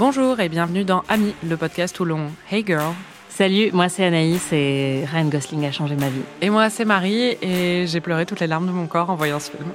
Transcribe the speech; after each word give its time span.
Bonjour 0.00 0.40
et 0.40 0.48
bienvenue 0.48 0.82
dans 0.82 1.02
Ami, 1.10 1.34
le 1.46 1.58
podcast 1.58 2.00
où 2.00 2.06
l'on 2.06 2.30
Hey 2.50 2.64
Girl. 2.66 2.94
Salut, 3.28 3.70
moi 3.74 3.90
c'est 3.90 4.02
Anaïs 4.02 4.50
et 4.50 5.04
Ryan 5.04 5.26
Gosling 5.26 5.66
a 5.66 5.72
changé 5.72 5.94
ma 5.94 6.08
vie. 6.08 6.22
Et 6.40 6.48
moi 6.48 6.70
c'est 6.70 6.86
Marie 6.86 7.36
et 7.42 7.84
j'ai 7.86 8.00
pleuré 8.00 8.24
toutes 8.24 8.40
les 8.40 8.46
larmes 8.46 8.66
de 8.66 8.72
mon 8.72 8.86
corps 8.86 9.10
en 9.10 9.14
voyant 9.14 9.38
ce 9.38 9.50
film. 9.50 9.72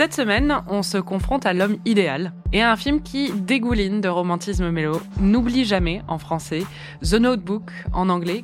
Cette 0.00 0.14
semaine, 0.14 0.62
on 0.66 0.82
se 0.82 0.96
confronte 0.96 1.44
à 1.44 1.52
l'homme 1.52 1.76
idéal 1.84 2.32
et 2.54 2.62
à 2.62 2.72
un 2.72 2.76
film 2.76 3.02
qui 3.02 3.32
dégouline 3.32 4.00
de 4.00 4.08
romantisme 4.08 4.70
mélo. 4.70 4.98
N'oublie 5.20 5.66
jamais 5.66 6.00
en 6.08 6.16
français, 6.16 6.62
The 7.02 7.16
Notebook 7.16 7.70
en 7.92 8.08
anglais. 8.08 8.42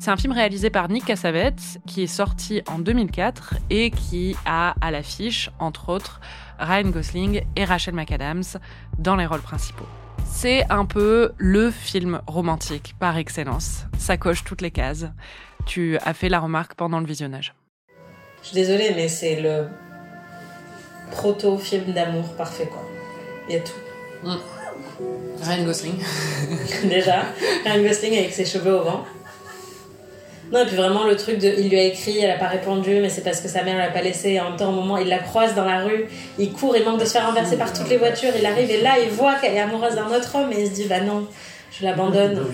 C'est 0.00 0.10
un 0.10 0.16
film 0.16 0.32
réalisé 0.32 0.68
par 0.68 0.88
Nick 0.88 1.04
Cassavetes 1.04 1.78
qui 1.86 2.02
est 2.02 2.08
sorti 2.08 2.60
en 2.66 2.80
2004 2.80 3.54
et 3.70 3.92
qui 3.92 4.34
a 4.46 4.74
à 4.80 4.90
l'affiche, 4.90 5.48
entre 5.60 5.90
autres, 5.90 6.20
Ryan 6.58 6.90
Gosling 6.90 7.42
et 7.54 7.64
Rachel 7.64 7.94
McAdams 7.94 8.58
dans 8.98 9.14
les 9.14 9.26
rôles 9.26 9.42
principaux. 9.42 9.86
C'est 10.24 10.68
un 10.72 10.86
peu 10.86 11.30
le 11.36 11.70
film 11.70 12.20
romantique 12.26 12.96
par 12.98 13.16
excellence. 13.16 13.84
Ça 13.96 14.16
coche 14.16 14.42
toutes 14.42 14.60
les 14.60 14.72
cases. 14.72 15.06
Tu 15.66 15.98
as 15.98 16.14
fait 16.14 16.28
la 16.28 16.40
remarque 16.40 16.74
pendant 16.74 16.98
le 16.98 17.06
visionnage. 17.06 17.54
Je 18.42 18.48
suis 18.48 18.56
désolée, 18.56 18.92
mais 18.96 19.06
c'est 19.06 19.40
le 19.40 19.68
proto-film 21.10 21.92
d'amour 21.92 22.24
parfait, 22.36 22.66
quoi. 22.66 22.82
Il 23.48 23.54
y 23.54 23.58
a 23.58 23.60
tout. 23.60 23.72
Ryan 25.42 25.64
Gosling. 25.64 25.94
Déjà, 26.84 27.22
Ryan 27.64 27.82
Gosling 27.82 28.18
avec 28.18 28.32
ses 28.32 28.44
cheveux 28.44 28.74
au 28.74 28.82
vent. 28.82 29.04
Non, 30.52 30.62
et 30.62 30.66
puis 30.66 30.76
vraiment 30.76 31.04
le 31.04 31.16
truc 31.16 31.38
de. 31.38 31.52
Il 31.58 31.68
lui 31.68 31.78
a 31.78 31.82
écrit, 31.82 32.18
elle 32.18 32.30
a 32.30 32.38
pas 32.38 32.46
répondu, 32.46 33.00
mais 33.00 33.08
c'est 33.08 33.22
parce 33.22 33.40
que 33.40 33.48
sa 33.48 33.62
mère 33.62 33.78
l'a 33.78 33.90
pas 33.90 34.02
laissé. 34.02 34.30
Et 34.30 34.40
en 34.40 34.50
même 34.50 34.56
temps, 34.56 34.68
au 34.68 34.74
moment, 34.74 34.96
il 34.96 35.08
la 35.08 35.18
croise 35.18 35.54
dans 35.54 35.64
la 35.64 35.82
rue, 35.82 36.06
il 36.38 36.52
court, 36.52 36.76
il 36.76 36.84
manque 36.84 37.00
de 37.00 37.04
se 37.04 37.12
faire 37.12 37.26
renverser 37.26 37.56
par 37.56 37.72
toutes 37.72 37.88
les 37.88 37.96
voitures, 37.96 38.32
il 38.38 38.46
arrive 38.46 38.70
et 38.70 38.80
là, 38.80 38.94
il 39.02 39.10
voit 39.10 39.34
qu'elle 39.36 39.54
est 39.54 39.60
amoureuse 39.60 39.96
d'un 39.96 40.08
autre 40.08 40.36
homme 40.36 40.52
et 40.52 40.60
il 40.60 40.68
se 40.68 40.72
dit, 40.72 40.84
bah 40.84 41.00
non, 41.00 41.26
je 41.72 41.84
l'abandonne. 41.84 42.46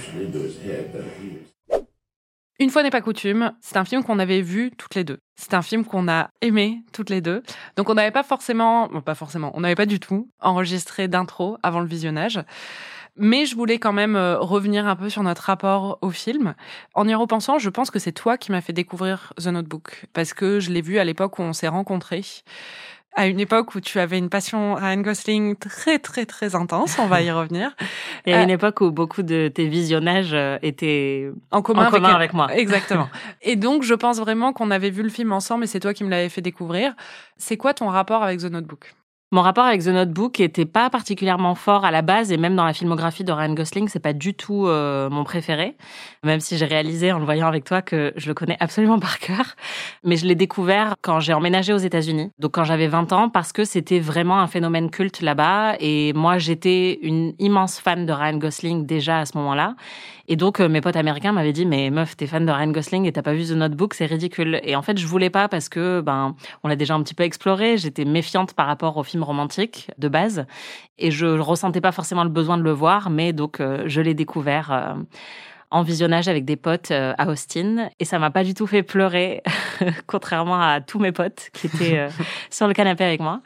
Une 2.63 2.71
fois 2.71 2.85
n'est 2.85 2.91
pas 2.91 3.01
coutume, 3.01 3.55
c'est 3.61 3.77
un 3.77 3.85
film 3.85 4.05
qu'on 4.05 4.21
avait 4.21 4.41
vu 4.41 4.71
toutes 4.79 4.95
les 4.95 5.03
deux. 5.03 5.19
C'est 5.35 5.53
un 5.53 5.63
film 5.63 5.85
qu'on 5.85 6.07
a 6.07 6.31
aimé 6.43 6.85
toutes 6.93 7.11
les 7.11 7.21
deux. 7.21 7.43
Donc 7.75 7.91
on 7.91 7.95
n'avait 7.95 8.13
pas 8.13 8.23
forcément, 8.23 8.87
bon, 8.87 9.01
pas 9.01 9.17
forcément, 9.17 9.51
on 9.55 9.63
n'avait 9.63 9.75
pas 9.75 9.85
du 9.85 9.99
tout 9.99 10.31
enregistré 10.39 11.09
d'intro 11.09 11.59
avant 11.65 11.81
le 11.81 11.89
visionnage. 11.89 12.41
Mais 13.17 13.47
je 13.47 13.57
voulais 13.57 13.81
quand 13.81 13.93
même 13.93 14.15
euh, 14.15 14.39
revenir 14.39 14.87
un 14.87 14.95
peu 14.95 15.11
sur 15.11 15.25
notre 15.25 15.43
rapport 15.43 15.99
au 16.03 16.11
film. 16.11 16.55
En 16.95 17.09
y 17.09 17.15
repensant, 17.17 17.59
je 17.59 17.69
pense 17.69 17.91
que 17.91 17.99
c'est 17.99 18.13
toi 18.13 18.39
qui 18.39 18.53
m'as 18.53 18.61
fait 18.61 18.73
découvrir 18.73 19.33
The 19.43 19.49
Notebook. 19.49 20.07
Parce 20.13 20.33
que 20.33 20.61
je 20.61 20.71
l'ai 20.71 20.83
vu 20.83 20.99
à 20.99 21.05
l'époque 21.05 21.41
où 21.41 21.43
on 21.43 21.53
s'est 21.53 21.67
rencontrés 21.67 22.25
à 23.15 23.27
une 23.27 23.41
époque 23.41 23.75
où 23.75 23.81
tu 23.81 23.99
avais 23.99 24.19
une 24.19 24.29
passion 24.29 24.75
Ryan 24.75 25.01
Gosling 25.01 25.57
très 25.57 25.99
très 25.99 26.27
très 26.27 26.55
intense, 26.55 26.99
on 26.99 27.07
va 27.07 27.23
y 27.23 27.31
revenir. 27.33 27.75
Et 28.27 28.35
à 28.35 28.43
une 28.43 28.51
époque 28.51 28.81
où 28.81 28.91
beaucoup 28.91 29.23
de 29.23 29.51
tes 29.53 29.67
visionnages 29.67 30.33
euh, 30.33 30.59
étaient 30.63 31.31
en 31.51 31.63
commun, 31.63 31.83
en 31.83 31.87
avec, 31.87 32.03
commun 32.03 32.15
avec, 32.15 32.33
moi. 32.33 32.55
Exactement. 32.55 33.09
et 33.43 33.57
donc 33.57 33.83
je 33.83 33.95
pense 33.95 34.19
vraiment 34.19 34.53
qu'on 34.53 34.71
avait 34.71 34.91
vu 34.91 35.03
le 35.03 35.11
film 35.11 35.33
ensemble 35.33 35.65
et 35.65 35.67
c'est 35.67 35.81
toi 35.81 35.93
qui 35.95 36.05
me 36.05 36.11
l'avais 36.11 36.29
fait 36.29 36.41
découvrir. 36.41 36.95
C'est 37.37 37.57
quoi 37.57 37.75
ton 37.75 37.89
rapport 37.89 38.23
avec 38.23 38.41
The 38.41 38.45
Notebook? 38.45 38.95
Mon 39.33 39.41
rapport 39.41 39.65
avec 39.65 39.83
The 39.83 39.89
Notebook 39.89 40.41
était 40.41 40.67
pas 40.67 40.91
particulièrement 40.91 41.55
fort 41.55 41.87
à 41.87 41.91
la 41.91 42.03
base 42.03 42.31
et 42.33 42.37
même 42.37 42.55
dans 42.55 42.67
la 42.67 42.75
filmographie 42.75 43.25
de 43.25 43.33
Ryan 43.33 43.55
Gosling, 43.55 43.89
c'est 43.89 43.99
pas 43.99 44.13
du 44.13 44.35
tout 44.35 44.67
euh, 44.67 45.09
mon 45.09 45.25
préféré. 45.25 45.75
Même 46.23 46.39
si 46.41 46.59
j'ai 46.59 46.67
réalisé 46.67 47.13
en 47.13 47.19
le 47.19 47.25
voyant 47.25 47.47
avec 47.49 47.65
toi 47.65 47.81
que 47.81 48.13
je 48.17 48.29
le 48.29 48.35
connais 48.35 48.59
absolument 48.61 48.99
par 48.99 49.19
cœur, 49.19 49.57
mais 50.05 50.17
je 50.17 50.27
l'ai 50.27 50.35
découvert 50.35 50.97
quand 51.01 51.19
j'ai 51.19 51.33
emménagé 51.33 51.73
aux 51.73 51.79
États-Unis. 51.79 52.31
Donc 52.39 52.53
quand 52.53 52.65
j'avais 52.65 52.89
20 52.89 53.15
ans 53.15 53.31
parce 53.31 53.53
que 53.53 53.65
c'était 53.65 54.01
vraiment 54.01 54.39
un 54.39 54.47
phénomène 54.49 54.91
culte 54.91 55.23
là-bas 55.23 55.77
et 55.81 56.13
moi 56.13 56.37
j'étais 56.37 56.99
une 57.01 57.33
immense 57.39 57.81
fan 57.81 58.05
de 58.05 58.13
Ryan 58.13 58.37
Gosling 58.37 58.85
déjà 58.85 59.21
à 59.21 59.25
ce 59.25 59.39
moment-là. 59.39 59.77
Et 60.29 60.37
donc 60.37 60.61
euh, 60.61 60.69
mes 60.69 60.81
potes 60.81 60.97
américains 60.97 61.33
m'avaient 61.33 61.53
dit 61.53 61.67
mais 61.67 61.91
meuf, 61.91 62.17
t'es 62.17 62.27
fan 62.27 62.47
de 62.47 62.51
Ryan 62.51 62.71
Gosling 62.71 63.07
et 63.07 63.13
t'as 63.13 63.23
pas 63.23 63.35
vu 63.35 63.45
The 63.45 63.53
Notebook, 63.53 63.95
c'est 63.95 64.07
ridicule. 64.07 64.61
Et 64.63 64.77
en 64.77 64.83
fait, 64.83 64.99
je 64.99 65.07
voulais 65.07 65.31
pas 65.31 65.49
parce 65.49 65.69
que 65.69 66.01
ben 66.01 66.35
on 66.63 66.69
l'a 66.69 66.77
déjà 66.77 66.95
un 66.95 67.03
petit 67.03 67.15
peu 67.15 67.25
exploré, 67.25 67.77
j'étais 67.77 68.05
méfiante 68.05 68.55
par 68.55 68.67
rapport 68.67 68.97
au 68.97 69.03
film 69.03 69.23
romantique 69.23 69.91
de 69.99 70.09
base 70.09 70.47
et 70.99 71.11
je 71.11 71.27
ressentais 71.27 71.81
pas 71.81 71.93
forcément 71.93 72.25
le 72.25 72.31
besoin 72.31 72.57
de 72.59 72.63
le 72.63 72.73
voir, 72.73 73.11
mais 73.11 73.33
donc 73.33 73.61
euh, 73.61 73.85
je 73.87 74.01
l'ai 74.01 74.15
découvert 74.15 74.73
euh, 74.73 74.95
en 75.71 75.83
visionnage 75.83 76.29
avec 76.29 76.45
des 76.45 76.57
potes 76.57 76.91
à 76.91 77.29
Austin 77.29 77.89
et 77.99 78.05
ça 78.05 78.19
m'a 78.19 78.31
pas 78.31 78.45
du 78.45 78.55
tout 78.55 78.67
fait 78.67 78.83
pleurer 78.83 79.43
contrairement 80.07 80.61
à 80.61 80.81
tous 80.81 80.99
mes 80.99 81.13
potes 81.13 81.49
qui 81.53 81.67
étaient 81.67 82.07
sur 82.51 82.67
le 82.69 82.75
canapé 82.75 83.05
avec 83.05 83.21
moi. 83.21 83.41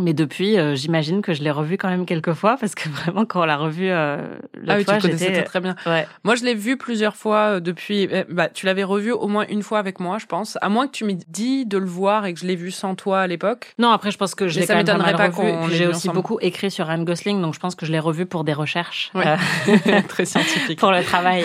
Mais 0.00 0.14
depuis, 0.14 0.58
euh, 0.58 0.74
j'imagine 0.74 1.20
que 1.20 1.34
je 1.34 1.42
l'ai 1.42 1.50
revu 1.50 1.76
quand 1.76 1.90
même 1.90 2.06
quelques 2.06 2.32
fois 2.32 2.56
parce 2.58 2.74
que 2.74 2.88
vraiment 3.04 3.26
quand 3.26 3.42
on 3.42 3.44
l'a 3.44 3.58
revu 3.58 3.88
euh, 3.90 4.16
la 4.54 4.74
ah 4.74 4.76
oui, 4.78 4.84
fois, 4.84 4.94
tu 4.96 5.02
connaissais 5.02 5.42
très 5.42 5.60
bien. 5.60 5.76
Ouais. 5.84 6.06
Moi, 6.24 6.34
je 6.34 6.44
l'ai 6.44 6.54
vu 6.54 6.78
plusieurs 6.78 7.14
fois 7.14 7.56
euh, 7.56 7.60
depuis. 7.60 8.08
eh, 8.10 8.24
Bah, 8.30 8.48
tu 8.48 8.64
l'avais 8.64 8.84
revu 8.84 9.12
au 9.12 9.28
moins 9.28 9.44
une 9.50 9.62
fois 9.62 9.78
avec 9.78 10.00
moi, 10.00 10.16
je 10.18 10.24
pense. 10.24 10.56
À 10.62 10.70
moins 10.70 10.86
que 10.86 10.92
tu 10.92 11.04
m'aies 11.04 11.18
dit 11.28 11.66
de 11.66 11.76
le 11.76 11.84
voir 11.84 12.24
et 12.24 12.32
que 12.32 12.40
je 12.40 12.46
l'ai 12.46 12.56
vu 12.56 12.70
sans 12.70 12.94
toi 12.94 13.20
à 13.20 13.26
l'époque. 13.26 13.74
Non, 13.78 13.90
après, 13.90 14.10
je 14.10 14.16
pense 14.16 14.34
que 14.34 14.48
je 14.48 14.60
l'ai 14.60 14.66
ça 14.66 14.82
quand 14.82 14.96
même 14.96 15.04
pas 15.04 15.12
pas 15.12 15.26
revu. 15.28 15.52
qu'on 15.52 15.68
J'ai 15.68 15.86
aussi 15.86 16.08
ensemble. 16.08 16.14
beaucoup 16.14 16.38
écrit 16.40 16.70
sur 16.70 16.86
Ryan 16.86 17.02
Gosling, 17.02 17.42
donc 17.42 17.52
je 17.54 17.60
pense 17.60 17.74
que 17.74 17.84
je 17.84 17.92
l'ai 17.92 18.00
revu 18.00 18.24
pour 18.24 18.44
des 18.44 18.54
recherches, 18.54 19.10
Ouais. 19.14 19.36
euh, 19.68 20.00
très 20.08 20.24
scientifique. 20.24 20.78
pour 20.78 20.90
le 20.90 21.04
travail. 21.04 21.44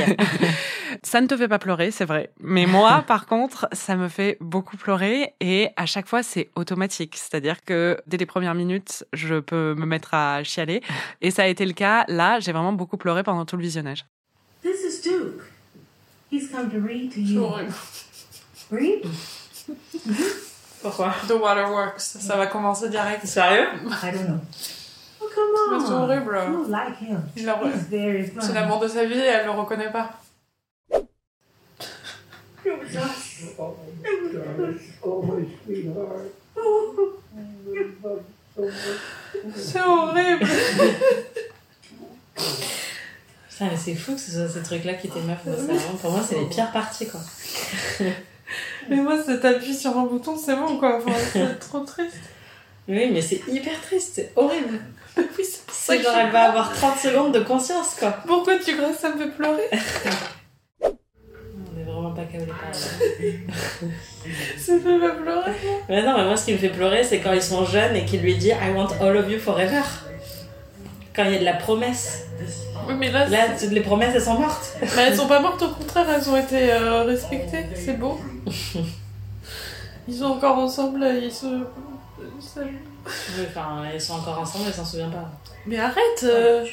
Ça 1.03 1.21
ne 1.21 1.27
te 1.27 1.35
fait 1.37 1.47
pas 1.49 1.59
pleurer, 1.59 1.91
c'est 1.91 2.05
vrai. 2.05 2.31
Mais 2.41 2.65
moi, 2.65 3.03
par 3.05 3.25
contre, 3.25 3.67
ça 3.73 3.95
me 3.95 4.07
fait 4.07 4.36
beaucoup 4.41 4.77
pleurer 4.77 5.33
et 5.39 5.69
à 5.75 5.85
chaque 5.85 6.07
fois, 6.07 6.23
c'est 6.23 6.49
automatique. 6.55 7.15
C'est-à-dire 7.17 7.63
que 7.63 7.97
dès 8.07 8.17
les 8.17 8.25
premières 8.25 8.55
minutes, 8.55 9.05
je 9.13 9.39
peux 9.39 9.73
me 9.75 9.85
mettre 9.85 10.13
à 10.13 10.43
chialer. 10.43 10.81
Et 11.21 11.31
ça 11.31 11.43
a 11.43 11.47
été 11.47 11.65
le 11.65 11.73
cas. 11.73 12.05
Là, 12.07 12.39
j'ai 12.39 12.51
vraiment 12.51 12.73
beaucoup 12.73 12.97
pleuré 12.97 13.23
pendant 13.23 13.45
tout 13.45 13.57
le 13.57 13.63
visionnage. 13.63 14.05
This 14.63 14.77
is 14.83 15.01
Duke. 15.09 15.41
He's 16.31 16.49
come 16.51 16.69
to 16.69 16.79
read 16.79 17.13
to 17.13 17.19
you. 17.19 17.45
Read? 18.71 19.03
Pourquoi? 20.81 21.13
The 21.27 21.31
Waterworks, 21.31 21.99
ça 21.99 22.35
va 22.37 22.47
commencer 22.47 22.89
direct. 22.89 23.25
Sérieux? 23.25 23.67
I 24.03 24.11
don't 24.11 24.25
know. 24.27 24.39
Oh, 25.21 25.25
come 25.33 25.75
on. 25.75 25.85
C'est 25.85 25.93
horrible. 25.93 26.37
You 26.51 26.67
like 26.69 26.99
him. 27.01 27.21
Il 27.35 27.45
l'a- 27.45 27.59
He's 27.65 27.87
very 27.89 28.27
funny. 28.27 28.45
C'est 28.45 28.53
l'amour 28.53 28.79
de 28.79 28.87
sa 28.87 29.05
vie 29.05 29.15
et 29.15 29.25
elle 29.25 29.45
le 29.45 29.51
reconnaît 29.51 29.91
pas. 29.91 30.11
C'est 39.55 39.81
horrible. 39.81 40.47
Putain, 43.49 43.69
mais 43.71 43.77
c'est 43.77 43.95
fou 43.95 44.13
que 44.13 44.19
ce 44.19 44.31
soit 44.31 44.49
ces 44.49 44.63
trucs-là 44.63 44.93
qui 44.95 45.09
t'émeuvent. 45.09 45.37
Pour 46.01 46.11
moi, 46.11 46.21
c'est 46.27 46.39
les 46.39 46.45
pires 46.45 46.71
parties, 46.71 47.07
quoi. 47.07 47.21
Mais 48.89 48.97
moi, 48.97 49.21
ça 49.21 49.37
t'appuie 49.37 49.75
sur 49.75 49.97
un 49.97 50.05
bouton, 50.05 50.37
c'est 50.37 50.55
bon 50.55 50.77
quoi. 50.77 50.97
Enfin, 50.97 51.11
c'est 51.33 51.59
trop 51.59 51.81
triste. 51.81 52.17
Oui, 52.87 53.09
mais 53.11 53.21
c'est 53.21 53.41
hyper 53.47 53.81
triste, 53.81 54.13
c'est 54.15 54.31
horrible. 54.35 54.79
Oui, 55.17 55.43
c'est 55.43 55.65
pour 55.65 55.75
ça 55.75 55.97
que 55.97 56.03
genre, 56.03 56.15
elle 56.15 56.31
va 56.31 56.49
avoir 56.49 56.71
30 56.73 56.97
secondes 56.97 57.33
de 57.33 57.41
conscience, 57.41 57.95
quoi. 57.99 58.11
Pourquoi 58.25 58.57
tu 58.59 58.77
crois 58.77 58.91
que 58.91 58.97
ça 58.97 59.09
me 59.13 59.17
fait 59.17 59.31
pleurer? 59.31 59.69
Ça 64.57 64.73
fait 64.79 64.99
pas 64.99 65.09
pleurer. 65.11 65.51
Mais 65.89 66.03
non, 66.03 66.17
mais 66.17 66.25
moi, 66.25 66.37
ce 66.37 66.45
qui 66.45 66.53
me 66.53 66.57
fait 66.57 66.69
pleurer, 66.69 67.03
c'est 67.03 67.19
quand 67.19 67.33
ils 67.33 67.41
sont 67.41 67.65
jeunes 67.65 67.95
et 67.95 68.05
qu'il 68.05 68.21
lui 68.21 68.35
dit 68.35 68.49
I 68.49 68.71
want 68.75 68.89
all 69.01 69.15
of 69.17 69.29
you 69.31 69.39
forever. 69.39 69.81
Quand 71.15 71.23
il 71.25 71.33
y 71.33 71.35
a 71.35 71.39
de 71.39 71.45
la 71.45 71.53
promesse. 71.53 72.25
Oui, 72.87 72.93
mais 72.97 73.11
là, 73.11 73.27
Là, 73.27 73.47
les 73.69 73.81
promesses, 73.81 74.13
elles 74.15 74.21
sont 74.21 74.39
mortes. 74.39 74.73
Mais 74.81 74.87
elles 75.07 75.15
sont 75.15 75.27
pas 75.27 75.39
mortes, 75.39 75.61
au 75.61 75.69
contraire, 75.69 76.05
elles 76.15 76.29
ont 76.29 76.37
été 76.37 76.71
euh, 76.71 77.03
respectées. 77.03 77.65
C'est 77.75 77.97
beau. 77.97 78.19
Ils 80.09 80.15
sont 80.15 80.23
encore 80.25 80.57
ensemble, 80.57 81.05
ils 81.21 81.29
se. 81.31 81.45
ça- 82.39 82.61
Oui, 82.63 83.43
enfin, 83.49 83.83
ils 83.93 83.99
sont 83.99 84.13
encore 84.13 84.39
ensemble, 84.39 84.63
elle 84.67 84.73
s'en 84.73 84.85
souvient 84.85 85.09
pas. 85.09 85.29
Mais 85.65 85.77
arrête 85.77 86.23
euh. 86.23 86.63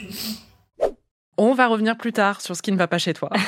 On 1.36 1.52
va 1.54 1.66
revenir 1.66 1.96
plus 1.96 2.12
tard 2.12 2.40
sur 2.40 2.54
ce 2.56 2.62
qui 2.62 2.70
ne 2.72 2.76
va 2.76 2.86
pas 2.86 2.98
chez 2.98 3.12
toi. 3.14 3.30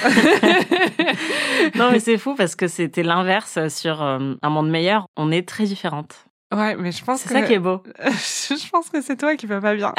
non, 1.77 1.91
mais 1.91 2.01
c'est 2.01 2.19
fou 2.19 2.35
parce 2.35 2.57
que 2.57 2.69
c'était 2.69 3.03
l'inverse 3.03 3.59
sur 3.69 4.03
euh, 4.03 4.35
Un 4.43 4.51
monde 4.51 4.71
meilleur. 4.71 5.07
On 5.17 5.31
est 5.31 5.47
très 5.49 5.65
différentes. 5.65 6.15
Ouais, 6.55 6.77
mais 6.77 6.93
je 6.93 7.05
pense 7.05 7.21
C'est 7.23 7.29
que. 7.29 7.35
ça 7.35 7.43
qui 7.43 7.55
est 7.55 7.59
beau. 7.59 7.83
je 8.05 8.71
pense 8.71 8.89
que 8.89 9.01
c'est 9.03 9.17
toi 9.17 9.35
qui 9.37 9.47
vas 9.47 9.61
pas 9.61 9.75
bien. 9.75 9.93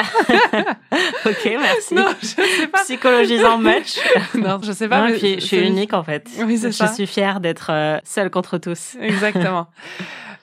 Ok, 1.26 1.44
merci. 1.44 1.94
Non, 1.94 2.06
je 2.22 2.26
sais 2.26 2.66
pas. 2.68 2.82
Psychologisant 2.84 3.58
much. 3.58 3.98
Non, 4.34 4.58
je 4.62 4.72
sais 4.72 4.88
pas. 4.88 5.00
Non, 5.02 5.06
mais 5.08 5.18
puis 5.18 5.34
je 5.34 5.40
suis 5.46 5.56
c'est- 5.58 5.66
unique 5.66 5.92
en 5.92 6.02
fait. 6.02 6.26
Oui, 6.44 6.56
c'est 6.56 6.68
je 6.72 6.76
ça. 6.76 6.88
suis 6.88 7.06
fière 7.06 7.40
d'être 7.40 7.70
euh, 7.70 7.98
seule 8.02 8.30
contre 8.30 8.56
tous. 8.56 8.96
Exactement. 9.00 9.66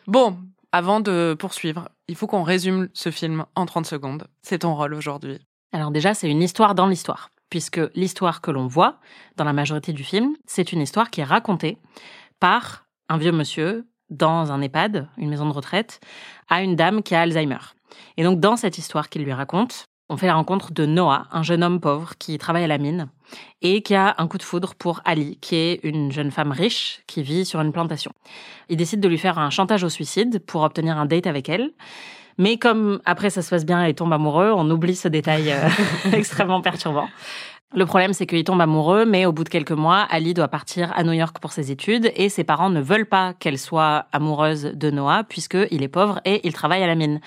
Bon, 0.05 0.37
avant 0.71 0.99
de 0.99 1.35
poursuivre, 1.37 1.89
il 2.07 2.15
faut 2.15 2.27
qu'on 2.27 2.43
résume 2.43 2.87
ce 2.93 3.09
film 3.09 3.45
en 3.55 3.65
30 3.65 3.87
secondes. 3.87 4.27
C'est 4.43 4.59
ton 4.59 4.75
rôle 4.75 4.93
aujourd'hui. 4.93 5.39
Alors 5.73 5.89
déjà, 5.89 6.13
c'est 6.13 6.29
une 6.29 6.43
histoire 6.43 6.75
dans 6.75 6.85
l'histoire, 6.87 7.31
puisque 7.49 7.81
l'histoire 7.95 8.41
que 8.41 8.51
l'on 8.51 8.67
voit 8.67 8.99
dans 9.37 9.43
la 9.43 9.53
majorité 9.53 9.93
du 9.93 10.03
film, 10.03 10.35
c'est 10.45 10.71
une 10.71 10.81
histoire 10.81 11.09
qui 11.09 11.21
est 11.21 11.25
racontée 11.25 11.77
par 12.39 12.85
un 13.09 13.17
vieux 13.17 13.31
monsieur 13.31 13.87
dans 14.09 14.51
un 14.51 14.61
EHPAD, 14.61 15.07
une 15.17 15.29
maison 15.29 15.47
de 15.47 15.53
retraite, 15.53 15.99
à 16.49 16.61
une 16.61 16.75
dame 16.75 17.01
qui 17.01 17.15
a 17.15 17.21
Alzheimer. 17.21 17.57
Et 18.17 18.23
donc 18.23 18.39
dans 18.39 18.55
cette 18.55 18.77
histoire 18.77 19.09
qu'il 19.09 19.23
lui 19.23 19.33
raconte, 19.33 19.85
on 20.07 20.17
fait 20.17 20.27
la 20.27 20.35
rencontre 20.35 20.71
de 20.71 20.85
Noah, 20.85 21.27
un 21.31 21.41
jeune 21.41 21.63
homme 21.63 21.79
pauvre 21.79 22.15
qui 22.19 22.37
travaille 22.37 22.63
à 22.63 22.67
la 22.67 22.77
mine 22.77 23.09
et 23.63 23.81
qui 23.81 23.95
a 23.95 24.13
un 24.19 24.27
coup 24.27 24.37
de 24.37 24.43
foudre 24.43 24.75
pour 24.75 25.01
Ali, 25.03 25.39
qui 25.41 25.55
est 25.55 25.79
une 25.83 26.11
jeune 26.11 26.29
femme 26.29 26.51
riche 26.51 27.01
qui 27.07 27.23
vit 27.23 27.43
sur 27.43 27.59
une 27.59 27.71
plantation. 27.71 28.11
Il 28.69 28.77
décide 28.77 28.99
de 28.99 29.07
lui 29.07 29.17
faire 29.17 29.39
un 29.39 29.49
chantage 29.49 29.83
au 29.83 29.89
suicide 29.89 30.45
pour 30.45 30.61
obtenir 30.61 30.97
un 30.99 31.07
date 31.07 31.25
avec 31.25 31.49
elle. 31.49 31.71
Mais 32.37 32.57
comme 32.57 32.99
après 33.05 33.29
ça 33.29 33.41
se 33.41 33.49
passe 33.49 33.65
bien 33.65 33.83
et 33.85 33.93
tombe 33.93 34.11
amoureux, 34.11 34.51
on 34.53 34.69
oublie 34.69 34.95
ce 34.95 35.07
détail 35.07 35.51
euh, 35.51 35.69
extrêmement 36.13 36.61
perturbant. 36.61 37.07
Le 37.75 37.85
problème, 37.85 38.13
c'est 38.13 38.25
qu'il 38.25 38.43
tombe 38.43 38.61
amoureux, 38.61 39.05
mais 39.05 39.25
au 39.25 39.33
bout 39.33 39.43
de 39.43 39.49
quelques 39.49 39.71
mois, 39.71 40.07
Ali 40.09 40.33
doit 40.33 40.47
partir 40.47 40.93
à 40.95 41.03
New 41.03 41.11
York 41.11 41.39
pour 41.39 41.51
ses 41.51 41.71
études 41.71 42.11
et 42.15 42.29
ses 42.29 42.43
parents 42.43 42.69
ne 42.69 42.79
veulent 42.81 43.05
pas 43.05 43.33
qu'elle 43.33 43.57
soit 43.57 44.05
amoureuse 44.13 44.71
de 44.73 44.89
Noah 44.91 45.23
puisqu'il 45.27 45.83
est 45.83 45.87
pauvre 45.89 46.21
et 46.23 46.39
il 46.47 46.53
travaille 46.53 46.81
à 46.83 46.87
la 46.87 46.95
mine. 46.95 47.19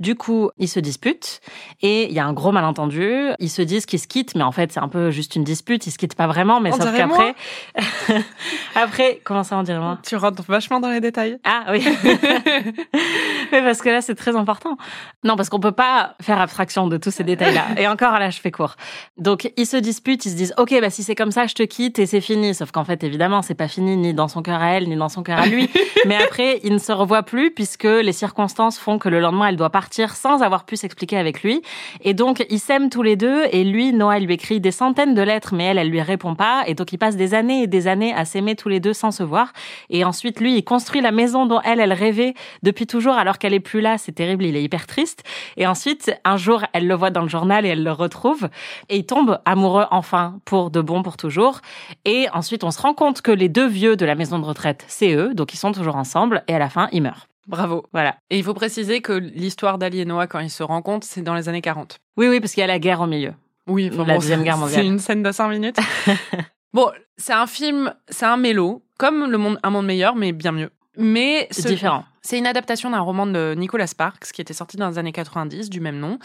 Du 0.00 0.14
coup, 0.14 0.50
ils 0.58 0.68
se 0.68 0.78
disputent 0.78 1.40
et 1.80 2.04
il 2.04 2.12
y 2.12 2.18
a 2.18 2.26
un 2.26 2.34
gros 2.34 2.52
malentendu. 2.52 3.30
Ils 3.38 3.48
se 3.48 3.62
disent 3.62 3.86
qu'ils 3.86 3.98
se 3.98 4.06
quittent, 4.06 4.34
mais 4.34 4.42
en 4.42 4.52
fait, 4.52 4.72
c'est 4.72 4.80
un 4.80 4.88
peu 4.88 5.10
juste 5.10 5.36
une 5.36 5.44
dispute. 5.44 5.86
Ils 5.86 5.90
se 5.90 5.98
quittent 5.98 6.16
pas 6.16 6.26
vraiment, 6.26 6.60
mais 6.60 6.72
On 6.74 6.76
sauf 6.76 6.94
qu'après, 6.94 7.34
après, 8.74 9.20
comment 9.24 9.42
ça, 9.42 9.56
on 9.56 9.62
dirait 9.62 9.80
moi? 9.80 9.98
Tu 10.02 10.16
rentres 10.16 10.42
vachement 10.46 10.80
dans 10.80 10.90
les 10.90 11.00
détails. 11.00 11.38
ah 11.44 11.64
oui. 11.70 11.82
Mais 13.52 13.62
parce 13.62 13.80
que 13.80 13.88
là, 13.88 14.00
c'est 14.00 14.14
très 14.14 14.36
important. 14.36 14.76
Non, 15.22 15.36
parce 15.36 15.48
qu'on 15.48 15.60
peut 15.60 15.72
pas 15.72 16.14
faire 16.20 16.40
abstraction 16.40 16.88
de 16.88 16.96
tous 16.96 17.10
ces 17.10 17.24
détails-là. 17.24 17.80
Et 17.80 17.86
encore, 17.88 18.18
là, 18.18 18.30
je 18.30 18.40
fais 18.40 18.50
court. 18.50 18.76
Donc, 19.16 19.50
ils 19.56 19.66
se 19.66 19.76
disputent, 19.76 19.93
ils 20.06 20.30
se 20.30 20.36
disent, 20.36 20.54
OK, 20.58 20.74
bah, 20.80 20.90
si 20.90 21.02
c'est 21.02 21.14
comme 21.14 21.30
ça, 21.30 21.46
je 21.46 21.54
te 21.54 21.62
quitte 21.62 21.98
et 21.98 22.06
c'est 22.06 22.20
fini. 22.20 22.54
Sauf 22.54 22.70
qu'en 22.70 22.84
fait, 22.84 23.02
évidemment, 23.04 23.42
c'est 23.42 23.54
pas 23.54 23.68
fini 23.68 23.96
ni 23.96 24.14
dans 24.14 24.28
son 24.28 24.42
cœur 24.42 24.60
à 24.60 24.70
elle, 24.70 24.88
ni 24.88 24.96
dans 24.96 25.08
son 25.08 25.22
cœur 25.22 25.38
à 25.38 25.46
lui. 25.46 25.68
Mais 26.06 26.16
après, 26.16 26.60
ils 26.64 26.72
ne 26.72 26.78
se 26.78 26.92
revoient 26.92 27.22
plus 27.22 27.50
puisque 27.50 27.84
les 27.84 28.12
circonstances 28.12 28.78
font 28.78 28.98
que 28.98 29.08
le 29.08 29.20
lendemain, 29.20 29.48
elle 29.48 29.56
doit 29.56 29.70
partir 29.70 30.14
sans 30.14 30.42
avoir 30.42 30.64
pu 30.64 30.76
s'expliquer 30.76 31.16
avec 31.16 31.42
lui. 31.42 31.62
Et 32.02 32.14
donc, 32.14 32.44
ils 32.50 32.58
s'aiment 32.58 32.90
tous 32.90 33.02
les 33.02 33.16
deux 33.16 33.44
et 33.50 33.64
lui, 33.64 33.92
Noah, 33.92 34.18
il 34.18 34.26
lui 34.26 34.34
écrit 34.34 34.60
des 34.60 34.70
centaines 34.70 35.14
de 35.14 35.22
lettres, 35.22 35.54
mais 35.54 35.64
elle, 35.64 35.78
elle 35.78 35.90
lui 35.90 36.02
répond 36.02 36.34
pas. 36.34 36.64
Et 36.66 36.74
donc, 36.74 36.92
ils 36.92 36.98
passent 36.98 37.16
des 37.16 37.34
années 37.34 37.62
et 37.62 37.66
des 37.66 37.88
années 37.88 38.14
à 38.14 38.24
s'aimer 38.24 38.56
tous 38.56 38.68
les 38.68 38.80
deux 38.80 38.92
sans 38.92 39.10
se 39.10 39.22
voir. 39.22 39.52
Et 39.90 40.04
ensuite, 40.04 40.40
lui, 40.40 40.56
il 40.56 40.64
construit 40.64 41.00
la 41.00 41.12
maison 41.12 41.46
dont 41.46 41.60
elle, 41.64 41.80
elle 41.80 41.92
rêvait 41.92 42.34
depuis 42.62 42.86
toujours 42.86 43.14
alors 43.14 43.38
qu'elle 43.38 43.54
est 43.54 43.60
plus 43.60 43.80
là. 43.80 43.98
C'est 43.98 44.12
terrible, 44.12 44.44
il 44.44 44.56
est 44.56 44.62
hyper 44.62 44.86
triste. 44.86 45.22
Et 45.56 45.66
ensuite, 45.66 46.14
un 46.24 46.36
jour, 46.36 46.62
elle 46.72 46.86
le 46.86 46.94
voit 46.94 47.10
dans 47.10 47.22
le 47.22 47.28
journal 47.28 47.66
et 47.66 47.68
elle 47.70 47.82
le 47.82 47.92
retrouve. 47.92 48.48
Et 48.88 48.96
ils 48.96 49.06
tombent 49.06 49.38
amoureux 49.44 49.73
enfin 49.90 50.40
pour 50.44 50.70
de 50.70 50.80
bon, 50.80 51.02
pour 51.02 51.16
toujours. 51.16 51.60
Et 52.04 52.26
ensuite, 52.32 52.64
on 52.64 52.70
se 52.70 52.80
rend 52.80 52.94
compte 52.94 53.22
que 53.22 53.30
les 53.32 53.48
deux 53.48 53.66
vieux 53.66 53.96
de 53.96 54.04
la 54.06 54.14
maison 54.14 54.38
de 54.38 54.44
retraite, 54.44 54.84
c'est 54.88 55.14
eux. 55.14 55.34
Donc, 55.34 55.54
ils 55.54 55.56
sont 55.58 55.72
toujours 55.72 55.96
ensemble. 55.96 56.42
Et 56.48 56.54
à 56.54 56.58
la 56.58 56.68
fin, 56.70 56.88
ils 56.92 57.02
meurent. 57.02 57.26
Bravo. 57.46 57.84
Voilà. 57.92 58.16
Et 58.30 58.38
il 58.38 58.44
faut 58.44 58.54
préciser 58.54 59.00
que 59.02 59.12
l'histoire 59.12 59.76
d'Ali 59.78 60.00
et 60.00 60.04
Noah, 60.04 60.26
quand 60.26 60.38
ils 60.40 60.48
se 60.50 60.62
rencontrent, 60.62 61.06
c'est 61.06 61.20
dans 61.22 61.34
les 61.34 61.48
années 61.48 61.60
40. 61.60 61.98
Oui, 62.16 62.28
oui, 62.28 62.40
parce 62.40 62.52
qu'il 62.54 62.62
y 62.62 62.64
a 62.64 62.66
la 62.66 62.78
guerre 62.78 63.00
au 63.02 63.06
milieu. 63.06 63.32
Oui, 63.66 63.90
enfin, 63.92 64.04
La 64.04 64.14
bon, 64.14 64.20
Deuxième 64.20 64.38
c'est- 64.40 64.44
Guerre 64.44 64.56
mondiale. 64.58 64.80
C'est 64.80 64.86
une 64.86 64.98
scène 64.98 65.22
de 65.22 65.30
5 65.32 65.48
minutes. 65.48 65.76
bon, 66.72 66.90
c'est 67.16 67.32
un 67.32 67.46
film, 67.46 67.92
c'est 68.08 68.26
un 68.26 68.36
mélo, 68.36 68.82
comme 68.98 69.30
le 69.30 69.38
monde, 69.38 69.58
Un 69.62 69.70
monde 69.70 69.86
meilleur, 69.86 70.16
mais 70.16 70.32
bien 70.32 70.52
mieux. 70.52 70.70
Mais 70.96 71.46
C'est 71.50 71.62
ce- 71.62 71.68
différent. 71.68 72.04
C'est 72.22 72.38
une 72.38 72.46
adaptation 72.46 72.88
d'un 72.90 73.00
roman 73.00 73.26
de 73.26 73.54
Nicolas 73.58 73.86
Sparks 73.86 74.32
qui 74.32 74.40
était 74.40 74.54
sorti 74.54 74.76
dans 74.78 74.88
les 74.88 74.96
années 74.98 75.12
90 75.12 75.68
du 75.68 75.80
même 75.80 75.98
nom. 75.98 76.18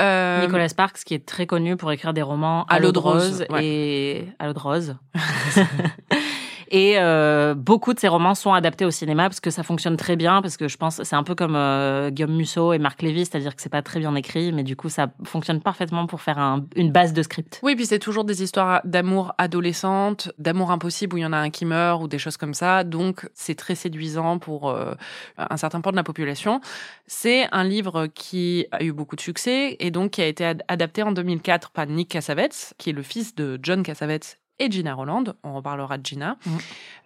Euh, 0.00 0.40
Nicolas 0.40 0.68
Sparks, 0.68 1.04
qui 1.04 1.14
est 1.14 1.26
très 1.26 1.46
connu 1.46 1.76
pour 1.76 1.92
écrire 1.92 2.14
des 2.14 2.22
romans 2.22 2.64
À 2.68 2.78
l'eau 2.78 2.92
de 2.92 2.98
rose, 2.98 3.40
rose 3.40 3.46
ouais. 3.50 3.64
et 3.64 4.28
à 4.38 4.46
l'eau 4.46 4.54
de 4.54 4.58
rose. 4.58 4.96
Et 6.74 6.94
euh, 6.96 7.52
beaucoup 7.54 7.92
de 7.92 8.00
ces 8.00 8.08
romans 8.08 8.34
sont 8.34 8.54
adaptés 8.54 8.86
au 8.86 8.90
cinéma 8.90 9.24
parce 9.24 9.40
que 9.40 9.50
ça 9.50 9.62
fonctionne 9.62 9.98
très 9.98 10.16
bien 10.16 10.40
parce 10.40 10.56
que 10.56 10.68
je 10.68 10.78
pense 10.78 11.02
c'est 11.02 11.14
un 11.14 11.22
peu 11.22 11.34
comme 11.34 11.54
euh, 11.54 12.08
Guillaume 12.08 12.34
Musso 12.34 12.72
et 12.72 12.78
Marc 12.78 13.02
Lévy, 13.02 13.26
c'est-à-dire 13.26 13.54
que 13.54 13.60
c'est 13.60 13.68
pas 13.68 13.82
très 13.82 14.00
bien 14.00 14.14
écrit, 14.14 14.52
mais 14.52 14.62
du 14.62 14.74
coup 14.74 14.88
ça 14.88 15.08
fonctionne 15.24 15.60
parfaitement 15.60 16.06
pour 16.06 16.22
faire 16.22 16.38
un- 16.38 16.64
une 16.74 16.90
base 16.90 17.12
de 17.12 17.22
script. 17.22 17.60
Oui, 17.62 17.76
puis 17.76 17.84
c'est 17.84 17.98
toujours 17.98 18.24
des 18.24 18.42
histoires 18.42 18.80
d'amour 18.84 19.34
adolescente, 19.36 20.32
d'amour 20.38 20.70
impossible 20.70 21.14
où 21.14 21.18
il 21.18 21.22
y 21.22 21.26
en 21.26 21.34
a 21.34 21.36
un 21.36 21.50
qui 21.50 21.66
meurt 21.66 22.02
ou 22.02 22.08
des 22.08 22.18
choses 22.18 22.38
comme 22.38 22.54
ça. 22.54 22.84
Donc 22.84 23.28
c'est 23.34 23.54
très 23.54 23.74
séduisant 23.74 24.38
pour 24.38 24.70
euh, 24.70 24.94
un 25.36 25.56
certain 25.58 25.82
pan 25.82 25.90
de 25.90 25.96
la 25.96 26.04
population. 26.04 26.62
C'est 27.06 27.48
un 27.52 27.64
livre 27.64 28.06
qui 28.06 28.64
a 28.72 28.82
eu 28.82 28.92
beaucoup 28.92 29.16
de 29.16 29.20
succès 29.20 29.76
et 29.78 29.90
donc 29.90 30.12
qui 30.12 30.22
a 30.22 30.26
été 30.26 30.46
ad- 30.46 30.62
adapté 30.68 31.02
en 31.02 31.12
2004 31.12 31.70
par 31.70 31.86
Nick 31.86 32.08
Cassavetes, 32.08 32.72
qui 32.78 32.88
est 32.88 32.94
le 32.94 33.02
fils 33.02 33.34
de 33.34 33.58
John 33.62 33.82
Cassavetes 33.82 34.38
et 34.62 34.70
Gina 34.70 34.94
Roland. 34.94 35.24
On 35.42 35.54
reparlera 35.54 35.98
de 35.98 36.06
Gina. 36.06 36.36
Mhm. 36.46 36.58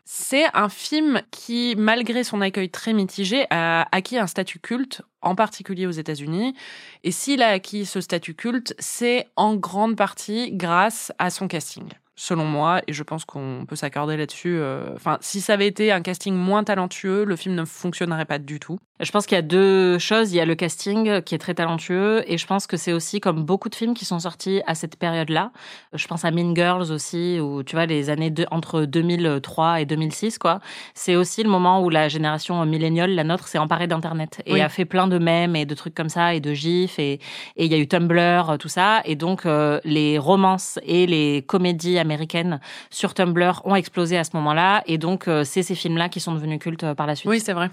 C'est 0.05 0.45
un 0.55 0.69
film 0.69 1.21
qui, 1.33 1.75
malgré 1.77 2.23
son 2.23 2.41
accueil 2.41 2.71
très 2.71 2.93
mitigé, 2.93 3.47
a 3.51 3.89
acquis 3.91 4.19
un 4.19 4.29
statut 4.29 4.61
culte, 4.61 5.03
en 5.21 5.35
particulier 5.35 5.87
aux 5.87 5.91
États-Unis. 5.91 6.55
Et 7.03 7.11
s'il 7.11 7.43
a 7.43 7.49
acquis 7.49 7.87
ce 7.87 8.01
statut 8.01 8.35
culte, 8.35 8.75
c'est 8.79 9.27
en 9.35 9.57
grande 9.57 9.97
partie 9.97 10.53
grâce 10.53 11.13
à 11.19 11.31
son 11.31 11.49
casting. 11.49 11.89
Selon 12.19 12.47
moi, 12.47 12.81
et 12.87 12.93
je 12.95 13.03
pense 13.03 13.27
qu'on 13.27 13.67
peut 13.69 13.77
s'accorder 13.77 14.17
là-dessus. 14.17 14.57
euh, 14.59 14.95
Enfin, 14.97 15.19
si 15.21 15.41
ça 15.43 15.53
avait 15.53 15.67
été 15.67 15.93
un 15.93 16.01
casting 16.01 16.35
moins 16.35 16.65
talentueux, 16.65 17.25
le 17.25 17.37
film 17.37 17.55
ne 17.55 17.65
fonctionnerait 17.67 18.25
pas 18.25 18.39
du 18.39 18.59
tout. 18.59 18.79
Je 19.01 19.11
pense 19.13 19.27
qu'il 19.27 19.35
y 19.37 19.39
a 19.39 19.43
deux 19.43 19.99
choses. 19.99 20.33
Il 20.33 20.37
y 20.37 20.41
a 20.41 20.47
le 20.47 20.55
casting 20.55 21.21
qui 21.21 21.35
est 21.35 21.39
très 21.39 21.53
talentueux 21.53 22.25
et 22.27 22.39
je 22.39 22.47
pense 22.47 22.67
que 22.67 22.79
c'est 22.79 22.95
aussi 22.95 23.21
comme 23.21 23.45
beaucoup 23.45 23.69
de 23.69 23.75
films 23.75 23.93
qui 23.93 24.07
sont 24.07 24.19
sortis 24.21 24.63
à 24.67 24.75
cette 24.75 24.97
période-là. 24.97 25.53
Je 25.93 26.07
pense 26.07 26.25
à 26.25 26.31
Mean 26.31 26.55
Girls 26.55 26.91
aussi, 26.91 27.39
où 27.39 27.63
tu 27.63 27.77
vois 27.77 27.85
les 27.85 28.09
années 28.09 28.31
de, 28.31 28.47
entre 28.51 28.87
2003 28.87 29.83
et 29.83 29.85
2006 29.85 30.39
quoi. 30.39 30.61
C'est 30.95 31.15
aussi 31.17 31.43
le 31.43 31.51
moment 31.51 31.83
où 31.83 31.91
la 31.91 32.09
génération 32.09 32.65
milléniale, 32.65 33.11
la 33.15 33.25
nôtre, 33.25 33.49
s'est 33.49 33.59
emparée 33.59 33.87
d'Internet 33.87 34.41
et 34.47 34.55
Oui. 34.55 34.61
a 34.63 34.71
fait 34.71 34.87
plein 34.87 35.09
de 35.09 35.19
mèmes 35.19 35.57
et 35.57 35.67
de 35.67 35.75
trucs 35.75 35.95
comme 35.95 36.09
ça 36.09 36.35
et 36.35 36.41
de 36.41 36.55
gifs 36.55 36.99
et 36.99 37.21
et 37.57 37.67
il 37.67 37.71
y 37.71 37.75
a 37.75 37.79
eu 37.79 37.87
Tumblr, 37.89 38.57
tout 38.59 38.69
ça 38.69 39.03
et 39.05 39.15
donc 39.15 39.45
euh, 39.45 39.79
les 39.85 40.17
romances 40.19 40.79
et 40.85 41.07
les 41.07 41.43
comédies 41.47 41.99
américaines 42.07 42.61
sur 42.91 43.13
Tumblr 43.15 43.61
ont 43.65 43.75
explosé 43.75 44.17
à 44.17 44.25
ce 44.25 44.31
moment-là 44.35 44.83
et 44.87 44.99
donc 44.99 45.29
euh, 45.29 45.45
c'est 45.45 45.63
ces 45.63 45.75
films-là 45.75 46.09
qui 46.09 46.21
sont 46.21 46.33
devenus 46.35 46.59
cultes 46.59 46.85
euh, 46.85 46.95
par 46.95 47.07
la 47.07 47.15
suite. 47.17 47.29
Oui, 47.29 47.41
c'est 47.41 47.53
vrai. 47.53 47.71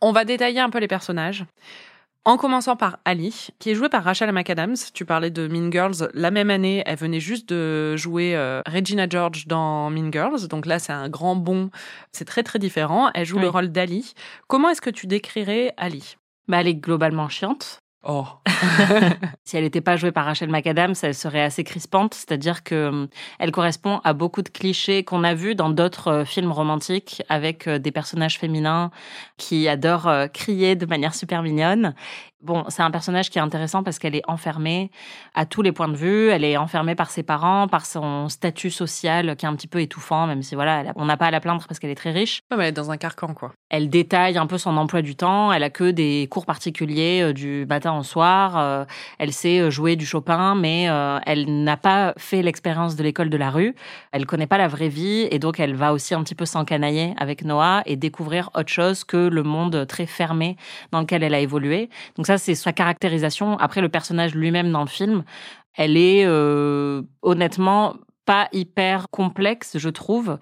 On 0.00 0.12
va 0.12 0.24
détailler 0.24 0.60
un 0.60 0.70
peu 0.70 0.78
les 0.78 0.88
personnages. 0.88 1.44
En 2.24 2.36
commençant 2.36 2.76
par 2.76 2.98
Ali, 3.06 3.48
qui 3.58 3.70
est 3.70 3.74
jouée 3.74 3.88
par 3.88 4.04
Rachel 4.04 4.30
McAdams. 4.32 4.74
Tu 4.92 5.06
parlais 5.06 5.30
de 5.30 5.48
Mean 5.48 5.72
Girls. 5.72 6.10
La 6.12 6.30
même 6.30 6.50
année, 6.50 6.82
elle 6.84 6.98
venait 6.98 7.20
juste 7.20 7.48
de 7.48 7.96
jouer 7.96 8.36
euh, 8.36 8.60
Regina 8.66 9.08
George 9.08 9.46
dans 9.46 9.88
Mean 9.88 10.12
Girls. 10.12 10.46
Donc 10.48 10.66
là, 10.66 10.78
c'est 10.78 10.92
un 10.92 11.08
grand 11.08 11.36
bond. 11.36 11.70
C'est 12.12 12.26
très, 12.26 12.42
très 12.42 12.58
différent. 12.58 13.10
Elle 13.14 13.24
joue 13.24 13.36
Oui. 13.36 13.42
le 13.42 13.48
rôle 13.48 13.68
d'Ali. 13.68 14.12
Comment 14.46 14.68
est-ce 14.68 14.82
que 14.82 14.90
tu 14.90 15.06
décrirais 15.06 15.72
Ali? 15.78 16.16
Bah, 16.48 16.60
elle 16.60 16.68
est 16.68 16.74
globalement 16.74 17.28
chiante. 17.30 17.78
Oh. 18.04 18.26
Si 19.44 19.56
elle 19.56 19.64
n'était 19.64 19.80
pas 19.80 19.96
jouée 19.96 20.12
par 20.12 20.26
Rachel 20.26 20.50
McAdams, 20.50 20.94
elle 21.02 21.14
serait 21.14 21.40
assez 21.40 21.64
crispante, 21.64 22.12
c'est-à-dire 22.12 22.62
que 22.62 22.88
hum, 22.88 23.08
elle 23.38 23.50
correspond 23.50 24.02
à 24.04 24.12
beaucoup 24.12 24.42
de 24.42 24.50
clichés 24.50 25.04
qu'on 25.04 25.24
a 25.24 25.32
vus 25.32 25.54
dans 25.54 25.70
d'autres 25.70 26.08
euh, 26.08 26.24
films 26.26 26.52
romantiques 26.52 27.22
avec 27.30 27.66
euh, 27.66 27.78
des 27.78 27.90
personnages 27.90 28.38
féminins 28.38 28.90
qui 29.38 29.66
adorent 29.66 30.08
euh, 30.08 30.26
crier 30.26 30.76
de 30.76 30.84
manière 30.84 31.14
super 31.14 31.42
mignonne. 31.42 31.94
Bon, 32.40 32.64
c'est 32.68 32.82
un 32.82 32.90
personnage 32.92 33.30
qui 33.30 33.38
est 33.38 33.40
intéressant 33.40 33.82
parce 33.82 33.98
qu'elle 33.98 34.14
est 34.14 34.22
enfermée 34.28 34.92
à 35.34 35.44
tous 35.44 35.60
les 35.60 35.72
points 35.72 35.88
de 35.88 35.96
vue. 35.96 36.28
Elle 36.28 36.44
est 36.44 36.56
enfermée 36.56 36.94
par 36.94 37.10
ses 37.10 37.24
parents, 37.24 37.66
par 37.66 37.84
son 37.84 38.28
statut 38.28 38.70
social 38.70 39.34
qui 39.34 39.44
est 39.44 39.48
un 39.48 39.56
petit 39.56 39.66
peu 39.66 39.80
étouffant, 39.80 40.28
même 40.28 40.42
si 40.42 40.54
voilà, 40.54 40.92
on 40.94 41.06
n'a 41.06 41.16
pas 41.16 41.26
à 41.26 41.30
la 41.32 41.40
plaindre 41.40 41.64
parce 41.66 41.80
qu'elle 41.80 41.90
est 41.90 41.96
très 41.96 42.12
riche. 42.12 42.42
Ouais, 42.50 42.56
mais 42.56 42.62
elle 42.64 42.68
est 42.68 42.72
dans 42.72 42.92
un 42.92 42.96
carcan, 42.96 43.34
quoi. 43.34 43.52
Elle 43.70 43.90
détaille 43.90 44.38
un 44.38 44.46
peu 44.46 44.56
son 44.56 44.76
emploi 44.76 45.02
du 45.02 45.16
temps. 45.16 45.52
Elle 45.52 45.64
a 45.64 45.70
que 45.70 45.90
des 45.90 46.28
cours 46.30 46.46
particuliers 46.46 47.32
du 47.32 47.66
matin 47.66 47.87
au 47.96 48.02
soir. 48.02 48.58
Euh, 48.58 48.84
elle 49.18 49.32
sait 49.32 49.60
euh, 49.60 49.70
jouer 49.70 49.96
du 49.96 50.04
Chopin, 50.04 50.54
mais 50.54 50.88
euh, 50.88 51.18
elle 51.24 51.62
n'a 51.64 51.76
pas 51.76 52.14
fait 52.16 52.42
l'expérience 52.42 52.96
de 52.96 53.02
l'école 53.02 53.30
de 53.30 53.36
la 53.36 53.50
rue. 53.50 53.74
Elle 54.12 54.26
connaît 54.26 54.46
pas 54.46 54.58
la 54.58 54.68
vraie 54.68 54.88
vie 54.88 55.28
et 55.30 55.38
donc 55.38 55.60
elle 55.60 55.74
va 55.74 55.92
aussi 55.92 56.14
un 56.14 56.22
petit 56.22 56.34
peu 56.34 56.44
s'encanailler 56.44 57.14
avec 57.16 57.44
Noah 57.44 57.82
et 57.86 57.96
découvrir 57.96 58.50
autre 58.54 58.68
chose 58.68 59.04
que 59.04 59.16
le 59.16 59.42
monde 59.42 59.86
très 59.86 60.06
fermé 60.06 60.56
dans 60.92 61.00
lequel 61.00 61.22
elle 61.22 61.34
a 61.34 61.40
évolué. 61.40 61.88
Donc 62.16 62.26
ça, 62.26 62.38
c'est 62.38 62.54
sa 62.54 62.72
caractérisation. 62.72 63.58
Après, 63.58 63.80
le 63.80 63.88
personnage 63.88 64.34
lui-même 64.34 64.70
dans 64.72 64.82
le 64.82 64.88
film, 64.88 65.24
elle 65.76 65.96
est 65.96 66.26
honnêtement 67.22 67.94
pas 68.26 68.48
hyper 68.52 69.08
complexe, 69.10 69.78
je 69.78 69.88
trouve. 69.88 70.38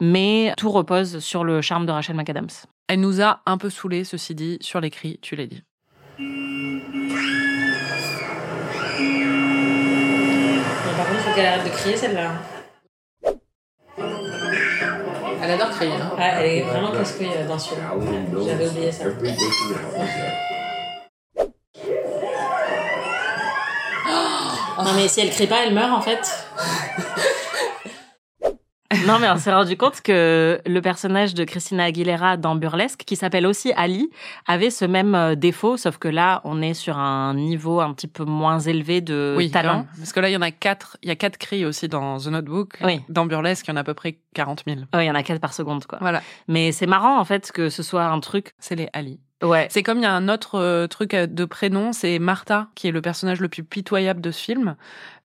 Mais 0.00 0.52
tout 0.56 0.70
repose 0.70 1.20
sur 1.20 1.44
le 1.44 1.60
charme 1.62 1.86
de 1.86 1.92
Rachel 1.92 2.16
McAdams. 2.16 2.48
Elle 2.88 3.00
nous 3.00 3.20
a 3.20 3.40
un 3.46 3.58
peu 3.58 3.70
saoulés, 3.70 4.04
ceci 4.04 4.34
dit, 4.34 4.58
sur 4.60 4.80
l'écrit, 4.80 5.18
tu 5.22 5.36
l'as 5.36 5.46
dit. 5.46 5.62
Mais 6.18 6.24
par 10.96 11.06
contre, 11.06 11.18
il 11.18 11.24
faut 11.24 11.34
qu'elle 11.34 11.46
arrête 11.46 11.64
de 11.64 11.68
crier 11.70 11.96
celle-là. 11.96 12.32
Elle 15.42 15.50
adore 15.50 15.70
crier, 15.70 15.92
hein. 15.92 16.12
Ah, 16.18 16.40
elle 16.40 16.46
est 16.46 16.62
vraiment 16.62 16.90
casse-couille 16.90 17.28
euh, 17.36 17.46
dans 17.46 17.58
celui-là. 17.58 17.92
J'avais 18.46 18.68
oublié 18.68 18.90
ça. 18.90 19.04
Non 24.78 24.92
mais 24.94 25.08
si 25.08 25.20
elle 25.20 25.30
crie 25.30 25.46
pas, 25.46 25.64
elle 25.66 25.74
meurt 25.74 25.92
en 25.92 26.00
fait. 26.00 26.46
Non, 29.06 29.18
mais 29.18 29.28
on 29.28 29.36
s'est 29.36 29.52
rendu 29.52 29.76
compte 29.76 30.00
que 30.00 30.60
le 30.64 30.80
personnage 30.80 31.34
de 31.34 31.44
Christina 31.44 31.84
Aguilera 31.84 32.36
dans 32.36 32.54
Burlesque, 32.54 33.02
qui 33.04 33.16
s'appelle 33.16 33.46
aussi 33.46 33.72
Ali, 33.76 34.10
avait 34.46 34.70
ce 34.70 34.84
même 34.84 35.14
euh, 35.14 35.34
défaut, 35.34 35.76
sauf 35.76 35.98
que 35.98 36.08
là, 36.08 36.40
on 36.44 36.62
est 36.62 36.74
sur 36.74 36.98
un 36.98 37.34
niveau 37.34 37.80
un 37.80 37.92
petit 37.92 38.06
peu 38.06 38.24
moins 38.24 38.58
élevé 38.58 39.00
de 39.00 39.34
oui, 39.36 39.50
talent. 39.50 39.78
même. 39.78 39.86
Parce 39.98 40.12
que 40.12 40.20
là, 40.20 40.30
il 40.30 40.32
y 40.32 40.36
en 40.36 40.42
a 40.42 40.50
quatre. 40.50 40.96
Il 41.02 41.08
y 41.08 41.12
a 41.12 41.16
quatre 41.16 41.38
cris 41.38 41.64
aussi 41.64 41.88
dans 41.88 42.18
The 42.18 42.26
Notebook. 42.28 42.78
Oui. 42.84 43.00
Dans 43.08 43.26
Burlesque, 43.26 43.66
il 43.66 43.70
y 43.70 43.74
en 43.74 43.76
a 43.76 43.80
à 43.80 43.84
peu 43.84 43.94
près 43.94 44.18
40 44.34 44.64
000. 44.66 44.80
Ouais, 44.94 45.04
il 45.04 45.08
y 45.08 45.10
en 45.10 45.14
a 45.14 45.22
quatre 45.22 45.40
par 45.40 45.52
seconde, 45.52 45.84
quoi. 45.86 45.98
Voilà. 46.00 46.22
Mais 46.48 46.72
c'est 46.72 46.86
marrant, 46.86 47.18
en 47.18 47.24
fait, 47.24 47.50
que 47.52 47.68
ce 47.68 47.82
soit 47.82 48.04
un 48.04 48.20
truc. 48.20 48.54
C'est 48.58 48.76
les 48.76 48.88
Ali. 48.92 49.20
Ouais. 49.42 49.66
C'est 49.70 49.82
comme 49.82 49.98
il 49.98 50.02
y 50.02 50.06
a 50.06 50.14
un 50.14 50.30
autre 50.30 50.58
euh, 50.58 50.86
truc 50.86 51.12
euh, 51.12 51.26
de 51.26 51.44
prénom, 51.44 51.92
c'est 51.92 52.18
Martha, 52.18 52.68
qui 52.74 52.88
est 52.88 52.90
le 52.90 53.02
personnage 53.02 53.40
le 53.40 53.48
plus 53.48 53.62
pitoyable 53.62 54.22
de 54.22 54.30
ce 54.30 54.42
film, 54.42 54.76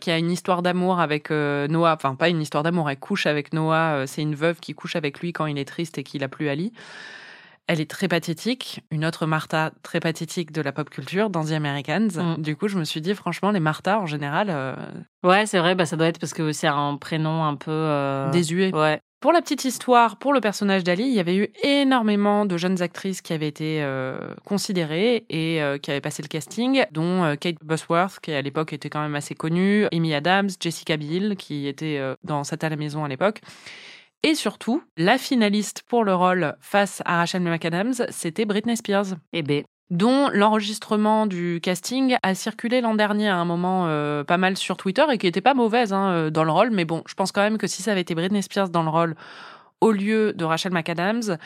qui 0.00 0.10
a 0.10 0.16
une 0.16 0.30
histoire 0.30 0.62
d'amour 0.62 0.98
avec 0.98 1.30
euh, 1.30 1.68
Noah. 1.68 1.92
Enfin, 1.94 2.14
pas 2.14 2.30
une 2.30 2.40
histoire 2.40 2.62
d'amour, 2.62 2.88
elle 2.88 2.98
couche 2.98 3.26
avec 3.26 3.52
Noah. 3.52 4.06
c'est 4.06 4.22
une 4.22 4.34
veuve 4.34 4.60
qui 4.60 4.72
couche 4.72 4.96
avec 4.96 5.20
lui 5.20 5.34
quand 5.34 5.44
il 5.44 5.58
est 5.58 5.66
triste 5.66 5.98
et 5.98 6.04
qu'il 6.04 6.24
a 6.24 6.28
plus 6.28 6.48
Ali. 6.48 6.72
Elle 7.68 7.80
est 7.80 7.90
très 7.90 8.08
pathétique. 8.08 8.80
Une 8.90 9.04
autre 9.04 9.26
Martha 9.26 9.72
très 9.82 10.00
pathétique 10.00 10.52
de 10.52 10.60
la 10.62 10.72
pop 10.72 10.88
culture 10.90 11.30
dans 11.30 11.44
The 11.44 11.52
Americans. 11.52 12.08
Mm. 12.16 12.42
Du 12.42 12.56
coup, 12.56 12.66
je 12.66 12.78
me 12.78 12.84
suis 12.84 13.00
dit, 13.00 13.14
franchement, 13.14 13.50
les 13.50 13.60
Martha, 13.60 14.00
en 14.00 14.06
général, 14.06 14.48
euh, 14.50 14.74
Ouais, 15.22 15.46
c'est 15.46 15.58
vrai, 15.58 15.74
bah, 15.74 15.84
ça 15.84 15.96
doit 15.96 16.06
être 16.06 16.18
parce 16.18 16.32
que 16.32 16.52
c'est 16.52 16.66
un 16.66 16.96
prénom 16.96 17.44
un 17.44 17.56
peu. 17.56 17.70
euh, 17.70 18.30
désuets. 18.30 18.74
Ouais. 18.74 19.00
Pour 19.20 19.32
la 19.32 19.42
petite 19.42 19.64
histoire, 19.64 20.16
pour 20.16 20.32
le 20.32 20.40
personnage 20.40 20.84
d'Ali, 20.84 21.02
il 21.02 21.12
y 21.12 21.18
avait 21.18 21.34
eu 21.34 21.48
énormément 21.64 22.46
de 22.46 22.56
jeunes 22.56 22.82
actrices 22.82 23.20
qui 23.20 23.32
avaient 23.32 23.48
été 23.48 23.82
euh, 23.82 24.16
considérées 24.44 25.26
et 25.28 25.60
euh, 25.60 25.76
qui 25.76 25.90
avaient 25.90 26.00
passé 26.00 26.22
le 26.22 26.28
casting, 26.28 26.84
dont 26.92 27.24
euh, 27.24 27.34
Kate 27.34 27.56
Bosworth, 27.64 28.20
qui 28.20 28.32
à 28.32 28.40
l'époque 28.42 28.72
était 28.72 28.90
quand 28.90 29.02
même 29.02 29.16
assez 29.16 29.34
connue, 29.34 29.86
Amy 29.92 30.14
Adams, 30.14 30.50
Jessica 30.60 30.96
Biel, 30.96 31.34
qui 31.34 31.66
était 31.66 32.00
dans 32.22 32.44
Cette 32.44 32.62
à 32.62 32.68
la 32.68 32.76
maison 32.76 33.04
à 33.04 33.08
l'époque. 33.08 33.40
Et 34.22 34.34
surtout, 34.34 34.82
la 34.96 35.18
finaliste 35.18 35.84
pour 35.86 36.04
le 36.04 36.14
rôle 36.14 36.56
face 36.60 37.02
à 37.04 37.18
Rachel 37.18 37.42
McAdams, 37.42 37.94
c'était 38.10 38.44
Britney 38.44 38.76
Spears 38.76 39.16
Et 39.32 39.42
B. 39.42 39.62
dont 39.90 40.28
l'enregistrement 40.32 41.26
du 41.26 41.60
casting 41.62 42.16
a 42.22 42.34
circulé 42.34 42.80
l'an 42.80 42.94
dernier 42.94 43.28
à 43.28 43.36
un 43.36 43.44
moment 43.44 43.86
euh, 43.86 44.24
pas 44.24 44.36
mal 44.36 44.56
sur 44.56 44.76
Twitter 44.76 45.04
et 45.12 45.18
qui 45.18 45.26
était 45.26 45.40
pas 45.40 45.54
mauvaise 45.54 45.92
hein, 45.92 46.10
euh, 46.10 46.30
dans 46.30 46.44
le 46.44 46.50
rôle. 46.50 46.70
Mais 46.70 46.84
bon, 46.84 47.02
je 47.06 47.14
pense 47.14 47.32
quand 47.32 47.42
même 47.42 47.58
que 47.58 47.66
si 47.66 47.82
ça 47.82 47.92
avait 47.92 48.00
été 48.00 48.14
Britney 48.14 48.42
Spears 48.42 48.70
dans 48.70 48.82
le 48.82 48.90
rôle 48.90 49.14
au 49.80 49.92
lieu 49.92 50.32
de 50.32 50.44
Rachel 50.44 50.72
McAdams, 50.72 51.38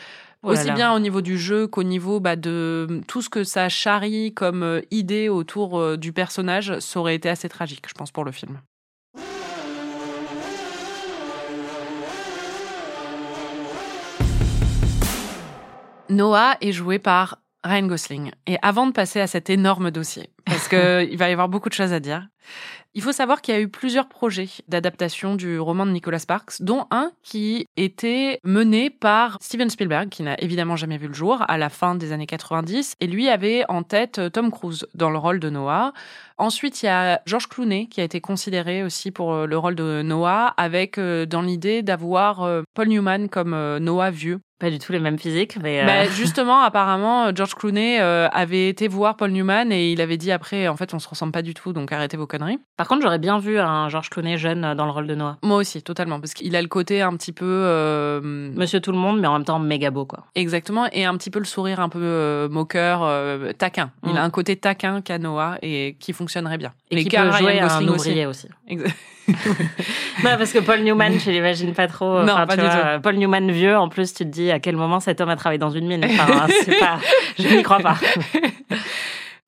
Oh 0.45 0.51
aussi 0.51 0.71
bien 0.71 0.93
au 0.93 0.99
niveau 0.99 1.21
du 1.21 1.37
jeu 1.37 1.67
qu'au 1.67 1.83
niveau 1.83 2.19
bah, 2.19 2.35
de 2.35 3.01
tout 3.07 3.21
ce 3.21 3.29
que 3.29 3.45
ça 3.45 3.69
charrie 3.69 4.33
comme 4.33 4.61
euh, 4.61 4.81
idée 4.91 5.29
autour 5.29 5.79
euh, 5.79 5.95
du 5.95 6.11
personnage, 6.11 6.79
ça 6.79 6.99
aurait 6.99 7.15
été 7.15 7.29
assez 7.29 7.47
tragique, 7.47 7.85
je 7.87 7.93
pense, 7.93 8.11
pour 8.11 8.25
le 8.25 8.33
film. 8.33 8.59
Noah 16.13 16.57
est 16.61 16.71
joué 16.71 16.99
par 16.99 17.39
Ryan 17.63 17.87
Gosling. 17.87 18.31
Et 18.45 18.57
avant 18.61 18.87
de 18.87 18.91
passer 18.91 19.19
à 19.19 19.27
cet 19.27 19.49
énorme 19.49 19.89
dossier, 19.89 20.29
parce 20.45 20.67
qu'il 20.67 20.77
va 21.17 21.29
y 21.29 21.33
avoir 21.33 21.49
beaucoup 21.49 21.69
de 21.69 21.73
choses 21.73 21.93
à 21.93 21.99
dire, 21.99 22.27
il 22.95 23.01
faut 23.01 23.11
savoir 23.11 23.41
qu'il 23.41 23.55
y 23.55 23.57
a 23.57 23.61
eu 23.61 23.69
plusieurs 23.69 24.07
projets 24.07 24.49
d'adaptation 24.67 25.35
du 25.35 25.57
roman 25.59 25.85
de 25.87 25.91
Nicholas 25.91 26.19
Sparks, 26.19 26.61
dont 26.61 26.85
un 26.91 27.11
qui 27.23 27.65
était 27.75 28.39
mené 28.43 28.91
par 28.91 29.37
Steven 29.41 29.69
Spielberg, 29.69 30.09
qui 30.09 30.21
n'a 30.21 30.39
évidemment 30.39 30.75
jamais 30.75 30.97
vu 30.97 31.07
le 31.07 31.13
jour, 31.13 31.43
à 31.47 31.57
la 31.57 31.69
fin 31.69 31.95
des 31.95 32.11
années 32.11 32.27
90, 32.27 32.95
et 32.99 33.07
lui 33.07 33.29
avait 33.29 33.63
en 33.67 33.81
tête 33.81 34.19
euh, 34.19 34.29
Tom 34.29 34.51
Cruise 34.51 34.85
dans 34.93 35.09
le 35.09 35.17
rôle 35.17 35.39
de 35.39 35.49
Noah. 35.49 35.93
Ensuite, 36.37 36.83
il 36.83 36.85
y 36.85 36.89
a 36.89 37.21
George 37.25 37.47
Clooney 37.47 37.87
qui 37.87 37.99
a 38.01 38.03
été 38.03 38.21
considéré 38.21 38.83
aussi 38.83 39.09
pour 39.09 39.33
euh, 39.33 39.47
le 39.47 39.57
rôle 39.57 39.75
de 39.75 40.03
Noah, 40.03 40.53
avec 40.57 40.99
euh, 40.99 41.25
dans 41.25 41.41
l'idée 41.41 41.81
d'avoir 41.81 42.47
Paul 42.75 42.87
Newman 42.89 43.27
comme 43.27 43.77
Noah 43.79 44.11
vieux. 44.11 44.39
Pas 44.63 44.69
du 44.69 44.79
tout 44.79 44.93
les 44.93 44.99
mêmes 44.99 45.19
physiques, 45.19 45.57
mais. 45.61 45.81
euh, 45.81 45.85
Bah, 45.85 46.05
justement, 46.09 46.61
apparemment, 46.61 47.35
George 47.35 47.53
Clooney 47.53 47.99
euh, 47.99 48.29
avait 48.31 48.69
été 48.69 48.87
voir 48.87 49.17
Paul 49.17 49.31
Newman 49.31 49.73
et 49.73 49.91
il 49.91 49.99
avait 49.99 50.15
dit 50.15 50.31
après, 50.31 50.69
en 50.69 50.77
fait, 50.77 50.93
on 50.93 50.99
se 50.99 51.09
ressemble 51.09 51.33
pas 51.33 51.41
du 51.41 51.53
tout, 51.53 51.73
donc 51.73 51.91
arrêtez 51.91 52.15
vos 52.15 52.27
conneries. 52.27 52.59
Par 52.77 52.87
contre, 52.87 53.01
j'aurais 53.01 53.19
bien 53.19 53.39
vu 53.39 53.59
un 53.59 53.89
George 53.89 54.09
Clooney 54.09 54.37
jeune 54.37 54.63
euh, 54.63 54.73
dans 54.73 54.85
le 54.85 54.91
rôle 54.91 55.05
de 55.07 55.15
Noah. 55.15 55.37
Moi 55.43 55.57
aussi, 55.57 55.83
totalement, 55.83 56.21
parce 56.21 56.33
qu'il 56.33 56.55
a 56.55 56.61
le 56.61 56.69
côté 56.69 57.01
un 57.01 57.11
petit 57.17 57.33
peu 57.33 57.43
euh, 57.45 58.21
Monsieur 58.23 58.79
tout 58.79 58.93
le 58.93 58.97
monde, 58.97 59.19
mais 59.19 59.27
en 59.27 59.33
même 59.33 59.43
temps 59.43 59.59
méga 59.59 59.91
beau, 59.91 60.05
quoi. 60.05 60.27
exactement 60.35 60.87
et 60.93 61.03
un 61.03 61.17
petit 61.17 61.29
peu 61.29 61.39
le 61.39 61.45
sourire 61.45 61.81
un 61.81 61.89
peu 61.89 61.99
euh, 62.01 62.47
moqueur, 62.47 63.01
euh, 63.03 63.51
taquin. 63.51 63.91
Il 64.07 64.13
Mm. 64.13 64.17
a 64.17 64.23
un 64.23 64.29
côté 64.29 64.55
taquin 64.55 65.01
qu'a 65.01 65.17
Noah 65.19 65.57
et 65.61 65.97
qui 65.99 66.13
fonctionnerait 66.13 66.57
bien. 66.57 66.71
Et 66.89 67.03
qui 67.03 67.09
peut 67.09 67.31
jouer 67.33 67.59
un 67.59 67.67
aussi. 67.89 67.89
ouvrier 67.89 68.25
aussi. 68.27 68.47
Exa- 68.69 68.93
Non, 70.23 70.31
parce 70.37 70.51
que 70.53 70.59
Paul 70.59 70.81
Newman, 70.81 71.17
je 71.19 71.31
l'imagine 71.31 71.73
pas 71.73 71.87
trop. 71.87 72.23
Non, 72.23 72.35
pas 72.45 72.55
du 72.55 72.61
vois, 72.61 72.69
tout. 72.71 72.77
euh, 72.77 72.99
Paul 72.99 73.15
Newman 73.15 73.51
vieux, 73.51 73.75
en 73.77 73.89
plus, 73.89 74.13
tu 74.13 74.23
te 74.25 74.29
dis 74.29 74.51
à 74.53 74.59
quel 74.59 74.77
moment 74.77 74.99
cet 74.99 75.19
homme 75.21 75.29
a 75.29 75.35
travaillé 75.35 75.59
dans 75.59 75.71
une 75.71 75.87
mine. 75.87 76.05
Enfin, 76.05 76.47
pas, 76.79 76.99
je 77.39 77.47
n'y 77.47 77.63
crois 77.63 77.79
pas. 77.79 77.97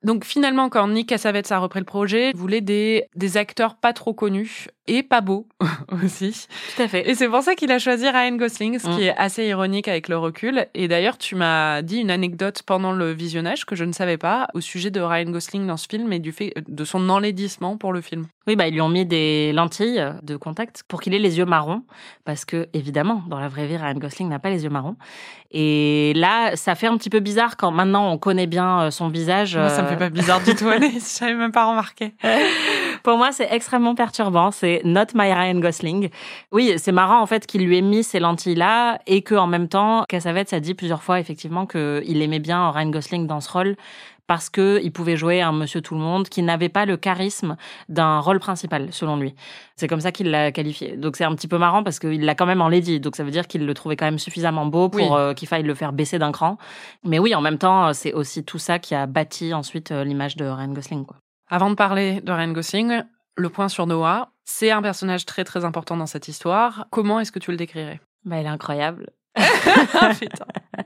Donc 0.03 0.23
finalement, 0.23 0.69
quand 0.69 0.87
Nick 0.87 1.09
Cassavetes 1.09 1.51
a 1.51 1.57
repris 1.57 1.79
le 1.79 1.85
projet, 1.85 2.29
il 2.29 2.37
voulait 2.37 2.61
des, 2.61 3.05
des 3.15 3.37
acteurs 3.37 3.75
pas 3.75 3.93
trop 3.93 4.13
connus 4.13 4.67
et 4.87 5.03
pas 5.03 5.21
beaux 5.21 5.47
aussi. 6.03 6.47
Tout 6.75 6.81
à 6.83 6.87
fait. 6.87 7.09
Et 7.09 7.15
c'est 7.15 7.27
pour 7.27 7.41
ça 7.41 7.55
qu'il 7.55 7.71
a 7.71 7.79
choisi 7.79 8.07
Ryan 8.09 8.35
Gosling, 8.35 8.79
ce 8.79 8.87
Mm. 8.87 8.95
qui 8.95 9.03
est 9.05 9.15
assez 9.17 9.45
ironique 9.45 9.87
avec 9.87 10.07
le 10.07 10.17
recul. 10.17 10.67
Et 10.73 10.87
d'ailleurs, 10.87 11.17
tu 11.17 11.35
m'as 11.35 11.81
dit 11.81 11.97
une 11.99 12.11
anecdote 12.11 12.61
pendant 12.65 12.91
le 12.91 13.11
visionnage 13.11 13.65
que 13.65 13.75
je 13.75 13.83
ne 13.83 13.91
savais 13.93 14.17
pas 14.17 14.47
au 14.53 14.61
sujet 14.61 14.91
de 14.91 15.01
Ryan 15.01 15.29
Gosling 15.31 15.65
dans 15.67 15.77
ce 15.77 15.87
film 15.89 16.11
et 16.13 16.19
du 16.19 16.31
fait 16.31 16.53
de 16.67 16.83
son 16.85 17.09
enlaidissement 17.09 17.77
pour 17.77 17.93
le 17.93 18.01
film. 18.01 18.27
Oui, 18.47 18.55
bah, 18.55 18.67
ils 18.67 18.73
lui 18.73 18.81
ont 18.81 18.89
mis 18.89 19.05
des 19.05 19.51
lentilles 19.53 20.03
de 20.21 20.35
contact 20.37 20.83
pour 20.87 21.01
qu'il 21.01 21.13
ait 21.15 21.19
les 21.19 21.37
yeux 21.39 21.45
marrons. 21.45 21.81
Parce 22.25 22.45
que, 22.45 22.67
évidemment, 22.73 23.23
dans 23.27 23.39
la 23.39 23.47
vraie 23.47 23.65
vie, 23.65 23.77
Ryan 23.77 23.95
Gosling 23.95 24.29
n'a 24.29 24.39
pas 24.39 24.49
les 24.51 24.63
yeux 24.63 24.69
marrons. 24.69 24.95
Et 25.51 26.13
là, 26.15 26.55
ça 26.55 26.75
fait 26.75 26.87
un 26.87 26.97
petit 26.97 27.09
peu 27.09 27.21
bizarre 27.21 27.55
quand 27.57 27.71
maintenant 27.71 28.11
on 28.11 28.17
connaît 28.17 28.45
bien 28.47 28.81
euh, 28.81 28.91
son 28.91 29.07
visage. 29.07 29.55
Moi, 29.57 29.69
ça 29.69 29.81
me 29.81 29.87
euh, 29.87 29.89
fait 29.91 29.97
pas 29.97 30.09
bizarre 30.09 30.41
du 30.43 30.53
tout, 30.53 30.67
Alice. 30.69 31.17
J'avais 31.19 31.33
même 31.35 31.51
pas 31.53 31.65
remarqué. 31.65 32.13
Pour 33.03 33.17
moi, 33.17 33.31
c'est 33.31 33.47
extrêmement 33.51 33.95
perturbant. 33.95 34.51
C'est 34.51 34.74
not 34.83 35.07
my 35.13 35.31
Ryan 35.33 35.59
Gosling. 35.59 36.09
Oui, 36.51 36.73
c'est 36.77 36.91
marrant 36.91 37.21
en 37.21 37.25
fait 37.25 37.45
qu'il 37.47 37.65
lui 37.65 37.77
ait 37.77 37.81
mis 37.81 38.03
ces 38.03 38.19
lentilles-là 38.19 38.99
et 39.07 39.21
que 39.21 39.35
en 39.35 39.47
même 39.47 39.67
temps, 39.67 40.03
Cassavetes 40.09 40.53
a 40.53 40.59
dit 40.59 40.73
plusieurs 40.73 41.03
fois 41.03 41.19
effectivement 41.19 41.65
qu'il 41.65 42.21
aimait 42.21 42.39
bien 42.39 42.69
Ryan 42.71 42.89
Gosling 42.89 43.27
dans 43.27 43.39
ce 43.41 43.51
rôle 43.51 43.75
parce 44.27 44.49
que 44.49 44.79
il 44.83 44.91
pouvait 44.91 45.17
jouer 45.17 45.41
un 45.43 45.51
Monsieur 45.51 45.81
Tout 45.81 45.93
le 45.93 45.99
Monde 46.01 46.27
qui 46.29 46.41
n'avait 46.41 46.69
pas 46.69 46.87
le 46.87 46.97
charisme 46.97 47.57
d'un 47.89 48.19
rôle 48.19 48.39
principal, 48.39 48.87
selon 48.91 49.17
lui. 49.17 49.35
C'est 49.75 49.87
comme 49.87 50.01
ça 50.01 50.11
qu'il 50.11 50.31
l'a 50.31 50.51
qualifié. 50.51 50.97
Donc 50.97 51.15
c'est 51.15 51.25
un 51.25 51.35
petit 51.35 51.47
peu 51.47 51.59
marrant 51.59 51.83
parce 51.83 51.99
qu'il 51.99 52.25
l'a 52.25 52.33
quand 52.33 52.47
même 52.47 52.61
enlaidi. 52.61 52.99
Donc 52.99 53.15
ça 53.15 53.23
veut 53.23 53.29
dire 53.29 53.45
qu'il 53.47 53.67
le 53.67 53.73
trouvait 53.75 53.95
quand 53.95 54.05
même 54.05 54.17
suffisamment 54.17 54.65
beau 54.65 54.89
pour 54.89 54.99
Oui. 54.99 55.07
euh, 55.11 55.33
qu'il 55.35 55.47
faille 55.47 55.61
le 55.61 55.75
faire 55.75 55.93
baisser 55.93 56.17
d'un 56.17 56.31
cran. 56.31 56.57
Mais 57.03 57.19
oui, 57.19 57.35
en 57.35 57.41
même 57.41 57.59
temps, 57.59 57.93
c'est 57.93 58.13
aussi 58.13 58.43
tout 58.43 58.57
ça 58.57 58.79
qui 58.79 58.95
a 58.95 59.05
bâti 59.05 59.53
ensuite 59.53 59.91
euh, 59.91 60.03
l'image 60.03 60.35
de 60.37 60.45
Ryan 60.45 60.73
Gosling. 60.73 61.05
Quoi. 61.05 61.17
Avant 61.47 61.69
de 61.69 61.75
parler 61.75 62.21
de 62.21 62.31
Ryan 62.31 62.51
Gosling, 62.51 63.03
le 63.35 63.49
point 63.49 63.69
sur 63.69 63.87
Noah, 63.87 64.31
c'est 64.43 64.71
un 64.71 64.81
personnage 64.81 65.25
très 65.25 65.43
très 65.43 65.65
important 65.65 65.97
dans 65.97 66.05
cette 66.05 66.27
histoire. 66.27 66.87
Comment 66.91 67.19
est-ce 67.19 67.31
que 67.31 67.39
tu 67.39 67.51
le 67.51 67.57
décrirais? 67.57 67.99
Bah, 68.23 68.39
il 68.39 68.45
est 68.45 68.49
incroyable. 68.49 69.11
Putain. 69.35 70.45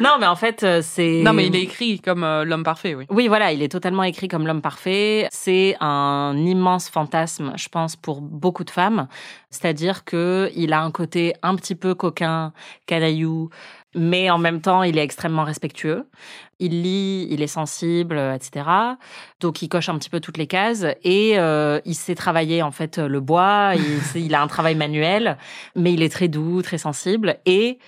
Non, 0.00 0.16
mais 0.20 0.26
en 0.26 0.36
fait, 0.36 0.62
euh, 0.62 0.80
c'est. 0.82 1.22
Non, 1.22 1.32
mais 1.32 1.46
il 1.46 1.56
est 1.56 1.62
écrit 1.62 2.00
comme 2.00 2.22
euh, 2.22 2.44
l'homme 2.44 2.64
parfait, 2.64 2.94
oui. 2.94 3.06
Oui, 3.08 3.28
voilà, 3.28 3.52
il 3.52 3.62
est 3.62 3.68
totalement 3.68 4.02
écrit 4.02 4.28
comme 4.28 4.46
l'homme 4.46 4.60
parfait. 4.60 5.26
C'est 5.30 5.76
un 5.80 6.36
immense 6.36 6.88
fantasme, 6.90 7.52
je 7.56 7.68
pense, 7.68 7.96
pour 7.96 8.20
beaucoup 8.20 8.64
de 8.64 8.70
femmes. 8.70 9.08
C'est-à-dire 9.50 10.04
que 10.04 10.50
il 10.54 10.72
a 10.72 10.82
un 10.82 10.90
côté 10.90 11.34
un 11.42 11.56
petit 11.56 11.74
peu 11.74 11.94
coquin, 11.94 12.52
canaillou, 12.86 13.48
mais 13.96 14.30
en 14.30 14.38
même 14.38 14.60
temps, 14.60 14.82
il 14.82 14.98
est 14.98 15.02
extrêmement 15.02 15.44
respectueux. 15.44 16.06
Il 16.58 16.82
lit, 16.82 17.26
il 17.30 17.42
est 17.42 17.48
sensible, 17.48 18.18
etc. 18.34 18.66
Donc, 19.40 19.62
il 19.62 19.68
coche 19.68 19.88
un 19.88 19.98
petit 19.98 20.10
peu 20.10 20.20
toutes 20.20 20.38
les 20.38 20.46
cases 20.46 20.86
et 21.02 21.38
euh, 21.38 21.80
il 21.84 21.94
sait 21.94 22.14
travailler 22.14 22.62
en 22.62 22.70
fait 22.70 22.98
le 22.98 23.20
bois. 23.20 23.72
Il, 23.74 24.22
il 24.22 24.34
a 24.34 24.42
un 24.42 24.46
travail 24.46 24.74
manuel, 24.74 25.36
mais 25.74 25.92
il 25.92 26.02
est 26.02 26.08
très 26.08 26.28
doux, 26.28 26.62
très 26.62 26.78
sensible 26.78 27.38
et 27.46 27.78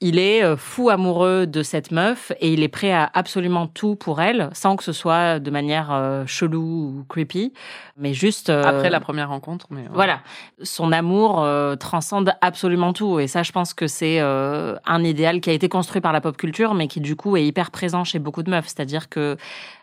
il 0.00 0.18
est 0.18 0.42
euh, 0.42 0.56
fou 0.56 0.88
amoureux 0.88 1.46
de 1.46 1.62
cette 1.62 1.90
meuf 1.90 2.32
et 2.40 2.52
il 2.52 2.62
est 2.62 2.68
prêt 2.68 2.92
à 2.92 3.10
absolument 3.12 3.66
tout 3.66 3.96
pour 3.96 4.20
elle, 4.20 4.48
sans 4.52 4.76
que 4.76 4.84
ce 4.84 4.92
soit 4.92 5.38
de 5.38 5.50
manière 5.50 5.90
euh, 5.92 6.24
chelou 6.26 6.60
ou 6.60 7.04
creepy, 7.08 7.52
mais 8.00 8.14
juste 8.14 8.48
euh, 8.48 8.62
Après 8.64 8.88
la 8.88 9.00
première 9.00 9.28
rencontre, 9.28 9.66
mais. 9.70 9.82
ouais. 9.82 9.88
voilà, 9.92 10.20
son 10.62 10.90
amour 10.90 11.42
euh, 11.42 11.76
transcende 11.76 12.32
absolument 12.40 12.92
tout 12.94 13.20
et 13.20 13.26
ça, 13.26 13.42
je 13.42 13.52
pense 13.52 13.74
que 13.74 13.86
c'est 13.86 14.20
euh, 14.20 14.74
un 14.86 15.04
idéal 15.04 15.40
qui 15.40 15.50
a 15.50 15.52
été 15.52 15.68
construit 15.68 16.00
par 16.00 16.12
la 16.12 16.22
pop 16.22 16.36
culture, 16.36 16.72
mais 16.72 16.88
qui 16.88 17.00
du 17.00 17.14
coup 17.14 17.36
est 17.36 17.44
hyper 17.44 17.70
présent 17.70 18.04
chez 18.04 18.18
beaucoup 18.18 18.42
de 18.42 18.50
meufs, 18.50 18.68
c'est-à-dire 18.68 19.10
que 19.10 19.36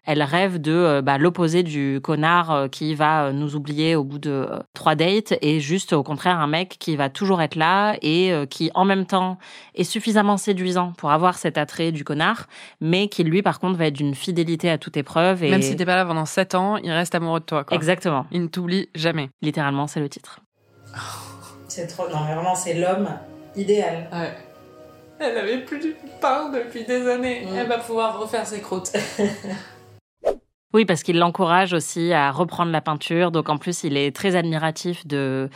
elle 0.08 0.24
rêve 0.24 0.60
de 0.60 0.72
euh, 0.72 1.02
bah, 1.04 1.18
l'opposé 1.20 1.62
du 1.62 2.00
connard 2.02 2.52
euh, 2.52 2.68
qui 2.68 2.96
va 2.96 3.26
euh, 3.26 3.32
nous 3.34 3.56
oublier 3.56 3.96
au 3.96 4.04
bout 4.04 4.18
de 4.18 4.32
euh, 4.32 4.60
trois 4.74 4.96
dates 4.96 5.36
et 5.42 5.60
juste 5.60 5.94
au 5.94 6.02
contraire 6.02 6.40
un 6.40 6.48
mec 6.48 6.78
qui 6.80 6.96
va 6.96 7.10
toujours 7.10 7.42
être 7.42 7.56
là 7.56 7.96
et 8.02 8.32
euh, 8.34 8.46
qui 8.46 8.72
en 8.74 8.86
même 8.86 9.06
temps 9.06 9.38
est 9.76 9.84
suffisamment 9.84 10.38
séduisant 10.38 10.94
pour 10.98 11.12
avoir 11.12 11.38
cet 11.38 11.58
attrait 11.58 11.92
du 11.92 12.04
connard, 12.04 12.48
mais 12.82 13.10
qui 13.10 13.24
lui 13.24 13.42
par 13.44 13.60
contre 13.60 13.78
va 13.78 13.88
être 13.88 13.94
d'une 13.96 14.16
fidélité 14.16 14.70
à 14.72 14.78
toute 14.78 14.98
épreuve 14.98 15.44
et 15.44 15.52
Même 15.52 15.62
si 15.62 15.76
t'es 15.76 15.86
pas 15.86 15.96
là 15.98 16.06
pendant 16.06 16.26
7 16.26 16.56
ans, 16.56 16.78
il 16.78 16.90
reste 16.92 17.14
amoureux 17.14 17.42
de 17.42 17.46
toi, 17.46 17.64
quoi. 17.66 17.76
exactement, 17.76 18.26
Il 18.32 18.42
ne 18.42 18.48
t'oublie 18.48 18.90
jamais. 18.96 19.30
littéralement 19.42 19.88
c'est 19.88 20.00
le 20.00 20.10
titre. 20.10 20.40
C'est 21.68 21.86
trop. 21.88 22.08
Non, 22.10 22.22
mais 22.26 22.34
vraiment, 22.34 22.56
c'est 22.56 22.74
l'homme 22.74 23.10
idéal. 23.56 24.10
Ouais. 24.12 24.32
Elle 25.20 25.38
avait 25.38 25.60
plus 25.66 25.80
de 25.80 25.94
pain 26.22 26.50
depuis 26.50 26.86
des 26.86 27.08
années. 27.08 27.46
Mm. 27.46 27.56
Elle 27.58 27.68
va 27.68 27.78
pouvoir 27.78 28.20
refaire 28.20 28.48
ses 28.48 28.62
croûtes. 28.62 28.94
Oui, 30.74 30.86
parce 30.86 31.04
qu'il 31.04 31.18
l'encourage 31.18 31.74
aussi 31.74 32.14
à 32.14 32.32
reprendre 32.32 32.72
la 32.72 32.82
peinture. 32.82 33.32
Donc 33.32 33.50
en 33.50 33.58
plus, 33.58 33.84
il 33.84 33.98
est 33.98 34.16
très 34.16 34.36
admiratif 34.36 35.06
de 35.08 35.50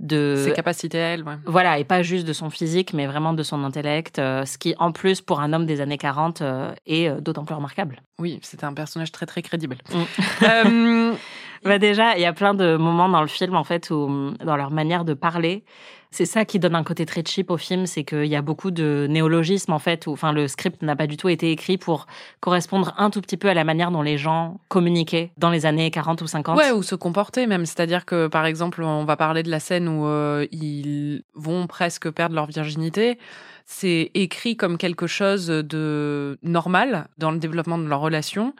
de 0.00 0.36
Ses 0.44 0.52
capacités, 0.52 0.96
elle, 0.98 1.24
ouais. 1.24 1.34
voilà 1.44 1.80
et 1.80 1.84
pas 1.84 2.02
juste 2.02 2.24
de 2.24 2.32
son 2.32 2.50
physique, 2.50 2.92
mais 2.92 3.08
vraiment 3.08 3.32
de 3.32 3.42
son 3.42 3.64
intellect. 3.64 4.20
euh, 4.20 4.44
ce 4.44 4.56
qui, 4.56 4.76
en 4.78 4.92
plus, 4.92 5.20
pour 5.20 5.40
un 5.40 5.52
homme 5.52 5.66
des 5.66 5.80
années 5.80 5.98
40, 5.98 6.40
euh, 6.40 6.72
est 6.86 7.08
euh, 7.08 7.20
d'autant 7.20 7.44
plus 7.44 7.56
remarquable. 7.56 8.00
Oui, 8.20 8.38
c'était 8.42 8.64
un 8.64 8.74
personnage 8.74 9.10
très 9.10 9.26
très 9.26 9.42
crédible. 9.42 9.76
Mm. 9.92 10.02
Euh, 10.44 11.12
Bah 11.64 11.78
déjà, 11.78 12.16
il 12.16 12.22
y 12.22 12.26
a 12.26 12.32
plein 12.32 12.54
de 12.54 12.76
moments 12.76 13.08
dans 13.08 13.20
le 13.20 13.26
film, 13.26 13.56
en 13.56 13.64
fait, 13.64 13.90
où, 13.90 14.32
dans 14.44 14.56
leur 14.56 14.70
manière 14.70 15.04
de 15.04 15.12
parler, 15.14 15.64
c'est 16.10 16.24
ça 16.24 16.44
qui 16.44 16.58
donne 16.58 16.74
un 16.74 16.84
côté 16.84 17.04
très 17.06 17.22
cheap 17.24 17.50
au 17.50 17.56
film, 17.56 17.86
c'est 17.86 18.04
qu'il 18.04 18.26
y 18.26 18.36
a 18.36 18.42
beaucoup 18.42 18.70
de 18.70 19.06
néologismes, 19.08 19.72
en 19.72 19.78
fait, 19.78 20.06
où 20.06 20.12
enfin, 20.12 20.32
le 20.32 20.48
script 20.48 20.82
n'a 20.82 20.96
pas 20.96 21.06
du 21.06 21.16
tout 21.16 21.28
été 21.28 21.50
écrit 21.50 21.76
pour 21.76 22.06
correspondre 22.40 22.94
un 22.96 23.10
tout 23.10 23.20
petit 23.20 23.36
peu 23.36 23.48
à 23.48 23.54
la 23.54 23.64
manière 23.64 23.90
dont 23.90 24.02
les 24.02 24.16
gens 24.16 24.60
communiquaient 24.68 25.32
dans 25.36 25.50
les 25.50 25.66
années 25.66 25.90
40 25.90 26.22
ou 26.22 26.26
50. 26.26 26.56
Ouais, 26.56 26.70
ou 26.70 26.82
se 26.82 26.94
comporter 26.94 27.46
même. 27.46 27.66
C'est-à-dire 27.66 28.06
que, 28.06 28.26
par 28.26 28.46
exemple, 28.46 28.82
on 28.82 29.04
va 29.04 29.16
parler 29.16 29.42
de 29.42 29.50
la 29.50 29.60
scène 29.60 29.88
où 29.88 30.06
euh, 30.06 30.46
ils 30.50 31.22
vont 31.34 31.66
presque 31.66 32.10
perdre 32.10 32.34
leur 32.34 32.46
virginité. 32.46 33.18
C'est 33.66 34.10
écrit 34.14 34.56
comme 34.56 34.78
quelque 34.78 35.06
chose 35.06 35.48
de 35.48 36.38
normal 36.42 37.08
dans 37.18 37.30
le 37.30 37.38
développement 37.38 37.76
de 37.76 37.86
leur 37.86 38.00
relation. 38.00 38.54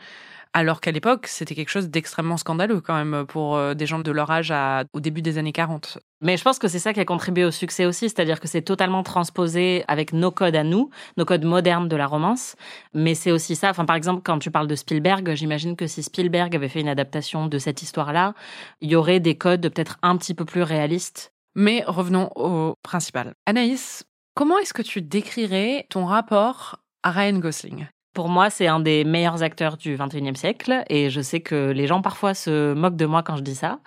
Alors 0.52 0.81
qu'à 0.81 0.90
l'époque, 0.90 1.26
c'était 1.26 1.55
quelque 1.55 1.69
chose 1.69 1.88
d'extrêmement 1.88 2.37
scandaleux 2.37 2.81
quand 2.81 2.95
même 2.95 3.26
pour 3.26 3.57
euh, 3.57 3.75
des 3.75 3.87
gens 3.87 3.99
de 3.99 4.11
leur 4.11 4.31
âge 4.31 4.50
à, 4.50 4.85
au 4.93 5.00
début 5.00 5.23
des 5.23 5.38
années 5.38 5.52
40. 5.52 5.99
Mais 6.21 6.37
je 6.37 6.43
pense 6.43 6.59
que 6.59 6.69
c'est 6.69 6.78
ça 6.78 6.93
qui 6.93 7.00
a 7.00 7.05
contribué 7.05 7.45
au 7.45 7.50
succès 7.50 7.85
aussi, 7.85 8.09
c'est-à-dire 8.09 8.40
que 8.40 8.49
c'est 8.49 8.62
totalement 8.62 9.02
transposé 9.02 9.85
avec 9.88 10.12
nos 10.12 10.31
codes 10.31 10.57
à 10.57 10.64
nous, 10.64 10.90
nos 11.17 11.25
codes 11.25 11.45
modernes 11.45 11.88
de 11.88 11.97
la 11.97 12.07
romance. 12.07 12.57
Mais 12.95 13.14
c'est 13.14 13.31
aussi 13.31 13.55
ça, 13.57 13.71
enfin 13.71 13.85
par 13.85 13.97
exemple 13.97 14.23
quand 14.25 14.38
tu 14.38 14.50
parles 14.50 14.67
de 14.67 14.75
Spielberg, 14.75 15.35
j'imagine 15.35 15.76
que 15.76 15.87
si 15.87 16.02
Spielberg 16.02 16.55
avait 16.57 16.69
fait 16.69 16.81
une 16.81 16.88
adaptation 16.88 17.47
de 17.47 17.59
cette 17.59 17.83
histoire-là, 17.83 18.35
il 18.81 18.90
y 18.90 18.97
aurait 18.97 19.21
des 19.21 19.37
codes 19.37 19.69
peut-être 19.69 19.99
un 20.02 20.17
petit 20.17 20.35
peu 20.35 20.45
plus 20.45 20.62
réalistes. 20.62 21.33
Mais 21.55 21.83
revenons 21.87 22.31
au 22.37 22.75
principal. 22.83 23.35
Anaïs, 23.47 24.05
comment 24.35 24.59
est-ce 24.59 24.75
que 24.75 24.83
tu 24.83 25.02
décrirais 25.02 25.87
ton 25.90 26.05
rapport 26.05 26.81
à 27.02 27.11
Ryan 27.11 27.38
Gosling? 27.38 27.87
Pour 28.19 28.29
moi, 28.29 28.51
c'est 28.51 28.67
un 28.67 28.81
des 28.81 29.05
meilleurs 29.05 29.45
acteurs 29.45 29.77
du 29.77 29.97
21e 29.97 30.35
siècle 30.35 30.83
et 30.91 31.09
je 31.09 31.21
sais 31.21 31.39
que 31.39 31.71
les 31.71 31.87
gens 31.87 32.03
parfois 32.03 32.35
se 32.35 32.75
moquent 32.75 32.97
de 32.97 33.07
moi 33.07 33.23
quand 33.23 33.37
je 33.37 33.43
dis 33.43 33.55
ça, 33.55 33.79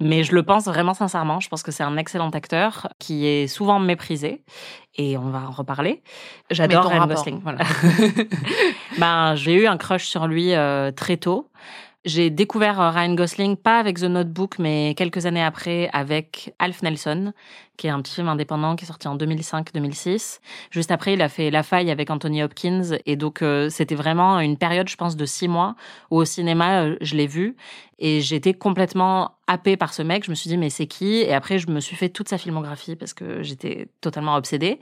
mais 0.00 0.24
je 0.24 0.34
le 0.34 0.42
pense 0.42 0.64
vraiment 0.64 0.92
sincèrement. 0.92 1.38
Je 1.38 1.48
pense 1.48 1.62
que 1.62 1.70
c'est 1.70 1.84
un 1.84 1.96
excellent 1.96 2.30
acteur 2.30 2.88
qui 2.98 3.28
est 3.28 3.46
souvent 3.46 3.78
méprisé 3.78 4.42
et 4.96 5.16
on 5.16 5.30
va 5.30 5.42
en 5.46 5.52
reparler. 5.52 6.02
J'adore 6.50 6.86
Ryan 6.86 7.06
Gosling. 7.06 7.40
Voilà. 7.44 7.60
Ben, 8.98 9.36
j'ai 9.36 9.54
eu 9.54 9.68
un 9.68 9.76
crush 9.76 10.06
sur 10.06 10.26
lui 10.26 10.52
euh, 10.52 10.90
très 10.90 11.16
tôt. 11.16 11.48
J'ai 12.06 12.30
découvert 12.30 12.80
euh, 12.80 12.90
Ryan 12.90 13.14
Gosling 13.14 13.56
pas 13.56 13.80
avec 13.80 13.98
The 13.98 14.04
Notebook, 14.04 14.60
mais 14.60 14.94
quelques 14.96 15.26
années 15.26 15.42
après 15.42 15.90
avec 15.92 16.54
Alf 16.60 16.82
Nelson, 16.82 17.32
qui 17.76 17.86
est 17.86 17.90
un 17.90 18.00
petit 18.00 18.14
film 18.14 18.28
indépendant 18.28 18.76
qui 18.76 18.84
est 18.84 18.88
sorti 18.88 19.08
en 19.08 19.16
2005-2006. 19.16 20.40
Juste 20.70 20.90
après, 20.90 21.14
il 21.14 21.22
a 21.22 21.28
fait 21.28 21.50
La 21.50 21.62
Faille 21.62 21.90
avec 21.90 22.10
Anthony 22.10 22.42
Hopkins, 22.42 22.96
et 23.06 23.16
donc 23.16 23.42
euh, 23.42 23.68
c'était 23.70 23.94
vraiment 23.94 24.40
une 24.40 24.56
période, 24.56 24.88
je 24.88 24.96
pense, 24.96 25.16
de 25.16 25.26
six 25.26 25.48
mois 25.48 25.76
où 26.10 26.16
au 26.16 26.24
cinéma 26.24 26.82
euh, 26.82 26.96
je 27.00 27.16
l'ai 27.16 27.26
vu 27.26 27.56
et 27.98 28.20
j'étais 28.20 28.52
complètement 28.52 29.32
happée 29.46 29.76
par 29.76 29.94
ce 29.94 30.02
mec. 30.02 30.24
Je 30.24 30.30
me 30.30 30.34
suis 30.34 30.48
dit 30.48 30.58
mais 30.58 30.70
c'est 30.70 30.86
qui? 30.86 31.16
Et 31.16 31.32
après, 31.32 31.58
je 31.58 31.68
me 31.68 31.80
suis 31.80 31.96
fait 31.96 32.08
toute 32.08 32.28
sa 32.28 32.36
filmographie 32.36 32.94
parce 32.94 33.14
que 33.14 33.42
j'étais 33.42 33.88
totalement 34.00 34.36
obsédée. 34.36 34.78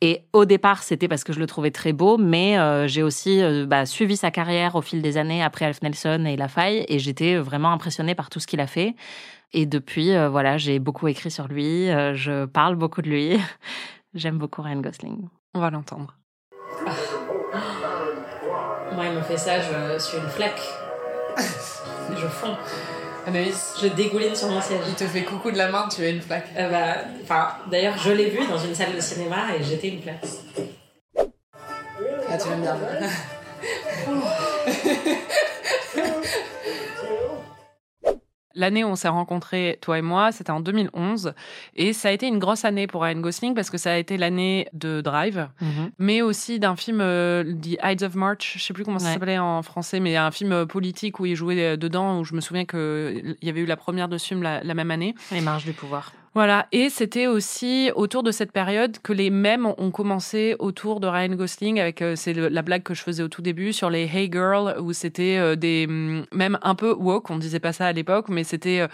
Et 0.00 0.22
au 0.32 0.44
départ, 0.44 0.82
c'était 0.82 1.08
parce 1.08 1.24
que 1.24 1.32
je 1.32 1.40
le 1.40 1.46
trouvais 1.46 1.72
très 1.72 1.92
beau, 1.92 2.18
mais 2.18 2.58
euh, 2.58 2.86
j'ai 2.86 3.02
aussi 3.02 3.42
euh, 3.42 3.66
bah, 3.66 3.84
suivi 3.86 4.16
sa 4.16 4.30
carrière 4.30 4.76
au 4.76 4.82
fil 4.82 5.02
des 5.02 5.16
années 5.16 5.42
après 5.42 5.64
Alf 5.64 5.82
Nelson 5.82 6.24
et 6.26 6.36
La 6.36 6.48
Faille, 6.48 6.84
et 6.88 6.98
j'étais 6.98 7.36
vraiment 7.36 7.72
impressionnée 7.72 8.14
par 8.14 8.30
tout 8.30 8.38
ce 8.38 8.46
qu'il 8.46 8.60
a 8.60 8.66
fait. 8.66 8.94
Et 9.54 9.66
depuis, 9.66 10.14
euh, 10.14 10.28
voilà, 10.28 10.56
j'ai 10.56 10.78
beaucoup 10.78 11.08
écrit 11.08 11.30
sur 11.30 11.46
lui, 11.46 11.90
euh, 11.90 12.14
je 12.14 12.46
parle 12.46 12.76
beaucoup 12.76 13.02
de 13.02 13.10
lui. 13.10 13.38
J'aime 14.14 14.38
beaucoup 14.38 14.62
Ryan 14.62 14.80
Gosling. 14.80 15.28
On 15.54 15.60
va 15.60 15.70
l'entendre. 15.70 16.16
Moi, 18.94 19.06
il 19.06 19.12
me 19.12 19.22
fait 19.22 19.36
ça, 19.36 19.60
je 19.60 19.98
suis 19.98 20.18
une 20.18 20.28
flaque. 20.28 20.60
je 21.38 22.26
fonds. 22.26 22.56
Anaïs, 23.26 23.76
Je 23.80 23.86
dégouline 23.88 24.34
sur 24.34 24.48
mon 24.48 24.60
siège. 24.60 24.80
il 24.88 24.94
te 24.94 25.04
fait 25.04 25.22
coucou 25.22 25.52
de 25.52 25.56
la 25.56 25.70
main, 25.70 25.86
tu 25.88 26.02
es 26.02 26.10
une 26.10 26.20
flaque. 26.20 26.48
Euh, 26.56 26.70
bah, 26.70 26.96
enfin, 27.22 27.48
d'ailleurs, 27.70 27.96
je 27.96 28.10
l'ai 28.10 28.30
vu 28.30 28.46
dans 28.48 28.58
une 28.58 28.74
salle 28.74 28.94
de 28.94 29.00
cinéma 29.00 29.54
et 29.56 29.62
j'étais 29.62 29.88
une 29.88 30.02
flaque. 30.02 30.24
Ah, 32.28 32.38
tu 32.38 32.48
l'aimes 32.48 32.62
bien. 32.62 32.76
L'année 38.54 38.84
où 38.84 38.88
on 38.88 38.96
s'est 38.96 39.08
rencontrés, 39.08 39.78
toi 39.80 39.98
et 39.98 40.02
moi, 40.02 40.32
c'était 40.32 40.50
en 40.50 40.60
2011. 40.60 41.34
Et 41.76 41.92
ça 41.92 42.08
a 42.08 42.12
été 42.12 42.26
une 42.26 42.38
grosse 42.38 42.64
année 42.64 42.86
pour 42.86 43.02
Ryan 43.02 43.20
Gosling 43.20 43.54
parce 43.54 43.70
que 43.70 43.78
ça 43.78 43.92
a 43.92 43.96
été 43.96 44.16
l'année 44.16 44.68
de 44.72 45.00
Drive, 45.00 45.48
mais 45.98 46.22
aussi 46.22 46.58
d'un 46.58 46.76
film, 46.76 47.00
euh, 47.00 47.44
The 47.44 47.78
Ides 47.82 48.02
of 48.02 48.14
March, 48.14 48.54
je 48.56 48.62
sais 48.62 48.72
plus 48.72 48.84
comment 48.84 48.98
ça 48.98 49.12
s'appelait 49.12 49.38
en 49.38 49.62
français, 49.62 50.00
mais 50.00 50.16
un 50.16 50.30
film 50.30 50.52
euh, 50.52 50.66
politique 50.66 51.20
où 51.20 51.26
il 51.26 51.36
jouait 51.36 51.62
euh, 51.62 51.76
dedans, 51.76 52.20
où 52.20 52.24
je 52.24 52.34
me 52.34 52.40
souviens 52.40 52.64
qu'il 52.64 53.36
y 53.42 53.48
avait 53.48 53.60
eu 53.60 53.66
la 53.66 53.76
première 53.76 54.08
de 54.08 54.18
ce 54.18 54.28
film 54.28 54.42
la, 54.42 54.62
la 54.62 54.74
même 54.74 54.90
année. 54.90 55.14
Les 55.30 55.40
marges 55.40 55.64
du 55.64 55.72
pouvoir. 55.72 56.12
Voilà, 56.34 56.66
et 56.72 56.88
c'était 56.88 57.26
aussi 57.26 57.90
autour 57.94 58.22
de 58.22 58.30
cette 58.30 58.52
période 58.52 58.98
que 59.02 59.12
les 59.12 59.28
mèmes 59.28 59.66
ont 59.76 59.90
commencé 59.90 60.56
autour 60.58 60.98
de 60.98 61.06
Ryan 61.06 61.34
Gosling 61.34 61.78
avec 61.78 62.00
euh, 62.00 62.16
c'est 62.16 62.32
la 62.32 62.62
blague 62.62 62.82
que 62.82 62.94
je 62.94 63.02
faisais 63.02 63.22
au 63.22 63.28
tout 63.28 63.42
début 63.42 63.74
sur 63.74 63.90
les 63.90 64.04
Hey 64.04 64.30
Girl 64.32 64.74
où 64.80 64.94
c'était 64.94 65.36
euh, 65.36 65.56
des 65.56 65.84
hum, 65.86 66.24
même 66.32 66.58
un 66.62 66.74
peu 66.74 66.94
woke, 66.94 67.28
on 67.28 67.36
disait 67.36 67.60
pas 67.60 67.74
ça 67.74 67.86
à 67.86 67.92
l'époque, 67.92 68.30
mais 68.30 68.44
c'était 68.44 68.80
euh, 68.80 68.88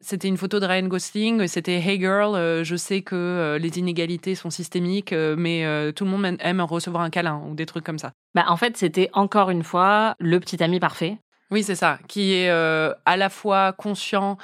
c'était 0.00 0.28
une 0.28 0.38
photo 0.38 0.60
de 0.60 0.64
Ryan 0.64 0.86
Gosling, 0.86 1.46
c'était 1.46 1.78
Hey 1.78 2.00
Girl, 2.00 2.34
euh, 2.34 2.64
je 2.64 2.74
sais 2.76 3.02
que 3.02 3.14
euh, 3.14 3.58
les 3.58 3.78
inégalités 3.78 4.34
sont 4.34 4.48
systémiques, 4.48 5.12
euh, 5.12 5.36
mais 5.36 5.92
tout 5.92 6.04
le 6.04 6.10
monde 6.10 6.36
aime- 6.40 6.60
recevoir 6.62 7.02
un 7.02 7.10
câlin 7.10 7.42
ou 7.48 7.54
des 7.54 7.66
trucs 7.66 7.84
comme 7.84 7.98
ça. 7.98 8.12
Bah, 8.34 8.44
en 8.48 8.56
fait, 8.56 8.76
c'était 8.76 9.10
encore 9.12 9.50
une 9.50 9.62
fois 9.62 10.14
le 10.18 10.40
petit 10.40 10.62
ami 10.62 10.80
parfait. 10.80 11.18
Oui, 11.50 11.62
c'est 11.62 11.74
ça, 11.74 11.98
qui 12.06 12.32
est 12.32 12.48
à 12.48 13.16
la 13.16 13.28
fois 13.28 13.72
conscient, 13.72 14.38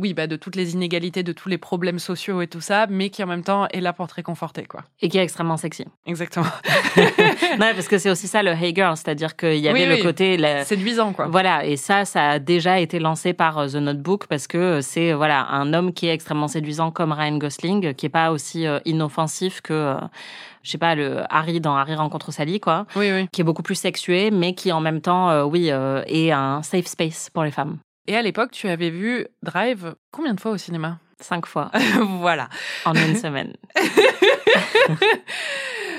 oui, 0.00 0.14
bah, 0.14 0.26
de 0.26 0.36
toutes 0.36 0.56
les 0.56 0.72
inégalités, 0.74 1.22
de 1.22 1.32
tous 1.32 1.48
les 1.48 1.58
problèmes 1.58 1.98
sociaux 1.98 2.40
et 2.42 2.46
tout 2.46 2.60
ça, 2.60 2.86
mais 2.88 3.10
qui 3.10 3.22
en 3.22 3.26
même 3.26 3.44
temps 3.44 3.66
est 3.68 3.80
là 3.80 3.92
pour 3.92 4.06
te 4.08 4.14
réconforter, 4.14 4.64
quoi. 4.64 4.84
Et 5.02 5.08
qui 5.08 5.18
est 5.18 5.22
extrêmement 5.22 5.56
sexy. 5.56 5.84
Exactement. 6.06 6.46
non, 7.58 7.66
parce 7.74 7.88
que 7.88 7.98
c'est 7.98 8.10
aussi 8.10 8.28
ça 8.28 8.42
le 8.42 8.50
Hey 8.52 8.74
Girl, 8.74 8.96
c'est-à-dire 8.96 9.36
qu'il 9.36 9.56
y 9.58 9.68
avait 9.68 9.80
Oui, 9.82 9.86
le 9.86 9.94
oui. 9.96 10.02
côté. 10.02 10.36
la- 10.36 10.64
Séduisant, 10.64 11.12
quoi. 11.12 11.26
Voilà, 11.26 11.64
et 11.66 11.76
ça, 11.76 12.04
ça 12.04 12.30
a 12.30 12.38
déjà 12.38 12.80
été 12.80 12.98
lancé 12.98 13.32
par 13.32 13.58
euh, 13.58 13.68
The 13.68 13.76
Notebook 13.76 14.26
parce 14.26 14.46
que 14.46 14.58
euh, 14.58 14.80
c'est 14.80 15.12
euh, 15.12 15.16
voilà 15.16 15.46
un 15.50 15.72
homme 15.74 15.92
qui 15.92 16.06
est 16.08 16.14
extrêmement 16.14 16.48
séduisant 16.48 16.90
comme 16.90 17.12
Ryan 17.12 17.36
Gosling, 17.38 17.94
qui 17.94 18.06
est 18.06 18.10
pas 18.10 18.30
aussi 18.32 18.64
inoffensif 18.84 19.60
que 19.60 19.94
je 20.62 20.70
sais 20.70 20.78
pas 20.78 20.94
le 20.94 21.22
Harry 21.30 21.60
dans 21.60 21.74
Harry 21.76 21.94
rencontre 21.94 22.32
Sally 22.32 22.60
quoi, 22.60 22.86
Oui, 22.96 23.10
oui. 23.12 23.28
qui 23.32 23.40
est 23.40 23.44
beaucoup 23.44 23.62
plus 23.62 23.74
sexué, 23.76 24.30
mais 24.30 24.54
qui 24.54 24.72
en 24.72 24.80
même 24.80 25.00
temps, 25.00 25.30
euh, 25.30 25.42
oui, 25.44 25.68
euh, 25.70 26.02
est 26.06 26.30
un 26.32 26.62
safe 26.62 26.86
space 26.86 27.30
pour 27.32 27.44
les 27.44 27.50
femmes. 27.50 27.78
Et 28.06 28.16
à 28.16 28.22
l'époque, 28.22 28.50
tu 28.50 28.68
avais 28.68 28.90
vu 28.90 29.26
Drive 29.42 29.94
combien 30.10 30.34
de 30.34 30.40
fois 30.40 30.50
au 30.52 30.56
cinéma? 30.56 30.98
Cinq 31.20 31.46
fois 31.46 31.70
Voilà. 32.20 32.48
en 32.84 32.94
une 32.94 33.14
semaine. 33.16 33.54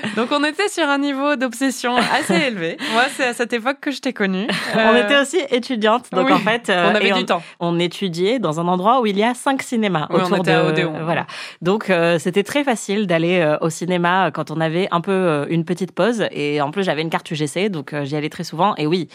Donc 0.16 0.28
on 0.32 0.42
était 0.44 0.68
sur 0.68 0.88
un 0.88 0.98
niveau 0.98 1.36
d'obsession 1.36 1.96
assez 1.96 2.34
élevé. 2.48 2.76
Moi, 2.92 3.04
c'est 3.16 3.26
à 3.26 3.34
cette 3.34 3.52
époque 3.52 3.78
que 3.80 3.90
je 3.90 4.00
t'ai 4.00 4.12
connue. 4.12 4.46
On 4.74 4.78
Euh, 4.78 5.04
était 5.04 5.18
aussi 5.18 5.38
étudiantes, 5.50 6.06
donc 6.12 6.26
oui, 6.26 6.32
en 6.32 6.38
fait, 6.38 6.68
euh, 6.70 6.90
on 6.90 6.94
avait 6.94 7.08
et 7.08 7.12
du 7.12 7.24
temps. 7.24 7.42
on 7.60 7.78
étudiait 7.78 8.38
dans 8.38 8.60
un 8.60 8.68
endroit 8.68 9.00
où 9.00 9.06
il 9.06 9.16
y 9.18 9.22
a 9.24 9.34
cinq 9.34 9.62
cinémas 9.62 10.06
Oui, 10.10 10.20
on 10.22 10.24
autour 10.26 10.36
était 10.38 10.52
de 10.54 10.56
à 10.58 10.64
Odéon. 10.64 10.94
voilà. 11.04 11.26
Donc 11.60 11.90
euh, 11.90 12.18
c'était 12.18 12.42
très 12.42 12.64
facile 12.64 13.06
d'aller 13.06 13.40
euh, 13.40 13.56
au 13.60 13.70
cinéma 13.70 14.30
quand 14.32 14.50
on 14.50 14.60
avait 14.60 14.88
un 14.90 15.00
peu 15.00 15.12
euh, 15.12 15.46
une 15.48 15.64
petite 15.64 15.92
pause 15.92 16.24
et 16.30 16.60
en 16.60 16.70
plus 16.70 16.82
j'avais 16.84 17.02
une 17.02 17.10
carte 17.10 17.30
UGC 17.30 17.68
donc 17.70 17.92
euh, 17.92 18.04
j'y 18.04 18.16
allais 18.16 18.28
très 18.28 18.44
souvent 18.44 18.74
et 18.76 18.86
oui, 18.86 19.08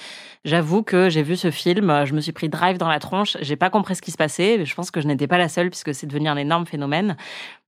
j'avoue 0.45 0.83
que 0.83 1.09
j'ai 1.09 1.23
vu 1.23 1.35
ce 1.35 1.51
film, 1.51 1.89
euh, 1.89 2.05
je 2.05 2.13
me 2.13 2.21
suis 2.21 2.31
pris 2.31 2.49
Drive 2.49 2.77
dans 2.77 2.87
la 2.89 2.99
tronche, 2.99 3.37
j'ai 3.41 3.55
pas 3.55 3.69
compris 3.69 3.95
ce 3.95 4.01
qui 4.01 4.11
se 4.11 4.17
passait, 4.17 4.55
mais 4.59 4.65
je 4.65 4.73
pense 4.75 4.91
que 4.91 5.01
je 5.01 5.07
n'étais 5.07 5.27
pas 5.27 5.37
la 5.37 5.49
seule 5.49 5.69
puisque 5.69 5.93
c'est 5.93 6.07
devenu 6.07 6.29
un 6.29 6.37
énorme 6.37 6.65
phénomène 6.65 7.17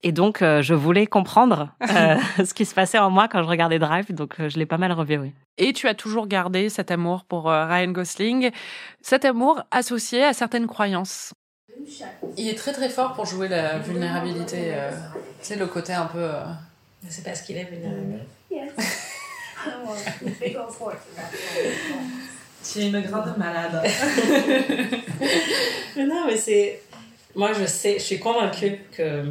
et 0.02 0.12
donc 0.12 0.40
euh, 0.42 0.62
je 0.62 0.74
voulais 0.74 1.06
comprendre 1.06 1.68
euh, 1.90 2.16
ce 2.44 2.54
qui 2.54 2.64
se 2.64 2.74
passait 2.74 2.98
en 2.98 3.10
moi 3.10 3.28
quand 3.28 3.42
je 3.42 3.48
regardais 3.48 3.78
Drive 3.78 4.12
donc 4.14 4.40
euh, 4.40 4.48
je 4.48 4.58
l'ai 4.58 4.66
pas 4.66 4.78
mal 4.78 4.92
revu 4.92 5.18
oui. 5.18 5.32
Et 5.58 5.72
tu 5.74 5.88
as 5.88 5.94
toujours 5.94 6.26
gardé 6.26 6.68
cet 6.70 6.90
amour 6.90 7.24
pour 7.24 7.50
euh, 7.50 7.66
Ryan 7.66 7.90
Gosling, 7.92 8.50
cet 9.02 9.24
amour 9.26 9.62
associé 9.70 10.24
à 10.24 10.32
certaines 10.32 10.66
croyances. 10.66 11.32
Il 12.36 12.48
est 12.48 12.54
très 12.56 12.72
très 12.72 12.88
fort 12.88 13.12
pour 13.14 13.26
jouer 13.26 13.48
la 13.48 13.78
vulnérabilité. 13.78 14.72
euh, 14.74 14.90
tu 15.40 15.46
sais, 15.48 15.56
le 15.56 15.66
côté 15.66 15.92
un 15.92 16.06
peu. 16.06 16.18
euh, 16.18 16.44
C'est 17.08 17.24
parce 17.24 17.42
qu'il 17.42 17.56
est 17.58 17.64
vulnérable. 17.64 18.20
Yes. 18.50 18.72
Tu 22.62 22.78
es 22.80 22.88
une 22.88 23.00
grande 23.00 23.36
malade. 23.38 23.82
Mais 25.96 26.04
non, 26.06 26.26
mais 26.26 26.36
c'est. 26.36 26.82
Moi, 27.34 27.52
je 27.52 27.64
sais, 27.64 27.94
je 27.98 28.04
suis 28.04 28.18
convaincue 28.18 28.80
que. 28.92 29.24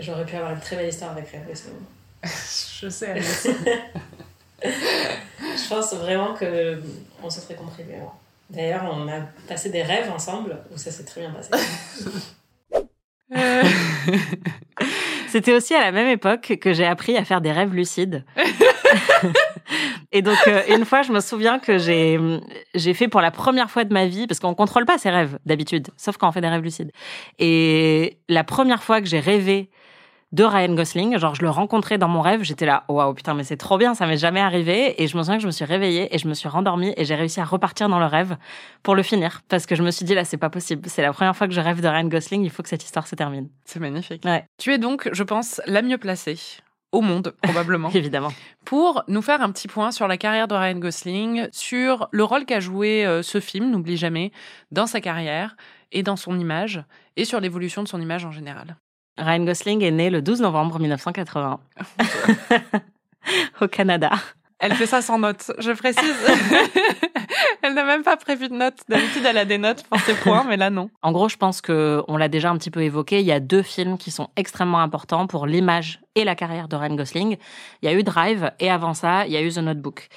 J'aurais 0.00 0.24
pu 0.24 0.36
avoir 0.36 0.52
une 0.52 0.60
très 0.60 0.76
belle 0.76 0.88
histoire 0.88 1.12
avec 1.12 1.26
Gosling. 1.46 1.74
Je 2.24 2.88
sais. 2.88 3.14
Je 4.62 5.68
pense 5.68 5.94
vraiment 5.94 6.34
que 6.34 6.80
on 7.22 7.30
se 7.30 7.40
serait 7.40 7.54
compris 7.54 7.84
mieux. 7.84 8.02
D'ailleurs, 8.50 8.90
on 8.92 9.08
a 9.08 9.20
passé 9.48 9.70
des 9.70 9.82
rêves 9.82 10.10
ensemble 10.10 10.58
où 10.72 10.78
ça 10.78 10.90
s'est 10.90 11.04
très 11.04 11.20
bien 11.22 11.30
passé. 11.30 11.50
Euh, 13.32 13.62
C'était 15.28 15.54
aussi 15.54 15.72
à 15.72 15.80
la 15.80 15.92
même 15.92 16.08
époque 16.08 16.58
que 16.60 16.72
j'ai 16.72 16.84
appris 16.84 17.16
à 17.16 17.24
faire 17.24 17.40
des 17.40 17.52
rêves 17.52 17.72
lucides. 17.72 18.24
Et 20.10 20.22
donc, 20.22 20.36
euh, 20.48 20.62
une 20.68 20.84
fois, 20.84 21.02
je 21.02 21.12
me 21.12 21.20
souviens 21.20 21.60
que 21.60 21.78
j'ai 21.78 22.18
j'ai 22.74 22.94
fait 22.94 23.06
pour 23.06 23.20
la 23.20 23.30
première 23.30 23.70
fois 23.70 23.84
de 23.84 23.92
ma 23.92 24.06
vie, 24.06 24.26
parce 24.26 24.40
qu'on 24.40 24.54
contrôle 24.54 24.84
pas 24.84 24.98
ses 24.98 25.10
rêves 25.10 25.38
d'habitude, 25.46 25.86
sauf 25.96 26.16
quand 26.16 26.28
on 26.28 26.32
fait 26.32 26.40
des 26.40 26.48
rêves 26.48 26.62
lucides. 26.62 26.90
Et 27.38 28.18
la 28.28 28.42
première 28.42 28.82
fois 28.82 29.00
que 29.00 29.06
j'ai 29.06 29.20
rêvé 29.20 29.70
de 30.32 30.44
Ryan 30.44 30.74
Gosling, 30.74 31.18
genre 31.18 31.34
je 31.34 31.42
le 31.42 31.50
rencontrais 31.50 31.98
dans 31.98 32.08
mon 32.08 32.20
rêve, 32.20 32.42
j'étais 32.42 32.66
là, 32.66 32.84
waouh 32.88 33.14
putain 33.14 33.34
mais 33.34 33.42
c'est 33.44 33.56
trop 33.56 33.78
bien, 33.78 33.94
ça 33.94 34.06
m'est 34.06 34.16
jamais 34.16 34.40
arrivé. 34.40 35.02
Et 35.02 35.08
je 35.08 35.16
me 35.16 35.22
souviens 35.22 35.36
que 35.36 35.42
je 35.42 35.46
me 35.46 35.52
suis 35.52 35.64
réveillée 35.64 36.14
et 36.14 36.18
je 36.18 36.28
me 36.28 36.34
suis 36.34 36.48
rendormie 36.48 36.94
et 36.96 37.04
j'ai 37.04 37.14
réussi 37.16 37.40
à 37.40 37.44
repartir 37.44 37.88
dans 37.88 37.98
le 37.98 38.06
rêve 38.06 38.36
pour 38.82 38.94
le 38.94 39.02
finir, 39.02 39.42
parce 39.48 39.66
que 39.66 39.74
je 39.74 39.82
me 39.82 39.90
suis 39.90 40.04
dit 40.04 40.14
là 40.14 40.24
c'est 40.24 40.36
pas 40.36 40.50
possible, 40.50 40.88
c'est 40.88 41.02
la 41.02 41.12
première 41.12 41.36
fois 41.36 41.48
que 41.48 41.54
je 41.54 41.60
rêve 41.60 41.80
de 41.80 41.88
Ryan 41.88 42.04
Gosling, 42.04 42.44
il 42.44 42.50
faut 42.50 42.62
que 42.62 42.68
cette 42.68 42.84
histoire 42.84 43.06
se 43.06 43.14
termine. 43.14 43.48
C'est 43.64 43.80
magnifique. 43.80 44.24
Ouais. 44.24 44.44
Tu 44.58 44.72
es 44.72 44.78
donc, 44.78 45.08
je 45.12 45.22
pense, 45.22 45.60
la 45.66 45.82
mieux 45.82 45.98
placée 45.98 46.38
au 46.92 47.00
monde, 47.02 47.34
probablement, 47.42 47.90
Évidemment. 47.94 48.32
pour 48.64 49.04
nous 49.06 49.22
faire 49.22 49.42
un 49.42 49.52
petit 49.52 49.68
point 49.68 49.92
sur 49.92 50.08
la 50.08 50.16
carrière 50.16 50.48
de 50.48 50.54
Ryan 50.54 50.78
Gosling, 50.78 51.48
sur 51.52 52.08
le 52.10 52.24
rôle 52.24 52.44
qu'a 52.44 52.60
joué 52.60 53.06
euh, 53.06 53.22
ce 53.22 53.40
film, 53.40 53.70
n'oublie 53.70 53.96
jamais, 53.96 54.32
dans 54.72 54.86
sa 54.86 55.00
carrière 55.00 55.56
et 55.92 56.02
dans 56.02 56.16
son 56.16 56.38
image, 56.38 56.82
et 57.16 57.24
sur 57.24 57.40
l'évolution 57.40 57.82
de 57.82 57.88
son 57.88 58.00
image 58.00 58.24
en 58.24 58.32
général. 58.32 58.76
Ryan 59.20 59.44
Gosling 59.44 59.82
est 59.82 59.90
né 59.90 60.10
le 60.10 60.22
12 60.22 60.40
novembre 60.40 60.78
1980 60.78 61.60
au 63.60 63.68
Canada. 63.68 64.10
Elle 64.58 64.74
fait 64.74 64.86
ça 64.86 65.00
sans 65.00 65.18
notes, 65.18 65.52
je 65.58 65.72
précise. 65.72 66.04
elle 67.62 67.72
n'a 67.74 67.84
même 67.84 68.02
pas 68.02 68.18
prévu 68.18 68.48
de 68.48 68.54
notes. 68.54 68.80
D'habitude, 68.88 69.24
elle 69.26 69.38
a 69.38 69.46
des 69.46 69.56
notes 69.56 69.84
pour 69.84 69.98
ses 70.00 70.14
points, 70.14 70.44
mais 70.46 70.58
là, 70.58 70.68
non. 70.68 70.90
En 71.02 71.12
gros, 71.12 71.30
je 71.30 71.36
pense 71.36 71.62
que 71.62 72.02
on 72.08 72.18
l'a 72.18 72.28
déjà 72.28 72.50
un 72.50 72.58
petit 72.58 72.70
peu 72.70 72.82
évoqué. 72.82 73.20
Il 73.20 73.26
y 73.26 73.32
a 73.32 73.40
deux 73.40 73.62
films 73.62 73.96
qui 73.96 74.10
sont 74.10 74.28
extrêmement 74.36 74.80
importants 74.80 75.26
pour 75.26 75.46
l'image 75.46 76.00
et 76.14 76.24
la 76.24 76.34
carrière 76.34 76.68
de 76.68 76.76
Ryan 76.76 76.94
Gosling. 76.94 77.38
Il 77.82 77.90
y 77.90 77.92
a 77.92 77.98
eu 77.98 78.02
Drive 78.02 78.50
et 78.60 78.70
avant 78.70 78.92
ça, 78.92 79.26
il 79.26 79.32
y 79.32 79.36
a 79.36 79.42
eu 79.42 79.50
The 79.50 79.58
Notebook. 79.58 80.08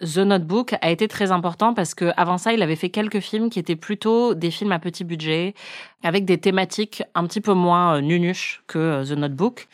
The 0.00 0.18
Notebook 0.18 0.76
a 0.80 0.90
été 0.90 1.08
très 1.08 1.32
important 1.32 1.74
parce 1.74 1.94
que 1.94 2.12
avant 2.16 2.38
ça, 2.38 2.52
il 2.52 2.62
avait 2.62 2.76
fait 2.76 2.90
quelques 2.90 3.20
films 3.20 3.50
qui 3.50 3.58
étaient 3.58 3.76
plutôt 3.76 4.34
des 4.34 4.52
films 4.52 4.70
à 4.72 4.78
petit 4.78 5.02
budget, 5.02 5.54
avec 6.02 6.24
des 6.24 6.38
thématiques 6.38 7.02
un 7.14 7.26
petit 7.26 7.40
peu 7.40 7.54
moins 7.54 7.96
euh, 7.96 8.00
nunuches 8.00 8.62
que 8.66 8.78
euh, 8.78 9.04
The 9.04 9.18
Notebook. 9.18 9.68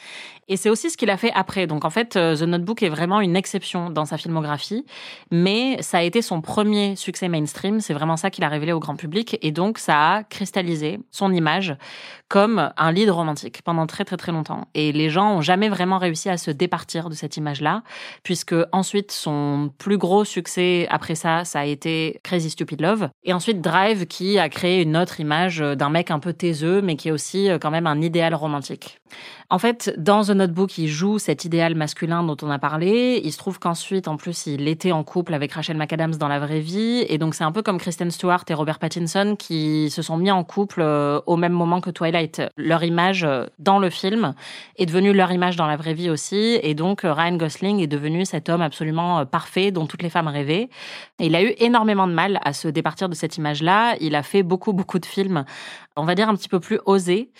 Et 0.48 0.56
c'est 0.56 0.68
aussi 0.68 0.90
ce 0.90 0.96
qu'il 0.96 1.10
a 1.10 1.16
fait 1.16 1.32
après. 1.34 1.66
Donc 1.66 1.84
en 1.84 1.90
fait, 1.90 2.16
euh, 2.16 2.36
The 2.36 2.42
Notebook 2.42 2.82
est 2.82 2.88
vraiment 2.88 3.20
une 3.20 3.36
exception 3.36 3.90
dans 3.90 4.04
sa 4.04 4.18
filmographie, 4.18 4.84
mais 5.30 5.80
ça 5.80 5.98
a 5.98 6.02
été 6.02 6.20
son 6.22 6.40
premier 6.40 6.96
succès 6.96 7.28
mainstream. 7.28 7.80
C'est 7.80 7.94
vraiment 7.94 8.16
ça 8.16 8.30
qu'il 8.30 8.44
a 8.44 8.48
révélé 8.48 8.72
au 8.72 8.80
grand 8.80 8.96
public, 8.96 9.38
et 9.40 9.52
donc 9.52 9.78
ça 9.78 10.16
a 10.16 10.22
cristallisé 10.24 11.00
son 11.10 11.32
image 11.32 11.76
comme 12.28 12.72
un 12.76 12.92
lead 12.92 13.10
romantique 13.10 13.62
pendant 13.62 13.86
très 13.86 14.04
très 14.04 14.16
très 14.16 14.32
longtemps. 14.32 14.68
Et 14.74 14.92
les 14.92 15.08
gens 15.08 15.36
ont 15.36 15.40
jamais 15.40 15.68
vraiment 15.68 15.98
réussi 15.98 16.28
à 16.28 16.36
se 16.36 16.50
départir 16.50 17.08
de 17.08 17.14
cette 17.14 17.36
image-là, 17.36 17.82
puisque 18.22 18.54
ensuite 18.72 19.12
son 19.12 19.72
plus 19.78 19.98
gros 19.98 20.24
succès 20.24 20.86
après 20.90 21.14
ça, 21.14 21.44
ça 21.44 21.60
a 21.60 21.64
été 21.64 22.20
Crazy 22.22 22.50
Stupid 22.50 22.80
Love, 22.80 23.08
et 23.24 23.32
ensuite 23.32 23.60
Drive 23.60 24.06
qui 24.06 24.38
a 24.38 24.48
créé 24.48 24.82
une 24.82 24.96
autre 24.96 25.20
image 25.20 25.58
d'un 25.58 25.88
mec 25.88 26.10
un 26.14 26.18
peu 26.18 26.32
taiseux, 26.32 26.80
mais 26.80 26.96
qui 26.96 27.08
est 27.08 27.12
aussi 27.12 27.50
euh, 27.50 27.58
quand 27.58 27.70
même 27.70 27.86
un 27.86 28.00
idéal 28.00 28.34
romantique. 28.34 29.00
En 29.50 29.58
fait, 29.58 29.94
dans 29.98 30.24
The 30.24 30.30
Notebook, 30.30 30.78
il 30.78 30.88
joue 30.88 31.18
cet 31.18 31.44
idéal 31.44 31.74
masculin 31.74 32.22
dont 32.22 32.36
on 32.42 32.50
a 32.50 32.58
parlé. 32.58 33.20
Il 33.22 33.32
se 33.32 33.38
trouve 33.38 33.58
qu'ensuite, 33.58 34.08
en 34.08 34.16
plus, 34.16 34.46
il 34.46 34.66
était 34.66 34.90
en 34.90 35.04
couple 35.04 35.34
avec 35.34 35.52
Rachel 35.52 35.76
McAdams 35.76 36.16
dans 36.16 36.28
la 36.28 36.40
vraie 36.40 36.60
vie. 36.60 37.04
Et 37.08 37.18
donc, 37.18 37.34
c'est 37.34 37.44
un 37.44 37.52
peu 37.52 37.62
comme 37.62 37.78
Kristen 37.78 38.10
Stewart 38.10 38.44
et 38.48 38.54
Robert 38.54 38.78
Pattinson 38.78 39.36
qui 39.38 39.90
se 39.90 40.02
sont 40.02 40.16
mis 40.16 40.30
en 40.30 40.42
couple 40.44 40.80
euh, 40.80 41.20
au 41.26 41.36
même 41.36 41.52
moment 41.52 41.80
que 41.80 41.90
Twilight. 41.90 42.42
Leur 42.56 42.82
image 42.82 43.24
euh, 43.24 43.44
dans 43.58 43.78
le 43.78 43.90
film 43.90 44.34
est 44.76 44.86
devenue 44.86 45.12
leur 45.12 45.30
image 45.30 45.56
dans 45.56 45.66
la 45.66 45.76
vraie 45.76 45.94
vie 45.94 46.10
aussi. 46.10 46.58
Et 46.62 46.74
donc, 46.74 47.02
Ryan 47.04 47.36
Gosling 47.36 47.80
est 47.80 47.86
devenu 47.86 48.24
cet 48.24 48.48
homme 48.48 48.62
absolument 48.62 49.26
parfait 49.26 49.70
dont 49.70 49.86
toutes 49.86 50.02
les 50.02 50.10
femmes 50.10 50.28
rêvaient. 50.28 50.68
Et 51.20 51.26
il 51.26 51.36
a 51.36 51.42
eu 51.42 51.54
énormément 51.58 52.06
de 52.06 52.12
mal 52.12 52.40
à 52.44 52.52
se 52.52 52.68
départir 52.68 53.08
de 53.08 53.14
cette 53.14 53.36
image-là. 53.36 53.96
Il 54.00 54.14
a 54.14 54.22
fait 54.22 54.42
beaucoup, 54.42 54.72
beaucoup 54.72 54.98
de 54.98 55.06
films, 55.06 55.44
on 56.04 56.06
va 56.06 56.14
dire 56.14 56.28
un 56.28 56.36
petit 56.36 56.50
peu 56.50 56.60
plus 56.60 56.80
osés, 56.84 57.30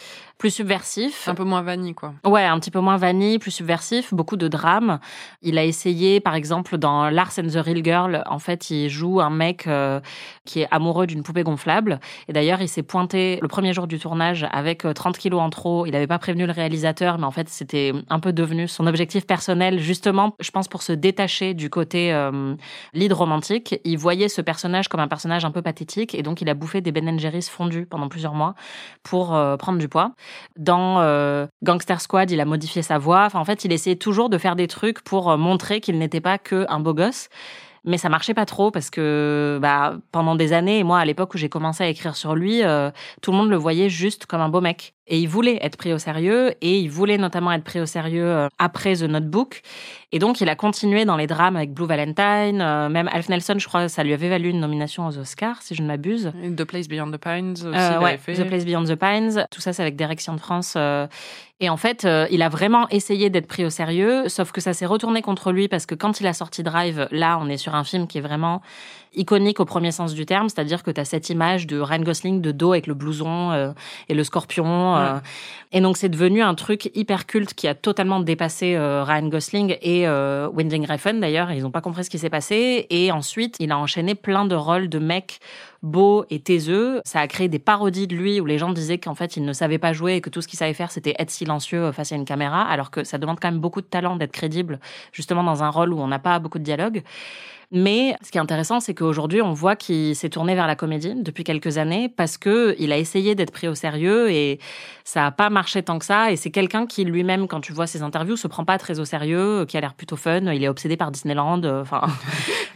plus 0.45 0.51
subversifs. 0.51 1.27
Un 1.27 1.35
peu 1.35 1.45
moins 1.45 1.63
vanille, 1.63 1.95
quoi. 1.95 2.13
Ouais, 2.23 2.45
un 2.45 2.61
petit 2.61 2.71
peu 2.71 2.81
moins 2.81 2.99
vanille, 2.99 3.39
plus 3.39 3.51
subversif, 3.51 4.13
beaucoup 4.13 4.37
de 4.37 4.47
drames. 4.47 4.99
Il 5.41 5.57
a 5.57 5.65
essayé, 5.65 6.21
par 6.21 6.35
exemple, 6.35 6.77
dans 6.77 7.09
Lars 7.09 7.33
and 7.39 7.47
the 7.49 7.65
Real 7.65 7.83
Girl, 7.83 8.23
en 8.27 8.39
fait, 8.39 8.69
il 8.69 8.91
joue 8.91 9.23
un 9.23 9.31
mec 9.31 9.67
euh, 9.67 10.01
qui 10.45 10.61
est 10.61 10.69
amoureux 10.71 11.07
d'une 11.07 11.23
poupée 11.23 11.45
gonflable. 11.45 11.99
Et 12.29 12.35
d'ailleurs, 12.35 12.61
il 12.61 12.69
s'est 12.69 12.83
pointé 12.83 13.39
le 13.41 13.49
premier 13.49 13.73
jour 13.73 13.87
du 13.87 13.99
tournage 13.99 14.47
avec 14.53 14.85
euh, 14.85 14.93
30 14.93 15.17
kilos 15.17 15.41
en 15.41 15.49
trop. 15.49 15.87
Il 15.87 15.93
n'avait 15.93 16.07
pas 16.07 16.19
prévenu 16.19 16.45
le 16.45 16.53
réalisateur, 16.53 17.17
mais 17.17 17.25
en 17.25 17.31
fait, 17.31 17.49
c'était 17.49 17.95
un 18.11 18.21
peu 18.21 18.35
devenu 18.35 18.69
son 18.69 18.87
objectif 18.87 19.27
personnel, 19.27 19.79
justement, 19.79 20.37
je 20.41 20.51
pense, 20.51 20.69
pour 20.69 20.83
se 20.83 20.93
détacher 20.93 21.55
du 21.55 21.71
côté 21.71 22.13
euh, 22.13 22.55
lead 22.93 23.15
romantique. 23.15 23.81
Il 23.85 23.97
voyait 23.97 24.29
ce 24.29 24.43
personnage 24.43 24.89
comme 24.89 25.01
un 25.01 25.09
personnage 25.09 25.47
un 25.47 25.51
peu 25.51 25.63
pathétique, 25.63 26.15
et 26.15 26.23
donc 26.23 26.43
il 26.43 26.51
a 26.51 26.55
bouffé 26.55 26.83
des 26.83 26.93
Ben 26.93 27.19
Jerry's 27.19 27.49
fondus 27.49 27.87
pendant 27.87 28.11
plusieurs 28.11 28.35
mois 28.35 28.55
pour 29.05 29.35
euh, 29.35 29.57
prendre 29.57 29.79
du 29.79 29.89
poids. 29.89 30.13
Dans 30.57 31.01
euh, 31.01 31.47
Gangster 31.63 32.01
Squad, 32.01 32.31
il 32.31 32.41
a 32.41 32.45
modifié 32.45 32.83
sa 32.83 32.99
voix. 32.99 33.29
En 33.35 33.45
fait, 33.45 33.65
il 33.65 33.73
essayait 33.73 33.97
toujours 33.97 34.29
de 34.31 34.39
faire 34.39 34.57
des 34.57 34.69
trucs 34.69 35.01
pour 35.03 35.31
euh, 35.31 35.37
montrer 35.37 35.81
qu'il 35.81 35.99
n'était 35.99 36.21
pas 36.21 36.39
que 36.39 36.67
un 36.69 36.81
beau 36.81 36.95
gosse. 36.95 37.29
Mais 37.85 37.99
ça 37.99 38.09
marchait 38.09 38.35
pas 38.35 38.47
trop 38.47 38.71
parce 38.71 38.89
que 38.89 39.59
bah, 39.61 39.97
pendant 40.11 40.37
des 40.37 40.55
années, 40.55 40.79
et 40.79 40.85
moi 40.85 40.99
à 40.99 41.05
l'époque 41.05 41.35
où 41.35 41.39
j'ai 41.39 41.51
commencé 41.51 41.85
à 41.85 41.89
écrire 41.89 42.17
sur 42.17 42.35
lui, 42.35 42.63
euh, 42.63 42.91
tout 43.21 43.31
le 43.31 43.37
monde 43.37 43.51
le 43.51 43.57
voyait 43.57 43.91
juste 43.91 44.25
comme 44.25 44.41
un 44.41 44.49
beau 44.49 44.63
mec. 44.63 44.95
Et 45.07 45.19
il 45.19 45.27
voulait 45.29 45.59
être 45.61 45.77
pris 45.77 45.93
au 45.93 45.99
sérieux, 45.99 46.55
et 46.63 46.79
il 46.79 46.89
voulait 46.89 47.19
notamment 47.19 47.53
être 47.53 47.65
pris 47.65 47.79
au 47.81 47.85
sérieux 47.87 48.25
euh, 48.27 48.49
après 48.59 48.95
The 48.97 49.03
Notebook. 49.03 49.61
Et 50.13 50.19
donc 50.19 50.41
il 50.41 50.49
a 50.49 50.55
continué 50.57 51.05
dans 51.05 51.17
les 51.17 51.27
drames 51.27 51.57
avec 51.57 51.73
Blue 51.75 51.87
Valentine, 51.87 52.61
euh, 52.63 52.89
même 52.89 53.09
Alf 53.13 53.29
Nelson, 53.29 53.57
je 53.59 53.67
crois, 53.69 53.89
ça 53.89 54.03
lui 54.03 54.15
avait 54.15 54.29
valu 54.31 54.49
une 54.49 54.61
nomination 54.61 55.07
aux 55.07 55.19
Oscars, 55.19 55.61
si 55.61 55.75
je 55.75 55.83
ne 55.83 55.89
m'abuse. 55.89 56.33
The 56.57 56.65
Place 56.65 56.89
Beyond 56.89 57.11
the 57.11 57.19
Pines 57.19 57.51
aussi, 57.53 57.67
Euh, 57.67 58.01
ouais, 58.01 58.17
fait. 58.17 58.35
The 58.35 58.47
Place 58.47 58.65
Beyond 58.65 58.85
the 58.85 58.95
Pines, 58.95 59.47
tout 59.51 59.61
ça 59.61 59.73
c'est 59.75 59.83
avec 59.83 59.97
Direction 59.97 60.33
de 60.35 60.41
France. 60.41 60.75
euh, 60.77 61.07
et 61.61 61.71
en 61.71 61.77
fait, 61.77 62.07
il 62.31 62.43
a 62.43 62.49
vraiment 62.49 62.89
essayé 62.89 63.31
d'être 63.31 63.47
pris 63.47 63.65
au 63.65 63.71
sérieux, 63.71 64.29
sauf 64.29 64.51
que 64.51 64.61
ça 64.61 64.73
s'est 64.75 64.87
retourné 64.87 65.23
contre 65.23 65.53
lui 65.53 65.69
parce 65.69 65.87
que 65.87 65.95
quand 65.95 66.21
il 66.21 66.27
a 66.27 66.33
sorti 66.33 66.63
Drive, 66.65 67.07
là 67.13 67.39
on 67.41 67.49
est 67.49 67.57
sur 67.57 67.75
un 67.77 67.85
film 67.85 68.07
qui 68.09 68.19
est 68.19 68.21
vraiment 68.21 68.61
iconique 69.15 69.61
au 69.61 69.65
premier 69.65 69.93
sens 69.93 70.15
du 70.15 70.27
terme, 70.27 70.49
c'est-à-dire 70.49 70.83
que 70.83 70.91
tu 70.91 71.01
as 71.01 71.05
cette 71.05 71.31
image 71.31 71.69
de 71.69 71.79
Ryan 71.79 72.01
Gosling 72.01 72.41
de 72.43 72.51
dos 72.51 72.73
avec 72.73 72.89
le 72.89 72.95
blouson 72.95 73.73
et 74.09 74.15
le 74.15 74.25
scorpion. 74.25 74.94
Euh, 74.97 75.19
et 75.73 75.81
donc 75.81 75.97
c'est 75.97 76.09
devenu 76.09 76.43
un 76.43 76.55
truc 76.55 76.91
hyper 76.95 77.27
culte 77.27 77.55
qui 77.55 77.69
a 77.69 77.75
totalement 77.75 78.21
dépassé 78.21 78.75
euh, 78.75 79.05
Ryan 79.05 79.29
Gosling 79.29 79.77
et 79.83 80.07
euh, 80.07 80.49
Winding 80.53 80.87
Refn 80.87 81.21
d'ailleurs, 81.21 81.51
ils 81.53 81.63
n'ont 81.63 81.71
pas 81.71 81.81
compris 81.81 82.05
ce 82.05 82.11
qui 82.11 82.19
s'est 82.19 82.31
passé. 82.31 82.87
Et 82.91 83.13
ensuite, 83.13 83.57
il 83.61 83.73
a 83.73 83.79
enchaîné 83.79 84.15
plein 84.15 84.45
de 84.45 84.55
rôles 84.55 84.89
de 84.89 84.99
mecs 84.99 85.41
beaux 85.83 86.25
et 86.31 86.41
taiseux. 86.41 87.01
Ça 87.05 87.21
a 87.21 87.27
créé 87.27 87.49
des 87.49 87.59
parodies 87.59 88.07
de 88.07 88.15
lui 88.15 88.41
où 88.41 88.47
les 88.47 88.59
gens 88.59 88.71
disaient 88.71 88.99
qu'en 88.99 89.15
fait 89.15 89.37
il 89.37 89.45
ne 89.45 89.53
savait 89.53 89.79
pas 89.79 89.93
jouer 89.93 90.15
et 90.15 90.21
que 90.21 90.31
tout 90.31 90.41
ce 90.41 90.49
qu'il 90.49 90.59
savait 90.59 90.75
faire 90.75 90.91
c'était 90.91 91.15
être 91.19 91.31
silencieux 91.31 91.93
face 91.93 92.13
à 92.13 92.17
une 92.17 92.25
caméra, 92.25 92.63
alors 92.63 92.91
que 92.91 93.05
ça 93.05 93.19
demande 93.19 93.39
quand 93.41 93.51
même 93.51 93.61
beaucoup 93.61 93.81
de 93.81 93.87
talent 93.87 94.17
d'être 94.17 94.33
crédible, 94.33 94.81
justement 95.13 95.43
dans 95.43 95.63
un 95.63 95.69
rôle 95.69 95.93
où 95.93 96.01
on 96.01 96.09
n'a 96.09 96.19
pas 96.19 96.39
beaucoup 96.39 96.59
de 96.59 96.65
dialogue. 96.65 97.03
Mais 97.75 98.17
ce 98.23 98.31
qui 98.31 98.39
est 98.39 98.41
intéressant, 98.41 98.79
c'est 98.81 98.95
qu'aujourd'hui, 98.95 99.43
on 99.43 99.53
voit 99.53 99.75
qu'il 99.77 100.15
s'est 100.15 100.29
tourné 100.31 100.55
vers 100.55 100.67
la 100.69 100.77
comédie 100.77 101.13
depuis 101.17 101.43
quelques 101.45 101.77
années 101.77 102.09
parce 102.09 102.39
que 102.39 102.77
il 102.79 102.93
a 102.93 102.97
essayé 102.99 103.35
d'être 103.35 103.51
pris 103.51 103.67
au 103.69 103.75
sérieux 103.75 104.31
et 104.31 104.61
ça 105.03 105.23
n'a 105.23 105.31
pas 105.33 105.51
marché 105.51 105.83
tant 105.83 105.99
que 105.99 106.05
ça. 106.05 106.31
Et 106.31 106.37
c'est 106.37 106.51
quelqu'un 106.51 106.87
qui 106.87 107.05
lui-même, 107.05 107.49
quand 107.49 107.61
tu 107.61 107.73
vois 107.73 107.87
ses 107.89 108.03
interviews, 108.03 108.37
se 108.37 108.47
prend 108.47 108.65
pas 108.65 108.79
très 108.79 109.01
au 109.01 109.05
sérieux, 109.05 109.65
qui 109.67 109.77
a 109.77 109.81
l'air 109.81 109.95
plutôt 109.95 110.17
fun. 110.17 110.53
Il 110.53 110.63
est 110.63 110.69
obsédé 110.69 110.97
par 110.97 111.11
Disneyland. 111.11 111.63
euh, 111.65 111.83
Enfin, 111.83 112.03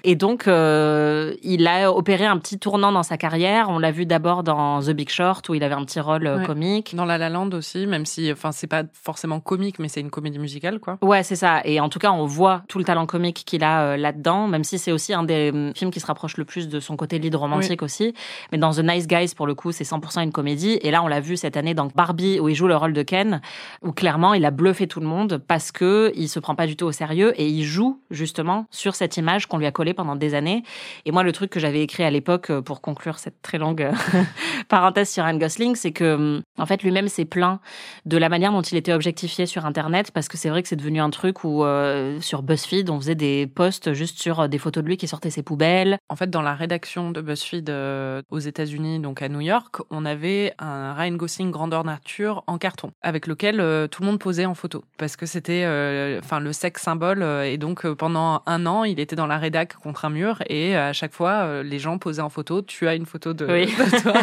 et 0.05 0.17
donc 0.17 0.49
euh, 0.49 1.33
il 1.43 1.67
a 1.69 1.93
opéré 1.93 2.27
un 2.27 2.37
petit 2.39 2.59
tournant 2.59 2.91
dans 2.93 3.03
sa 3.05 3.17
carrière. 3.17 3.69
On 3.71 3.79
l'a 3.79 3.93
vu 3.93 4.05
d'abord 4.05 4.43
dans 4.43 4.81
The 4.83 4.91
Big 4.91 5.09
Short 5.11 5.49
où 5.49 5.55
il 5.55 5.63
avait 5.63 5.75
un 5.77 5.85
petit 5.85 6.01
rôle 6.01 6.27
euh, 6.27 6.39
Ouais. 6.39 6.45
comique. 6.45 6.95
Dans 6.97 7.05
La 7.05 7.19
La 7.19 7.29
Land 7.31 7.51
aussi, 7.53 7.87
même 7.87 8.05
si, 8.05 8.31
enfin, 8.33 8.51
c'est 8.53 8.67
pas 8.67 8.83
forcément 8.93 9.39
comique, 9.41 9.79
mais 9.79 9.89
c'est 9.89 10.01
une 10.01 10.11
comédie 10.11 10.39
musicale, 10.41 10.81
quoi. 10.81 10.99
Ouais, 11.03 11.23
c'est 11.23 11.37
ça. 11.37 11.61
Et 11.65 11.79
en 11.81 11.89
tout 11.89 11.99
cas, 12.01 12.11
on 12.11 12.27
voit 12.27 12.63
tout 12.69 12.79
le 12.79 12.85
talent 12.85 13.07
comique 13.07 13.45
qu'il 13.47 13.63
a 13.65 13.83
euh, 13.83 13.97
là-dedans, 13.97 14.49
même 14.49 14.65
si 14.65 14.79
c'est 14.89 14.93
aussi 14.93 15.13
un 15.13 15.23
des 15.23 15.51
hum, 15.53 15.73
films 15.75 15.91
qui 15.91 16.01
se 16.01 16.07
rapproche 16.07 16.39
le 16.39 16.47
plus 16.47 16.67
de 16.67 16.81
son 16.81 16.97
côté 16.97 17.19
lead 17.19 17.35
romantique 17.35 17.83
aussi. 17.83 18.15
Mais 18.53 18.57
dans 18.57 18.73
The 18.73 18.79
Nice 18.79 19.07
Guys, 19.07 19.35
pour 19.37 19.47
le 19.47 19.55
coup, 19.55 19.71
c'est 19.71 19.85
100% 19.85 20.23
une 20.23 20.33
comédie. 20.33 20.79
Et 20.81 20.91
là, 20.91 21.03
on 21.03 21.09
l'a 21.09 21.21
vu 21.21 21.37
cette 21.37 21.59
année 21.59 21.75
dans 21.75 21.89
Barbie, 21.95 22.41
où 22.41 22.49
il 22.49 22.55
joue 22.55 22.69
le 22.69 22.77
rôle 22.77 22.95
de 22.95 23.03
Ken, 23.03 23.43
où 23.83 23.93
clairement, 23.93 24.33
il 24.33 24.47
a 24.47 24.51
bluffé 24.51 24.87
tout 24.87 25.01
le 25.01 25.07
monde 25.07 25.43
parce 25.47 25.73
que 25.73 26.11
il 26.15 26.31
se 26.31 26.41
prend 26.41 26.55
pas 26.55 26.67
du 26.67 26.75
tout 26.75 26.87
au 26.87 26.93
sérieux 26.93 27.39
et 27.39 27.47
il 27.47 27.65
joue 27.65 28.01
justement 28.11 28.65
sur 28.71 28.95
cette 28.95 29.19
image 29.19 29.47
qu'on 29.47 29.59
lui 29.59 29.67
a 29.67 29.73
collée 29.73 29.93
pendant 29.93 30.17
des 30.17 30.35
années. 30.35 30.63
Et 31.05 31.13
moi, 31.13 31.23
le 31.23 31.33
truc 31.33 31.51
que 31.51 31.61
j'avais 31.61 31.83
écrit 31.83 32.05
à 32.05 32.11
l'époque 32.11 32.49
euh, 32.49 32.63
pour 32.63 32.81
conclure 32.81 33.19
cette 33.19 33.43
très 33.43 33.59
longue 33.59 33.83
euh, 33.83 33.93
parenthèse 34.69 35.11
sur 35.11 35.25
Ryan 35.25 35.37
Gosling, 35.37 35.77
c'est 35.77 35.93
que 35.93 36.15
hum, 36.15 36.43
en 36.59 36.65
fait, 36.65 36.83
lui-même 36.83 37.09
s'est 37.09 37.27
plaint 37.27 37.61
de 38.07 38.17
la 38.17 38.31
manière 38.31 38.53
dont 38.53 38.63
il 38.63 38.79
était 38.79 38.95
objectifié 38.95 39.45
sur 39.45 39.67
Internet 39.67 40.13
parce 40.13 40.29
que 40.29 40.39
c'est 40.39 40.49
vrai 40.49 40.63
que 40.63 40.69
c'est 40.69 40.77
devenu 40.77 41.01
un 41.01 41.11
truc 41.11 41.45
où 41.45 41.63
euh, 41.63 42.19
sur 42.23 42.43
BuzzFeed, 42.43 42.89
on 42.89 42.99
faisait 42.99 43.15
des 43.15 43.47
posts 43.47 43.93
juste 43.93 44.19
sur 44.19 44.49
des 44.49 44.59
photos 44.59 44.78
de 44.83 44.89
lui 44.89 44.97
qui 44.97 45.09
sortaient 45.09 45.31
ses 45.31 45.43
poubelles. 45.43 45.99
En 46.09 46.17
fait, 46.17 46.31
dans 46.31 46.43
la 46.43 46.55
rédaction 46.55 47.11
de 47.11 47.21
BuzzFeed 47.21 47.71
euh, 47.71 48.23
aux 48.31 48.39
États-Unis, 48.39 49.01
donc 49.01 49.23
à 49.23 49.29
New 49.29 49.41
York, 49.41 49.77
on 49.91 50.05
avait 50.05 50.55
un 50.59 50.95
Ryan 50.95 51.13
Gosling 51.17 51.51
grandeur 51.51 51.85
nature 51.85 52.43
en 52.47 52.59
carton, 52.59 52.91
avec 53.03 53.27
lequel 53.27 53.61
euh, 53.61 53.87
tout 53.87 54.03
le 54.03 54.07
monde 54.09 54.19
posait 54.19 54.47
en 54.47 54.55
photo, 54.55 54.85
parce 54.97 55.17
que 55.17 55.27
c'était, 55.27 55.65
euh, 55.65 56.19
enfin, 56.23 56.41
le 56.41 56.53
sexe 56.53 56.83
symbole. 56.83 57.23
et 57.23 57.59
donc, 57.59 57.87
pendant 57.95 58.43
un 58.47 58.67
an, 58.67 58.85
il 58.85 59.01
était 59.01 59.17
dans 59.17 59.27
la 59.27 59.39
rédac 59.39 59.75
contre 59.77 60.05
un 60.05 60.11
mur, 60.11 60.43
et 60.49 60.77
à 60.77 60.93
chaque 60.93 61.13
fois, 61.13 61.63
les 61.63 61.79
gens 61.79 61.99
posaient 61.99 62.23
en 62.23 62.31
photo. 62.31 62.63
Tu 62.63 62.89
as 62.89 62.95
une 62.95 63.07
photo 63.07 63.33
de, 63.35 63.47
Oui. 63.47 63.67
de 63.67 64.03
toi 64.03 64.15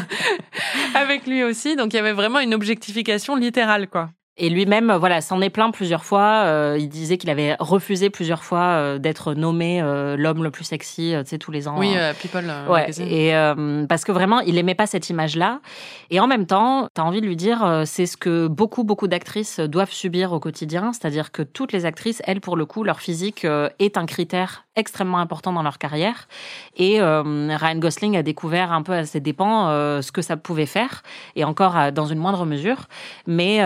avec 0.95 1.27
lui 1.27 1.43
aussi. 1.43 1.75
Donc, 1.75 1.93
il 1.93 1.97
y 1.97 1.99
avait 1.99 2.13
vraiment 2.13 2.39
une 2.39 2.53
objectification 2.53 3.35
littérale, 3.35 3.87
quoi. 3.87 4.09
Et 4.37 4.49
lui-même, 4.49 4.89
euh, 4.89 4.97
voilà, 4.97 5.21
s'en 5.21 5.39
est 5.39 5.49
plaint 5.49 5.73
plusieurs 5.73 6.03
fois. 6.03 6.43
Euh, 6.43 6.77
il 6.77 6.89
disait 6.89 7.17
qu'il 7.17 7.29
avait 7.29 7.55
refusé 7.59 8.09
plusieurs 8.09 8.43
fois 8.43 8.63
euh, 8.63 8.97
d'être 8.97 9.33
nommé 9.33 9.81
euh, 9.81 10.17
l'homme 10.17 10.43
le 10.43 10.51
plus 10.51 10.65
sexy, 10.65 11.15
euh, 11.15 11.23
tu 11.23 11.29
sais, 11.29 11.37
tous 11.37 11.51
les 11.51 11.69
ans. 11.69 11.75
Oui, 11.77 11.93
euh, 11.95 12.11
People. 12.21 12.51
Ouais, 12.69 12.89
et 12.99 13.33
euh, 13.33 13.85
parce 13.87 14.03
que 14.03 14.11
vraiment, 14.11 14.41
il 14.41 14.57
aimait 14.57 14.75
pas 14.75 14.87
cette 14.87 15.09
image-là. 15.09 15.61
Et 16.09 16.19
en 16.19 16.27
même 16.27 16.45
temps, 16.47 16.89
tu 16.93 16.99
as 16.99 17.05
envie 17.05 17.21
de 17.21 17.25
lui 17.25 17.37
dire, 17.37 17.63
euh, 17.63 17.83
c'est 17.85 18.05
ce 18.05 18.17
que 18.17 18.47
beaucoup, 18.47 18.83
beaucoup 18.83 19.07
d'actrices 19.07 19.61
doivent 19.61 19.91
subir 19.93 20.33
au 20.33 20.41
quotidien. 20.41 20.91
C'est-à-dire 20.91 21.31
que 21.31 21.41
toutes 21.41 21.71
les 21.71 21.85
actrices, 21.85 22.21
elles, 22.25 22.41
pour 22.41 22.57
le 22.57 22.65
coup, 22.65 22.83
leur 22.83 22.99
physique 22.99 23.45
euh, 23.45 23.69
est 23.79 23.97
un 23.97 24.05
critère 24.05 24.64
extrêmement 24.75 25.19
important 25.19 25.53
dans 25.53 25.63
leur 25.63 25.77
carrière. 25.77 26.27
Et 26.75 27.01
euh, 27.01 27.23
Ryan 27.55 27.77
Gosling 27.77 28.17
a 28.17 28.23
découvert 28.23 28.71
un 28.71 28.81
peu 28.81 28.93
à 28.93 29.05
ses 29.05 29.19
dépens 29.19 29.69
euh, 29.69 30.01
ce 30.01 30.11
que 30.11 30.21
ça 30.21 30.37
pouvait 30.37 30.65
faire, 30.65 31.03
et 31.35 31.43
encore 31.43 31.77
euh, 31.77 31.91
dans 31.91 32.05
une 32.05 32.19
moindre 32.19 32.45
mesure. 32.45 32.87
Mais 33.27 33.61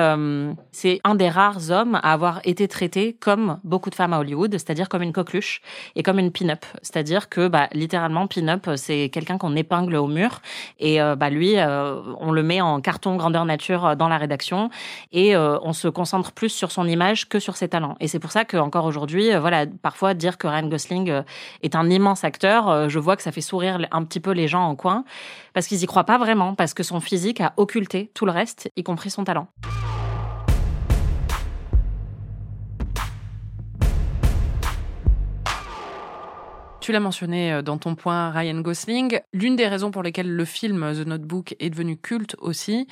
c'est 0.72 1.00
un 1.04 1.16
des 1.16 1.30
rares 1.30 1.72
hommes 1.72 1.96
à 1.96 2.14
avoir 2.14 2.40
été 2.44 2.68
traité 2.68 3.16
comme 3.20 3.60
beaucoup 3.64 3.90
de 3.90 3.96
femmes 3.96 4.14
à 4.14 4.20
Hollywood, 4.20 4.52
c'est-à-dire 4.52 4.90
comme 4.90 5.02
une 5.02 5.14
coqueluche 5.14 5.62
et 5.96 6.04
comme 6.04 6.20
une 6.20 6.32
pin-up. 6.32 6.66
C'est-à-dire 6.82 7.30
que, 7.30 7.48
bah, 7.48 7.68
littéralement, 7.74 8.28
pin-up, 8.28 8.70
c'est 8.76 9.10
quelqu'un 9.10 9.38
qu'on 9.38 9.56
épingle 9.56 9.96
au 9.96 10.08
mur. 10.08 10.42
Et 10.80 11.00
bah, 11.18 11.30
lui, 11.30 11.56
on 11.58 12.32
le 12.32 12.44
met 12.44 12.62
en 12.62 12.82
carton 12.82 13.16
grandeur 13.16 13.46
nature 13.46 13.96
dans 13.96 14.08
la 14.08 14.18
rédaction 14.18 14.70
et 15.12 15.36
on 15.36 15.74
se 15.74 15.88
concentre 15.88 16.32
plus 16.32 16.50
sur 16.50 16.72
son 16.72 16.88
image 16.88 17.28
que 17.28 17.40
sur 17.40 17.56
ses 17.56 17.70
talents. 17.70 17.96
Et 18.00 18.08
c'est 18.08 18.20
pour 18.20 18.32
ça 18.32 18.46
qu'encore 18.46 18.86
aujourd'hui, 18.86 19.36
voilà, 19.36 19.66
parfois 19.82 20.14
dire 20.14 20.38
que 20.38 20.48
Ryan 20.48 20.68
Gosling 20.68 20.99
euh, 21.08 21.22
est 21.64 21.76
un 21.76 21.90
immense 21.90 22.24
acteur, 22.24 22.68
euh, 22.68 22.90
je 22.90 23.00
vois 23.00 23.16
que 23.16 23.24
ça 23.24 23.32
fait 23.32 23.42
sourire 23.42 23.80
un 23.92 24.04
petit 24.04 24.20
peu 24.20 24.32
les 24.32 24.48
gens 24.48 24.64
en 24.64 24.76
coin 24.76 25.06
parce 25.54 25.68
qu'ils 25.68 25.82
y 25.84 25.86
croient 25.86 26.04
pas 26.04 26.18
vraiment, 26.18 26.56
parce 26.56 26.74
que 26.74 26.84
son 26.84 27.00
physique 27.00 27.42
a 27.42 27.54
occulté 27.58 28.12
tout 28.14 28.26
le 28.26 28.32
reste, 28.32 28.70
y 28.76 28.84
compris 28.84 29.10
son 29.10 29.24
talent. 29.24 29.48
Tu 36.90 36.94
l'as 36.94 37.00
mentionné 37.00 37.54
euh, 37.54 37.62
dans 37.62 37.78
ton 37.78 37.94
point 37.94 38.32
Ryan 38.32 38.62
Gosling. 38.62 39.20
L'une 39.32 39.56
des 39.56 39.68
raisons 39.68 39.92
pour 39.92 40.02
lesquelles 40.02 40.36
le 40.36 40.44
film 40.44 40.92
The 40.92 41.06
Notebook 41.06 41.56
est 41.60 41.70
devenu 41.70 41.98
culte 41.98 42.36
aussi, 42.40 42.88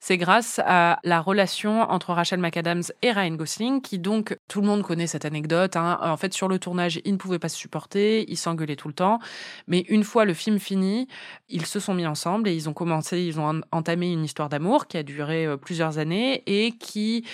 c'est 0.00 0.16
grâce 0.16 0.58
à 0.64 0.98
la 1.04 1.20
relation 1.20 1.82
entre 1.82 2.14
Rachel 2.14 2.40
McAdams 2.40 2.84
et 3.02 3.12
Ryan 3.12 3.34
Gosling, 3.34 3.82
qui 3.82 3.98
donc, 3.98 4.38
tout 4.48 4.62
le 4.62 4.66
monde 4.66 4.80
connaît 4.80 5.06
cette 5.06 5.26
anecdote. 5.26 5.76
hein. 5.76 5.98
En 6.00 6.16
fait, 6.16 6.32
sur 6.32 6.48
le 6.48 6.58
tournage, 6.58 7.02
ils 7.04 7.12
ne 7.12 7.18
pouvaient 7.18 7.38
pas 7.38 7.50
se 7.50 7.58
supporter, 7.58 8.24
ils 8.26 8.38
s'engueulaient 8.38 8.74
tout 8.74 8.88
le 8.88 8.94
temps. 8.94 9.18
Mais 9.66 9.80
une 9.90 10.02
fois 10.02 10.24
le 10.24 10.32
film 10.32 10.58
fini, 10.58 11.06
ils 11.50 11.66
se 11.66 11.78
sont 11.78 11.92
mis 11.92 12.06
ensemble 12.06 12.48
et 12.48 12.54
ils 12.54 12.70
ont 12.70 12.72
commencé, 12.72 13.20
ils 13.20 13.38
ont 13.38 13.46
en- 13.50 13.60
entamé 13.70 14.10
une 14.10 14.24
histoire 14.24 14.48
d'amour 14.48 14.86
qui 14.86 14.96
a 14.96 15.02
duré 15.02 15.44
euh, 15.44 15.58
plusieurs 15.58 15.98
années 15.98 16.42
et 16.46 16.72
qui 16.72 17.26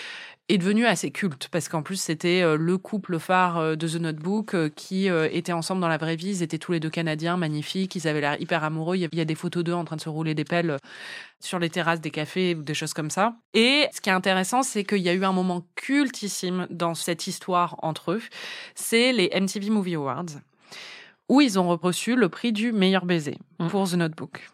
est 0.49 0.59
devenu 0.59 0.87
assez 0.87 1.11
culte 1.11 1.49
parce 1.51 1.69
qu'en 1.69 1.83
plus 1.83 2.01
c'était 2.01 2.43
euh, 2.43 2.57
le 2.57 2.79
couple 2.79 3.19
phare 3.19 3.59
euh, 3.59 3.77
de 3.77 3.87
The 3.87 3.97
Notebook 3.97 4.55
euh, 4.55 4.69
qui 4.69 5.09
étaient 5.09 5.53
ensemble 5.53 5.81
dans 5.81 5.89
la 5.89 5.99
vraie 5.99 6.17
vie. 6.17 6.29
Ils 6.31 6.43
étaient 6.43 6.59
tous 6.59 6.73
les 6.73 6.81
deux 6.81 6.89
canadiens, 6.91 7.37
magnifiques. 7.37 7.95
Ils 7.97 8.09
avaient 8.09 8.21
l'air 8.23 8.41
hyper 8.41 8.65
amoureux. 8.65 8.97
Il 8.97 9.09
y 9.15 9.21
a- 9.21 9.25
des 9.25 9.35
photos 9.35 9.63
d'eux 9.65 9.75
en 9.75 9.85
train 9.85 9.97
de 9.97 10.01
se 10.01 10.09
rouler 10.09 10.35
des 10.35 10.45
pelles 10.45 10.77
sur 11.41 11.59
les 11.59 11.69
terrasses 11.71 12.01
des 12.01 12.11
cafés 12.11 12.55
ou 12.55 12.63
des 12.63 12.75
choses 12.75 12.95
comme 12.95 13.11
ça. 13.11 13.35
Et 13.55 13.87
ce 13.93 14.01
qui 14.01 14.09
est 14.09 14.13
intéressant, 14.13 14.63
c'est 14.63 14.85
qu'il 14.85 14.99
y 15.03 15.09
a 15.09 15.13
eu 15.15 15.25
un 15.25 15.33
moment 15.33 15.67
cultissime 15.75 16.67
dans 16.71 16.95
cette 16.95 17.27
histoire 17.27 17.77
entre 17.83 18.13
eux. 18.13 18.23
C'est 18.75 19.13
les 19.13 19.31
MTV 19.35 19.71
Movie 19.71 19.97
Awards 19.97 20.25
où 21.29 21.43
ils 21.43 21.59
ont 21.59 21.77
reçu 21.77 22.17
le 22.17 22.31
prix 22.31 22.53
du 22.53 22.73
meilleur 22.73 23.05
baiser 23.05 23.37
Mm. 23.59 23.67
pour 23.69 23.87
The 23.89 23.95
Notebook. 23.95 24.49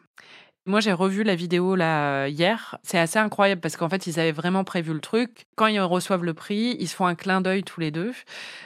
Moi, 0.66 0.80
j'ai 0.80 0.92
revu 0.92 1.24
la 1.24 1.34
vidéo 1.34 1.74
là 1.76 2.22
euh, 2.24 2.28
hier. 2.28 2.78
C'est 2.82 2.98
assez 2.98 3.18
incroyable 3.18 3.60
parce 3.60 3.76
qu'en 3.76 3.88
fait, 3.88 4.06
ils 4.06 4.18
avaient 4.18 4.32
vraiment 4.32 4.64
prévu 4.64 4.94
le 4.94 5.00
truc. 5.00 5.46
Quand 5.56 5.66
ils 5.66 5.78
reçoivent 5.80 6.24
le 6.24 6.32
prix, 6.34 6.76
ils 6.80 6.88
se 6.88 6.96
font 6.96 7.04
un 7.06 7.14
clin 7.14 7.40
d'œil 7.42 7.62
tous 7.64 7.80
les 7.80 7.90
deux. 7.90 8.12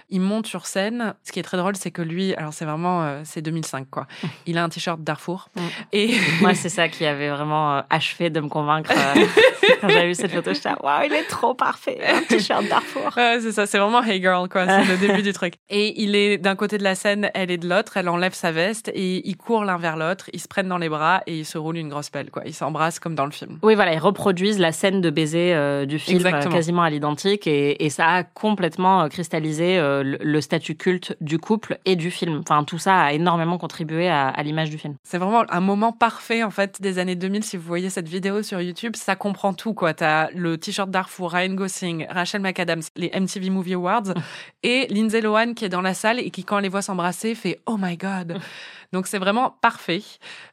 Ils 0.09 0.21
montent 0.21 0.47
sur 0.47 0.67
scène. 0.67 1.15
Ce 1.25 1.33
qui 1.33 1.41
est 1.41 1.43
très 1.43 1.57
drôle, 1.57 1.75
c'est 1.77 1.91
que 1.91 2.01
lui, 2.03 2.35
alors 2.37 2.53
c'est 2.53 2.65
vraiment, 2.65 3.03
euh, 3.03 3.21
c'est 3.25 3.43
2005 3.43 3.89
quoi. 3.91 4.07
Il 4.47 4.59
a 4.59 4.65
un 4.65 4.69
t-shirt 4.69 5.01
Darfour 5.03 5.49
Mm. 5.57 5.61
et 5.93 6.15
Moi, 6.41 6.55
c'est 6.55 6.69
ça 6.69 6.89
qui 6.89 7.05
avait 7.05 7.31
vraiment 7.31 7.77
euh, 7.79 7.81
achevé 7.91 8.31
de 8.31 8.41
me 8.41 8.49
convaincre. 8.49 8.91
euh, 8.93 9.25
quand 9.81 9.89
j'avais 9.89 10.07
vu 10.09 10.15
cette 10.15 10.33
photo, 10.33 10.53
j'étais 10.55 10.71
waouh, 10.81 11.03
il 11.07 11.13
est 11.13 11.25
trop 11.29 11.55
parfait. 11.55 11.99
Un 12.07 12.23
t-shirt 12.23 12.67
Darfour. 12.69 13.11
Ouais, 13.17 13.39
c'est 13.41 13.53
ça, 13.53 13.67
c'est 13.67 13.79
vraiment 13.79 14.03
Hey 14.05 14.21
Girl, 14.21 14.49
quoi. 14.49 14.67
C'est 14.67 14.85
le 14.85 14.97
début 14.99 15.23
du 15.23 15.33
truc. 15.33 15.55
Et 15.69 16.01
il 16.03 16.15
est 16.15 16.39
d'un 16.39 16.55
côté 16.55 16.79
de 16.79 16.85
la 16.85 16.95
scène, 16.95 17.31
elle 17.35 17.51
est 17.51 17.59
de 17.59 17.69
l'autre, 17.69 17.97
elle 17.97 18.09
enlève 18.09 18.35
sa 18.35 18.53
veste 18.53 18.91
et 18.95 19.29
ils 19.29 19.37
courent 19.37 19.65
l'un 19.65 19.79
vers 19.79 19.97
l'autre, 19.97 20.31
ils 20.33 20.41
se 20.41 20.47
prennent 20.49 20.69
dans 20.69 20.79
les 20.79 20.89
bras 20.89 21.23
et 21.27 21.39
ils 21.41 21.45
se 21.45 21.59
roulent 21.59 21.77
une 21.79 21.88
grosse 21.88 22.11
pelle, 22.11 22.31
quoi. 22.31 22.42
Ils 22.46 22.55
s'embrassent 22.55 22.98
comme 22.98 23.14
dans 23.14 23.24
le 23.24 23.31
film. 23.31 23.59
Oui, 23.62 23.74
voilà, 23.74 23.92
ils 23.94 23.98
reproduisent 23.98 24.59
la 24.59 24.72
scène 24.72 25.01
de 25.01 25.11
baiser 25.11 25.55
euh, 25.55 25.87
du 25.87 25.98
film 25.98 26.16
euh, 26.16 26.29
Exactement. 26.29 26.55
quasiment 26.55 26.83
à 26.83 26.90
l'identique 26.90 27.46
et, 27.46 27.85
et 27.85 27.90
ça 27.90 28.07
a 28.09 28.22
complètement 28.24 29.03
euh, 29.03 29.09
cristallisé 29.09 29.79
euh, 29.79 30.03
le, 30.03 30.18
le 30.20 30.40
statut 30.40 30.77
culte 30.77 31.16
du 31.20 31.38
couple 31.38 31.79
et 31.85 31.96
du 31.96 32.11
film. 32.11 32.40
Enfin, 32.42 32.64
tout 32.64 32.79
ça 32.79 33.01
a 33.01 33.12
énormément 33.12 33.59
contribué 33.59 34.09
à, 34.09 34.29
à 34.29 34.42
l'image 34.42 34.70
du 34.70 34.79
film. 34.79 34.94
C'est 35.03 35.18
vraiment 35.18 35.44
un 35.48 35.61
moment 35.61 35.92
parfait, 35.92 36.42
en 36.42 36.51
fait, 36.51 36.81
des 36.81 36.98
années 36.98 37.16
2000. 37.16 37.44
Si 37.44 37.57
vous 37.57 37.66
voyez 37.66 37.90
cette 37.90 38.09
vidéo 38.09 38.42
sur 38.42 38.61
YouTube, 38.61 38.96
ça 38.96 39.16
comprend 39.16 39.53
tout, 39.55 39.74
quoi. 39.74 39.94
T'as 39.94 40.31
le 40.31 40.59
t-shirt 40.59 40.90
Darfour, 40.90 41.33
Ryan 41.33 41.55
Gosling, 41.55 42.07
Rachel 42.09 42.40
McAdams, 42.40 42.83
les 42.96 43.11
MTV 43.18 43.51
Movie 43.51 43.74
Awards 43.74 44.14
et 44.62 44.87
Lindsay 44.90 45.20
Lohan 45.20 45.55
qui 45.55 45.64
est 45.64 45.68
dans 45.68 45.83
la 45.83 45.94
salle 45.94 46.18
et 46.18 46.31
qui, 46.31 46.44
quand 46.44 46.59
elle 46.59 46.64
les 46.64 46.68
voit 46.68 46.83
s'embrasser, 46.83 47.35
fait 47.35 47.61
Oh 47.66 47.77
my 47.79 47.96
God. 47.96 48.38
Donc 48.92 49.07
c'est 49.07 49.18
vraiment 49.18 49.51
parfait. 49.61 50.03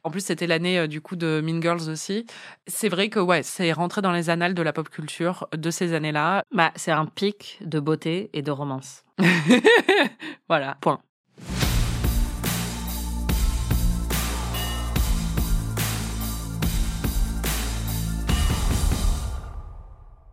En 0.03 0.11
plus, 0.11 0.21
c'était 0.21 0.47
l'année 0.47 0.79
euh, 0.79 0.87
du 0.87 1.01
coup 1.01 1.15
de 1.15 1.41
Mean 1.43 1.61
Girls 1.61 1.89
aussi. 1.89 2.25
C'est 2.67 2.89
vrai 2.89 3.09
que 3.09 3.19
ouais, 3.19 3.43
c'est 3.43 3.71
rentré 3.71 4.01
dans 4.01 4.11
les 4.11 4.29
annales 4.29 4.53
de 4.53 4.61
la 4.61 4.73
pop 4.73 4.89
culture 4.89 5.47
de 5.55 5.71
ces 5.71 5.93
années-là. 5.93 6.43
Bah, 6.53 6.71
c'est 6.75 6.91
un 6.91 7.05
pic 7.05 7.59
de 7.61 7.79
beauté 7.79 8.29
et 8.33 8.41
de 8.41 8.51
romance. 8.51 9.03
voilà. 10.49 10.77
Point. 10.81 10.99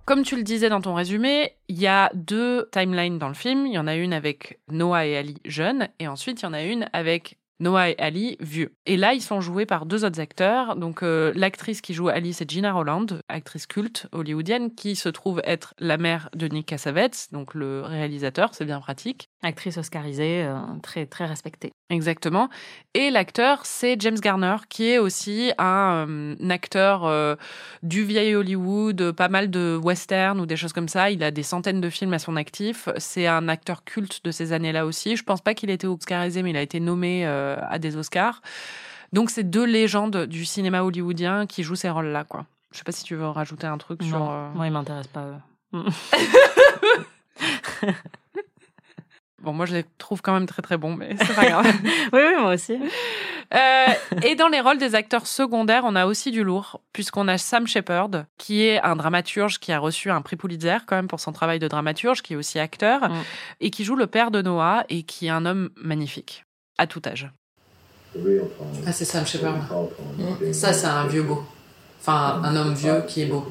Comme 0.04 0.24
tu 0.24 0.34
le 0.34 0.42
disais 0.42 0.68
dans 0.68 0.80
ton 0.80 0.94
résumé, 0.94 1.52
il 1.68 1.78
y 1.78 1.86
a 1.86 2.10
deux 2.14 2.68
timelines 2.72 3.18
dans 3.18 3.28
le 3.28 3.34
film. 3.34 3.66
Il 3.68 3.72
y 3.72 3.78
en 3.78 3.86
a 3.86 3.94
une 3.94 4.12
avec 4.12 4.58
Noah 4.68 5.06
et 5.06 5.16
Ali 5.16 5.40
jeunes, 5.44 5.88
et 6.00 6.08
ensuite 6.08 6.42
il 6.42 6.44
y 6.44 6.48
en 6.48 6.52
a 6.52 6.64
une 6.64 6.88
avec 6.92 7.38
Noah 7.60 7.90
et 7.90 7.98
Ali 7.98 8.36
vieux. 8.40 8.74
Et 8.86 8.96
là, 8.96 9.14
ils 9.14 9.22
sont 9.22 9.40
joués 9.40 9.66
par 9.66 9.86
deux 9.86 10.04
autres 10.04 10.20
acteurs. 10.20 10.76
Donc, 10.76 11.02
euh, 11.02 11.32
l'actrice 11.36 11.80
qui 11.80 11.94
joue 11.94 12.08
Ali, 12.08 12.32
c'est 12.32 12.50
Gina 12.50 12.72
Roland, 12.72 13.06
actrice 13.28 13.66
culte 13.66 14.06
hollywoodienne, 14.12 14.74
qui 14.74 14.96
se 14.96 15.08
trouve 15.08 15.40
être 15.44 15.74
la 15.78 15.96
mère 15.96 16.28
de 16.34 16.48
Nick 16.48 16.66
Cassavetes, 16.66 17.28
donc 17.32 17.54
le 17.54 17.82
réalisateur, 17.82 18.50
c'est 18.52 18.64
bien 18.64 18.80
pratique. 18.80 19.28
Actrice 19.42 19.78
oscarisée, 19.78 20.44
euh, 20.44 20.58
très, 20.82 21.06
très 21.06 21.26
respectée. 21.26 21.72
Exactement. 21.90 22.48
Et 22.94 23.10
l'acteur, 23.10 23.60
c'est 23.64 24.00
James 24.00 24.18
Garner, 24.18 24.56
qui 24.68 24.88
est 24.88 24.98
aussi 24.98 25.52
un, 25.58 26.06
euh, 26.08 26.36
un 26.40 26.50
acteur 26.50 27.38
du 27.82 28.04
vieil 28.04 28.34
Hollywood, 28.34 29.12
pas 29.12 29.28
mal 29.28 29.50
de 29.50 29.78
western 29.82 30.40
ou 30.40 30.46
des 30.46 30.56
choses 30.56 30.72
comme 30.72 30.88
ça. 30.88 31.10
Il 31.10 31.22
a 31.22 31.30
des 31.30 31.42
centaines 31.42 31.80
de 31.80 31.90
films 31.90 32.12
à 32.14 32.18
son 32.18 32.36
actif. 32.36 32.88
C'est 32.96 33.26
un 33.26 33.48
acteur 33.48 33.84
culte 33.84 34.24
de 34.24 34.30
ces 34.30 34.52
années-là 34.52 34.86
aussi. 34.86 35.16
Je 35.16 35.22
pense 35.22 35.40
pas 35.40 35.54
qu'il 35.54 35.70
ait 35.70 35.74
été 35.74 35.86
oscarisé, 35.86 36.42
mais 36.42 36.50
il 36.50 36.56
a 36.56 36.62
été 36.62 36.80
nommé 36.80 37.24
à 37.68 37.78
des 37.78 37.96
Oscars. 37.96 38.42
Donc 39.12 39.30
c'est 39.30 39.44
deux 39.44 39.64
légendes 39.64 40.26
du 40.26 40.44
cinéma 40.44 40.82
hollywoodien 40.82 41.46
qui 41.46 41.62
jouent 41.62 41.74
ces 41.74 41.90
rôles-là, 41.90 42.24
quoi. 42.24 42.46
Je 42.72 42.78
sais 42.78 42.84
pas 42.84 42.92
si 42.92 43.04
tu 43.04 43.14
veux 43.14 43.28
rajouter 43.28 43.66
un 43.66 43.76
truc 43.78 44.02
sur. 44.02 44.18
Non, 44.18 44.30
euh, 44.30 44.48
moi, 44.54 44.66
il 44.66 44.72
m'intéresse 44.72 45.06
pas. 45.08 45.24
eux. 45.26 45.36
Bon, 49.42 49.52
moi, 49.52 49.66
je 49.66 49.74
les 49.74 49.84
trouve 49.98 50.22
quand 50.22 50.32
même 50.34 50.46
très 50.46 50.62
très 50.62 50.76
bons, 50.76 50.94
mais 50.94 51.16
c'est 51.18 51.34
pas 51.34 51.44
grave. 51.46 51.66
oui, 52.12 52.20
oui, 52.24 52.40
moi 52.40 52.54
aussi. 52.54 52.78
Euh, 53.54 53.86
et 54.22 54.36
dans 54.36 54.46
les 54.46 54.60
rôles 54.60 54.78
des 54.78 54.94
acteurs 54.94 55.26
secondaires, 55.26 55.82
on 55.84 55.96
a 55.96 56.06
aussi 56.06 56.30
du 56.30 56.44
lourd, 56.44 56.80
puisqu'on 56.92 57.26
a 57.26 57.38
Sam 57.38 57.66
Shepard, 57.66 58.10
qui 58.38 58.62
est 58.62 58.80
un 58.82 58.94
dramaturge 58.94 59.58
qui 59.58 59.72
a 59.72 59.80
reçu 59.80 60.12
un 60.12 60.22
prix 60.22 60.36
Pulitzer 60.36 60.76
quand 60.86 60.94
même 60.94 61.08
pour 61.08 61.18
son 61.18 61.32
travail 61.32 61.58
de 61.58 61.66
dramaturge, 61.66 62.22
qui 62.22 62.34
est 62.34 62.36
aussi 62.36 62.60
acteur, 62.60 63.00
Mm. 63.08 63.14
et 63.62 63.70
qui 63.70 63.82
joue 63.82 63.96
le 63.96 64.06
père 64.06 64.30
de 64.30 64.42
Noah, 64.42 64.84
et 64.88 65.02
qui 65.02 65.26
est 65.26 65.30
un 65.30 65.44
homme 65.44 65.70
magnifique, 65.74 66.44
à 66.78 66.86
tout 66.86 67.02
âge. 67.06 67.30
Ah, 68.86 68.92
c'est 68.92 69.04
Sam 69.04 69.26
Shepard. 69.26 69.56
Ça, 70.52 70.72
c'est 70.72 70.86
un 70.86 71.06
vieux 71.06 71.22
beau. 71.22 71.42
Enfin, 72.00 72.40
un 72.44 72.56
homme 72.56 72.74
vieux 72.74 73.02
qui 73.06 73.22
est 73.22 73.26
beau. 73.26 73.46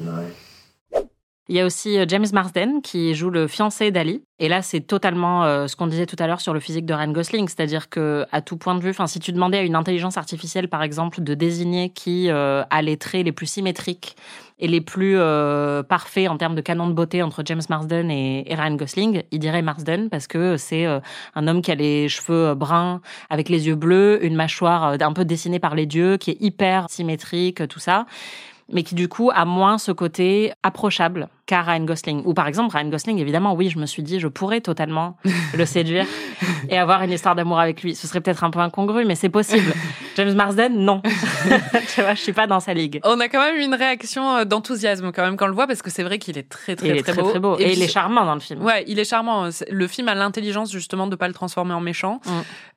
Il 1.48 1.56
y 1.56 1.60
a 1.60 1.66
aussi 1.66 1.98
euh, 1.98 2.04
James 2.06 2.26
Marsden 2.32 2.82
qui 2.82 3.14
joue 3.14 3.28
le 3.28 3.48
fiancé 3.48 3.90
d'Ali. 3.90 4.22
Et 4.38 4.48
là, 4.48 4.62
c'est 4.62 4.80
totalement 4.80 5.44
euh, 5.44 5.66
ce 5.66 5.74
qu'on 5.74 5.88
disait 5.88 6.06
tout 6.06 6.16
à 6.20 6.28
l'heure 6.28 6.40
sur 6.40 6.54
le 6.54 6.60
physique 6.60 6.86
de 6.86 6.94
Ryan 6.94 7.10
Gosling, 7.10 7.48
c'est-à-dire 7.48 7.88
que 7.88 8.26
à 8.30 8.42
tout 8.42 8.56
point 8.56 8.76
de 8.76 8.80
vue, 8.80 8.94
si 9.06 9.18
tu 9.18 9.32
demandais 9.32 9.58
à 9.58 9.62
une 9.62 9.74
intelligence 9.74 10.16
artificielle, 10.16 10.68
par 10.68 10.84
exemple, 10.84 11.20
de 11.20 11.34
désigner 11.34 11.90
qui 11.90 12.30
euh, 12.30 12.62
a 12.70 12.82
les 12.82 12.96
traits 12.96 13.24
les 13.24 13.32
plus 13.32 13.46
symétriques 13.46 14.16
et 14.58 14.68
les 14.68 14.80
plus 14.80 15.16
parfaits 15.88 16.28
en 16.28 16.36
termes 16.36 16.54
de 16.54 16.60
canon 16.60 16.86
de 16.86 16.92
beauté 16.92 17.20
entre 17.24 17.42
James 17.44 17.62
Marsden 17.68 18.12
et, 18.12 18.44
et 18.46 18.54
Ryan 18.54 18.76
Gosling, 18.76 19.22
il 19.32 19.40
dirait 19.40 19.62
Marsden 19.62 20.08
parce 20.08 20.28
que 20.28 20.56
c'est 20.56 20.86
un 20.86 21.48
homme 21.48 21.62
qui 21.62 21.72
a 21.72 21.74
les 21.74 22.08
cheveux 22.08 22.54
bruns 22.54 23.00
avec 23.28 23.48
les 23.48 23.66
yeux 23.66 23.74
bleus, 23.74 24.24
une 24.24 24.36
mâchoire 24.36 24.96
un 25.00 25.12
peu 25.12 25.24
dessinée 25.24 25.58
par 25.58 25.74
les 25.74 25.86
dieux, 25.86 26.16
qui 26.16 26.30
est 26.30 26.36
hyper 26.40 26.86
symétrique, 26.88 27.66
tout 27.66 27.80
ça 27.80 28.06
mais 28.72 28.82
qui 28.82 28.94
du 28.94 29.08
coup 29.08 29.30
a 29.32 29.44
moins 29.44 29.78
ce 29.78 29.92
côté 29.92 30.52
approchable 30.62 31.28
qu'à 31.46 31.62
Ryan 31.62 31.84
Gosling. 31.84 32.22
Ou 32.24 32.34
par 32.34 32.46
exemple, 32.48 32.74
Ryan 32.74 32.88
Gosling, 32.88 33.18
évidemment, 33.18 33.54
oui, 33.54 33.68
je 33.68 33.78
me 33.78 33.86
suis 33.86 34.02
dit, 34.02 34.18
je 34.18 34.28
pourrais 34.28 34.60
totalement 34.60 35.16
le 35.56 35.66
séduire 35.66 36.06
et 36.68 36.78
avoir 36.78 37.02
une 37.02 37.10
histoire 37.10 37.34
d'amour 37.34 37.60
avec 37.60 37.82
lui. 37.82 37.94
Ce 37.94 38.06
serait 38.06 38.20
peut-être 38.20 38.44
un 38.44 38.50
peu 38.50 38.60
incongru, 38.60 39.04
mais 39.04 39.14
c'est 39.14 39.28
possible. 39.28 39.72
James 40.16 40.34
Marsden, 40.34 40.74
non. 40.74 41.02
tu 41.94 42.00
vois, 42.00 42.14
je 42.14 42.20
suis 42.20 42.32
pas 42.32 42.46
dans 42.46 42.60
sa 42.60 42.74
ligue. 42.74 43.00
On 43.04 43.18
a 43.20 43.28
quand 43.28 43.40
même 43.40 43.60
une 43.60 43.74
réaction 43.74 44.36
euh, 44.36 44.44
d'enthousiasme 44.44 45.12
quand 45.12 45.22
même 45.22 45.36
quand 45.36 45.46
on 45.46 45.48
le 45.48 45.54
voit, 45.54 45.66
parce 45.66 45.82
que 45.82 45.90
c'est 45.90 46.02
vrai 46.02 46.18
qu'il 46.18 46.38
est 46.38 46.48
très 46.48 46.76
très 46.76 46.88
il 46.88 46.96
est 46.96 47.02
très, 47.02 47.12
très, 47.12 47.22
beau. 47.22 47.30
très 47.30 47.38
beau. 47.40 47.58
Et, 47.58 47.64
il 47.64 47.72
puis- 47.72 47.82
est 47.82 47.88
charmant 47.88 48.24
dans 48.24 48.34
le 48.34 48.40
film. 48.40 48.62
Ouais, 48.62 48.84
il 48.86 48.98
est 48.98 49.04
charmant. 49.04 49.48
Le 49.70 49.86
film 49.86 50.08
a 50.08 50.14
l'intelligence 50.14 50.70
justement 50.70 51.06
de 51.06 51.16
pas 51.16 51.28
le 51.28 51.34
transformer 51.34 51.74
en 51.74 51.80
méchant. 51.80 52.20
Mm. 52.24 52.30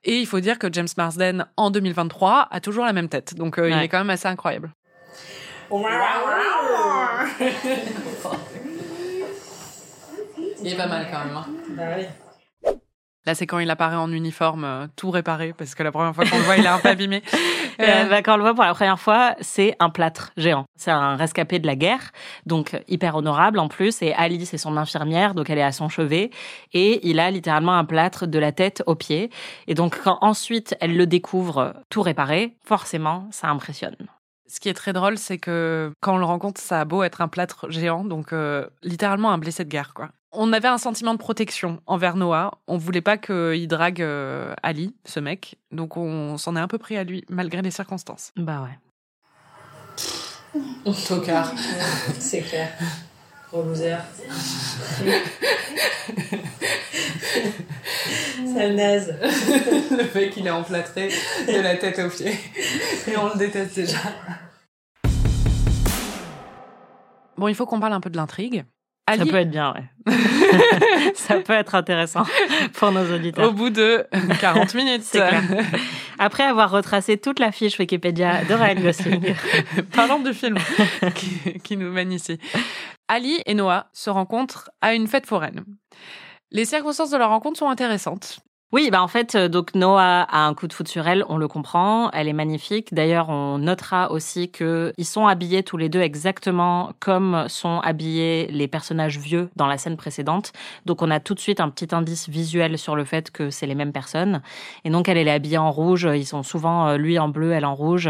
Et 0.06 0.20
il 0.20 0.26
faut 0.26 0.40
dire 0.40 0.60
que 0.60 0.68
James 0.72 0.88
Marsden 0.98 1.46
en 1.58 1.72
2023 1.72 2.48
a 2.52 2.60
toujours 2.60 2.86
la 2.86 2.94
même 2.94 3.10
tête. 3.10 3.36
Donc 3.36 3.58
euh, 3.58 3.70
il 3.70 3.78
est 3.78 3.88
quand 3.88 4.00
même 4.00 4.10
assez 4.10 4.28
incroyable. 4.28 4.72
Il 10.64 10.74
est 10.74 10.78
pas 10.78 10.88
mal 10.88 11.08
quand 11.12 11.26
même. 11.26 11.36
hein. 11.36 11.46
Bah 11.72 11.84
oui. 11.98 12.06
Là, 13.28 13.34
c'est 13.34 13.48
quand 13.48 13.58
il 13.58 13.70
apparaît 13.72 13.96
en 13.96 14.12
uniforme, 14.12 14.66
euh, 14.66 14.86
tout 14.96 15.10
réparé, 15.10 15.52
parce 15.58 15.74
que 15.74 15.82
la 15.82 15.92
première 15.92 16.14
fois 16.14 16.26
qu'on 16.26 16.38
le 16.38 16.44
voit, 16.44 16.58
il 16.58 16.64
est 16.66 16.68
un 16.68 16.78
peu 16.80 16.90
abîmé. 16.90 17.24
Euh, 17.82 18.06
Euh, 18.06 18.06
bah, 18.06 18.22
quand 18.22 18.36
on 18.36 18.38
le 18.38 18.44
voit 18.44 18.54
pour 18.54 18.64
la 18.64 18.74
première 18.74 18.98
fois, 19.02 19.36
c'est 19.42 19.76
un 19.82 19.90
plâtre 19.90 20.32
géant. 20.38 20.64
C'est 20.78 20.92
un 20.92 21.18
rescapé 21.18 21.60
de 21.60 21.68
la 21.68 21.76
guerre, 21.76 22.12
donc 22.46 22.80
hyper 22.88 23.18
honorable 23.18 23.60
en 23.60 23.68
plus. 23.68 24.02
Et 24.02 24.14
Alice 24.14 24.54
est 24.54 24.58
son 24.58 24.78
infirmière, 24.78 25.34
donc 25.36 25.50
elle 25.50 25.58
est 25.58 25.62
à 25.62 25.74
son 25.74 25.90
chevet. 25.90 26.30
Et 26.72 27.06
il 27.06 27.20
a 27.20 27.30
littéralement 27.32 27.74
un 27.74 27.84
plâtre 27.84 28.28
de 28.28 28.40
la 28.40 28.54
tête 28.54 28.82
aux 28.86 28.96
pieds. 28.96 29.30
Et 29.68 29.74
donc 29.74 30.00
quand 30.02 30.18
ensuite 30.22 30.74
elle 30.80 30.96
le 30.96 31.06
découvre 31.06 31.74
tout 31.90 32.02
réparé, 32.02 32.56
forcément, 32.64 33.28
ça 33.32 33.50
impressionne. 33.50 33.98
Ce 34.48 34.60
qui 34.60 34.70
est 34.70 34.74
très 34.74 34.94
drôle, 34.94 35.18
c'est 35.18 35.38
que 35.38 35.92
quand 36.02 36.16
on 36.16 36.18
le 36.18 36.26
rencontre, 36.26 36.62
ça 36.62 36.82
a 36.82 36.86
beau 36.86 37.04
être 37.04 37.22
un 37.22 37.28
plâtre 37.28 37.70
géant, 37.70 38.04
donc 38.04 38.32
euh, 38.32 38.68
littéralement 38.84 39.32
un 39.32 39.38
blessé 39.38 39.64
de 39.64 39.70
guerre, 39.70 39.94
quoi. 39.94 40.10
On 40.38 40.52
avait 40.54 40.68
un 40.68 40.78
sentiment 40.78 41.14
de 41.14 41.20
protection 41.20 41.80
envers 41.86 42.18
Noah. 42.18 42.52
On 42.68 42.78
voulait 42.78 43.02
pas 43.02 43.18
qu'il 43.18 43.68
drague 43.70 44.02
euh, 44.02 44.54
Ali, 44.64 44.94
ce 45.06 45.22
mec. 45.22 45.58
Donc 45.72 45.96
on 45.96 46.38
s'en 46.38 46.58
est 46.58 46.60
un 46.60 46.68
peu 46.68 46.78
pris 46.78 46.98
à 46.98 47.06
lui, 47.06 47.24
malgré 47.30 47.62
les 47.62 47.72
circonstances. 47.72 48.34
Bah 48.36 48.62
ouais. 48.64 48.78
Tocard. 51.08 51.54
C'est 52.20 52.42
clair. 52.42 52.70
Gros 53.56 53.64
loser. 53.64 53.96
Sale 58.54 58.76
naze. 58.76 59.16
le 59.92 60.14
mec, 60.14 60.36
il 60.36 60.46
est 60.46 60.50
emplâtré 60.50 61.08
de 61.48 61.62
la 61.62 61.78
tête 61.78 61.98
aux 62.00 62.10
pieds. 62.10 62.38
Et 63.08 63.16
on 63.16 63.30
le 63.30 63.38
déteste 63.38 63.76
déjà. 63.78 64.00
Bon, 67.38 67.48
il 67.48 67.56
faut 67.56 67.66
qu'on 67.66 67.80
parle 67.80 67.94
un 67.94 68.02
peu 68.02 68.10
de 68.10 68.18
l'intrigue. 68.18 68.66
Ça 69.08 69.26
peut 69.26 69.36
être 69.36 69.52
bien, 69.52 69.74
ouais. 69.74 70.14
ça 71.16 71.40
peut 71.40 71.54
être 71.54 71.76
intéressant 71.76 72.26
pour 72.74 72.92
nos 72.92 73.10
auditeurs. 73.14 73.48
au 73.48 73.54
bout 73.54 73.70
de 73.70 74.06
40 74.42 74.74
minutes. 74.74 75.04
C'est 75.04 75.20
clair. 75.20 75.44
Après 76.20 76.44
avoir 76.44 76.72
retracé 76.72 77.18
toute 77.18 77.40
la 77.40 77.52
fiche 77.52 77.78
Wikipédia 77.80 78.44
de 78.46 78.54
Ryan 78.54 78.82
Gosling, 78.82 79.36
Parlons 79.94 80.20
du 80.20 80.34
film 80.34 80.58
qui, 81.16 81.60
qui 81.60 81.78
nous 81.78 81.92
mène 81.92 82.12
ici. 82.12 82.40
Ali 83.08 83.42
et 83.46 83.54
Noah 83.54 83.88
se 83.94 84.10
rencontrent 84.10 84.70
à 84.82 84.94
une 84.94 85.08
fête 85.08 85.26
foraine. 85.26 85.64
Les 86.52 86.66
circonstances 86.66 87.12
de 87.12 87.18
leur 87.18 87.30
rencontre 87.30 87.60
sont 87.60 87.70
intéressantes. 87.70 88.40
Oui, 88.72 88.90
bah 88.92 89.02
en 89.02 89.08
fait, 89.08 89.36
euh, 89.36 89.48
donc 89.48 89.74
Noah 89.74 90.24
a 90.24 90.40
un 90.40 90.54
coup 90.54 90.68
de 90.68 90.74
foot 90.74 90.88
sur 90.88 91.08
elle, 91.08 91.24
on 91.30 91.38
le 91.38 91.48
comprend, 91.48 92.12
elle 92.12 92.28
est 92.28 92.34
magnifique. 92.34 92.94
D'ailleurs, 92.94 93.30
on 93.30 93.60
notera 93.60 94.12
aussi 94.12 94.52
que 94.52 94.92
ils 94.98 95.06
sont 95.06 95.28
habillés 95.28 95.64
tous 95.64 95.78
les 95.78 95.88
deux 95.88 96.02
exactement 96.02 96.92
comme 97.00 97.46
sont 97.48 97.80
habillés 97.82 98.48
les 98.48 98.68
personnages 98.68 99.18
vieux 99.18 99.50
dans 99.56 99.68
la 99.68 99.78
scène 99.78 99.96
précédente. 99.98 100.52
Donc 100.86 101.02
on 101.04 101.12
a 101.12 101.20
tout 101.22 101.36
de 101.36 101.40
suite 101.40 101.62
un 101.62 101.70
petit 101.70 101.94
indice 101.96 102.28
visuel 102.28 102.78
sur 102.78 102.96
le 102.96 103.06
fait 103.06 103.32
que 103.32 103.50
c'est 103.50 103.68
les 103.68 103.76
mêmes 103.76 103.94
personnes. 103.94 104.42
Et 104.84 104.90
donc 104.90 105.08
elle, 105.08 105.18
est 105.20 105.32
habillée 105.32 105.60
en 105.60 105.72
rouge, 105.72 106.10
ils 106.14 106.26
sont 106.26 106.44
souvent 106.44 106.88
euh, 106.88 106.98
lui 106.98 107.18
en 107.20 107.30
bleu, 107.30 107.54
elle 107.54 107.66
en 107.66 107.76
rouge, 107.76 108.10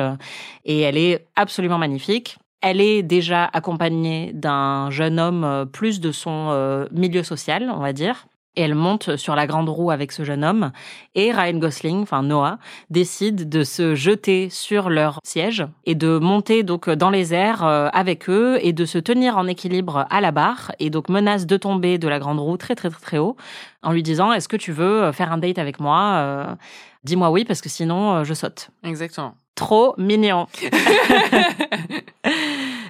et 0.63 0.79
elle 0.81 0.97
est 0.97 1.27
absolument 1.35 1.77
magnifique. 1.77 2.39
Elle 2.61 2.81
est 2.81 3.03
déjà 3.03 3.45
accompagnée 3.45 4.31
d'un 4.33 4.89
jeune 4.89 5.19
homme 5.19 5.43
euh, 5.43 5.65
plus 5.65 5.99
de 5.99 6.11
son 6.11 6.87
milieu 6.91 7.21
social, 7.21 7.71
on 7.71 7.81
va 7.81 7.93
dire. 7.93 8.25
Et 8.55 8.61
elle 8.61 8.75
monte 8.75 9.15
sur 9.17 9.35
la 9.35 9.47
grande 9.47 9.69
roue 9.69 9.91
avec 9.91 10.11
ce 10.11 10.23
jeune 10.23 10.43
homme. 10.43 10.71
Et 11.15 11.31
Ryan 11.31 11.57
Gosling, 11.57 12.01
enfin 12.03 12.23
Noah, 12.23 12.57
décide 12.89 13.49
de 13.49 13.63
se 13.63 13.95
jeter 13.95 14.49
sur 14.49 14.89
leur 14.89 15.19
siège 15.23 15.65
et 15.85 15.95
de 15.95 16.17
monter 16.17 16.63
donc 16.63 16.89
dans 16.89 17.09
les 17.09 17.33
airs 17.33 17.63
euh, 17.65 17.89
avec 17.93 18.29
eux 18.29 18.57
et 18.61 18.73
de 18.73 18.85
se 18.85 18.97
tenir 18.97 19.37
en 19.37 19.47
équilibre 19.47 20.05
à 20.09 20.21
la 20.21 20.31
barre 20.31 20.71
et 20.79 20.89
donc 20.89 21.09
menace 21.09 21.45
de 21.45 21.57
tomber 21.57 21.97
de 21.97 22.07
la 22.07 22.19
grande 22.19 22.39
roue 22.39 22.57
très 22.57 22.75
très 22.75 22.89
très 22.89 23.01
très 23.01 23.17
haut 23.17 23.35
en 23.83 23.91
lui 23.91 24.03
disant 24.03 24.33
est-ce 24.33 24.47
que 24.47 24.57
tu 24.57 24.71
veux 24.71 25.11
faire 25.11 25.31
un 25.31 25.37
date 25.37 25.59
avec 25.59 25.79
moi 25.79 26.13
Euh, 26.15 26.55
Dis-moi 27.03 27.29
oui 27.29 27.45
parce 27.45 27.61
que 27.61 27.69
sinon 27.69 28.15
euh, 28.15 28.23
je 28.23 28.33
saute. 28.33 28.69
Exactement. 28.83 29.35
Trop 29.53 29.93
mignon. 29.97 30.47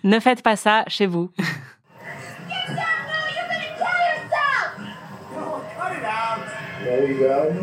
ne 0.03 0.19
faites 0.19 0.41
pas 0.41 0.55
ça 0.55 0.83
chez 0.87 1.05
vous. 1.05 1.29
There 6.95 7.11
you 7.11 7.19
go. 7.19 7.53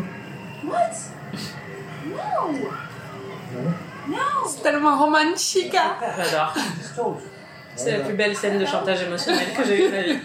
What? 0.69 0.91
No! 2.05 2.53
No! 4.07 4.17
C'est 4.47 4.61
tellement 4.61 4.95
romantique. 5.03 5.73
hein. 5.73 5.95
J'adore. 6.15 6.53
C'est 7.75 7.97
la 7.97 8.03
plus 8.03 8.13
belle 8.13 8.35
scène 8.35 8.59
de 8.59 8.65
chantage 8.65 9.01
émotionnel 9.01 9.47
que 9.57 9.63
j'ai 9.65 9.85
eue 9.85 9.89
de 9.89 9.95
ma 9.95 10.01
vie. 10.03 10.19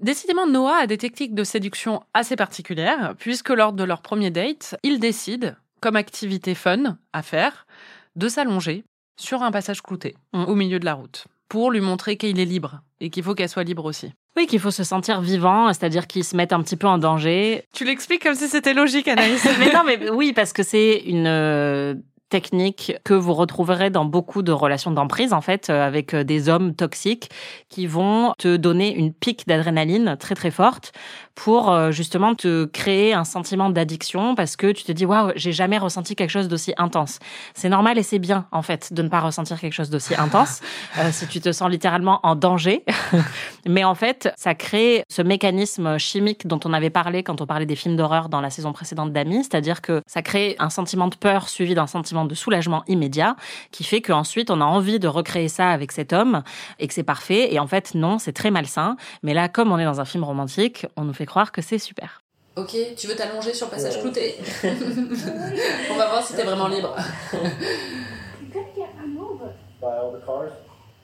Décidément, 0.00 0.48
Noah 0.48 0.78
a 0.82 0.86
des 0.88 0.98
techniques 0.98 1.36
de 1.36 1.44
séduction 1.44 2.02
assez 2.14 2.34
particulières, 2.34 3.14
puisque 3.16 3.50
lors 3.50 3.72
de 3.72 3.84
leur 3.84 4.02
premier 4.02 4.30
date, 4.32 4.74
il 4.82 4.98
décide, 4.98 5.56
comme 5.80 5.94
activité 5.94 6.56
fun 6.56 6.98
à 7.12 7.22
faire, 7.22 7.68
de 8.16 8.28
s'allonger 8.28 8.82
sur 9.20 9.44
un 9.44 9.52
passage 9.52 9.82
clouté, 9.82 10.16
au 10.32 10.56
milieu 10.56 10.80
de 10.80 10.84
la 10.84 10.94
route, 10.94 11.26
pour 11.48 11.70
lui 11.70 11.80
montrer 11.80 12.16
qu'il 12.16 12.40
est 12.40 12.44
libre, 12.44 12.80
et 12.98 13.10
qu'il 13.10 13.22
faut 13.22 13.36
qu'elle 13.36 13.48
soit 13.48 13.62
libre 13.62 13.84
aussi. 13.84 14.12
Oui, 14.38 14.46
qu'il 14.46 14.60
faut 14.60 14.70
se 14.70 14.84
sentir 14.84 15.20
vivant, 15.20 15.72
c'est-à-dire 15.72 16.06
qu'ils 16.06 16.22
se 16.22 16.36
mettent 16.36 16.52
un 16.52 16.62
petit 16.62 16.76
peu 16.76 16.86
en 16.86 16.96
danger. 16.96 17.64
Tu 17.72 17.84
l'expliques 17.84 18.22
comme 18.22 18.36
si 18.36 18.46
c'était 18.46 18.72
logique, 18.72 19.08
Anaïs. 19.08 19.44
mais 19.58 19.72
non, 19.72 19.80
mais 19.84 20.10
oui, 20.10 20.32
parce 20.32 20.52
que 20.52 20.62
c'est 20.62 21.02
une 21.06 21.26
euh, 21.26 21.94
technique 22.28 22.92
que 23.04 23.14
vous 23.14 23.34
retrouverez 23.34 23.90
dans 23.90 24.04
beaucoup 24.04 24.42
de 24.42 24.52
relations 24.52 24.90
d'emprise, 24.90 25.32
en 25.32 25.40
fait, 25.40 25.70
euh, 25.70 25.86
avec 25.86 26.14
euh, 26.14 26.24
des 26.24 26.48
hommes 26.48 26.74
toxiques 26.74 27.30
qui 27.68 27.86
vont 27.86 28.32
te 28.38 28.56
donner 28.56 28.94
une 28.94 29.12
pique 29.12 29.46
d'adrénaline 29.46 30.16
très 30.18 30.34
très 30.34 30.50
forte 30.50 30.92
pour 31.38 31.70
euh, 31.70 31.92
justement 31.92 32.34
te 32.34 32.64
créer 32.64 33.14
un 33.14 33.22
sentiment 33.22 33.70
d'addiction 33.70 34.34
parce 34.34 34.56
que 34.56 34.72
tu 34.72 34.82
te 34.82 34.90
dis 34.90 35.06
waouh 35.06 35.30
j'ai 35.36 35.52
jamais 35.52 35.78
ressenti 35.78 36.16
quelque 36.16 36.30
chose 36.30 36.48
d'aussi 36.48 36.74
intense. 36.78 37.20
C'est 37.54 37.68
normal 37.68 37.96
et 37.96 38.02
c'est 38.02 38.18
bien 38.18 38.46
en 38.50 38.62
fait 38.62 38.92
de 38.92 39.02
ne 39.02 39.08
pas 39.08 39.20
ressentir 39.20 39.60
quelque 39.60 39.72
chose 39.72 39.88
d'aussi 39.88 40.14
intense 40.18 40.60
euh, 40.98 41.10
si 41.12 41.28
tu 41.28 41.40
te 41.40 41.52
sens 41.52 41.70
littéralement 41.70 42.18
en 42.24 42.34
danger. 42.34 42.84
Mais 43.68 43.84
en 43.84 43.94
fait 43.94 44.30
ça 44.36 44.56
crée 44.56 45.04
ce 45.08 45.22
mécanisme 45.22 45.96
chimique 45.98 46.48
dont 46.48 46.58
on 46.64 46.72
avait 46.72 46.90
parlé 46.90 47.22
quand 47.22 47.40
on 47.40 47.46
parlait 47.46 47.66
des 47.66 47.76
films 47.76 47.94
d'horreur 47.94 48.28
dans 48.28 48.40
la 48.40 48.50
saison 48.50 48.72
précédente 48.72 49.12
d'Ami 49.12 49.44
c'est-à-dire 49.44 49.80
que 49.80 50.02
ça 50.08 50.22
crée 50.22 50.56
un 50.58 50.70
sentiment 50.70 51.06
de 51.06 51.14
peur 51.14 51.48
suivi 51.48 51.74
d'un 51.74 51.86
sentiment 51.86 52.17
de 52.24 52.34
soulagement 52.34 52.84
immédiat, 52.86 53.36
qui 53.70 53.84
fait 53.84 54.00
qu'ensuite 54.00 54.50
on 54.50 54.60
a 54.60 54.64
envie 54.64 54.98
de 54.98 55.08
recréer 55.08 55.48
ça 55.48 55.70
avec 55.70 55.92
cet 55.92 56.12
homme 56.12 56.42
et 56.78 56.88
que 56.88 56.94
c'est 56.94 57.02
parfait. 57.02 57.52
Et 57.52 57.58
en 57.58 57.66
fait, 57.66 57.94
non, 57.94 58.18
c'est 58.18 58.32
très 58.32 58.50
malsain. 58.50 58.96
Mais 59.22 59.34
là, 59.34 59.48
comme 59.48 59.72
on 59.72 59.78
est 59.78 59.84
dans 59.84 60.00
un 60.00 60.04
film 60.04 60.24
romantique, 60.24 60.86
on 60.96 61.04
nous 61.04 61.12
fait 61.12 61.26
croire 61.26 61.52
que 61.52 61.62
c'est 61.62 61.78
super. 61.78 62.22
Ok, 62.56 62.76
tu 62.96 63.06
veux 63.06 63.14
t'allonger 63.14 63.54
sur 63.54 63.66
le 63.66 63.70
passage 63.70 64.00
clouté 64.00 64.34
On 64.64 65.96
va 65.96 66.08
voir 66.08 66.24
si 66.24 66.34
t'es 66.34 66.42
vraiment 66.42 66.66
libre. 66.66 66.96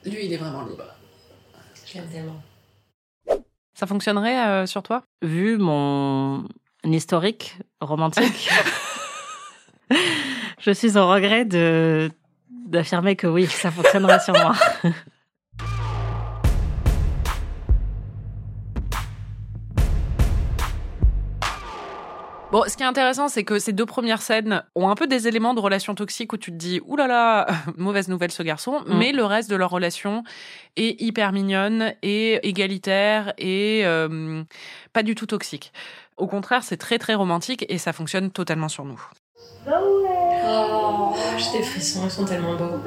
Lui, 0.05 0.25
il 0.25 0.33
est 0.33 0.37
vraiment 0.37 0.65
libre. 0.65 0.83
Je 1.85 1.93
l'aime 1.93 2.09
tellement. 2.09 2.41
Ça 3.73 3.87
fonctionnerait 3.87 4.47
euh, 4.47 4.65
sur 4.65 4.83
toi? 4.83 5.03
Vu 5.21 5.57
mon 5.57 6.45
historique 6.83 7.57
romantique, 7.79 8.49
je 10.65 10.71
suis 10.71 10.97
au 10.97 11.07
regret 11.07 11.45
de 11.45 12.09
d'affirmer 12.67 13.15
que 13.15 13.27
oui, 13.27 13.45
ça 13.45 13.69
fonctionnerait 13.69 14.19
sur 14.19 14.33
moi. 14.33 14.53
Bon, 22.51 22.63
ce 22.67 22.77
qui 22.77 22.83
est 22.83 22.85
intéressant, 22.85 23.27
c'est 23.27 23.43
que 23.43 23.59
ces 23.59 23.73
deux 23.73 23.85
premières 23.85 24.21
scènes 24.21 24.63
ont 24.75 24.87
un 24.87 24.95
peu 24.95 25.07
des 25.07 25.27
éléments 25.27 25.53
de 25.53 25.59
relation 25.59 25.93
toxique 25.93 26.31
où 26.31 26.37
tu 26.37 26.51
te 26.51 26.55
dis, 26.55 26.79
oulala, 26.85 27.45
là 27.45 27.45
là, 27.49 27.57
mauvaise 27.77 28.07
nouvelle 28.07 28.31
ce 28.31 28.43
garçon, 28.43 28.81
Mm. 28.85 28.97
mais 28.97 29.11
le 29.11 29.25
reste 29.25 29.49
de 29.49 29.57
leur 29.57 29.69
relation 29.69 30.23
est 30.77 31.01
hyper 31.01 31.33
mignonne 31.33 31.93
et 32.01 32.47
égalitaire 32.47 33.33
et 33.37 33.81
euh, 33.83 34.43
pas 34.93 35.03
du 35.03 35.15
tout 35.15 35.25
toxique. 35.25 35.73
Au 36.17 36.27
contraire, 36.27 36.63
c'est 36.63 36.77
très 36.77 36.97
très 36.97 37.13
romantique 37.15 37.65
et 37.67 37.77
ça 37.77 37.91
fonctionne 37.91 38.31
totalement 38.31 38.69
sur 38.69 38.85
nous. 38.85 39.01
Oh, 39.67 40.04
j'ai 41.37 41.57
des 41.59 41.63
frissons, 41.63 42.01
ils 42.05 42.11
sont 42.11 42.25
tellement 42.25 42.55
beaux. 42.55 42.79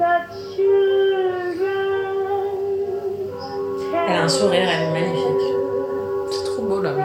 Elle 4.07 4.15
a 4.15 4.23
un 4.23 4.27
sourire, 4.29 4.61
elle 4.61 4.87
est 4.87 4.91
magnifique. 4.91 5.47
C'est 6.31 6.43
trop 6.45 6.63
beau 6.67 6.81
là. 6.81 6.95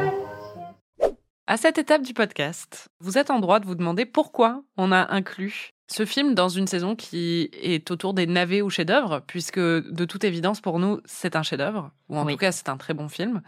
À 1.47 1.57
cette 1.59 1.77
étape 1.79 2.03
du 2.03 2.15
podcast, 2.15 2.89
vous 3.01 3.19
êtes 3.19 3.31
en 3.31 3.39
droit 3.39 3.61
de 3.61 3.67
vous 3.67 3.75
demander 3.75 4.07
pourquoi 4.07 4.63
on 4.79 4.93
a 4.93 5.13
inclus 5.13 5.71
ce 5.91 6.07
film 6.07 6.35
dans 6.35 6.49
une 6.49 6.67
saison 6.67 6.97
qui 6.97 7.51
est 7.63 7.91
autour 7.91 8.15
des 8.15 8.27
navets 8.27 8.63
ou 8.63 8.71
chefs-d'œuvre, 8.71 9.21
puisque 9.27 9.59
de 9.59 10.05
toute 10.07 10.25
évidence 10.25 10.63
pour 10.63 10.79
nous 10.79 11.01
c'est 11.05 11.37
un 11.37 11.43
chef-d'œuvre, 11.43 11.91
ou 12.09 12.17
en 12.17 12.25
Oui. 12.25 12.33
tout 12.33 12.39
cas 12.39 12.53
c'est 12.53 12.71
un 12.71 12.79
très 12.79 12.95
bon 12.95 13.11
film. 13.11 13.43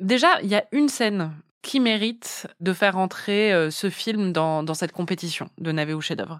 Déjà, 0.00 0.40
il 0.42 0.48
y 0.48 0.56
a 0.56 0.64
une 0.72 0.88
scène 0.88 1.32
qui 1.66 1.80
mérite 1.80 2.46
de 2.60 2.72
faire 2.72 2.96
entrer 2.96 3.52
euh, 3.52 3.70
ce 3.70 3.90
film 3.90 4.32
dans, 4.32 4.62
dans 4.62 4.74
cette 4.74 4.92
compétition 4.92 5.50
de 5.58 5.72
navets 5.72 5.94
ou 5.94 6.00
chefs-d'œuvre. 6.00 6.38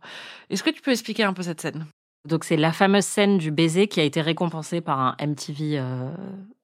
Est-ce 0.51 0.63
que 0.63 0.71
tu 0.71 0.81
peux 0.81 0.93
expliquer 0.93 1.25
un 1.25 1.33
peu 1.33 1.43
cette 1.43 1.61
scène? 1.61 1.85
Donc 2.29 2.45
c'est 2.45 2.57
la 2.57 2.73
fameuse 2.73 3.05
scène 3.05 3.37
du 3.37 3.51
baiser 3.51 3.89
qui 3.89 3.99
a 3.99 4.05
été 4.05 4.21
récompensée 4.21 4.81
par 4.81 5.01
un 5.01 5.17
MTV 5.21 5.81
euh, 5.81 6.11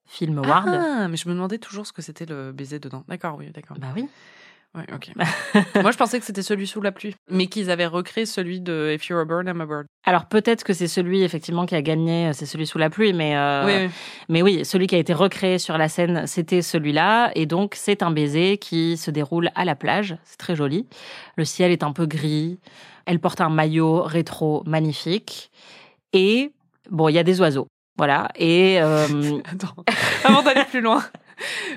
Film 0.07 0.39
Award. 0.39 0.69
Ah, 0.69 1.09
mais 1.09 1.17
je 1.17 1.29
me 1.29 1.35
demandais 1.35 1.59
toujours 1.59 1.89
ce 1.89 1.93
que 1.93 2.03
c'était 2.03 2.25
le 2.25 2.53
baiser 2.53 2.79
dedans. 2.79 3.05
D'accord, 3.09 3.35
oui, 3.37 3.51
d'accord. 3.51 3.77
Bah 3.81 3.89
oui. 3.97 4.07
Ouais, 4.75 4.87
ok. 4.95 5.11
Moi, 5.83 5.91
je 5.91 5.99
pensais 5.99 6.18
que 6.18 6.25
c'était 6.25 6.41
celui 6.43 6.66
sous 6.66 6.81
la 6.81 6.93
pluie, 6.93 7.14
mais 7.31 7.47
qu'ils 7.47 7.70
avaient 7.70 7.87
recréé 7.87 8.25
celui 8.25 8.61
de 8.61 8.93
If 8.95 9.07
You're 9.07 9.20
a 9.20 9.25
Bird, 9.27 9.47
I'm 9.47 9.61
a 9.61 9.66
Bird. 9.66 9.87
Alors 10.05 10.27
peut-être 10.27 10.64
que 10.64 10.73
c'est 10.73 10.89
celui 10.89 11.23
effectivement 11.23 11.66
qui 11.66 11.75
a 11.75 11.83
gagné, 11.83 12.33
c'est 12.33 12.47
celui 12.47 12.66
sous 12.66 12.79
la 12.79 12.89
pluie, 12.89 13.12
mais 13.12 13.37
euh, 13.37 13.66
Oui, 13.66 13.73
oui. 13.87 13.91
mais 14.31 14.41
oui, 14.43 14.64
celui 14.64 14.87
qui 14.87 14.95
a 14.95 14.99
été 14.99 15.12
recréé 15.12 15.59
sur 15.59 15.77
la 15.77 15.89
scène, 15.91 16.27
c'était 16.27 16.62
celui-là, 16.62 17.31
et 17.35 17.45
donc 17.45 17.75
c'est 17.77 18.03
un 18.03 18.11
baiser 18.11 18.57
qui 18.57 18.97
se 18.97 19.11
déroule 19.11 19.51
à 19.55 19.64
la 19.66 19.75
plage. 19.77 20.16
C'est 20.25 20.39
très 20.39 20.57
joli. 20.57 20.87
Le 21.37 21.45
ciel 21.45 21.70
est 21.70 21.83
un 21.83 21.93
peu 21.93 22.07
gris. 22.07 22.59
Elle 23.05 23.20
porte 23.20 23.41
un 23.43 23.51
maillot 23.51 24.03
rétro 24.03 24.62
magnifique, 24.66 25.51
et 26.14 26.51
bon, 26.91 27.09
il 27.09 27.14
y 27.14 27.18
a 27.18 27.25
des 27.25 27.41
oiseaux. 27.41 27.66
Voilà. 27.99 28.29
Et 28.37 28.81
euh, 28.81 29.07
Attends, 29.53 29.85
avant 30.25 30.43
d'aller 30.43 30.64
plus 30.64 30.81
loin, 30.81 31.05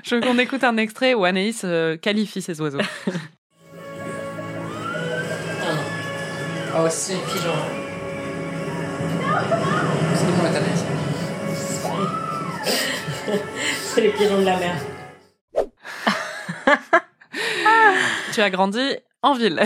je 0.04 0.14
veux 0.14 0.20
qu'on 0.20 0.38
écoute 0.38 0.62
un 0.64 0.76
extrait 0.76 1.14
où 1.14 1.24
Anaïs 1.24 1.62
euh, 1.64 1.96
qualifie 1.96 2.42
ses 2.42 2.60
oiseaux. 2.60 2.78
Ah 5.62 5.72
non, 5.72 5.80
Oh, 6.84 6.88
si. 6.90 7.12
c'est 7.12 7.14
le 7.14 7.20
pigeon. 7.20 7.54
C'est 10.14 10.42
la 10.42 10.50
tanaise. 10.50 10.84
C'est 13.94 14.00
les 14.02 14.10
pigeons 14.10 14.40
de 14.40 14.44
la 14.44 14.56
mer. 14.58 14.76
tu 18.34 18.40
as 18.40 18.50
grandi 18.50 18.96
en 19.22 19.34
ville. 19.34 19.60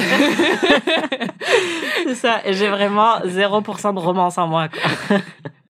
c'est 2.04 2.14
ça. 2.14 2.40
Et 2.44 2.52
j'ai 2.54 2.68
vraiment 2.68 3.18
0% 3.20 3.94
de 3.94 3.98
romance 3.98 4.38
en 4.38 4.46
moi. 4.46 4.68
Quoi. 4.68 4.80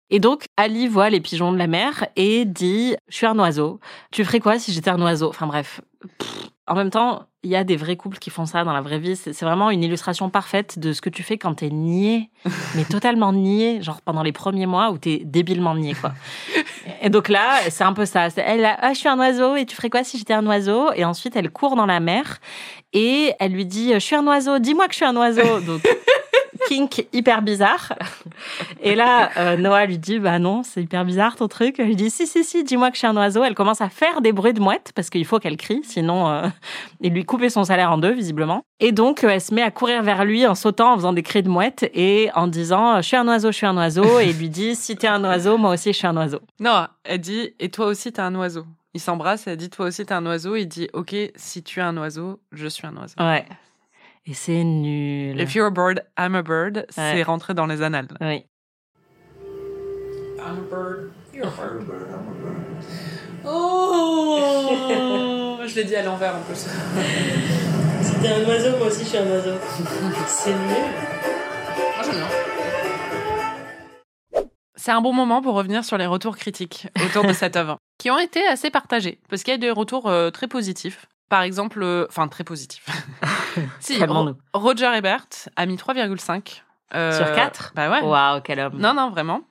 Et 0.09 0.19
donc, 0.19 0.45
Ali 0.57 0.87
voit 0.87 1.09
les 1.09 1.19
pigeons 1.19 1.51
de 1.51 1.57
la 1.57 1.67
mer 1.67 2.07
et 2.15 2.45
dit 2.45 2.95
Je 3.09 3.15
suis 3.15 3.25
un 3.25 3.37
oiseau. 3.39 3.79
Tu 4.11 4.23
ferais 4.25 4.39
quoi 4.39 4.59
si 4.59 4.73
j'étais 4.73 4.89
un 4.89 5.01
oiseau? 5.01 5.29
Enfin 5.29 5.47
bref. 5.47 5.81
Pff. 6.17 6.49
En 6.69 6.75
même 6.75 6.91
temps, 6.91 7.23
il 7.41 7.49
y 7.49 7.55
a 7.55 7.63
des 7.63 7.75
vrais 7.75 7.95
couples 7.95 8.19
qui 8.19 8.29
font 8.29 8.45
ça 8.45 8.63
dans 8.63 8.73
la 8.73 8.81
vraie 8.81 8.99
vie. 8.99 9.15
C'est 9.15 9.41
vraiment 9.41 9.71
une 9.71 9.83
illustration 9.83 10.29
parfaite 10.29 10.77
de 10.77 10.93
ce 10.93 11.01
que 11.01 11.09
tu 11.09 11.23
fais 11.23 11.39
quand 11.39 11.55
t'es 11.55 11.71
niais, 11.71 12.29
mais 12.75 12.83
totalement 12.83 13.33
niais, 13.33 13.81
genre 13.81 14.01
pendant 14.01 14.21
les 14.21 14.31
premiers 14.31 14.67
mois 14.67 14.91
où 14.91 14.99
t'es 14.99 15.23
débilement 15.25 15.73
niais, 15.73 15.95
quoi. 15.99 16.13
Et 17.01 17.09
donc 17.09 17.27
là, 17.27 17.57
c'est 17.69 17.83
un 17.83 17.93
peu 17.93 18.05
ça. 18.05 18.27
Elle, 18.37 18.65
a, 18.65 18.77
ah, 18.81 18.93
je 18.93 18.99
suis 18.99 19.09
un 19.09 19.17
oiseau 19.17 19.55
et 19.55 19.65
tu 19.65 19.75
ferais 19.75 19.89
quoi 19.89 20.03
si 20.03 20.19
j'étais 20.19 20.33
un 20.33 20.45
oiseau? 20.45 20.91
Et 20.93 21.03
ensuite, 21.05 21.35
elle 21.35 21.49
court 21.49 21.75
dans 21.75 21.87
la 21.87 21.99
mer 21.99 22.37
et 22.93 23.33
elle 23.39 23.53
lui 23.53 23.65
dit, 23.65 23.93
je 23.93 23.99
suis 23.99 24.15
un 24.15 24.27
oiseau, 24.27 24.59
dis-moi 24.59 24.85
que 24.85 24.93
je 24.93 24.97
suis 24.97 25.05
un 25.05 25.17
oiseau. 25.17 25.61
Donc, 25.61 25.81
kink 26.67 27.07
hyper 27.13 27.41
bizarre. 27.41 27.93
Et 28.81 28.95
là, 28.95 29.29
euh, 29.37 29.57
Noah 29.57 29.85
lui 29.85 29.97
dit, 29.97 30.19
bah 30.19 30.39
non, 30.39 30.63
c'est 30.63 30.81
hyper 30.81 31.05
bizarre 31.05 31.35
ton 31.35 31.47
truc. 31.47 31.75
Elle 31.79 31.87
lui 31.87 31.95
dit, 31.95 32.09
si, 32.09 32.27
si, 32.27 32.43
si, 32.43 32.63
dis-moi 32.63 32.89
que 32.89 32.95
je 32.95 32.99
suis 32.99 33.07
un 33.07 33.17
oiseau. 33.17 33.43
Elle 33.43 33.55
commence 33.55 33.81
à 33.81 33.89
faire 33.89 34.21
des 34.21 34.31
bruits 34.31 34.53
de 34.53 34.59
mouette 34.59 34.91
parce 34.95 35.09
qu'il 35.09 35.25
faut 35.25 35.39
qu'elle 35.39 35.57
crie, 35.57 35.81
sinon 35.83 36.27
euh, 36.29 36.47
il 37.01 37.13
lui 37.13 37.25
coupait 37.25 37.49
son 37.49 37.63
salaire 37.63 37.91
en 37.91 37.97
deux, 37.97 38.11
visiblement. 38.11 38.63
Et 38.79 38.91
donc, 38.91 39.23
euh, 39.23 39.29
elle 39.29 39.41
se 39.41 39.53
met 39.53 39.61
à 39.61 39.71
courir 39.71 40.03
vers 40.03 40.25
lui 40.25 40.45
en 40.45 40.55
sautant, 40.55 40.93
en 40.93 40.95
faisant 40.95 41.13
des 41.13 41.23
cris 41.23 41.43
de 41.43 41.49
mouette 41.49 41.89
et 41.93 42.29
en 42.35 42.47
disant, 42.47 42.97
je 42.97 43.07
suis 43.07 43.17
un 43.17 43.27
oiseau, 43.27 43.51
je 43.51 43.57
suis 43.57 43.67
un 43.67 43.77
oiseau. 43.77 44.19
Et 44.19 44.29
il 44.29 44.37
lui 44.37 44.49
dit, 44.49 44.75
si 44.75 44.95
t'es 44.95 45.07
un 45.07 45.23
oiseau, 45.23 45.57
moi 45.57 45.73
aussi, 45.73 45.93
je 45.93 45.97
suis 45.97 46.07
un 46.07 46.17
oiseau. 46.17 46.39
non, 46.59 46.87
elle 47.03 47.19
dit 47.19 47.53
Et 47.59 47.69
toi 47.69 47.87
aussi, 47.87 48.11
t'es 48.11 48.21
un 48.21 48.35
oiseau. 48.35 48.65
Il 48.93 48.99
s'embrasse 48.99 49.45
elle 49.47 49.57
dit 49.57 49.69
Toi 49.69 49.87
aussi, 49.87 50.05
t'es 50.05 50.13
un 50.13 50.25
oiseau. 50.25 50.55
Il 50.55 50.67
dit 50.67 50.89
Ok, 50.93 51.15
si 51.35 51.63
tu 51.63 51.79
es 51.79 51.83
un 51.83 51.95
oiseau, 51.97 52.39
je 52.51 52.67
suis 52.67 52.87
un 52.87 52.95
oiseau. 52.97 53.15
Ouais. 53.19 53.45
Et 54.29 54.35
c'est 54.35 54.63
nul. 54.63 55.41
If 55.41 55.55
you're 55.55 55.65
a 55.65 55.71
bird, 55.71 56.05
I'm 56.15 56.35
a 56.35 56.43
bird. 56.43 56.85
C'est 56.89 57.23
rentré 57.23 57.55
dans 57.55 57.65
les 57.65 57.81
annales. 57.81 58.09
Oui. 58.21 58.45
I'm 60.37 60.59
a 60.59 60.61
bird. 60.69 61.11
You're 61.33 61.47
a 61.47 61.49
bird. 61.49 61.87
Oh 63.43 64.37
Je 65.65 65.75
l'ai 65.75 65.83
dit 65.83 65.95
à 65.95 66.03
l'envers 66.03 66.35
en 66.35 66.41
plus. 66.41 66.67
T'es 68.21 68.27
un 68.27 68.45
oiseau, 68.47 68.77
moi 68.77 68.87
aussi 68.87 69.03
je 69.03 69.09
suis 69.09 69.17
un 69.17 69.25
oiseau. 69.25 69.55
C'est 70.27 70.51
nul. 70.51 70.59
Moi, 70.59 72.03
j'aime 72.03 72.15
bien. 72.15 72.27
C'est 74.75 74.91
un 74.91 75.01
bon 75.01 75.13
moment 75.13 75.41
pour 75.41 75.55
revenir 75.55 75.83
sur 75.83 75.97
les 75.97 76.05
retours 76.05 76.37
critiques 76.37 76.87
autour 77.03 77.23
de 77.23 77.33
cette 77.33 77.55
œuvre, 77.55 77.79
qui 77.97 78.11
ont 78.11 78.19
été 78.19 78.45
assez 78.45 78.69
partagés, 78.69 79.19
parce 79.27 79.41
qu'il 79.41 79.53
y 79.53 79.55
a 79.55 79.57
des 79.57 79.71
retours 79.71 80.07
euh, 80.07 80.29
très 80.29 80.47
positifs. 80.47 81.07
Par 81.29 81.41
exemple, 81.43 81.81
euh, 81.83 82.05
enfin 82.09 82.27
très 82.27 82.43
positifs. 82.43 82.85
si. 83.79 84.03
Ro- 84.03 84.31
Roger 84.53 84.91
Ebert 84.95 85.27
a 85.55 85.65
mis 85.65 85.75
3,5. 85.75 86.61
euh, 86.95 87.15
Sur 87.17 87.35
4 87.35 87.73
Bah 87.75 87.89
ouais. 87.91 88.01
Waouh, 88.01 88.41
quel 88.41 88.59
homme. 88.59 88.77
Non, 88.77 88.93
non, 88.93 89.09
vraiment. 89.11 89.41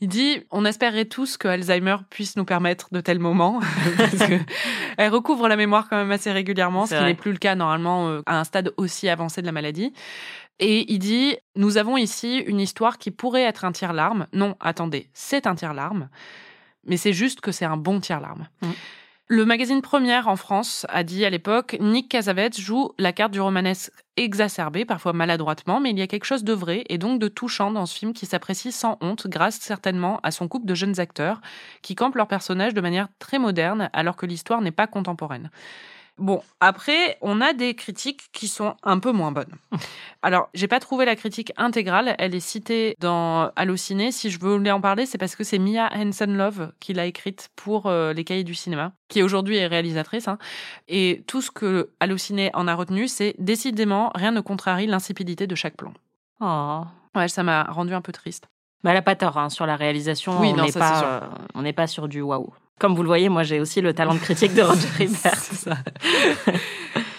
Il 0.00 0.08
dit 0.08 0.42
On 0.50 0.64
espérait 0.64 1.04
tous 1.04 1.36
que 1.36 1.46
Alzheimer 1.46 1.96
puisse 2.10 2.34
nous 2.36 2.44
permettre 2.44 2.88
de 2.90 3.00
tels 3.00 3.20
moments. 3.20 3.60
parce 3.96 4.28
que 4.28 4.34
elle 4.98 5.10
recouvre 5.12 5.46
la 5.48 5.54
mémoire 5.56 5.88
quand 5.88 5.96
même 5.96 6.10
assez 6.10 6.32
régulièrement, 6.32 6.86
ce 6.86 6.94
qui 6.96 7.04
n'est 7.04 7.14
plus 7.14 7.30
le 7.32 7.38
cas 7.38 7.54
normalement 7.54 8.08
euh, 8.08 8.20
à 8.26 8.40
un 8.40 8.44
stade 8.44 8.72
aussi 8.76 9.08
avancé 9.08 9.40
de 9.42 9.46
la 9.46 9.52
maladie. 9.52 9.92
Et 10.58 10.92
il 10.92 10.98
dit 10.98 11.36
Nous 11.54 11.78
avons 11.78 11.96
ici 11.96 12.38
une 12.38 12.58
histoire 12.58 12.98
qui 12.98 13.12
pourrait 13.12 13.42
être 13.42 13.64
un 13.64 13.70
tire-larme. 13.70 14.26
Non, 14.32 14.56
attendez, 14.58 15.08
c'est 15.14 15.46
un 15.46 15.54
tire-larme. 15.54 16.08
Mais 16.84 16.96
c'est 16.96 17.12
juste 17.12 17.40
que 17.40 17.52
c'est 17.52 17.64
un 17.64 17.76
bon 17.76 18.00
tire-larme. 18.00 18.48
Mm. 18.62 18.66
Le 19.28 19.46
magazine 19.46 19.80
Première 19.82 20.28
en 20.28 20.36
France 20.36 20.84
a 20.88 21.04
dit 21.04 21.24
à 21.24 21.30
l'époque 21.30 21.76
Nick 21.80 22.10
Cassavetes 22.10 22.60
joue 22.60 22.90
la 22.98 23.12
carte 23.12 23.32
du 23.32 23.40
romanesque 23.40 23.92
exacerbé, 24.16 24.84
parfois 24.84 25.12
maladroitement, 25.12 25.80
mais 25.80 25.90
il 25.90 25.98
y 25.98 26.02
a 26.02 26.06
quelque 26.06 26.24
chose 26.26 26.44
de 26.44 26.52
vrai 26.52 26.84
et 26.88 26.98
donc 26.98 27.18
de 27.18 27.28
touchant 27.28 27.70
dans 27.70 27.86
ce 27.86 27.96
film 27.96 28.12
qui 28.12 28.26
s'apprécie 28.26 28.72
sans 28.72 28.98
honte, 29.00 29.28
grâce 29.28 29.58
certainement 29.60 30.20
à 30.22 30.32
son 30.32 30.48
couple 30.48 30.66
de 30.66 30.74
jeunes 30.74 31.00
acteurs 31.00 31.40
qui 31.80 31.94
campent 31.94 32.16
leurs 32.16 32.28
personnages 32.28 32.74
de 32.74 32.80
manière 32.80 33.08
très 33.20 33.38
moderne 33.38 33.88
alors 33.92 34.16
que 34.16 34.26
l'histoire 34.26 34.60
n'est 34.60 34.70
pas 34.70 34.86
contemporaine. 34.86 35.50
Bon, 36.18 36.42
après, 36.60 37.16
on 37.22 37.40
a 37.40 37.52
des 37.52 37.74
critiques 37.74 38.28
qui 38.32 38.46
sont 38.46 38.76
un 38.82 38.98
peu 38.98 39.12
moins 39.12 39.32
bonnes. 39.32 39.54
Alors, 40.22 40.48
j'ai 40.54 40.68
pas 40.68 40.78
trouvé 40.78 41.04
la 41.04 41.16
critique 41.16 41.52
intégrale, 41.56 42.14
elle 42.18 42.34
est 42.34 42.40
citée 42.40 42.94
dans 43.00 43.50
Allociné. 43.56 44.12
Si 44.12 44.30
je 44.30 44.38
voulais 44.38 44.70
en 44.70 44.80
parler, 44.80 45.06
c'est 45.06 45.18
parce 45.18 45.34
que 45.34 45.42
c'est 45.42 45.58
Mia 45.58 45.90
Hansen-Love 45.94 46.72
qui 46.80 46.92
l'a 46.92 47.06
écrite 47.06 47.50
pour 47.56 47.86
euh, 47.86 48.12
Les 48.12 48.24
Cahiers 48.24 48.44
du 48.44 48.54
cinéma, 48.54 48.92
qui 49.08 49.22
aujourd'hui 49.22 49.56
est 49.56 49.66
réalisatrice. 49.66 50.28
hein. 50.28 50.38
Et 50.86 51.24
tout 51.26 51.40
ce 51.40 51.50
que 51.50 51.90
Allociné 51.98 52.50
en 52.54 52.68
a 52.68 52.74
retenu, 52.74 53.08
c'est 53.08 53.34
décidément 53.38 54.12
rien 54.14 54.32
ne 54.32 54.40
contrarie 54.40 54.86
l'insipidité 54.86 55.46
de 55.46 55.54
chaque 55.54 55.76
plan. 55.76 55.92
Oh. 56.40 56.82
Ouais, 57.14 57.28
ça 57.28 57.42
m'a 57.42 57.64
rendu 57.64 57.94
un 57.94 58.00
peu 58.00 58.12
triste. 58.12 58.48
Elle 58.84 58.96
a 58.96 59.02
pas 59.02 59.16
tort 59.16 59.38
hein, 59.38 59.48
sur 59.48 59.64
la 59.66 59.76
réalisation. 59.76 60.40
Oui, 60.40 60.52
on 60.56 60.62
n'est 60.62 60.72
pas, 60.72 61.04
euh, 61.04 61.20
on 61.54 61.62
n'est 61.62 61.72
pas 61.72 61.86
sur 61.86 62.08
du 62.08 62.20
waouh. 62.20 62.52
Comme 62.82 62.96
vous 62.96 63.04
le 63.04 63.06
voyez, 63.06 63.28
moi 63.28 63.44
j'ai 63.44 63.60
aussi 63.60 63.80
le 63.80 63.94
talent 63.94 64.14
de 64.14 64.18
critique 64.18 64.54
de 64.54 64.62
Roger 64.62 64.88
Ebert. 64.98 65.36
Ça. 65.36 65.76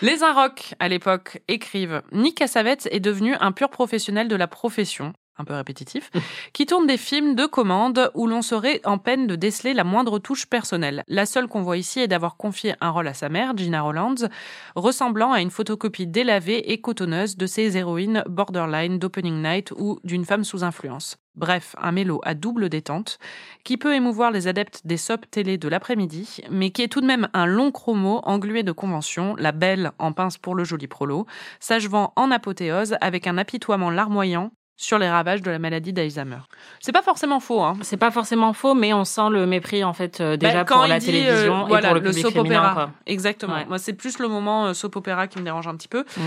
Les 0.02 0.22
Inrocks, 0.22 0.76
à 0.78 0.90
l'époque, 0.90 1.42
écrivent 1.48 2.02
Nick 2.12 2.40
Cassavetes 2.40 2.90
est 2.92 3.00
devenu 3.00 3.34
un 3.40 3.54
pur 3.54 3.70
professionnel 3.70 4.28
de 4.28 4.36
la 4.36 4.48
profession, 4.48 5.14
un 5.38 5.46
peu 5.46 5.54
répétitif, 5.54 6.12
qui 6.52 6.66
tourne 6.66 6.86
des 6.86 6.98
films 6.98 7.36
de 7.36 7.46
commande 7.46 8.12
où 8.14 8.28
l'on 8.28 8.42
serait 8.42 8.82
en 8.84 8.98
peine 8.98 9.26
de 9.26 9.38
déceler 9.38 9.74
la 9.74 9.86
moindre 9.86 10.20
touche 10.20 10.48
personnelle. 10.48 11.06
La 11.08 11.26
seule 11.26 11.48
qu'on 11.48 11.62
voit 11.62 11.78
ici 11.78 12.02
est 12.02 12.10
d'avoir 12.10 12.36
confié 12.36 12.76
un 12.82 12.90
rôle 12.90 13.08
à 13.08 13.14
sa 13.14 13.30
mère, 13.30 13.56
Gina 13.56 13.84
Rollands, 13.84 14.28
ressemblant 14.76 15.32
à 15.32 15.40
une 15.40 15.50
photocopie 15.50 16.08
délavée 16.08 16.74
et 16.74 16.82
cotonneuse 16.82 17.38
de 17.38 17.46
ses 17.46 17.78
héroïnes 17.78 18.26
borderline 18.28 19.00
d'Opening 19.00 19.42
Night 19.42 19.72
ou 19.78 19.98
d'une 20.04 20.26
femme 20.26 20.44
sous 20.44 20.66
influence. 20.66 21.16
Bref, 21.36 21.76
un 21.80 21.92
mélo 21.92 22.22
à 22.24 22.36
double 22.36 22.70
détente, 22.70 23.18
qui 23.64 23.78
peut 23.78 23.96
émouvoir 23.96 24.30
les 24.30 24.48
adeptes 24.48 24.82
des 24.86 24.98
sops 24.98 25.28
télé 25.32 25.58
de 25.58 25.68
l'après-midi, 25.68 26.42
mais 26.52 26.70
qui 26.70 26.84
est 26.84 26.88
tout 26.88 27.02
de 27.02 27.08
même 27.08 27.28
un 27.34 27.48
long 27.48 27.72
chromo 27.72 28.22
englué 28.24 28.62
de 28.62 28.72
conventions, 28.72 29.36
la 29.38 29.52
belle 29.52 29.94
en 29.98 30.14
pince 30.14 30.38
pour 30.38 30.54
le 30.54 30.64
joli 30.64 30.88
prolo, 30.88 31.26
s'achevant 31.60 32.14
en 32.16 32.30
apothéose 32.30 32.98
avec 33.02 33.26
un 33.26 33.40
apitoiement 33.40 33.90
larmoyant 33.90 34.52
sur 34.76 34.98
les 34.98 35.10
ravages 35.10 35.42
de 35.42 35.52
la 35.52 35.60
maladie 35.60 35.94
d'Alzheimer. 35.94 36.40
C'est 36.80 36.92
pas 36.92 37.02
forcément 37.04 37.40
faux, 37.40 37.62
hein. 37.62 37.78
C'est 37.82 37.98
pas 37.98 38.12
forcément 38.12 38.54
faux, 38.54 38.74
mais 38.74 38.92
on 38.94 39.06
sent 39.06 39.30
le 39.32 39.46
mépris 39.46 39.84
en 39.84 39.94
fait 39.94 40.20
euh, 40.20 40.32
Bah, 40.32 40.48
déjà 40.48 40.64
quand 40.66 40.80
pour 40.80 40.88
la 40.88 41.00
dit, 41.00 41.06
télévision 41.06 41.62
euh, 41.62 41.66
et 41.66 41.68
voilà, 41.68 41.90
pour 41.90 41.96
le, 41.96 42.02
le 42.02 42.10
public 42.10 42.24
soap 42.24 42.34
féminin. 42.34 42.60
opéra. 42.60 42.74
quoi. 42.74 42.92
Exactement. 43.06 43.54
Ouais. 43.56 43.66
Moi, 43.66 43.78
c'est 43.78 43.94
plus 43.94 44.20
le 44.20 44.28
moment 44.28 44.66
euh, 44.68 44.74
soap 44.74 44.96
opéra 44.96 45.28
qui 45.28 45.38
me 45.40 45.44
dérange 45.44 45.68
un 45.68 45.76
petit 45.76 45.88
peu. 45.88 46.04
Mm. 46.18 46.22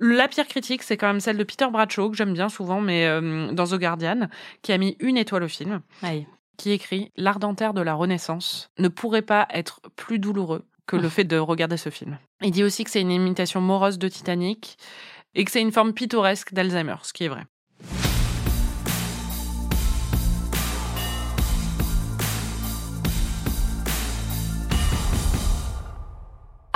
La 0.00 0.28
pire 0.28 0.46
critique, 0.46 0.82
c'est 0.82 0.96
quand 0.96 1.06
même 1.06 1.20
celle 1.20 1.36
de 1.36 1.44
Peter 1.44 1.66
Bradshaw, 1.70 2.10
que 2.10 2.16
j'aime 2.16 2.32
bien 2.34 2.48
souvent, 2.48 2.80
mais 2.80 3.06
dans 3.52 3.66
The 3.66 3.74
Guardian, 3.78 4.28
qui 4.62 4.72
a 4.72 4.78
mis 4.78 4.96
une 5.00 5.16
étoile 5.16 5.44
au 5.44 5.48
film, 5.48 5.80
qui 6.56 6.72
écrit 6.72 7.12
L'art 7.16 7.38
dentaire 7.38 7.72
de 7.74 7.80
la 7.80 7.94
Renaissance 7.94 8.70
ne 8.78 8.88
pourrait 8.88 9.22
pas 9.22 9.46
être 9.50 9.80
plus 9.96 10.18
douloureux 10.18 10.64
que 10.86 10.96
le 10.96 11.08
fait 11.08 11.24
de 11.24 11.38
regarder 11.38 11.76
ce 11.76 11.90
film. 11.90 12.18
Il 12.42 12.50
dit 12.50 12.64
aussi 12.64 12.84
que 12.84 12.90
c'est 12.90 13.00
une 13.00 13.10
imitation 13.12 13.60
morose 13.60 13.98
de 13.98 14.08
Titanic 14.08 14.76
et 15.34 15.44
que 15.44 15.50
c'est 15.50 15.60
une 15.60 15.72
forme 15.72 15.92
pittoresque 15.94 16.52
d'Alzheimer, 16.52 16.96
ce 17.02 17.12
qui 17.12 17.24
est 17.24 17.28
vrai. 17.28 17.44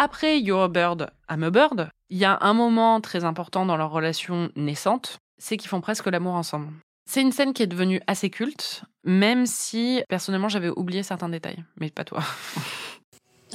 Après 0.09 0.39
You're 0.39 0.63
a 0.63 0.69
Bird, 0.69 1.11
I'm 1.29 1.43
a 1.43 1.51
Bird, 1.51 1.89
il 2.11 2.19
y 2.19 2.25
a 2.25 2.39
un 2.41 2.53
moment 2.55 3.01
très 3.01 3.25
important 3.25 3.67
dans 3.67 3.77
leur 3.77 3.91
relation 3.91 4.51
naissante, 4.55 5.19
c'est 5.37 5.57
qu'ils 5.57 5.69
font 5.69 5.81
presque 5.81 6.07
l'amour 6.07 6.35
ensemble. 6.35 6.69
C'est 7.11 7.23
une 7.23 7.33
scène 7.33 7.53
qui 7.53 7.65
est 7.65 7.67
devenue 7.67 8.01
assez 8.07 8.31
culte, 8.31 8.83
même 9.03 9.47
si 9.47 10.05
personnellement 10.09 10.49
j'avais 10.49 10.69
oublié 10.71 11.03
certains 11.03 11.29
détails, 11.29 11.65
mais 11.81 11.91
pas 11.91 12.05
toi. 12.05 12.21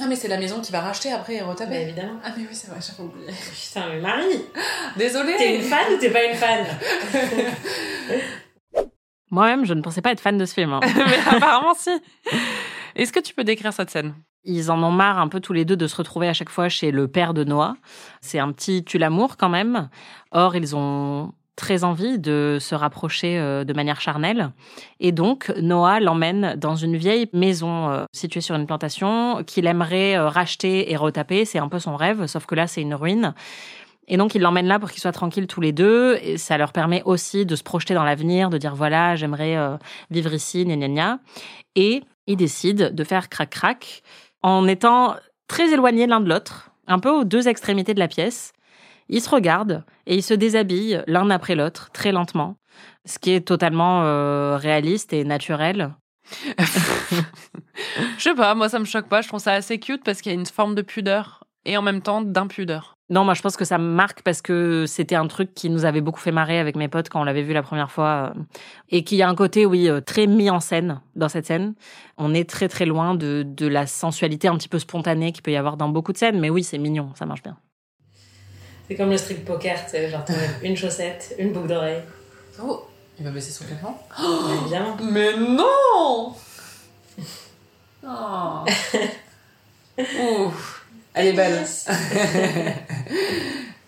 Ah, 0.00 0.06
mais 0.08 0.16
c'est 0.16 0.26
la 0.26 0.38
maison 0.38 0.60
qui 0.62 0.72
va 0.72 0.80
racheter 0.80 1.12
après 1.12 1.34
et 1.36 1.40
Bah, 1.40 1.48
retaper. 1.48 1.74
évidemment. 1.82 2.18
Ah, 2.24 2.30
mais 2.36 2.42
oui, 2.44 2.54
c'est 2.54 2.68
vrai, 2.70 2.80
j'avais 2.80 3.02
oublié. 3.08 3.26
Putain, 3.62 3.88
mais 3.90 4.00
Marie, 4.00 4.42
Désolée. 4.96 5.36
t'es 5.36 5.54
une 5.56 5.62
fan 5.62 5.92
ou 5.92 5.98
t'es 5.98 6.10
pas 6.10 6.24
une 6.24 6.34
fan 6.34 6.66
Moi-même, 9.30 9.64
je 9.66 9.74
ne 9.74 9.82
pensais 9.82 10.00
pas 10.00 10.10
être 10.12 10.20
fan 10.20 10.38
de 10.38 10.46
ce 10.46 10.54
film. 10.54 10.72
hein. 10.72 10.80
mais 10.82 11.36
apparemment 11.36 11.74
si. 11.74 11.90
Est-ce 12.94 13.12
que 13.12 13.20
tu 13.20 13.34
peux 13.34 13.44
décrire 13.44 13.72
cette 13.72 13.90
scène? 13.90 14.14
Ils 14.44 14.70
en 14.70 14.82
ont 14.82 14.90
marre 14.90 15.18
un 15.18 15.28
peu 15.28 15.40
tous 15.40 15.52
les 15.52 15.64
deux 15.64 15.76
de 15.76 15.86
se 15.86 15.96
retrouver 15.96 16.28
à 16.28 16.32
chaque 16.32 16.50
fois 16.50 16.68
chez 16.68 16.90
le 16.90 17.06
père 17.06 17.32
de 17.32 17.44
Noah. 17.44 17.76
C'est 18.20 18.40
un 18.40 18.50
petit 18.50 18.82
tue 18.84 18.98
l'amour 18.98 19.36
quand 19.36 19.48
même. 19.48 19.88
Or, 20.32 20.56
ils 20.56 20.74
ont 20.74 21.32
très 21.54 21.84
envie 21.84 22.18
de 22.18 22.58
se 22.60 22.74
rapprocher 22.74 23.38
euh, 23.38 23.64
de 23.64 23.72
manière 23.72 24.00
charnelle. 24.00 24.50
Et 25.00 25.12
donc, 25.12 25.52
Noah 25.60 26.00
l'emmène 26.00 26.56
dans 26.56 26.74
une 26.74 26.96
vieille 26.96 27.28
maison 27.32 27.90
euh, 27.90 28.04
située 28.12 28.40
sur 28.40 28.56
une 28.56 28.66
plantation 28.66 29.44
qu'il 29.46 29.66
aimerait 29.66 30.16
euh, 30.16 30.28
racheter 30.28 30.90
et 30.90 30.96
retaper. 30.96 31.44
C'est 31.44 31.58
un 31.58 31.68
peu 31.68 31.78
son 31.78 31.94
rêve, 31.94 32.26
sauf 32.26 32.46
que 32.46 32.54
là, 32.54 32.66
c'est 32.66 32.80
une 32.80 32.94
ruine. 32.94 33.34
Et 34.08 34.16
donc, 34.16 34.34
il 34.34 34.42
l'emmène 34.42 34.66
là 34.66 34.80
pour 34.80 34.90
qu'ils 34.90 35.00
soient 35.00 35.12
tranquilles 35.12 35.46
tous 35.46 35.60
les 35.60 35.72
deux. 35.72 36.18
Et 36.22 36.36
ça 36.38 36.58
leur 36.58 36.72
permet 36.72 37.02
aussi 37.04 37.46
de 37.46 37.54
se 37.54 37.62
projeter 37.62 37.94
dans 37.94 38.04
l'avenir, 38.04 38.50
de 38.50 38.58
dire 38.58 38.74
voilà, 38.74 39.14
j'aimerais 39.14 39.56
vivre 40.10 40.34
ici, 40.34 40.64
gna 40.64 40.76
gna 40.76 40.88
gna. 40.88 41.18
Et 41.76 42.02
ils 42.26 42.36
décident 42.36 42.90
de 42.90 43.04
faire 43.04 43.28
crac-crac 43.28 44.02
en 44.42 44.66
étant 44.66 45.16
très 45.48 45.72
éloignés 45.72 46.06
l'un 46.06 46.20
de 46.20 46.28
l'autre, 46.28 46.70
un 46.86 46.98
peu 46.98 47.10
aux 47.10 47.24
deux 47.24 47.48
extrémités 47.48 47.94
de 47.94 47.98
la 47.98 48.08
pièce. 48.08 48.52
Ils 49.08 49.20
se 49.20 49.28
regardent 49.28 49.84
et 50.06 50.14
ils 50.14 50.22
se 50.22 50.34
déshabillent 50.34 51.02
l'un 51.06 51.30
après 51.30 51.54
l'autre, 51.54 51.90
très 51.92 52.12
lentement, 52.12 52.56
ce 53.04 53.18
qui 53.18 53.32
est 53.32 53.46
totalement 53.46 54.02
euh, 54.04 54.56
réaliste 54.56 55.12
et 55.12 55.24
naturel. 55.24 55.94
Je 58.18 58.22
sais 58.22 58.34
pas, 58.34 58.54
moi 58.54 58.68
ça 58.68 58.78
me 58.78 58.84
choque 58.84 59.08
pas, 59.08 59.22
je 59.22 59.28
trouve 59.28 59.40
ça 59.40 59.52
assez 59.52 59.78
cute 59.78 60.04
parce 60.04 60.20
qu'il 60.20 60.32
y 60.32 60.34
a 60.34 60.38
une 60.38 60.46
forme 60.46 60.74
de 60.74 60.82
pudeur 60.82 61.44
et 61.64 61.76
en 61.76 61.82
même 61.82 62.00
temps 62.00 62.22
d'impudeur. 62.22 62.94
Non, 63.12 63.24
moi 63.24 63.34
je 63.34 63.42
pense 63.42 63.58
que 63.58 63.66
ça 63.66 63.76
me 63.76 63.84
marque 63.92 64.22
parce 64.22 64.40
que 64.40 64.86
c'était 64.86 65.16
un 65.16 65.26
truc 65.26 65.54
qui 65.54 65.68
nous 65.68 65.84
avait 65.84 66.00
beaucoup 66.00 66.18
fait 66.18 66.32
marrer 66.32 66.58
avec 66.58 66.76
mes 66.76 66.88
potes 66.88 67.10
quand 67.10 67.20
on 67.20 67.24
l'avait 67.24 67.42
vu 67.42 67.52
la 67.52 67.62
première 67.62 67.90
fois. 67.92 68.32
euh, 68.34 68.40
Et 68.88 69.04
qu'il 69.04 69.18
y 69.18 69.22
a 69.22 69.28
un 69.28 69.34
côté, 69.34 69.66
oui, 69.66 69.86
euh, 69.86 70.00
très 70.00 70.26
mis 70.26 70.48
en 70.48 70.60
scène 70.60 71.00
dans 71.14 71.28
cette 71.28 71.44
scène. 71.44 71.74
On 72.16 72.32
est 72.32 72.48
très 72.48 72.68
très 72.68 72.86
loin 72.86 73.14
de, 73.14 73.44
de 73.46 73.66
la 73.66 73.86
sensualité 73.86 74.48
un 74.48 74.56
petit 74.56 74.68
peu 74.70 74.78
spontanée 74.78 75.30
qu'il 75.32 75.42
peut 75.42 75.50
y 75.52 75.56
avoir 75.58 75.76
dans 75.76 75.90
beaucoup 75.90 76.12
de 76.14 76.16
scènes. 76.16 76.40
Mais 76.40 76.48
oui, 76.48 76.64
c'est 76.64 76.78
mignon, 76.78 77.10
ça 77.14 77.26
marche 77.26 77.42
bien. 77.42 77.58
C'est 78.88 78.96
comme 78.96 79.10
le 79.10 79.18
strip 79.18 79.44
poker, 79.44 79.84
tu 79.84 79.90
sais, 79.90 80.08
genre 80.08 80.24
une 80.62 80.76
chaussette, 80.76 81.34
une 81.38 81.52
boucle 81.52 81.68
d'oreille. 81.68 82.00
Oh, 82.62 82.84
il 83.18 83.24
va 83.26 83.30
baisser 83.30 83.52
son 83.52 83.64
plafond. 83.66 83.94
Bien 84.18 84.62
évidemment. 84.62 84.96
Mais 85.02 85.36
non 85.36 86.34
Oh. 88.04 88.64
Ouh. 89.98 90.52
Elle 91.14 91.26
est 91.26 91.32
belle. 91.32 91.60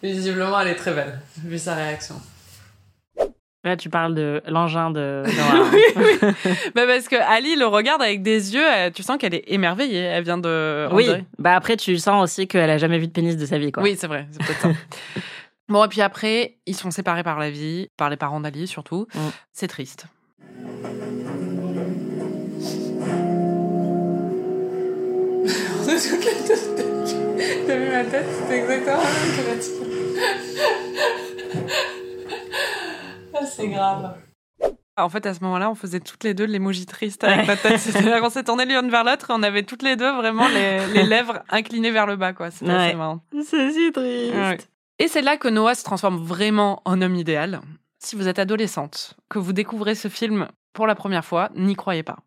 Visiblement, 0.03 0.61
elle 0.61 0.69
est 0.69 0.75
très 0.75 0.93
belle, 0.93 1.21
vu 1.43 1.59
sa 1.59 1.75
réaction. 1.75 2.17
Là, 3.65 3.79
tu 3.79 3.89
parles 3.89 4.15
de 4.15 4.43
l'engin 4.47 4.91
de 4.91 5.23
Noah. 5.27 6.35
Bah 6.75 6.83
parce 6.87 7.09
que 7.09 7.17
Ali 7.17 7.57
le 7.57 7.67
regarde 7.67 8.03
avec 8.03 8.23
des 8.23 8.55
yeux, 8.55 8.67
tu 8.95 9.03
sens 9.03 9.17
qu'elle 9.17 9.35
est 9.35 9.45
émerveillée, 9.47 10.01
elle 10.01 10.25
vient 10.25 10.37
de... 10.37 10.87
on 10.91 10.97
oui, 10.97 11.09
bah 11.39 11.57
après, 11.57 11.79
tu 11.79 11.97
sens 11.97 12.23
aussi 12.23 12.47
qu'elle 12.47 12.69
a 12.69 12.77
jamais 12.77 12.99
vu 12.99 13.07
de 13.07 13.13
pénis 13.13 13.39
de 13.39 13.47
sa 13.47 13.57
vie, 13.57 13.73
quoi. 13.73 13.83
Oui, 13.83 13.97
c'est 13.99 14.07
vrai, 14.07 14.27
c'est 14.31 14.45
peut-être 14.45 14.61
ça. 14.61 14.69
Bon, 15.69 15.83
et 15.83 15.89
puis 15.89 16.03
après, 16.03 16.57
ils 16.67 16.77
sont 16.77 16.91
séparés 16.91 17.23
par 17.23 17.39
la 17.39 17.51
vie, 17.51 17.89
par 17.97 18.11
les 18.11 18.17
parents 18.17 18.41
d'Ali 18.41 18.67
surtout. 18.67 19.07
Mm. 19.15 19.19
C'est 19.53 19.69
triste. 19.69 20.07
T'as 27.67 27.77
vu 27.77 27.91
ma 27.91 28.05
tête? 28.05 28.27
C'est 28.49 28.59
exactement 28.59 28.97
la 28.97 29.03
même 29.03 29.37
que 29.37 29.51
la 29.51 29.57
tienne. 29.57 29.91
Ah, 33.37 33.45
c'est 33.47 33.69
grave. 33.69 34.15
En 34.97 35.09
fait, 35.09 35.27
à 35.27 35.35
ce 35.35 35.41
moment-là, 35.41 35.69
on 35.69 35.75
faisait 35.75 35.99
toutes 35.99 36.23
les 36.23 36.35
deux 36.35 36.47
de 36.47 36.53
l'émoji 36.53 36.87
triste 36.87 37.25
avec 37.25 37.49
notre 37.49 37.63
tête. 37.63 37.79
C'est-à-dire 37.81 38.21
qu'on 38.21 38.31
s'est 38.31 38.45
tourné 38.45 38.65
l'une 38.65 38.91
vers 38.91 39.03
l'autre 39.03 39.31
et 39.31 39.33
on 39.33 39.43
avait 39.43 39.65
toutes 39.65 39.83
les 39.83 39.97
deux 39.97 40.13
vraiment 40.13 40.47
les, 40.49 40.87
les 40.93 41.03
lèvres 41.03 41.43
inclinées 41.51 41.91
vers 41.91 42.07
le 42.07 42.15
bas, 42.15 42.33
quoi. 42.33 42.53
C'était 42.53 42.71
Ouais. 42.71 42.77
assez 42.89 42.95
marrant. 42.95 43.21
C'est 43.45 43.73
si 43.73 43.91
triste. 43.91 44.35
Ouais. 44.35 44.59
Et 45.01 45.09
c'est 45.09 45.23
là 45.23 45.37
que 45.37 45.49
Noah 45.49 45.75
se 45.75 45.83
transforme 45.83 46.19
vraiment 46.25 46.81
en 46.85 47.03
homme 47.03 47.17
idéal. 47.17 47.61
Si 47.99 48.15
vous 48.15 48.29
êtes 48.29 48.39
adolescente, 48.39 49.15
que 49.29 49.41
vous 49.41 49.53
découvrez 49.53 49.97
ce 49.97 50.07
film 50.07 50.47
pour 50.73 50.87
la 50.87 50.95
première 50.95 51.25
fois, 51.25 51.51
n'y 51.57 51.75
croyez 51.75 52.05
pas. 52.05 52.19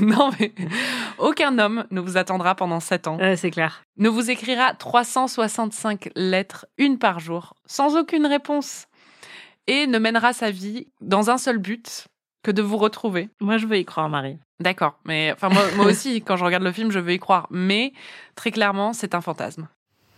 non 0.00 0.30
mais 0.38 0.52
aucun 1.18 1.58
homme 1.58 1.84
ne 1.90 2.00
vous 2.00 2.16
attendra 2.16 2.54
pendant 2.54 2.80
7 2.80 3.06
ans, 3.08 3.18
Ouais, 3.18 3.36
c'est 3.36 3.50
clair. 3.50 3.82
ne 3.96 4.08
vous 4.08 4.30
écrira 4.30 4.74
365 4.74 6.10
lettres, 6.16 6.66
une 6.78 6.98
par 6.98 7.20
jour, 7.20 7.54
sans 7.66 7.96
aucune 7.96 8.26
réponse, 8.26 8.86
et 9.66 9.86
ne 9.86 9.98
mènera 9.98 10.32
sa 10.32 10.50
vie 10.50 10.88
dans 11.00 11.30
un 11.30 11.38
seul 11.38 11.58
but, 11.58 12.06
que 12.42 12.50
de 12.50 12.62
vous 12.62 12.76
retrouver. 12.78 13.28
Moi, 13.40 13.58
je 13.58 13.66
veux 13.66 13.76
y 13.78 13.84
croire, 13.84 14.08
Marie. 14.08 14.38
D'accord, 14.60 14.98
mais 15.04 15.32
enfin 15.32 15.48
moi, 15.48 15.62
moi 15.76 15.86
aussi, 15.86 16.22
quand 16.22 16.36
je 16.36 16.44
regarde 16.44 16.62
le 16.64 16.72
film, 16.72 16.90
je 16.90 16.98
veux 16.98 17.12
y 17.12 17.18
croire, 17.18 17.46
mais 17.50 17.92
très 18.34 18.50
clairement, 18.50 18.92
c'est 18.92 19.14
un 19.14 19.20
fantasme. 19.20 19.68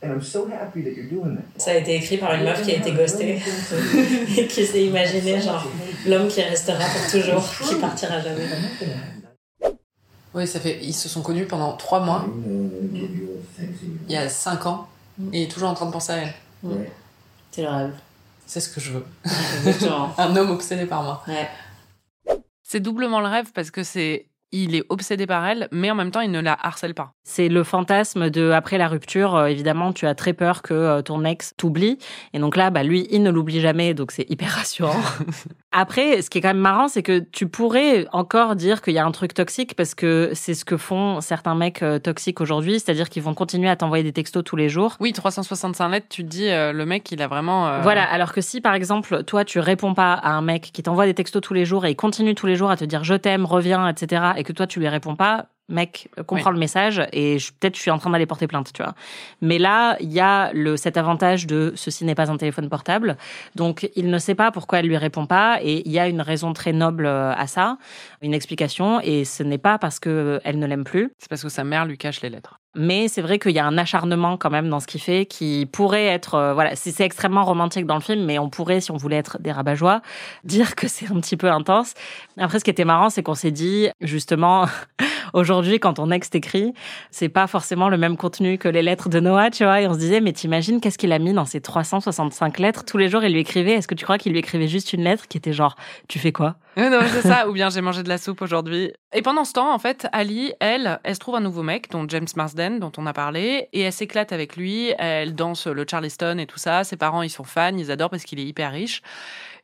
And 0.03 0.09
I'm 0.13 0.23
so 0.23 0.49
happy 0.51 0.83
that 0.83 0.91
you're 0.93 1.11
doing 1.11 1.37
that. 1.37 1.43
Ça 1.59 1.73
a 1.73 1.75
été 1.75 1.95
écrit 1.97 2.17
par 2.17 2.33
une 2.33 2.45
meuf 2.45 2.63
qui 2.63 2.71
a 2.71 2.77
été 2.77 2.93
ghostée 2.93 3.39
et 4.39 4.47
qui 4.47 4.65
s'est 4.65 4.85
imaginé 4.87 5.41
genre 5.43 5.67
l'homme 6.07 6.29
qui 6.29 6.41
restera 6.41 6.79
pour 6.79 7.11
toujours, 7.11 7.45
qui 7.69 7.75
partira 7.75 8.19
jamais. 8.21 8.47
Oui, 10.35 10.47
ça 10.47 10.61
fait. 10.61 10.79
Ils 10.83 10.95
se 10.95 11.09
sont 11.09 11.23
connus 11.23 11.47
pendant 11.47 11.73
trois 11.77 12.01
mois, 12.01 12.25
il 12.95 14.13
y 14.13 14.17
a 14.17 14.29
cinq 14.29 14.67
ans, 14.67 14.89
et 15.33 15.43
il 15.43 15.45
est 15.45 15.51
toujours 15.51 15.69
en 15.69 15.75
train 15.75 15.87
de 15.87 15.93
penser 15.93 16.13
à 16.13 16.17
elle. 16.17 16.35
C'est 17.51 17.63
le 17.63 17.69
rêve. 17.69 17.95
C'est 18.47 18.61
ce 18.61 18.69
que 18.69 18.81
je 18.81 18.93
veux. 18.93 19.05
Exactement. 19.25 20.13
Un 20.19 20.35
homme 20.37 20.51
obsédé 20.51 20.87
par 20.87 21.03
moi. 21.03 21.23
Ouais. 21.27 21.49
C'est 22.63 22.81
doublement 22.81 23.21
le 23.21 23.27
rêve 23.27 23.51
parce 23.53 23.71
que 23.71 23.83
c'est 23.83 24.27
il 24.53 24.75
est 24.75 24.85
obsédé 24.89 25.27
par 25.27 25.47
elle, 25.47 25.69
mais 25.71 25.91
en 25.91 25.95
même 25.95 26.11
temps, 26.11 26.21
il 26.21 26.31
ne 26.31 26.41
la 26.41 26.57
harcèle 26.61 26.95
pas. 26.95 27.13
C'est 27.23 27.49
le 27.49 27.63
fantasme 27.63 28.31
de 28.31 28.51
après 28.51 28.79
la 28.79 28.89
rupture, 28.89 29.37
euh, 29.37 29.47
évidemment, 29.47 29.93
tu 29.93 30.07
as 30.07 30.15
très 30.15 30.33
peur 30.33 30.63
que 30.63 30.75
euh, 30.75 31.03
ton 31.03 31.25
ex 31.25 31.55
t'oublie. 31.57 31.99
Et 32.33 32.39
donc 32.39 32.57
là, 32.57 32.71
bah, 32.71 32.83
lui, 32.83 33.07
il 33.11 33.23
ne 33.23 33.31
l'oublie 33.31 33.61
jamais, 33.61 33.95
donc 33.95 34.11
c'est 34.11 34.29
hyper 34.29 34.51
rassurant. 34.51 35.01
après, 35.73 36.23
ce 36.23 36.31
qui 36.31 36.39
est 36.39 36.41
quand 36.41 36.49
même 36.49 36.59
marrant, 36.59 36.89
c'est 36.89 37.03
que 37.03 37.21
tu 37.21 37.47
pourrais 37.47 38.07
encore 38.13 38.57
dire 38.57 38.83
qu'il 38.83 38.95
y 38.95 38.99
a 38.99 39.05
un 39.05 39.13
truc 39.13 39.35
toxique 39.35 39.75
parce 39.77 39.95
que 39.95 40.31
c'est 40.35 40.55
ce 40.55 40.65
que 40.65 40.77
font 40.77 41.21
certains 41.21 41.55
mecs 41.55 41.83
euh, 41.83 41.99
toxiques 41.99 42.41
aujourd'hui, 42.41 42.81
c'est-à-dire 42.81 43.09
qu'ils 43.09 43.23
vont 43.23 43.35
continuer 43.35 43.69
à 43.69 43.77
t'envoyer 43.77 44.03
des 44.03 44.13
textos 44.13 44.43
tous 44.43 44.57
les 44.57 44.69
jours. 44.69 44.97
Oui, 44.99 45.13
365 45.13 45.89
lettres, 45.89 46.07
tu 46.11 46.25
te 46.25 46.29
dis, 46.29 46.49
le 46.49 46.85
mec, 46.85 47.11
il 47.13 47.23
a 47.23 47.29
vraiment. 47.29 47.81
Voilà, 47.83 48.05
alors 48.05 48.33
que 48.33 48.41
si 48.41 48.61
par 48.61 48.75
exemple, 48.75 49.23
toi, 49.25 49.45
tu 49.45 49.61
réponds 49.61 49.95
pas 49.95 50.15
à 50.15 50.31
un 50.31 50.43
mec 50.43 50.71
qui 50.73 50.83
t'envoie 50.83 51.07
des 51.07 51.15
textos 51.15 51.41
tous 51.43 51.55
les 51.55 51.65
jours 51.65 51.87
et 51.87 51.91
il 51.91 51.97
continue 51.97 52.35
tous 52.35 52.47
les 52.47 52.57
jours 52.57 52.71
à 52.71 52.77
te 52.77 52.85
dire 52.85 53.05
je 53.05 53.15
t'aime, 53.15 53.45
reviens, 53.45 53.89
etc., 53.89 54.23
et 54.41 54.45
que 54.45 54.53
toi, 54.53 54.67
tu 54.67 54.81
lui 54.81 54.89
réponds 54.89 55.17
pas, 55.17 55.49
mec, 55.69 56.09
euh, 56.19 56.23
comprends 56.23 56.51
le 56.51 56.59
message 56.59 57.03
et 57.13 57.37
peut-être 57.61 57.77
je 57.77 57.81
suis 57.81 57.91
en 57.91 57.99
train 57.99 58.11
d'aller 58.11 58.27
porter 58.27 58.47
plainte, 58.47 58.73
tu 58.73 58.83
vois. 58.83 58.95
Mais 59.43 59.59
là, 59.59 59.97
il 60.01 60.11
y 60.11 60.21
a 60.21 60.51
le, 60.55 60.77
cet 60.77 60.97
avantage 60.97 61.47
de 61.47 61.73
ceci 61.77 62.05
n'est 62.05 62.15
pas 62.15 62.31
un 62.31 62.39
téléphone 62.39 62.69
portable, 62.69 63.17
donc 63.55 63.91
il 63.97 64.09
ne 64.11 64.19
sait 64.19 64.35
pas 64.35 64.51
pourquoi 64.51 64.81
elle 64.81 64.87
lui 64.87 64.97
répond 64.97 65.27
pas 65.27 65.59
et 65.63 65.83
il 65.87 65.93
y 65.93 65.99
a 65.99 66.09
une 66.09 66.23
raison 66.23 66.53
très 66.55 66.73
noble 66.73 67.07
euh, 67.07 67.33
à 67.35 67.47
ça, 67.47 67.77
une 68.23 68.35
explication 68.35 69.01
et 69.01 69.25
ce 69.25 69.43
n'est 69.43 69.59
pas 69.59 69.79
parce 69.79 70.01
que 70.01 70.11
euh, 70.11 70.41
elle 70.45 70.59
ne 70.59 70.67
l'aime 70.67 70.85
plus. 70.85 71.13
C'est 71.19 71.29
parce 71.29 71.43
que 71.43 71.49
sa 71.51 71.65
mère 71.65 71.85
lui 71.85 71.99
cache 71.99 72.23
les 72.23 72.31
lettres. 72.31 72.60
Mais 72.77 73.09
c'est 73.09 73.21
vrai 73.21 73.41
qu'il 73.41 73.51
y 73.51 73.59
a 73.59 73.67
un 73.67 73.77
acharnement 73.79 74.37
quand 74.37 74.51
même 74.51 74.69
dans 74.69 74.79
ce 74.79 74.87
qu'il 74.87 75.01
fait 75.01 75.27
qui 75.27 75.67
pourrait 75.73 76.07
être, 76.07 76.35
euh, 76.35 76.55
voilà, 76.55 76.77
c'est 76.77 77.01
extrêmement 77.01 77.45
romantique 77.45 77.85
dans 77.85 77.97
le 77.97 78.01
film, 78.01 78.25
mais 78.25 78.39
on 78.39 78.49
pourrait, 78.49 78.81
si 78.81 78.93
on 78.93 78.97
voulait 78.97 79.17
être 79.17 79.39
des 79.41 79.51
rabat-joie, 79.51 80.03
dire 80.45 80.77
que 80.77 80.87
c'est 80.87 81.11
un 81.11 81.19
petit 81.21 81.37
peu 81.37 81.51
intense. 81.51 81.95
Après, 82.39 82.61
ce 82.61 82.65
qui 82.65 82.71
était 82.71 82.85
marrant, 82.85 83.11
c'est 83.11 83.25
qu'on 83.25 83.35
s'est 83.35 83.51
dit, 83.51 83.89
justement, 84.01 84.67
aujourd'hui, 85.33 85.79
quand 85.79 85.95
ton 85.95 86.11
ex 86.11 86.31
t'écrit, 86.31 86.73
c'est 87.11 87.29
pas 87.29 87.47
forcément 87.47 87.89
le 87.89 87.97
même 87.97 88.17
contenu 88.17 88.59
que 88.59 88.69
les 88.69 88.83
lettres 88.83 89.09
de 89.09 89.21
Noah, 89.21 89.51
tu 89.51 89.65
vois, 89.65 89.81
et 89.81 89.87
on 89.87 89.95
se 89.95 89.99
disait, 89.99 90.21
mais 90.21 90.33
t'imagines 90.33 90.81
qu'est-ce 90.81 90.99
qu'il 90.99 91.13
a 91.13 91.19
mis 91.19 91.33
dans 91.33 91.45
ces 91.45 91.61
365 91.61 92.59
lettres? 92.59 92.85
Tous 92.85 92.99
les 92.99 93.09
jours, 93.09 93.23
il 93.25 93.33
lui 93.33 93.41
écrivait, 93.41 93.73
est-ce 93.73 93.89
que 93.89 93.95
tu 93.95 94.05
crois 94.05 94.19
qu'il 94.19 94.33
lui 94.33 94.39
écrivait 94.39 94.69
juste 94.69 94.93
une 94.93 95.03
lettre 95.03 95.29
qui 95.29 95.39
était 95.39 95.53
genre, 95.53 95.77
tu 96.09 96.19
fais 96.19 96.33
quoi? 96.33 96.57
Euh, 96.79 96.89
non, 96.89 97.01
c'est 97.09 97.23
ça, 97.23 97.49
ou 97.49 97.53
bien 97.53 97.69
j'ai 97.69 97.81
mangé 97.81 98.03
de 98.03 98.09
la 98.09 98.19
soupe 98.19 98.43
aujourd'hui. 98.43 98.93
Et 99.13 99.23
pendant 99.23 99.45
ce 99.45 99.53
temps, 99.53 99.75
en 99.75 99.79
fait, 99.79 100.07
Ali, 100.13 100.53
elle, 100.61 101.01
elle 101.03 101.15
se 101.15 101.21
trouve 101.21 101.35
un 101.35 101.41
nouveau 101.41 101.63
mec, 101.63 101.91
dont 101.91 102.07
James 102.09 102.29
Marsden, 102.37 102.79
dont 102.79 102.93
on 102.97 103.07
a 103.07 103.13
parlé, 103.13 103.69
et 103.73 103.81
elle 103.81 103.93
s'éclate 103.93 104.33
avec 104.33 104.57
lui, 104.57 104.93
elle 104.99 105.35
danse 105.35 105.67
le 105.67 105.85
Charleston 105.89 106.39
et 106.39 106.47
tout 106.47 106.59
ça, 106.59 106.85
ses 106.85 106.97
parents, 106.97 107.23
ils 107.23 107.31
sont 107.31 107.45
fans, 107.45 107.77
ils 107.77 107.91
adorent 107.91 108.11
parce 108.11 108.25
qu'il 108.25 108.39
est 108.39 108.47
hyper 108.47 108.73
riche. 108.73 109.03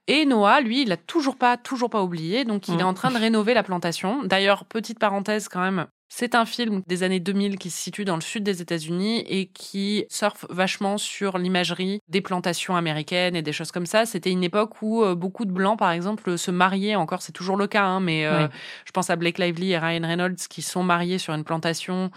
Et 0.08 0.24
Noah, 0.24 0.60
lui, 0.60 0.82
il 0.82 0.92
a 0.92 0.96
toujours 0.96 1.36
pas, 1.36 1.56
toujours 1.56 1.90
pas 1.90 2.02
oublié, 2.02 2.44
donc 2.44 2.68
il 2.68 2.76
Mm. 2.76 2.80
est 2.80 2.84
en 2.84 2.94
train 2.94 3.10
de 3.10 3.18
rénover 3.18 3.54
la 3.54 3.62
plantation. 3.62 4.22
D'ailleurs, 4.22 4.64
petite 4.64 4.98
parenthèse 4.98 5.48
quand 5.48 5.60
même, 5.60 5.86
c'est 6.08 6.36
un 6.36 6.46
film 6.46 6.82
des 6.86 7.02
années 7.02 7.18
2000 7.18 7.58
qui 7.58 7.68
se 7.70 7.82
situe 7.82 8.04
dans 8.04 8.14
le 8.14 8.20
sud 8.20 8.44
des 8.44 8.62
États-Unis 8.62 9.24
et 9.26 9.46
qui 9.46 10.04
surfe 10.08 10.46
vachement 10.48 10.98
sur 10.98 11.36
l'imagerie 11.38 11.98
des 12.08 12.20
plantations 12.20 12.76
américaines 12.76 13.34
et 13.34 13.42
des 13.42 13.52
choses 13.52 13.72
comme 13.72 13.86
ça. 13.86 14.06
C'était 14.06 14.30
une 14.30 14.44
époque 14.44 14.80
où 14.82 15.02
euh, 15.02 15.16
beaucoup 15.16 15.44
de 15.44 15.50
blancs, 15.50 15.76
par 15.76 15.90
exemple, 15.90 16.38
se 16.38 16.52
mariaient. 16.52 16.94
Encore, 16.94 17.22
c'est 17.22 17.32
toujours 17.32 17.56
le 17.56 17.66
cas, 17.66 17.82
hein, 17.84 17.98
mais 17.98 18.24
euh, 18.24 18.46
je 18.84 18.92
pense 18.92 19.10
à 19.10 19.16
Blake 19.16 19.38
Lively 19.38 19.72
et 19.72 19.78
Ryan 19.78 20.06
Reynolds 20.06 20.36
qui 20.48 20.62
sont 20.62 20.84
mariés 20.84 21.18
sur 21.18 21.34
une 21.34 21.42
plantation. 21.44 22.12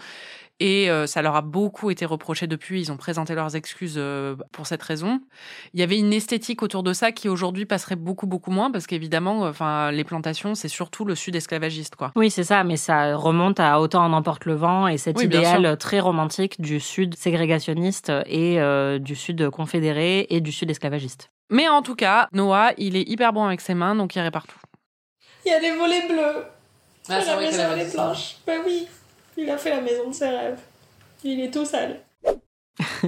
Et 0.60 0.90
euh, 0.90 1.06
ça 1.06 1.22
leur 1.22 1.36
a 1.36 1.40
beaucoup 1.40 1.90
été 1.90 2.04
reproché 2.04 2.46
depuis. 2.46 2.80
Ils 2.82 2.92
ont 2.92 2.98
présenté 2.98 3.34
leurs 3.34 3.56
excuses 3.56 3.94
euh, 3.96 4.36
pour 4.52 4.66
cette 4.66 4.82
raison. 4.82 5.20
Il 5.72 5.80
y 5.80 5.82
avait 5.82 5.98
une 5.98 6.12
esthétique 6.12 6.62
autour 6.62 6.82
de 6.82 6.92
ça 6.92 7.12
qui 7.12 7.30
aujourd'hui 7.30 7.64
passerait 7.64 7.96
beaucoup 7.96 8.26
beaucoup 8.26 8.50
moins 8.50 8.70
parce 8.70 8.86
qu'évidemment, 8.86 9.46
euh, 9.46 9.50
enfin, 9.50 9.90
les 9.90 10.04
plantations, 10.04 10.54
c'est 10.54 10.68
surtout 10.68 11.06
le 11.06 11.14
sud 11.14 11.34
esclavagiste, 11.34 11.96
quoi. 11.96 12.12
Oui, 12.14 12.30
c'est 12.30 12.44
ça, 12.44 12.62
mais 12.62 12.76
ça 12.76 13.16
remonte 13.16 13.58
à 13.58 13.80
autant 13.80 14.04
en 14.04 14.12
emporte 14.12 14.44
le 14.44 14.54
vent 14.54 14.86
et 14.86 14.98
cet 14.98 15.16
Oui, 15.18 15.24
idéal 15.24 15.78
très 15.78 15.98
romantique 15.98 16.60
du 16.60 16.78
sud 16.78 17.16
ségrégationniste 17.16 18.12
et 18.26 18.60
euh, 18.60 18.98
du 18.98 19.16
sud 19.16 19.48
confédéré 19.48 20.26
et 20.28 20.42
du 20.42 20.52
sud 20.52 20.70
esclavagiste. 20.70 21.30
Mais 21.48 21.68
en 21.68 21.80
tout 21.80 21.96
cas, 21.96 22.28
Noah, 22.32 22.72
il 22.76 22.96
est 22.96 23.08
hyper 23.08 23.32
bon 23.32 23.44
avec 23.44 23.62
ses 23.62 23.74
mains, 23.74 23.94
donc 23.94 24.14
il 24.14 24.20
répare 24.20 24.46
tout. 24.46 24.58
Il 25.46 25.52
y 25.52 25.54
a 25.54 25.60
des 25.60 25.72
volets 25.72 26.06
bleus. 26.06 26.44
Ah, 27.08 27.20
dit 27.20 27.52
ça. 27.52 27.74
planches. 27.94 28.36
Bah 28.46 28.52
oui, 28.64 28.86
il 29.36 29.50
a 29.50 29.56
fait 29.56 29.70
la 29.70 29.80
maison 29.80 30.08
de 30.08 30.14
ses 30.14 30.28
rêves. 30.28 30.60
Il 31.24 31.40
est 31.40 31.50
tout 31.50 31.64
sale. 31.64 32.00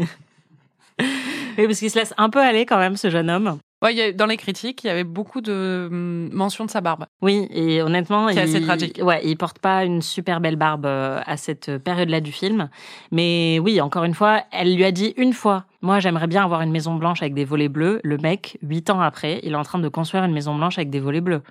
Oui, 1.58 1.66
parce 1.66 1.78
qu'il 1.78 1.90
se 1.90 1.98
laisse 1.98 2.14
un 2.16 2.30
peu 2.30 2.40
aller 2.40 2.66
quand 2.66 2.78
même, 2.78 2.96
ce 2.96 3.10
jeune 3.10 3.30
homme. 3.30 3.58
Ouais, 3.82 4.12
dans 4.12 4.26
les 4.26 4.36
critiques, 4.36 4.84
il 4.84 4.86
y 4.86 4.90
avait 4.90 5.04
beaucoup 5.04 5.40
de 5.40 5.88
hum, 5.90 6.30
mentions 6.32 6.64
de 6.64 6.70
sa 6.70 6.80
barbe. 6.80 7.06
Oui, 7.20 7.48
et 7.50 7.82
honnêtement, 7.82 8.28
C'est 8.28 8.40
assez 8.40 8.62
tragique. 8.62 9.00
Ouais, 9.02 9.20
il 9.24 9.36
porte 9.36 9.58
pas 9.58 9.84
une 9.84 10.02
super 10.02 10.40
belle 10.40 10.56
barbe 10.56 10.86
euh, 10.86 11.20
à 11.26 11.36
cette 11.36 11.78
période-là 11.78 12.20
du 12.20 12.30
film. 12.30 12.70
Mais 13.10 13.58
oui, 13.58 13.80
encore 13.80 14.04
une 14.04 14.14
fois, 14.14 14.44
elle 14.52 14.74
lui 14.74 14.84
a 14.84 14.92
dit 14.92 15.14
une 15.16 15.32
fois. 15.32 15.64
Moi, 15.80 15.98
j'aimerais 15.98 16.28
bien 16.28 16.44
avoir 16.44 16.62
une 16.62 16.70
maison 16.70 16.94
blanche 16.94 17.22
avec 17.22 17.34
des 17.34 17.44
volets 17.44 17.68
bleus. 17.68 18.00
Le 18.04 18.18
mec, 18.18 18.56
huit 18.62 18.88
ans 18.88 19.00
après, 19.00 19.40
il 19.42 19.52
est 19.52 19.56
en 19.56 19.64
train 19.64 19.80
de 19.80 19.88
construire 19.88 20.22
une 20.22 20.32
maison 20.32 20.54
blanche 20.54 20.78
avec 20.78 20.90
des 20.90 21.00
volets 21.00 21.20
bleus. 21.20 21.42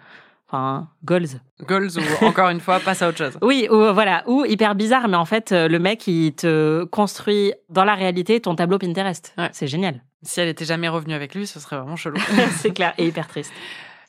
Enfin, 0.54 0.90
goals. 1.06 1.40
Goals 1.66 1.98
ou 1.98 2.26
encore 2.26 2.50
une 2.50 2.60
fois, 2.60 2.82
passe 2.82 3.02
à 3.02 3.08
autre 3.08 3.18
chose. 3.18 3.38
Oui, 3.42 3.68
ou 3.72 3.76
euh, 3.76 3.94
voilà, 3.94 4.24
ou 4.28 4.44
hyper 4.44 4.76
bizarre, 4.76 5.08
mais 5.08 5.16
en 5.16 5.24
fait, 5.24 5.54
euh, 5.54 5.70
le 5.70 5.80
mec, 5.80 6.06
il 6.08 6.34
te 6.34 6.84
construit 6.84 7.54
dans 7.70 7.86
la 7.86 7.96
réalité 7.96 8.42
ton 8.42 8.56
tableau 8.56 8.78
Pinterest. 8.78 9.34
Ouais. 9.38 9.48
C'est 9.54 9.68
génial. 9.68 10.04
Si 10.24 10.42
elle 10.42 10.50
était 10.50 10.66
jamais 10.66 10.90
revenue 10.90 11.14
avec 11.14 11.36
lui, 11.36 11.48
ce 11.48 11.62
serait 11.62 11.78
vraiment 11.78 11.96
chelou. 11.96 12.20
c'est 12.58 12.72
clair, 12.72 12.94
et 12.98 13.08
hyper 13.08 13.30
triste. 13.30 13.54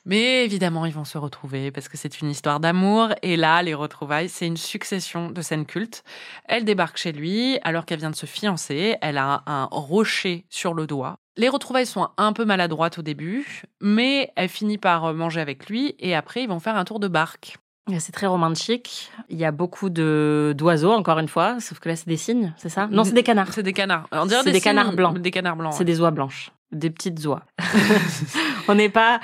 Mais 0.05 0.43
évidemment, 0.43 0.85
ils 0.85 0.93
vont 0.93 1.05
se 1.05 1.17
retrouver 1.17 1.71
parce 1.71 1.87
que 1.87 1.97
c'est 1.97 2.19
une 2.21 2.29
histoire 2.29 2.59
d'amour. 2.59 3.09
Et 3.21 3.37
là, 3.37 3.61
les 3.63 3.73
retrouvailles, 3.73 4.29
c'est 4.29 4.47
une 4.47 4.57
succession 4.57 5.29
de 5.29 5.41
scènes 5.41 5.65
cultes. 5.65 6.03
Elle 6.45 6.65
débarque 6.65 6.97
chez 6.97 7.11
lui 7.11 7.57
alors 7.63 7.85
qu'elle 7.85 7.99
vient 7.99 8.11
de 8.11 8.15
se 8.15 8.25
fiancer. 8.25 8.97
Elle 9.01 9.17
a 9.17 9.43
un 9.45 9.65
rocher 9.71 10.45
sur 10.49 10.73
le 10.73 10.87
doigt. 10.87 11.15
Les 11.37 11.49
retrouvailles 11.49 11.85
sont 11.85 12.09
un 12.17 12.33
peu 12.33 12.45
maladroites 12.45 12.99
au 12.99 13.01
début, 13.01 13.63
mais 13.81 14.31
elle 14.35 14.49
finit 14.49 14.77
par 14.77 15.05
euh, 15.05 15.13
manger 15.13 15.41
avec 15.41 15.67
lui 15.67 15.95
et 15.97 16.13
après, 16.15 16.43
ils 16.43 16.49
vont 16.49 16.59
faire 16.59 16.75
un 16.75 16.85
tour 16.85 16.99
de 16.99 17.07
barque. 17.07 17.57
C'est 17.99 18.13
très 18.13 18.27
romantique. 18.27 19.11
Il 19.29 19.37
y 19.37 19.43
a 19.43 19.51
beaucoup 19.51 19.89
de 19.89 20.53
d'oiseaux, 20.55 20.93
encore 20.93 21.19
une 21.19 21.27
fois, 21.27 21.59
sauf 21.59 21.79
que 21.79 21.89
là, 21.89 21.97
c'est 21.97 22.07
des 22.07 22.15
cygnes, 22.15 22.53
c'est 22.55 22.69
ça? 22.69 22.87
Non, 22.87 23.03
c'est 23.03 23.13
des 23.13 23.23
canards. 23.23 23.51
C'est 23.51 23.63
des 23.63 23.73
canards. 23.73 24.07
On 24.11 24.25
dirait 24.25 24.43
des 24.49 24.61
canards 24.61 24.93
blancs. 24.93 25.17
Des 25.19 25.31
canards 25.31 25.57
blancs. 25.57 25.73
C'est 25.73 25.83
des 25.83 25.99
oies 25.99 26.11
blanches, 26.11 26.51
des 26.71 26.89
petites 26.89 27.25
oies. 27.25 27.41
On 28.69 28.75
n'est 28.75 28.89
pas. 28.89 29.19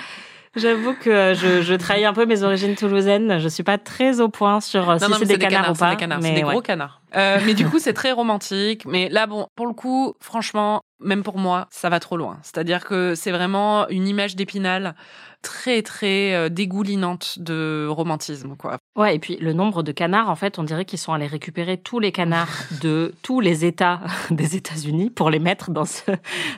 J'avoue 0.55 0.93
que 0.93 1.33
je, 1.35 1.61
je 1.61 1.73
trahis 1.75 2.05
un 2.05 2.13
peu 2.13 2.25
mes 2.25 2.43
origines 2.43 2.75
toulousaines. 2.75 3.39
Je 3.39 3.47
suis 3.47 3.63
pas 3.63 3.77
très 3.77 4.19
au 4.19 4.29
point 4.29 4.61
sur 4.61 4.89
euh, 4.89 4.97
si 4.97 5.03
Non, 5.03 5.09
non, 5.11 5.15
c'est 5.19 5.25
des, 5.25 5.37
canards 5.37 5.71
ou 5.71 5.75
c'est 5.75 5.79
pas. 5.79 5.91
des 5.91 5.97
canards, 5.97 6.19
mais 6.21 6.29
c'est 6.29 6.35
des 6.35 6.43
ouais. 6.43 6.53
gros 6.53 6.61
canards. 6.61 7.01
Euh, 7.15 7.39
mais 7.45 7.53
du 7.53 7.67
coup, 7.67 7.79
c'est 7.79 7.93
très 7.93 8.11
romantique. 8.11 8.85
Mais 8.85 9.09
là, 9.09 9.27
bon, 9.27 9.47
pour 9.55 9.67
le 9.67 9.73
coup, 9.73 10.13
franchement, 10.19 10.81
même 10.99 11.23
pour 11.23 11.37
moi, 11.37 11.67
ça 11.69 11.89
va 11.89 11.99
trop 11.99 12.17
loin. 12.17 12.39
C'est-à-dire 12.41 12.83
que 12.83 13.15
c'est 13.15 13.31
vraiment 13.31 13.87
une 13.89 14.07
image 14.07 14.35
d'épinal 14.35 14.95
très, 15.41 15.81
très 15.81 16.33
euh, 16.33 16.49
dégoulinante 16.49 17.39
de 17.39 17.87
romantisme, 17.89 18.55
quoi. 18.57 18.77
Ouais, 18.97 19.15
et 19.15 19.19
puis 19.19 19.37
le 19.39 19.53
nombre 19.53 19.83
de 19.83 19.91
canards, 19.91 20.29
en 20.29 20.35
fait, 20.35 20.59
on 20.59 20.63
dirait 20.63 20.85
qu'ils 20.85 20.99
sont 20.99 21.13
allés 21.13 21.27
récupérer 21.27 21.77
tous 21.77 21.99
les 21.99 22.11
canards 22.11 22.49
de 22.81 23.13
tous 23.21 23.39
les 23.39 23.65
États 23.65 24.01
des 24.31 24.55
États-Unis 24.55 25.09
pour 25.09 25.29
les 25.29 25.39
mettre 25.39 25.71
dans 25.71 25.85
ce 25.85 26.01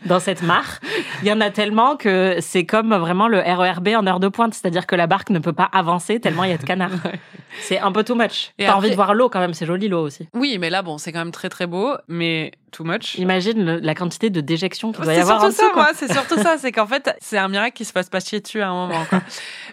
dans 0.05 0.19
cette 0.19 0.41
mare. 0.43 0.79
Il 1.21 1.27
y 1.27 1.31
en 1.31 1.41
a 1.41 1.49
tellement 1.51 1.95
que 1.95 2.37
c'est 2.41 2.65
comme 2.65 2.93
vraiment 2.95 3.27
le 3.27 3.39
RERB 3.39 3.89
en 3.89 4.05
heure 4.07 4.19
de 4.19 4.27
pointe, 4.27 4.53
c'est-à-dire 4.53 4.87
que 4.87 4.95
la 4.95 5.07
barque 5.07 5.29
ne 5.29 5.39
peut 5.39 5.53
pas 5.53 5.69
avancer 5.71 6.19
tellement 6.19 6.43
il 6.43 6.51
y 6.51 6.53
a 6.53 6.57
de 6.57 6.65
canards. 6.65 6.91
C'est 7.59 7.79
un 7.79 7.91
peu 7.91 8.05
too 8.05 8.15
much. 8.15 8.53
T'as 8.57 8.67
envie 8.67 8.77
après- 8.77 8.89
de 8.91 8.95
voir 8.95 9.13
l'eau 9.13 9.27
quand 9.27 9.41
même, 9.41 9.53
c'est 9.53 9.65
joli 9.65 9.89
l'eau 9.89 9.99
aussi. 10.05 10.25
Oui, 10.33 10.55
mais 10.57 10.69
là, 10.69 10.83
bon, 10.83 10.97
c'est 10.97 11.11
quand 11.11 11.19
même 11.19 11.33
très, 11.33 11.49
très 11.49 11.67
beau, 11.67 11.95
mais 12.07 12.53
too 12.71 12.85
much. 12.85 13.15
Imagine 13.17 13.65
le- 13.65 13.79
la 13.79 13.93
quantité 13.93 14.29
de 14.29 14.39
déjection 14.39 14.93
qu'il 14.93 15.03
doit 15.03 15.11
y 15.11 15.17
C'est 15.17 15.21
avoir 15.23 15.39
en 15.43 15.51
surtout 15.51 15.55
dessous. 15.57 15.65
ça, 15.67 15.73
quoi. 15.73 15.83
moi, 15.83 15.91
c'est 15.93 16.13
surtout 16.13 16.37
ça. 16.37 16.55
C'est 16.57 16.71
qu'en 16.71 16.87
fait, 16.87 17.13
c'est 17.19 17.37
un 17.37 17.49
miracle 17.49 17.75
qui 17.75 17.83
se 17.83 17.91
fasse 17.91 18.07
pas 18.09 18.21
chier 18.21 18.39
dessus 18.39 18.61
à 18.61 18.70
un 18.71 18.87
moment, 18.87 19.05
quoi. 19.05 19.21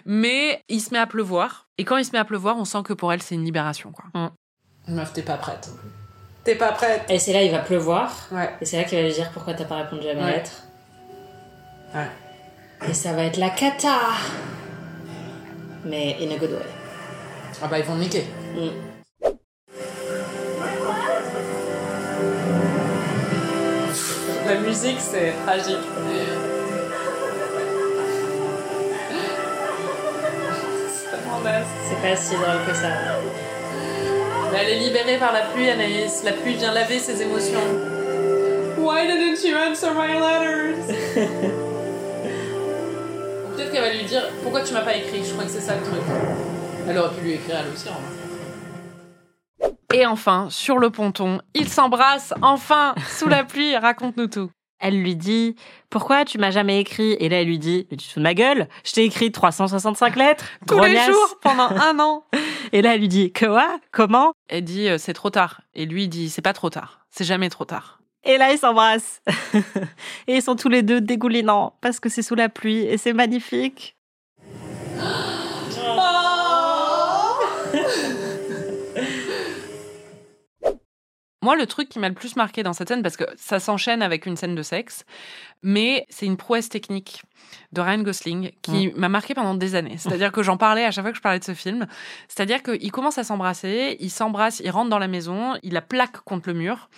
Mais 0.05 0.63
il 0.69 0.79
se 0.81 0.91
met 0.91 0.99
à 0.99 1.07
pleuvoir. 1.07 1.67
Et 1.77 1.85
quand 1.85 1.97
il 1.97 2.05
se 2.05 2.11
met 2.11 2.17
à 2.19 2.25
pleuvoir, 2.25 2.57
on 2.57 2.65
sent 2.65 2.83
que 2.83 2.93
pour 2.93 3.11
elle, 3.13 3.21
c'est 3.21 3.35
une 3.35 3.45
libération, 3.45 3.91
quoi. 3.91 4.31
Meuf, 4.87 5.13
t'es 5.13 5.21
pas 5.21 5.37
prête. 5.37 5.69
T'es 6.43 6.55
pas 6.55 6.71
prête. 6.71 7.03
Et 7.09 7.19
c'est 7.19 7.33
là, 7.33 7.43
il 7.43 7.51
va 7.51 7.59
pleuvoir. 7.59 8.11
Ouais. 8.31 8.49
Et 8.61 8.65
c'est 8.65 8.77
là 8.77 8.83
qu'il 8.83 8.97
va 8.97 9.03
lui 9.05 9.13
dire 9.13 9.29
pourquoi 9.31 9.53
t'as 9.53 9.65
pas 9.65 9.77
répondu 9.77 10.07
à 10.09 10.13
mes 10.13 10.23
Ouais. 10.23 10.31
lettres. 10.31 10.63
Ouais. 11.93 12.07
Et 12.87 12.93
ça 12.93 13.13
va 13.13 13.23
être 13.23 13.37
la 13.37 13.49
cata. 13.49 13.97
Mais 15.85 16.17
in 16.21 16.31
a 16.33 16.37
good 16.37 16.51
way. 16.51 16.65
Ah 17.61 17.67
bah 17.67 17.79
ils 17.79 17.85
vont 17.85 17.95
me 17.95 18.01
niquer. 18.01 18.23
Mm. 18.55 18.69
La 24.45 24.59
musique, 24.61 24.99
c'est 24.99 25.33
tragique. 25.45 25.77
C'est 31.89 32.01
pas 32.07 32.15
si 32.15 32.35
drôle 32.35 32.63
que 32.67 32.73
ça. 32.75 32.89
Mais 34.51 34.59
elle 34.59 34.69
est 34.69 34.79
libérée 34.79 35.17
par 35.17 35.33
la 35.33 35.41
pluie, 35.41 35.67
Anaïs. 35.71 36.23
La 36.23 36.33
pluie 36.33 36.53
vient 36.53 36.71
laver 36.71 36.99
ses 36.99 37.19
émotions. 37.23 37.59
Why 38.77 39.07
didn't 39.07 39.43
you 39.43 39.57
answer 39.57 39.89
my 39.95 40.13
letters? 40.13 40.85
Peut-être 43.55 43.71
qu'elle 43.71 43.81
va 43.81 43.91
lui 43.91 44.03
dire 44.03 44.21
pourquoi 44.43 44.61
tu 44.61 44.73
m'as 44.73 44.83
pas 44.83 44.95
écrit? 44.95 45.23
Je 45.25 45.33
crois 45.33 45.45
que 45.45 45.49
c'est 45.49 45.61
ça 45.61 45.77
le 45.77 45.81
truc. 45.81 46.01
Elle 46.87 46.97
aurait 46.99 47.15
pu 47.15 47.21
lui 47.21 47.33
écrire 47.33 47.57
elle 47.59 47.73
aussi. 47.73 47.89
En 47.89 47.93
vrai. 47.93 49.73
Et 49.95 50.05
enfin, 50.05 50.47
sur 50.51 50.77
le 50.77 50.91
ponton, 50.91 51.41
ils 51.55 51.67
s'embrassent, 51.67 52.35
enfin, 52.43 52.93
sous 53.09 53.27
la 53.27 53.43
pluie, 53.43 53.75
raconte-nous 53.75 54.27
tout. 54.27 54.51
Elle 54.79 55.01
lui 55.01 55.15
dit 55.15 55.55
Pourquoi 55.89 56.25
tu 56.25 56.37
m'as 56.37 56.51
jamais 56.51 56.79
écrit? 56.79 57.13
Et 57.19 57.29
là, 57.29 57.41
elle 57.41 57.47
lui 57.47 57.59
dit 57.59 57.87
Mais 57.91 57.97
tu 57.97 58.07
te 58.07 58.13
fous 58.13 58.19
de 58.19 58.23
ma 58.23 58.33
gueule 58.33 58.67
Je 58.85 58.93
t'ai 58.93 59.03
écrit 59.03 59.31
365 59.31 60.15
lettres. 60.15 60.45
Tous 60.67 60.75
les 60.75 60.79
grognasse. 60.79 61.07
jours, 61.07 61.37
pendant 61.41 61.69
un 61.69 61.99
an. 61.99 62.23
Et 62.71 62.81
là, 62.81 62.95
elle 62.95 63.01
lui 63.01 63.07
dit 63.07 63.33
Quoi? 63.33 63.79
Comment? 63.91 64.33
Elle 64.47 64.63
dit 64.63 64.87
euh, 64.87 64.97
c'est 64.97 65.13
trop 65.13 65.29
tard. 65.29 65.61
Et 65.73 65.85
lui 65.85 66.03
il 66.03 66.09
dit 66.09 66.29
c'est 66.29 66.41
pas 66.41 66.53
trop 66.53 66.69
tard. 66.69 67.05
C'est 67.09 67.25
jamais 67.25 67.49
trop 67.49 67.65
tard. 67.65 67.99
Et 68.23 68.37
là, 68.37 68.51
ils 68.51 68.57
s'embrassent. 68.57 69.21
et 70.27 70.35
ils 70.35 70.41
sont 70.41 70.55
tous 70.55 70.69
les 70.69 70.83
deux 70.83 71.01
dégoulinants 71.01 71.73
parce 71.81 71.99
que 71.99 72.09
c'est 72.09 72.21
sous 72.21 72.35
la 72.35 72.49
pluie 72.49 72.81
et 72.81 72.97
c'est 72.97 73.13
magnifique. 73.13 73.95
Moi, 81.41 81.55
le 81.55 81.65
truc 81.65 81.87
qui 81.87 81.99
m'a 81.99 82.09
le 82.09 82.15
plus 82.15 82.35
marqué 82.35 82.63
dans 82.63 82.73
cette 82.73 82.89
scène, 82.89 83.01
parce 83.01 83.15
que 83.15 83.23
ça 83.37 83.59
s'enchaîne 83.59 84.01
avec 84.01 84.25
une 84.25 84.35
scène 84.35 84.55
de 84.55 84.61
sexe, 84.61 85.05
mais 85.63 86.05
c'est 86.09 86.25
une 86.25 86.35
prouesse 86.35 86.67
technique 86.67 87.23
de 87.71 87.79
Ryan 87.79 88.01
Gosling 88.01 88.51
qui 88.61 88.91
m'a 88.95 89.07
marqué 89.07 89.33
pendant 89.33 89.55
des 89.55 89.75
années. 89.75 89.97
C'est-à-dire 89.97 90.33
que 90.33 90.43
j'en 90.43 90.57
parlais 90.57 90.83
à 90.83 90.91
chaque 90.91 91.03
fois 91.03 91.11
que 91.11 91.17
je 91.17 91.21
parlais 91.21 91.39
de 91.39 91.43
ce 91.43 91.53
film. 91.53 91.87
C'est-à-dire 92.27 92.61
qu'il 92.61 92.91
commence 92.91 93.17
à 93.17 93.23
s'embrasser, 93.23 93.95
il 93.99 94.09
s'embrasse, 94.09 94.61
il 94.63 94.69
rentre 94.69 94.89
dans 94.89 94.99
la 94.99 95.07
maison, 95.07 95.55
il 95.63 95.73
la 95.73 95.81
plaque 95.81 96.21
contre 96.21 96.49
le 96.49 96.55
mur, 96.55 96.89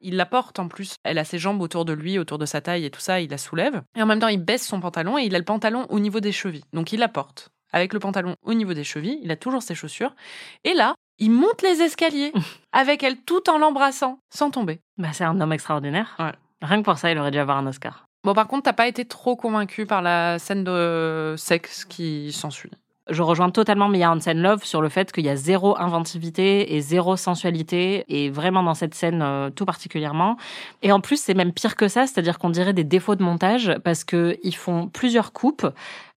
il 0.00 0.16
la 0.16 0.26
porte 0.26 0.58
en 0.58 0.68
plus, 0.68 0.96
elle 1.04 1.18
a 1.18 1.24
ses 1.24 1.38
jambes 1.38 1.60
autour 1.60 1.84
de 1.84 1.92
lui, 1.92 2.18
autour 2.18 2.38
de 2.38 2.46
sa 2.46 2.60
taille 2.60 2.86
et 2.86 2.90
tout 2.90 3.00
ça, 3.00 3.20
il 3.20 3.30
la 3.30 3.38
soulève. 3.38 3.82
Et 3.94 4.02
en 4.02 4.06
même 4.06 4.20
temps, 4.20 4.28
il 4.28 4.42
baisse 4.42 4.66
son 4.66 4.80
pantalon 4.80 5.18
et 5.18 5.24
il 5.24 5.34
a 5.34 5.38
le 5.38 5.44
pantalon 5.44 5.86
au 5.90 6.00
niveau 6.00 6.20
des 6.20 6.32
chevilles. 6.32 6.64
Donc 6.72 6.92
il 6.92 7.00
la 7.00 7.08
porte 7.08 7.50
avec 7.72 7.92
le 7.92 7.98
pantalon 7.98 8.36
au 8.42 8.54
niveau 8.54 8.74
des 8.74 8.84
chevilles, 8.84 9.18
il 9.22 9.30
a 9.30 9.36
toujours 9.36 9.62
ses 9.62 9.74
chaussures. 9.74 10.14
Et 10.64 10.74
là, 10.74 10.94
il 11.22 11.30
monte 11.30 11.62
les 11.62 11.80
escaliers 11.82 12.32
avec 12.72 13.02
elle 13.04 13.16
tout 13.16 13.48
en 13.48 13.56
l'embrassant, 13.56 14.18
sans 14.28 14.50
tomber. 14.50 14.80
Bah, 14.98 15.08
c'est 15.12 15.24
un 15.24 15.40
homme 15.40 15.52
extraordinaire. 15.52 16.16
Ouais. 16.18 16.32
Rien 16.60 16.78
que 16.80 16.84
pour 16.84 16.98
ça, 16.98 17.12
il 17.12 17.18
aurait 17.18 17.30
dû 17.30 17.38
avoir 17.38 17.58
un 17.58 17.66
Oscar. 17.66 18.06
Bon, 18.24 18.34
par 18.34 18.48
contre, 18.48 18.64
t'as 18.64 18.72
pas 18.72 18.88
été 18.88 19.04
trop 19.04 19.36
convaincu 19.36 19.86
par 19.86 20.02
la 20.02 20.38
scène 20.38 20.64
de 20.64 21.34
sexe 21.36 21.84
qui 21.84 22.32
s'ensuit. 22.32 22.70
Je 23.10 23.20
rejoins 23.22 23.50
totalement 23.50 23.88
Mia 23.88 24.12
Hansen 24.12 24.40
Love 24.40 24.64
sur 24.64 24.80
le 24.80 24.88
fait 24.88 25.10
qu'il 25.10 25.24
y 25.24 25.28
a 25.28 25.34
zéro 25.34 25.76
inventivité 25.76 26.76
et 26.76 26.80
zéro 26.80 27.16
sensualité, 27.16 28.04
et 28.08 28.30
vraiment 28.30 28.62
dans 28.62 28.74
cette 28.74 28.94
scène 28.94 29.22
euh, 29.22 29.50
tout 29.50 29.64
particulièrement. 29.64 30.36
Et 30.82 30.92
en 30.92 31.00
plus, 31.00 31.20
c'est 31.20 31.34
même 31.34 31.52
pire 31.52 31.74
que 31.74 31.88
ça, 31.88 32.06
c'est-à-dire 32.06 32.38
qu'on 32.38 32.50
dirait 32.50 32.72
des 32.72 32.84
défauts 32.84 33.16
de 33.16 33.24
montage 33.24 33.74
parce 33.82 34.04
que 34.04 34.38
ils 34.44 34.54
font 34.54 34.86
plusieurs 34.86 35.32
coupes 35.32 35.66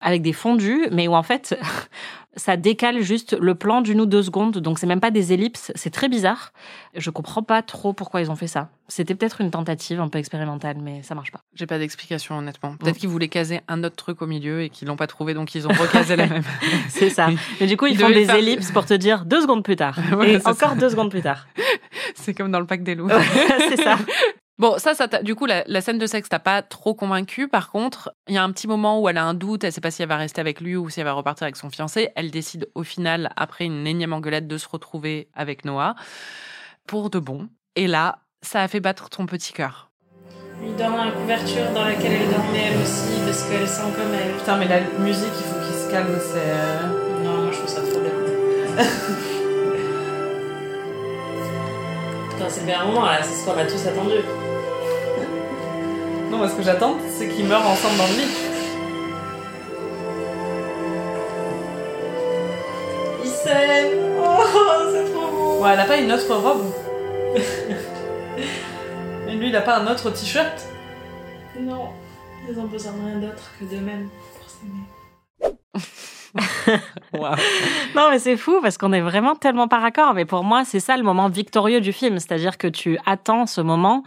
avec 0.04 0.22
des 0.22 0.34
fondus, 0.34 0.88
mais 0.91 1.08
où 1.08 1.16
en 1.16 1.24
fait, 1.24 1.58
ça 2.36 2.58
décale 2.58 3.01
juste 3.01 3.36
le 3.39 3.56
plan 3.56 3.82
d'une 3.82 4.01
ou 4.01 4.06
deux 4.06 4.24
secondes, 4.24 4.58
donc 4.58 4.80
c'est 4.80 4.88
même 4.88 4.99
pas 4.99 5.12
des 5.12 5.34
ellipses, 5.34 5.72
c'est 5.76 5.91
très 5.91 6.10
bizarre. 6.10 6.51
Je 6.95 7.10
comprends 7.10 7.43
pas 7.43 7.62
trop 7.62 7.93
pourquoi 7.93 8.22
ils 8.22 8.30
ont 8.32 8.36
fait 8.36 8.47
ça. 8.47 8.70
C'était 8.88 9.16
peut-être 9.16 9.39
une 9.41 9.49
tentative 9.51 9.99
un 10.01 10.10
peu 10.10 10.20
expérimentale, 10.20 10.78
mais 10.82 11.01
ça 11.04 11.16
marche 11.16 11.32
pas. 11.32 11.39
J'ai 11.56 11.66
pas 11.66 11.80
d'explication, 11.80 12.38
honnêtement. 12.38 12.76
Peut-être 12.78 12.97
qu'ils 12.97 13.10
voulaient 13.10 13.28
caser 13.30 13.62
un 13.68 13.84
autre 13.84 13.95
truc 13.95 14.22
au 14.22 14.28
milieu 14.28 14.62
et 14.64 14.70
qu'ils 14.70 14.88
l'ont 14.88 14.95
pas 14.97 15.08
trouvé, 15.08 15.34
donc 15.34 15.56
ils 15.56 15.66
ont 15.68 15.72
recasé 15.72 16.16
la 16.16 16.28
même. 16.28 16.43
C'est 16.89 17.10
ça. 17.10 17.30
Mais 17.60 17.68
du 17.68 17.78
coup, 17.78 17.86
ils 17.86 17.93
Ils 17.93 17.99
font 17.99 18.10
des 18.10 18.26
faire- 18.26 18.36
ellipses 18.36 18.72
pour 18.72 18.86
te 18.86 18.93
dire 18.93 19.26
deux 19.26 19.41
secondes 19.41 19.64
plus 19.64 19.76
tard. 19.76 19.97
Et 20.26 20.38
encore 20.38 20.56
ça. 20.56 20.76
deux 20.76 20.89
secondes 20.89 21.10
plus 21.12 21.22
tard. 21.22 21.47
C'est 22.16 22.34
comme 22.34 22.51
dans 22.51 22.60
le 22.60 22.66
pack 22.68 22.84
des 22.84 22.95
loups. 22.95 23.10
c'est 23.70 23.82
ça. 23.82 23.97
Bon, 24.60 24.78
ça, 24.78 24.93
ça 24.93 25.08
du 25.08 25.34
coup, 25.34 25.47
la, 25.47 25.64
la 25.66 25.82
scène 25.82 25.97
de 25.97 26.06
sexe 26.06 26.30
t'a 26.30 26.39
pas 26.39 26.62
trop 26.62 26.93
convaincu. 26.93 27.47
Par 27.47 27.72
contre, 27.72 28.14
il 28.28 28.36
y 28.36 28.38
a 28.38 28.43
un 28.43 28.51
petit 28.51 28.68
moment 28.68 29.01
où 29.01 29.10
elle 29.10 29.18
a 29.18 29.24
un 29.24 29.34
doute, 29.34 29.64
elle 29.64 29.72
sait 29.72 29.82
pas 29.82 29.89
si 29.89 30.04
elle 30.04 30.10
va 30.10 30.18
rester 30.18 30.41
avec 30.41 30.62
lui 30.62 30.76
ou 30.76 30.89
si 30.89 30.99
elle 30.99 31.06
va 31.06 31.14
repartir 31.14 31.45
avec 31.45 31.56
son 31.56 31.70
fiancé. 31.70 32.10
Elle 32.16 32.30
décide 32.30 32.70
au 32.76 32.84
final, 32.84 33.32
après 33.36 33.66
une 33.66 33.88
énième 33.88 34.14
engueulade, 34.14 34.47
de 34.47 34.58
se 34.58 34.68
retrouver 34.70 35.30
avec 35.34 35.66
Noah 35.66 35.95
pour 36.86 37.10
de 37.10 37.18
bon. 37.18 37.49
Et 37.76 37.88
là, 37.88 38.20
ça 38.43 38.62
a 38.62 38.68
fait 38.68 38.80
battre 38.80 39.10
ton 39.10 39.26
petit 39.26 39.54
cœur. 39.54 39.89
Lui 40.62 40.72
dort 40.78 40.91
dans 40.91 41.06
la 41.06 41.12
couverture 41.12 41.72
dans 41.74 41.86
laquelle 41.86 42.12
elle 42.12 42.30
dormait 42.30 42.70
elle 42.72 42.82
aussi, 42.82 43.20
parce 43.26 43.43
qu'elle 43.43 43.68
sent 43.68 43.91
comme 43.95 44.14
elle. 44.14 44.38
Putain, 44.38 44.58
mais 44.58 44.68
la 44.68 44.82
musique, 44.99 45.34
il 45.36 45.45
faut 45.45 45.60
qu'il 45.66 45.76
se 45.76 45.89
calme, 45.89 46.16
c'est... 46.20 47.24
Non, 47.24 47.43
moi 47.43 47.51
je 47.51 47.58
trouve 47.58 47.70
ça 47.70 47.82
trop 47.82 47.99
bien. 47.99 48.12
c'est 52.49 52.65
bien 52.65 52.81
un 52.81 52.86
moment 52.86 53.05
là, 53.05 53.19
c'est 53.21 53.34
ce 53.34 53.45
qu'on 53.45 53.57
a 53.57 53.65
tous 53.65 53.88
attendu. 53.88 54.15
Non, 56.29 56.38
moi, 56.38 56.47
ce 56.49 56.55
que 56.55 56.63
j'attends, 56.63 56.97
c'est 57.09 57.27
qu'ils 57.29 57.45
meurent 57.45 57.67
ensemble 57.67 57.97
dans 57.97 58.07
le 58.07 58.13
lit. 58.13 58.27
Ils 63.23 63.29
s'aiment 63.29 63.99
Oh, 64.19 64.43
c'est 64.93 65.11
trop 65.13 65.31
beau 65.31 65.63
Ouais, 65.63 65.71
elle 65.73 65.79
a 65.79 65.86
pas 65.86 65.97
une 65.97 66.11
autre 66.11 66.36
robe. 66.36 66.65
Et 69.27 69.36
lui, 69.36 69.49
il 69.49 69.55
a 69.55 69.61
pas 69.61 69.77
un 69.77 69.88
autre 69.88 70.09
t-shirt. 70.11 70.67
Non, 71.59 71.89
ils 72.49 72.59
ont 72.59 72.65
besoin 72.65 72.93
de 72.93 73.05
rien 73.05 73.17
d'autre 73.17 73.51
que 73.59 73.65
d'eux-mêmes 73.65 74.09
pour 74.39 74.49
s'aimer. 74.49 75.55
Non, 77.95 78.09
mais 78.09 78.19
c'est 78.19 78.38
fou 78.38 78.59
parce 78.61 78.77
qu'on 78.77 78.91
est 78.91 79.01
vraiment 79.01 79.36
tellement 79.36 79.67
par 79.67 79.84
accord. 79.86 80.13
Mais 80.13 80.25
pour 80.25 80.43
moi, 80.43 80.65
c'est 80.65 80.79
ça 80.79 80.97
le 80.97 81.03
moment 81.03 81.29
victorieux 81.29 81.81
du 81.81 81.93
film. 81.93 82.19
C'est-à-dire 82.19 82.57
que 82.57 82.67
tu 82.67 82.97
attends 83.05 83.45
ce 83.45 83.61
moment 83.61 84.03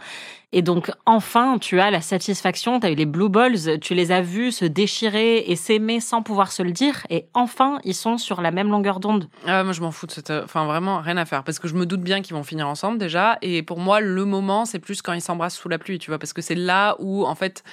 et 0.53 0.61
donc 0.61 0.91
enfin, 1.05 1.57
tu 1.59 1.81
as 1.81 1.91
la 1.91 1.99
satisfaction. 1.99 2.79
Tu 2.79 2.87
as 2.87 2.91
eu 2.91 2.95
les 2.95 3.05
blue 3.05 3.27
balls, 3.27 3.79
tu 3.81 3.93
les 3.93 4.11
as 4.11 4.21
vus 4.21 4.53
se 4.53 4.65
déchirer 4.65 5.39
et 5.39 5.55
s'aimer 5.57 5.99
sans 5.99 6.21
pouvoir 6.21 6.51
se 6.51 6.63
le 6.63 6.71
dire. 6.71 7.05
Et 7.09 7.25
enfin, 7.33 7.79
ils 7.83 7.93
sont 7.93 8.17
sur 8.17 8.41
la 8.41 8.51
même 8.51 8.69
longueur 8.69 9.01
d'onde. 9.01 9.27
Ah, 9.45 9.63
moi, 9.65 9.73
je 9.73 9.81
m'en 9.81 9.91
fous 9.91 10.07
de 10.07 10.11
cette. 10.11 10.31
Enfin, 10.31 10.65
vraiment, 10.65 10.99
rien 10.99 11.17
à 11.17 11.25
faire. 11.25 11.43
Parce 11.43 11.59
que 11.59 11.67
je 11.67 11.75
me 11.75 11.85
doute 11.85 12.01
bien 12.01 12.21
qu'ils 12.21 12.35
vont 12.35 12.43
finir 12.43 12.67
ensemble 12.67 12.97
déjà. 12.97 13.37
Et 13.41 13.61
pour 13.61 13.79
moi, 13.79 13.99
le 13.99 14.23
moment, 14.23 14.65
c'est 14.65 14.79
plus 14.79 15.01
quand 15.01 15.13
ils 15.13 15.21
s'embrassent 15.21 15.57
sous 15.57 15.69
la 15.69 15.79
pluie, 15.79 15.99
tu 15.99 16.11
vois. 16.11 16.17
Parce 16.17 16.31
que 16.31 16.41
c'est 16.41 16.55
là 16.55 16.95
où, 16.99 17.25
en 17.25 17.35
fait, 17.35 17.63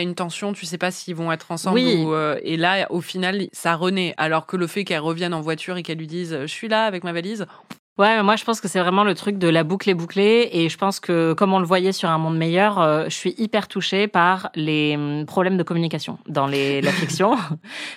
une 0.00 0.14
tension, 0.14 0.52
tu 0.52 0.64
sais 0.64 0.78
pas 0.78 0.90
s'ils 0.90 1.14
vont 1.14 1.30
être 1.32 1.50
ensemble. 1.50 1.74
Oui. 1.74 2.02
Ou, 2.04 2.14
euh, 2.14 2.38
et 2.42 2.56
là, 2.56 2.86
au 2.90 3.00
final, 3.00 3.48
ça 3.52 3.74
renaît. 3.74 4.14
Alors 4.16 4.46
que 4.46 4.56
le 4.56 4.66
fait 4.66 4.84
qu'elle 4.84 5.00
revienne 5.00 5.34
en 5.34 5.40
voiture 5.40 5.76
et 5.76 5.82
qu'elle 5.82 5.98
lui 5.98 6.06
dise 6.06 6.38
Je 6.40 6.46
suis 6.46 6.68
là 6.68 6.86
avec 6.86 7.04
ma 7.04 7.12
valise. 7.12 7.46
Ouais, 7.98 8.16
mais 8.16 8.22
moi 8.22 8.36
je 8.36 8.44
pense 8.44 8.62
que 8.62 8.68
c'est 8.68 8.80
vraiment 8.80 9.04
le 9.04 9.14
truc 9.14 9.36
de 9.36 9.48
la 9.48 9.64
boucle 9.64 9.90
est 9.90 9.94
bouclée 9.94 10.48
et 10.50 10.70
je 10.70 10.78
pense 10.78 10.98
que 10.98 11.34
comme 11.34 11.52
on 11.52 11.58
le 11.58 11.66
voyait 11.66 11.92
sur 11.92 12.08
un 12.08 12.16
monde 12.16 12.38
meilleur, 12.38 12.80
euh, 12.80 13.04
je 13.04 13.14
suis 13.14 13.34
hyper 13.36 13.68
touchée 13.68 14.08
par 14.08 14.48
les 14.54 14.96
hum, 14.96 15.26
problèmes 15.26 15.58
de 15.58 15.62
communication 15.62 16.18
dans 16.26 16.46
les, 16.46 16.80
la 16.82 16.90
fiction 16.90 17.36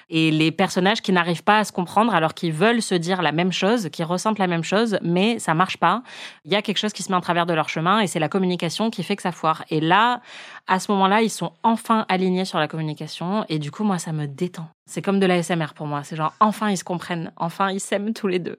et 0.09 0.31
les 0.31 0.51
personnages 0.51 1.01
qui 1.01 1.13
n'arrivent 1.13 1.45
pas 1.45 1.59
à 1.59 1.63
se 1.63 1.71
comprendre 1.71 2.13
alors 2.13 2.33
qu'ils 2.33 2.51
veulent 2.51 2.81
se 2.81 2.93
dire 2.93 3.21
la 3.21 3.31
même 3.31 3.53
chose, 3.53 3.87
qui 3.89 4.03
ressentent 4.03 4.37
la 4.37 4.47
même 4.47 4.65
chose, 4.65 4.97
mais 5.01 5.39
ça 5.39 5.53
marche 5.53 5.77
pas. 5.77 6.03
Il 6.43 6.51
y 6.51 6.55
a 6.55 6.61
quelque 6.61 6.77
chose 6.77 6.91
qui 6.91 7.01
se 7.01 7.09
met 7.09 7.15
en 7.17 7.21
travers 7.21 7.45
de 7.45 7.53
leur 7.53 7.69
chemin 7.69 8.01
et 8.01 8.07
c'est 8.07 8.19
la 8.19 8.27
communication 8.27 8.89
qui 8.89 9.01
fait 9.01 9.15
que 9.15 9.21
ça 9.21 9.31
foire. 9.31 9.63
Et 9.69 9.79
là, 9.79 10.19
à 10.67 10.81
ce 10.81 10.91
moment-là, 10.91 11.21
ils 11.21 11.29
sont 11.29 11.53
enfin 11.63 12.05
alignés 12.09 12.43
sur 12.43 12.59
la 12.59 12.67
communication 12.67 13.45
et 13.47 13.59
du 13.59 13.71
coup 13.71 13.85
moi 13.85 13.97
ça 13.97 14.11
me 14.11 14.27
détend. 14.27 14.67
C'est 14.89 15.01
comme 15.01 15.19
de 15.19 15.25
la 15.25 15.41
SMR 15.41 15.73
pour 15.75 15.87
moi. 15.87 16.03
C'est 16.03 16.15
genre 16.15 16.33
enfin 16.39 16.69
ils 16.69 16.77
se 16.77 16.83
comprennent, 16.83 17.31
enfin 17.37 17.71
ils 17.71 17.79
s'aiment 17.79 18.13
tous 18.13 18.27
les 18.27 18.39
deux. 18.39 18.57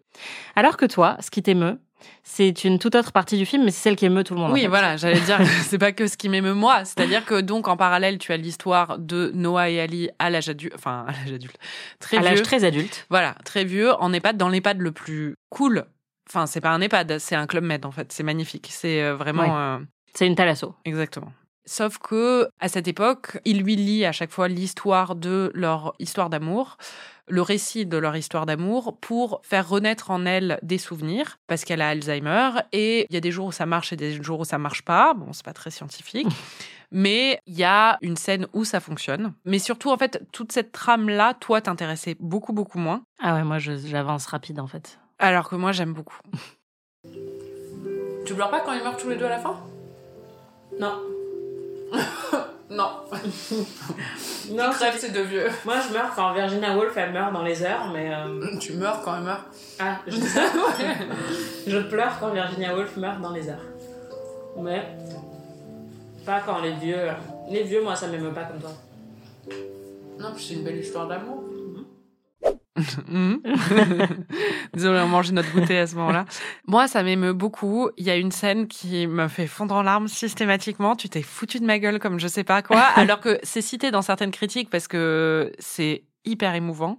Alors 0.57 0.77
que 0.77 0.87
toi, 0.87 1.17
ce 1.21 1.31
qui 1.31 1.43
t'émeut, 1.43 1.79
c'est 2.25 2.65
une 2.65 2.79
toute 2.79 2.95
autre 2.95 3.13
partie 3.13 3.39
du 3.39 3.47
film, 3.47 3.65
mais 3.65 3.71
c'est 3.71 3.83
celle 3.83 3.97
qui 3.97 4.05
émeut 4.07 4.23
tout 4.25 4.35
le 4.35 4.41
monde. 4.41 4.51
en 4.51 4.55
Oui, 4.55 4.63
fait. 4.63 4.69
voilà, 4.69 4.97
j'allais 4.97 5.21
dire, 5.21 5.39
c'est 5.63 5.79
pas 5.79 5.93
que 5.93 6.07
ce 6.07 6.17
qui 6.17 6.29
m'émeut 6.29 6.53
moi. 6.53 6.85
C'est-à-dire 6.85 7.25
que 7.25 7.41
donc, 7.41 7.69
en 7.69 7.77
parallèle, 7.77 8.19
tu 8.19 8.33
as 8.33 8.37
l'histoire 8.37 8.99
de 8.99 9.31
Noah 9.35 9.71
et 9.71 9.81
Ali 9.81 10.11
à 10.19 10.29
l'âge 10.29 10.49
adulte. 10.49 10.75
Enfin, 10.75 11.07
à 11.09 11.13
l'âge 11.13 11.33
adulte. 11.33 11.57
Très 12.01 12.19
À 12.19 12.21
l'âge 12.23 12.43
très 12.43 12.65
adulte. 12.65 13.07
Voilà, 13.09 13.35
très 13.45 13.65
vieux, 13.65 13.93
en 13.95 14.13
EHPAD, 14.13 14.37
dans 14.37 14.49
l'EHPAD 14.51 14.81
le 14.81 14.93
plus 14.93 15.37
cool. 15.49 15.87
Enfin, 16.29 16.47
c'est 16.47 16.61
pas 16.61 16.71
un 16.71 16.81
EHPAD, 16.81 17.19
c'est 17.19 17.37
un 17.37 17.47
club 17.47 17.65
med 17.65 17.87
en 17.87 17.93
fait. 17.93 18.13
C'est 18.13 18.25
magnifique. 18.25 18.69
C'est 18.71 19.01
euh, 19.03 19.15
vraiment. 19.17 19.43
Ouais. 19.45 19.49
euh, 19.51 19.79
C'est 20.13 20.27
une 20.27 20.35
thalasso. 20.35 20.75
exactement. 20.85 21.33
Sauf 21.67 21.99
que 21.99 22.49
à 22.61 22.69
cette 22.69 22.87
époque, 22.87 23.41
il 23.45 23.61
lui 23.61 23.75
lit 23.75 24.05
à 24.05 24.13
chaque 24.13 24.31
fois 24.31 24.47
l'histoire 24.47 25.17
de 25.17 25.51
leur 25.53 25.95
histoire 25.99 26.31
d'amour, 26.31 26.77
le 27.29 27.43
récit 27.43 27.87
de 27.87 27.97
leur 27.97 28.15
histoire 28.15 28.47
d'amour 28.47 28.99
pour 29.01 29.41
faire 29.43 29.69
renaître 29.69 30.13
en 30.13 30.27
elle 30.27 30.61
des 30.63 30.79
souvenirs 30.79 31.39
parce 31.49 31.65
qu'elle 31.65 31.83
a 31.83 31.89
Alzheimer 31.89 32.51
et 32.73 33.07
il 33.11 33.15
y 33.15 33.17
a 33.17 33.21
des 33.21 33.33
jours 33.33 33.47
où 33.47 33.53
ça 33.53 33.67
marche 33.67 33.93
et 33.93 33.97
des 33.97 34.23
jours 34.23 34.41
où 34.41 34.45
ça 34.45 34.59
marche 34.59 34.83
pas. 34.83 35.13
Bon, 35.15 35.33
c'est 35.33 35.45
pas 35.45 35.53
très 35.53 35.71
scientifique. 35.71 36.29
Mais 36.93 37.41
il 37.47 37.57
y 37.57 37.65
a 37.65 37.99
une 38.01 38.17
scène 38.17 38.47
où 38.53 38.65
ça 38.65 38.79
fonctionne. 38.79 39.35
Mais 39.45 39.59
surtout, 39.59 39.91
en 39.91 39.99
fait, 39.99 40.23
toute 40.31 40.53
cette 40.53 40.71
trame-là, 40.71 41.35
toi, 41.35 41.61
t'intéressait 41.61 42.17
beaucoup, 42.21 42.53
beaucoup 42.53 42.79
moins. 42.79 43.03
Ah 43.21 43.35
ouais, 43.35 43.43
moi 43.43 43.59
j'avance 43.59 44.27
rapide 44.27 44.61
en 44.61 44.69
fait. 44.69 45.01
Alors 45.19 45.49
que 45.49 45.57
moi, 45.57 45.73
j'aime 45.73 45.93
beaucoup. 45.93 46.21
Tu 48.25 48.35
pleures 48.35 48.51
pas 48.51 48.61
quand 48.61 48.73
ils 48.73 48.85
meurent 48.85 48.97
tous 48.97 49.09
les 49.09 49.17
deux 49.17 49.25
à 49.25 49.31
la 49.31 49.39
fin? 49.41 49.57
Non. 50.79 51.16
Non. 52.69 52.91
Non, 54.51 54.71
c'est 54.73 55.13
de 55.13 55.21
vieux. 55.21 55.47
Moi 55.65 55.77
je 55.87 55.93
meurs 55.93 56.13
quand 56.17 56.33
Virginia 56.35 56.77
Woolf 56.77 56.97
elle 56.97 57.13
meurt 57.13 57.33
dans 57.33 57.43
les 57.45 57.63
heures, 57.63 57.91
mais. 57.93 58.13
euh, 58.13 58.57
Tu 58.61 58.73
meurs 58.73 59.03
quand 59.03 59.17
elle 59.19 59.23
meurt. 59.23 59.43
Ah, 59.79 59.99
je 60.07 60.17
dis 60.17 60.27
ça. 60.27 60.41
je 61.67 61.79
pleure 61.79 62.19
quand 62.19 62.31
Virginia 62.31 62.75
Woolf 62.75 62.97
meurt 62.97 63.21
dans 63.21 63.31
les 63.33 63.49
heures. 63.49 63.63
Mais. 64.59 64.85
Pas 66.25 66.41
quand 66.45 66.61
les 66.61 66.73
vieux. 66.73 67.07
Les 67.49 67.63
vieux, 67.63 67.83
moi 67.83 67.95
ça 67.95 68.09
m'émeut 68.09 68.33
pas 68.33 68.45
comme 68.45 68.59
toi. 68.61 68.73
Non, 70.19 70.33
c'est 70.37 70.55
une 70.55 70.65
belle 70.65 70.79
histoire 70.79 71.07
d'amour. 71.07 71.45
Mhm. 73.09 73.41
Désolée, 74.75 75.01
on 75.01 75.09
mangeait 75.09 75.33
notre 75.33 75.53
goûter 75.53 75.79
à 75.79 75.87
ce 75.87 75.95
moment-là. 75.97 76.27
Moi, 76.67 76.89
ça 76.89 77.03
m'émeut 77.03 77.33
beaucoup. 77.33 77.91
Il 77.97 78.05
y 78.05 78.11
a 78.11 78.17
une 78.17 78.33
scène 78.33 78.69
qui 78.69 79.07
me 79.07 79.29
fait 79.29 79.47
fondre 79.47 79.75
en 79.75 79.83
larmes 79.83 80.09
systématiquement. 80.09 80.97
Tu 80.97 81.09
t'es 81.09 81.23
foutu 81.23 81.61
de 81.61 81.65
ma 81.65 81.79
gueule 81.79 81.99
comme 81.99 82.19
je 82.19 82.29
sais 82.29 82.45
pas 82.45 82.63
quoi, 82.63 82.81
alors 82.97 83.21
que 83.21 83.39
c'est 83.43 83.63
cité 83.63 83.91
dans 83.91 84.03
certaines 84.03 84.31
critiques 84.31 84.71
parce 84.71 84.89
que 84.89 85.53
c'est 85.59 86.03
hyper 86.27 86.55
émouvant. 86.55 86.99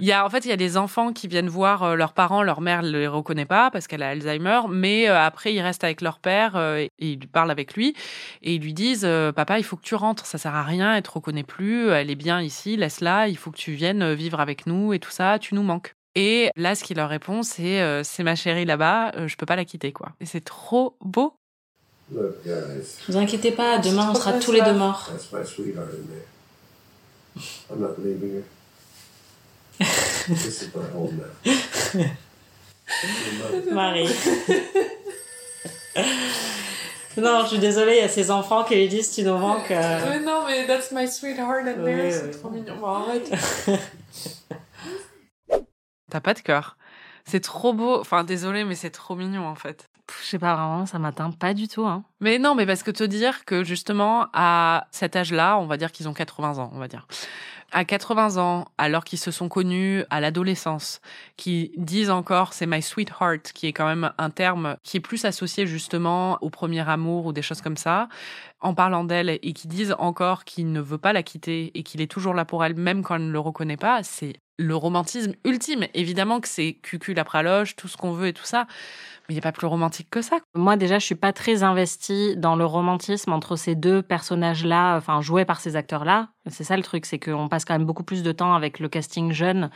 Il 0.00 0.06
y 0.06 0.12
a 0.12 0.24
en 0.24 0.30
fait 0.30 0.44
il 0.44 0.48
y 0.48 0.52
a 0.52 0.56
des 0.56 0.76
enfants 0.76 1.12
qui 1.12 1.28
viennent 1.28 1.48
voir 1.48 1.82
euh, 1.82 1.94
leurs 1.94 2.12
parents, 2.12 2.42
leur 2.42 2.60
mère 2.60 2.82
ne 2.82 2.90
les 2.90 3.06
reconnaît 3.06 3.46
pas 3.46 3.70
parce 3.70 3.86
qu'elle 3.86 4.02
a 4.02 4.08
Alzheimer, 4.10 4.60
mais 4.68 5.08
euh, 5.08 5.18
après 5.18 5.54
ils 5.54 5.60
restent 5.60 5.84
avec 5.84 6.00
leur 6.00 6.18
père 6.18 6.56
euh, 6.56 6.78
et 6.78 6.90
ils 6.98 7.28
parlent 7.28 7.50
avec 7.50 7.74
lui 7.74 7.94
et 8.42 8.54
ils 8.54 8.60
lui 8.62 8.74
disent 8.74 9.04
euh, 9.04 9.32
papa 9.32 9.58
il 9.58 9.64
faut 9.64 9.76
que 9.76 9.82
tu 9.84 9.94
rentres, 9.94 10.26
ça 10.26 10.38
sert 10.38 10.54
à 10.54 10.62
rien, 10.62 10.94
elle 10.96 11.02
te 11.02 11.10
reconnaît 11.10 11.42
plus, 11.44 11.88
elle 11.90 12.10
est 12.10 12.14
bien 12.16 12.40
ici, 12.40 12.76
laisse-la, 12.76 13.28
il 13.28 13.36
faut 13.36 13.50
que 13.50 13.58
tu 13.58 13.72
viennes 13.72 14.12
vivre 14.14 14.40
avec 14.40 14.66
nous 14.66 14.92
et 14.92 14.98
tout 14.98 15.10
ça, 15.10 15.38
tu 15.38 15.54
nous 15.54 15.62
manques. 15.62 15.94
Et 16.16 16.50
là, 16.54 16.76
ce 16.76 16.84
qu'il 16.84 16.96
leur 16.96 17.08
répond, 17.08 17.42
c'est 17.42 17.80
euh, 17.82 18.04
c'est 18.04 18.22
ma 18.22 18.36
chérie 18.36 18.64
là-bas, 18.64 19.12
euh, 19.16 19.26
je 19.26 19.36
peux 19.36 19.46
pas 19.46 19.56
la 19.56 19.64
quitter 19.64 19.92
quoi. 19.92 20.12
Et 20.20 20.26
c'est 20.26 20.44
trop 20.44 20.96
beau. 21.00 21.34
Guys, 22.12 23.00
Vous 23.08 23.16
inquiétez 23.16 23.50
pas, 23.50 23.78
demain 23.78 24.10
on 24.10 24.14
sera 24.14 24.34
tous 24.34 24.52
les 24.52 24.60
deux 24.60 24.74
morts. 24.74 25.08
that's 25.10 25.32
my 25.32 25.44
sweetheart 25.44 25.88
in 25.88 26.06
there. 26.08 26.22
I'm 27.70 27.80
not 27.80 27.98
leaving 27.98 28.36
her. 28.36 28.44
this 30.28 30.62
is 30.62 30.74
my 30.74 30.84
home 30.92 31.18
now. 31.18 32.04
Marie. 33.72 34.08
non, 37.16 37.42
je 37.42 37.48
suis 37.48 37.58
désolée, 37.58 37.96
il 37.96 37.98
y 37.98 38.04
a 38.04 38.08
ces 38.08 38.30
enfants 38.30 38.64
qui 38.64 38.74
lui 38.76 38.88
disent 38.88 39.12
tu 39.12 39.22
nous 39.22 39.36
manques. 39.36 39.70
euh. 39.70 40.00
Mais 40.10 40.20
non, 40.20 40.44
mais 40.46 40.66
that's 40.66 40.92
my 40.92 41.08
sweetheart 41.08 41.66
in 41.66 41.82
there, 41.84 42.12
c'est 42.12 42.32
c'est 42.32 42.38
trop 42.38 42.50
mignon. 42.50 42.76
Bon, 42.78 42.86
arrête. 42.86 43.30
T'as 46.10 46.20
pas 46.20 46.34
de 46.34 46.40
cœur. 46.40 46.76
C'est 47.24 47.40
trop 47.40 47.72
beau. 47.72 47.98
Enfin, 47.98 48.22
désolé, 48.24 48.64
mais 48.64 48.74
c'est 48.74 48.90
trop 48.90 49.16
mignon 49.16 49.46
en 49.46 49.54
fait. 49.54 49.88
Je 50.22 50.28
sais 50.28 50.38
pas 50.38 50.54
vraiment, 50.54 50.86
ça 50.86 50.98
m'atteint 50.98 51.30
pas 51.30 51.54
du 51.54 51.68
tout. 51.68 51.86
Hein. 51.86 52.04
Mais 52.20 52.38
non, 52.38 52.54
mais 52.54 52.66
parce 52.66 52.82
que 52.82 52.90
te 52.90 53.04
dire 53.04 53.44
que 53.44 53.64
justement, 53.64 54.26
à 54.32 54.86
cet 54.90 55.16
âge-là, 55.16 55.58
on 55.58 55.66
va 55.66 55.76
dire 55.76 55.92
qu'ils 55.92 56.08
ont 56.08 56.14
80 56.14 56.58
ans, 56.58 56.70
on 56.72 56.78
va 56.78 56.88
dire. 56.88 57.06
À 57.72 57.84
80 57.84 58.36
ans, 58.36 58.66
alors 58.78 59.02
qu'ils 59.02 59.18
se 59.18 59.32
sont 59.32 59.48
connus 59.48 60.04
à 60.08 60.20
l'adolescence, 60.20 61.00
qui 61.36 61.72
disent 61.76 62.10
encore 62.10 62.52
c'est 62.52 62.66
my 62.66 62.80
sweetheart, 62.80 63.52
qui 63.52 63.66
est 63.66 63.72
quand 63.72 63.86
même 63.86 64.12
un 64.16 64.30
terme 64.30 64.76
qui 64.84 64.98
est 64.98 65.00
plus 65.00 65.24
associé 65.24 65.66
justement 65.66 66.38
au 66.40 66.50
premier 66.50 66.88
amour 66.88 67.26
ou 67.26 67.32
des 67.32 67.42
choses 67.42 67.60
comme 67.60 67.76
ça, 67.76 68.08
en 68.60 68.74
parlant 68.74 69.02
d'elle 69.02 69.28
et 69.28 69.52
qui 69.52 69.66
disent 69.66 69.94
encore 69.98 70.44
qu'il 70.44 70.70
ne 70.70 70.80
veut 70.80 70.98
pas 70.98 71.12
la 71.12 71.24
quitter 71.24 71.72
et 71.76 71.82
qu'il 71.82 72.00
est 72.00 72.10
toujours 72.10 72.34
là 72.34 72.44
pour 72.44 72.64
elle 72.64 72.76
même 72.76 73.02
quand 73.02 73.16
elle 73.16 73.26
ne 73.26 73.32
le 73.32 73.40
reconnaît 73.40 73.76
pas, 73.76 74.04
c'est 74.04 74.34
le 74.58 74.76
romantisme 74.76 75.34
ultime. 75.44 75.86
Évidemment 75.94 76.40
que 76.40 76.48
c'est 76.48 76.74
cucul 76.74 77.18
après 77.18 77.42
loge, 77.42 77.76
tout 77.76 77.88
ce 77.88 77.96
qu'on 77.96 78.12
veut 78.12 78.28
et 78.28 78.32
tout 78.32 78.44
ça, 78.44 78.66
mais 79.28 79.30
il 79.30 79.34
n'y 79.34 79.38
a 79.38 79.42
pas 79.42 79.52
plus 79.52 79.66
romantique 79.66 80.08
que 80.10 80.22
ça. 80.22 80.38
Moi 80.54 80.76
déjà, 80.76 80.98
je 80.98 81.06
suis 81.06 81.14
pas 81.14 81.32
très 81.32 81.62
investie 81.62 82.36
dans 82.36 82.56
le 82.56 82.64
romantisme 82.64 83.32
entre 83.32 83.56
ces 83.56 83.74
deux 83.74 84.02
personnages-là, 84.02 84.96
enfin 84.96 85.20
joués 85.20 85.44
par 85.44 85.60
ces 85.60 85.76
acteurs-là. 85.76 86.33
C'est 86.50 86.64
ça 86.64 86.76
le 86.76 86.82
truc, 86.82 87.06
c'est 87.06 87.18
qu'on 87.18 87.48
passe 87.48 87.64
quand 87.64 87.74
même 87.74 87.86
beaucoup 87.86 88.02
plus 88.02 88.22
de 88.22 88.30
temps 88.30 88.54
avec 88.54 88.78
le 88.78 88.88
casting 88.88 89.32
jeune, 89.32 89.70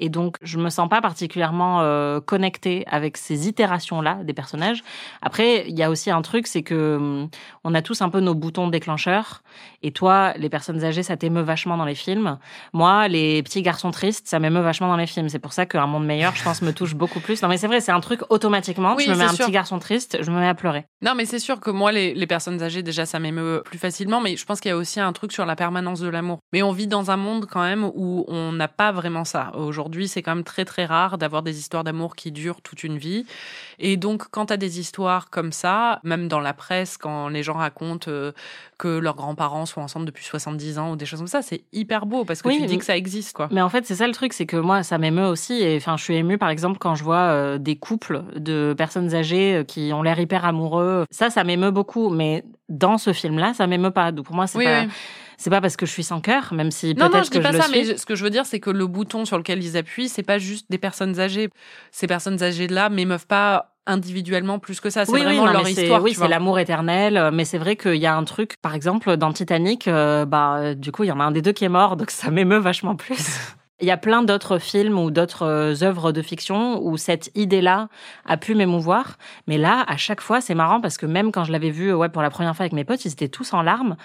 et 0.00 0.08
donc 0.08 0.36
je 0.40 0.58
me 0.58 0.70
sens 0.70 0.88
pas 0.88 1.02
particulièrement 1.02 1.82
euh, 1.82 2.20
connectée 2.20 2.84
avec 2.86 3.18
ces 3.18 3.46
itérations-là 3.46 4.24
des 4.24 4.32
personnages. 4.32 4.82
Après, 5.20 5.68
il 5.68 5.78
y 5.78 5.82
a 5.82 5.90
aussi 5.90 6.10
un 6.10 6.22
truc, 6.22 6.46
c'est 6.46 6.62
que 6.62 6.96
hum, 6.96 7.28
on 7.62 7.74
a 7.74 7.82
tous 7.82 8.00
un 8.00 8.08
peu 8.08 8.20
nos 8.20 8.34
boutons 8.34 8.68
déclencheurs, 8.68 9.42
et 9.82 9.92
toi, 9.92 10.32
les 10.38 10.48
personnes 10.48 10.82
âgées, 10.82 11.02
ça 11.02 11.16
t'émeut 11.16 11.42
vachement 11.42 11.76
dans 11.76 11.84
les 11.84 11.94
films. 11.94 12.38
Moi, 12.72 13.08
les 13.08 13.42
petits 13.42 13.60
garçons 13.62 13.90
tristes, 13.90 14.26
ça 14.26 14.38
m'émeut 14.38 14.62
vachement 14.62 14.88
dans 14.88 14.96
les 14.96 15.06
films. 15.06 15.28
C'est 15.28 15.38
pour 15.38 15.52
ça 15.52 15.66
qu'un 15.66 15.86
monde 15.86 16.06
meilleur, 16.06 16.34
je 16.34 16.42
pense, 16.42 16.62
me 16.62 16.72
touche 16.72 16.94
beaucoup 16.94 17.20
plus. 17.20 17.42
Non 17.42 17.48
mais 17.48 17.58
c'est 17.58 17.66
vrai, 17.66 17.80
c'est 17.80 17.92
un 17.92 18.00
truc 18.00 18.20
automatiquement. 18.30 18.94
Oui, 18.96 19.04
je 19.06 19.10
me 19.10 19.16
mets 19.16 19.24
un 19.24 19.28
sûr. 19.32 19.44
petit 19.44 19.52
garçon 19.52 19.78
triste, 19.78 20.18
je 20.22 20.30
me 20.30 20.40
mets 20.40 20.48
à 20.48 20.54
pleurer. 20.54 20.86
Non, 21.02 21.14
mais 21.14 21.26
c'est 21.26 21.38
sûr 21.38 21.60
que 21.60 21.70
moi, 21.70 21.92
les, 21.92 22.14
les 22.14 22.26
personnes 22.26 22.62
âgées, 22.62 22.82
déjà, 22.82 23.04
ça 23.04 23.18
m'émeut 23.18 23.62
plus 23.64 23.78
facilement, 23.78 24.20
mais 24.22 24.36
je 24.36 24.44
pense 24.46 24.60
qu'il 24.60 24.70
y 24.70 24.72
a 24.72 24.76
aussi 24.76 25.00
un 25.00 25.12
truc 25.12 25.32
sur 25.32 25.44
la 25.44 25.54
permanence 25.54 26.00
de 26.00 26.08
l'amour. 26.14 26.38
Mais 26.54 26.62
on 26.62 26.72
vit 26.72 26.86
dans 26.86 27.10
un 27.10 27.16
monde 27.18 27.46
quand 27.50 27.62
même 27.62 27.84
où 27.84 28.24
on 28.28 28.52
n'a 28.52 28.68
pas 28.68 28.90
vraiment 28.92 29.24
ça. 29.24 29.52
Aujourd'hui, 29.54 30.08
c'est 30.08 30.22
quand 30.22 30.34
même 30.34 30.44
très 30.44 30.64
très 30.64 30.86
rare 30.86 31.18
d'avoir 31.18 31.42
des 31.42 31.58
histoires 31.58 31.84
d'amour 31.84 32.16
qui 32.16 32.32
durent 32.32 32.62
toute 32.62 32.82
une 32.84 32.96
vie. 32.96 33.26
Et 33.78 33.96
donc, 33.96 34.24
quand 34.30 34.46
tu 34.46 34.52
as 34.52 34.56
des 34.56 34.80
histoires 34.80 35.28
comme 35.30 35.52
ça, 35.52 36.00
même 36.04 36.28
dans 36.28 36.40
la 36.40 36.54
presse, 36.54 36.96
quand 36.96 37.28
les 37.28 37.42
gens 37.42 37.54
racontent 37.54 38.10
euh, 38.10 38.32
que 38.78 38.88
leurs 38.88 39.16
grands-parents 39.16 39.66
sont 39.66 39.80
ensemble 39.82 40.06
depuis 40.06 40.24
70 40.24 40.78
ans 40.78 40.92
ou 40.92 40.96
des 40.96 41.06
choses 41.06 41.18
comme 41.20 41.26
ça, 41.28 41.42
c'est 41.42 41.64
hyper 41.72 42.06
beau 42.06 42.24
parce 42.24 42.40
que 42.40 42.48
Oui, 42.48 42.58
tu 42.60 42.66
dis 42.66 42.78
que 42.78 42.84
ça 42.84 42.96
existe, 42.96 43.34
quoi. 43.34 43.48
Mais 43.50 43.60
en 43.60 43.68
fait, 43.68 43.84
c'est 43.84 43.96
ça 43.96 44.06
le 44.06 44.12
truc, 44.14 44.32
c'est 44.32 44.46
que 44.46 44.56
moi, 44.56 44.82
ça 44.82 44.96
m'émeut 44.98 45.26
aussi. 45.26 45.54
Et 45.54 45.76
enfin, 45.76 45.96
je 45.96 46.04
suis 46.04 46.14
émue, 46.14 46.38
par 46.38 46.48
exemple, 46.50 46.78
quand 46.78 46.94
je 46.94 47.04
vois 47.04 47.16
euh, 47.16 47.58
des 47.58 47.76
couples 47.76 48.22
de 48.36 48.74
personnes 48.78 49.14
âgées 49.14 49.56
euh, 49.56 49.64
qui 49.64 49.90
ont 49.92 50.02
l'air 50.02 50.18
hyper 50.18 50.44
amoureux. 50.44 51.04
Ça, 51.10 51.30
ça 51.30 51.42
m'émeut 51.44 51.70
beaucoup. 51.72 52.10
Mais 52.10 52.44
dans 52.68 52.96
ce 52.98 53.12
film-là, 53.12 53.52
ça 53.54 53.66
m'émeut 53.66 53.90
pas. 53.90 54.12
Donc 54.12 54.26
pour 54.26 54.36
moi, 54.36 54.46
c'est 54.46 54.58
Oui, 54.58 54.64
pas. 54.64 54.82
oui. 54.82 54.88
C'est 55.38 55.50
pas 55.50 55.60
parce 55.60 55.76
que 55.76 55.86
je 55.86 55.90
suis 55.92 56.04
sans 56.04 56.20
cœur, 56.20 56.52
même 56.54 56.70
si 56.70 56.94
Non, 56.94 57.08
peut-être 57.08 57.12
non, 57.14 57.22
je 57.24 57.30
que 57.30 57.38
dis 57.38 57.42
pas 57.42 57.52
je 57.52 57.58
ça, 57.58 57.66
le 57.68 57.72
mais 57.72 57.84
suis. 57.84 57.98
ce 57.98 58.06
que 58.06 58.14
je 58.14 58.22
veux 58.24 58.30
dire, 58.30 58.46
c'est 58.46 58.60
que 58.60 58.70
le 58.70 58.86
bouton 58.86 59.24
sur 59.24 59.36
lequel 59.38 59.62
ils 59.62 59.76
appuient, 59.76 60.08
c'est 60.08 60.22
pas 60.22 60.38
juste 60.38 60.66
des 60.70 60.78
personnes 60.78 61.18
âgées. 61.20 61.50
Ces 61.92 62.06
personnes 62.06 62.42
âgées-là 62.42 62.88
m'émeuvent 62.88 63.26
pas 63.26 63.70
individuellement 63.86 64.58
plus 64.58 64.80
que 64.80 64.88
ça. 64.88 65.04
C'est 65.04 65.12
oui, 65.12 65.22
oui, 65.26 65.36
non, 65.36 65.46
leur 65.46 65.68
histoire. 65.68 66.02
Oui, 66.02 66.14
c'est 66.14 66.26
l'amour 66.28 66.58
éternel. 66.58 67.16
euh, 67.18 67.30
Mais 67.30 67.44
c'est 67.44 67.58
vrai 67.58 67.76
qu'il 67.76 67.96
y 67.96 68.06
a 68.06 68.14
un 68.16 68.24
truc, 68.24 68.56
par 68.62 68.74
exemple, 68.74 69.16
dans 69.18 69.32
Titanic, 69.32 69.88
euh, 69.88 70.24
bah, 70.24 70.56
euh, 70.56 70.74
du 70.74 70.90
coup, 70.90 71.04
il 71.04 71.08
y 71.08 71.12
en 71.12 71.20
a 71.20 71.24
un 71.24 71.32
des 71.32 71.42
deux 71.42 71.52
qui 71.52 71.64
est 71.64 71.68
mort, 71.68 71.96
donc 71.96 72.10
ça 72.10 72.30
m'émeut 72.30 72.58
vachement 72.58 72.96
plus. 72.96 73.18
Il 73.80 73.88
y 73.88 73.90
a 73.90 73.96
plein 73.96 74.22
d'autres 74.22 74.58
films 74.58 75.00
ou 75.00 75.10
d'autres 75.10 75.42
euh, 75.42 75.82
œuvres 75.82 76.12
de 76.12 76.22
fiction 76.22 76.80
où 76.80 76.96
cette 76.96 77.32
idée-là 77.34 77.88
a 78.24 78.36
pu 78.36 78.54
m'émouvoir. 78.54 79.18
Mais 79.48 79.58
là, 79.58 79.84
à 79.88 79.96
chaque 79.96 80.20
fois, 80.20 80.40
c'est 80.40 80.54
marrant 80.54 80.80
parce 80.80 80.96
que 80.96 81.06
même 81.06 81.32
quand 81.32 81.42
je 81.42 81.50
l'avais 81.50 81.70
vu 81.70 81.92
ouais, 81.92 82.08
pour 82.08 82.22
la 82.22 82.30
première 82.30 82.54
fois 82.54 82.62
avec 82.62 82.72
mes 82.72 82.84
potes, 82.84 83.04
ils 83.04 83.12
étaient 83.12 83.28
tous 83.28 83.52
en 83.52 83.62
larmes. 83.62 83.96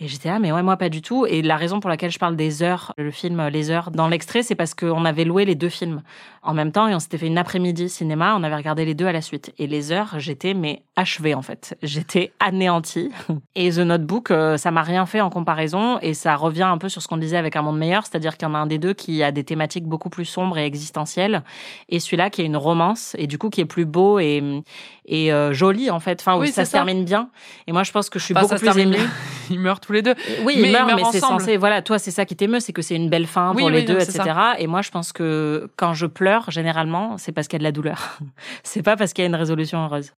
Et 0.00 0.08
j'étais 0.08 0.30
là, 0.30 0.38
mais 0.38 0.50
ouais, 0.50 0.62
moi 0.62 0.78
pas 0.78 0.88
du 0.88 1.02
tout. 1.02 1.26
Et 1.26 1.42
la 1.42 1.56
raison 1.56 1.78
pour 1.78 1.90
laquelle 1.90 2.10
je 2.10 2.18
parle 2.18 2.36
des 2.36 2.62
heures, 2.62 2.94
le 2.96 3.10
film 3.10 3.48
Les 3.48 3.70
Heures, 3.70 3.90
dans 3.90 4.08
l'extrait, 4.08 4.42
c'est 4.42 4.54
parce 4.54 4.74
qu'on 4.74 5.04
avait 5.04 5.24
loué 5.24 5.44
les 5.44 5.56
deux 5.56 5.68
films 5.68 6.02
en 6.42 6.54
même 6.54 6.72
temps 6.72 6.88
et 6.88 6.94
on 6.94 6.98
s'était 6.98 7.18
fait 7.18 7.26
une 7.26 7.36
après-midi 7.36 7.88
cinéma. 7.88 8.34
On 8.34 8.42
avait 8.42 8.56
regardé 8.56 8.84
les 8.84 8.94
deux 8.94 9.06
à 9.06 9.12
la 9.12 9.20
suite. 9.20 9.52
Et 9.58 9.66
Les 9.66 9.92
Heures, 9.92 10.14
j'étais 10.18 10.54
mais 10.54 10.82
achevée 10.96 11.34
en 11.34 11.42
fait. 11.42 11.76
J'étais 11.82 12.32
anéantie. 12.40 13.10
Et 13.54 13.70
The 13.72 13.78
Notebook, 13.78 14.30
euh, 14.30 14.56
ça 14.56 14.70
m'a 14.70 14.82
rien 14.82 15.04
fait 15.04 15.20
en 15.20 15.30
comparaison. 15.30 15.98
Et 16.00 16.14
ça 16.14 16.36
revient 16.36 16.62
un 16.62 16.78
peu 16.78 16.88
sur 16.88 17.02
ce 17.02 17.08
qu'on 17.08 17.16
disait 17.16 17.36
avec 17.36 17.56
Un 17.56 17.62
Monde 17.62 17.78
Meilleur, 17.78 18.06
c'est-à-dire 18.06 18.36
qu'il 18.36 18.48
y 18.48 18.50
en 18.50 18.54
a 18.54 18.58
un 18.58 18.66
des 18.66 18.78
deux 18.78 18.94
qui 18.94 19.17
a 19.22 19.32
des 19.32 19.44
thématiques 19.44 19.84
beaucoup 19.86 20.10
plus 20.10 20.24
sombres 20.24 20.58
et 20.58 20.64
existentielles. 20.64 21.42
Et 21.88 22.00
celui-là 22.00 22.30
qui 22.30 22.42
est 22.42 22.44
une 22.46 22.56
romance 22.56 23.14
et 23.18 23.26
du 23.26 23.38
coup 23.38 23.50
qui 23.50 23.60
est 23.60 23.64
plus 23.66 23.84
beau 23.84 24.18
et, 24.18 24.62
et 25.06 25.32
euh, 25.32 25.52
joli 25.52 25.90
en 25.90 26.00
fait. 26.00 26.20
Enfin, 26.20 26.36
où 26.36 26.40
Oui, 26.40 26.48
ça 26.48 26.64
se 26.64 26.70
ça. 26.70 26.78
termine 26.78 27.04
bien. 27.04 27.30
Et 27.66 27.72
moi, 27.72 27.82
je 27.82 27.92
pense 27.92 28.10
que 28.10 28.18
je 28.18 28.24
suis 28.24 28.34
Enfin, 28.34 28.42
beaucoup 28.42 28.64
ça 28.64 28.72
plus 28.72 28.84
bien. 28.86 28.98
Ils 29.50 29.58
meurent 29.60 29.80
tous 29.80 29.92
les 29.92 30.02
deux. 30.02 30.14
Oui, 30.44 30.58
Mais 30.60 30.68
ils 30.68 30.72
meurent, 30.72 30.88
ils 30.90 30.96
mais 30.96 31.02
c'est 31.10 31.20
censé. 31.20 31.56
Voilà, 31.56 31.80
toi, 31.80 31.98
c'est 31.98 32.10
ça 32.10 32.24
qui 32.26 32.36
t'émeut, 32.36 32.60
c'est 32.60 32.72
que 32.74 32.82
c'est 32.82 32.96
une 32.96 33.08
belle 33.08 33.26
fin 33.26 33.52
Oui, 33.54 33.62
pour 33.62 33.70
les 33.70 33.82
deux, 33.82 33.98
etc. 33.98 34.22
Et 34.58 34.66
moi, 34.66 34.82
je 34.82 34.90
pense 34.90 35.12
que 35.12 35.70
quand 35.76 35.94
je 35.94 36.04
pleure, 36.06 36.50
généralement, 36.50 37.16
c'est 37.16 37.32
parce 37.32 37.48
qu'il 37.48 37.54
y 37.56 37.60
a 37.60 37.60
de 37.60 37.64
la 37.64 37.72
douleur. 37.72 38.18
c'est 38.62 38.82
pas 38.82 38.96
parce 38.96 39.12
qu'il 39.14 39.22
y 39.22 39.26
a 39.26 39.28
une 39.28 39.34
résolution 39.34 39.82
heureuse. 39.84 40.12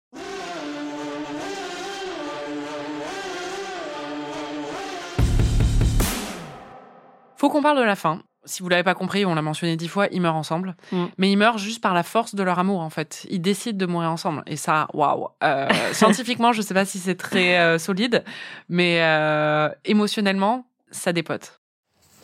Faut 7.38 7.50
qu'on 7.50 7.62
parle 7.62 7.78
de 7.78 7.84
la 7.84 7.96
fin. 7.96 8.22
Si 8.46 8.64
vous 8.64 8.70
l'avez 8.70 8.84
pas 8.84 8.96
compris, 8.96 9.26
on 9.26 9.36
l'a 9.36 9.42
mentionné 9.42 9.76
dix 9.76 9.88
fois, 9.88 10.08
ils 10.12 10.22
meurent 10.22 10.36
ensemble. 10.36 10.76
Mm. 10.92 11.06
Mais 11.18 11.32
ils 11.32 11.38
meurent 11.38 11.58
juste 11.58 11.82
par 11.82 11.94
la 11.94 12.04
force 12.04 12.36
de 12.36 12.44
leur 12.44 12.58
amour, 12.58 12.80
en 12.80 12.90
fait. 12.90 13.26
Ils 13.30 13.42
décident 13.42 13.78
de 13.78 13.86
mourir 13.86 14.12
ensemble. 14.12 14.44
Et 14.48 14.56
ça, 14.56 14.88
waouh. 14.94 15.28
Euh, 15.44 15.68
scientifiquement, 15.94 16.54
je 16.54 16.62
sais 16.62 16.74
pas 16.74 16.86
si 16.86 17.00
c'est 17.00 17.16
très 17.16 17.60
euh, 17.60 17.78
solide, 17.78 18.24
mais 18.70 19.02
euh, 19.02 19.70
émotionnellement, 19.86 20.66
ça 20.92 21.14
dépote. 21.14 21.60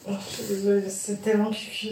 Oh, 0.08 0.14
je 0.30 0.36
suis 0.36 0.44
désolée, 0.46 0.90
c'est 0.90 1.22
tellement 1.22 1.52
cucu. 1.52 1.90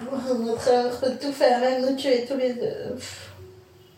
Notre 0.00 1.10
de 1.10 1.16
tout 1.16 1.32
faire, 1.32 1.60
même 1.60 1.88
nous 1.88 1.96
tuer 1.96 2.26
tous 2.28 2.36
les 2.36 2.54
deux. 2.54 2.96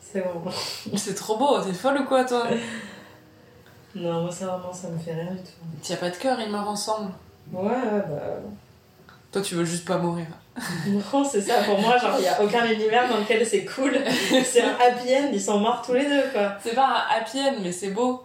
C'est 0.01 0.23
bon. 0.23 0.51
C'est 0.97 1.15
trop 1.15 1.37
beau, 1.37 1.61
t'es 1.61 1.73
folle 1.73 2.03
ou 2.03 2.05
quoi, 2.05 2.25
toi? 2.25 2.47
Non, 3.95 4.23
moi, 4.23 4.31
ça 4.31 4.47
vraiment, 4.47 4.73
ça 4.73 4.89
me 4.89 4.99
fait 4.99 5.15
rien 5.15 5.33
du 5.33 5.39
tout. 5.39 5.83
T'y 5.83 5.93
a 5.93 5.97
pas 5.97 6.11
de 6.11 6.17
cœur, 6.17 6.39
ils 6.41 6.51
meurent 6.51 6.69
ensemble. 6.69 7.13
Ouais, 7.53 7.71
bah. 7.73 8.41
Toi, 9.35 9.43
tu 9.43 9.57
veux 9.57 9.65
juste 9.65 9.85
pas 9.85 9.99
mourir. 9.99 10.27
Non, 10.87 11.25
c'est 11.25 11.41
ça, 11.41 11.65
pour 11.65 11.81
moi, 11.81 11.99
genre, 11.99 12.15
il 12.21 12.25
y 12.25 12.29
a 12.29 12.41
aucun 12.41 12.71
univers 12.71 13.09
dans 13.09 13.19
lequel 13.19 13.45
c'est 13.45 13.65
cool. 13.65 13.99
C'est 14.45 14.63
un 14.63 14.77
happy 14.79 15.13
end, 15.13 15.31
ils 15.33 15.41
sont 15.41 15.59
morts 15.59 15.83
tous 15.85 15.93
les 15.95 16.05
deux, 16.09 16.31
quoi. 16.33 16.53
C'est 16.63 16.77
pas 16.77 16.87
un 16.87 17.17
happy 17.17 17.41
end, 17.41 17.57
mais 17.61 17.73
c'est 17.73 17.91
beau. 17.91 18.23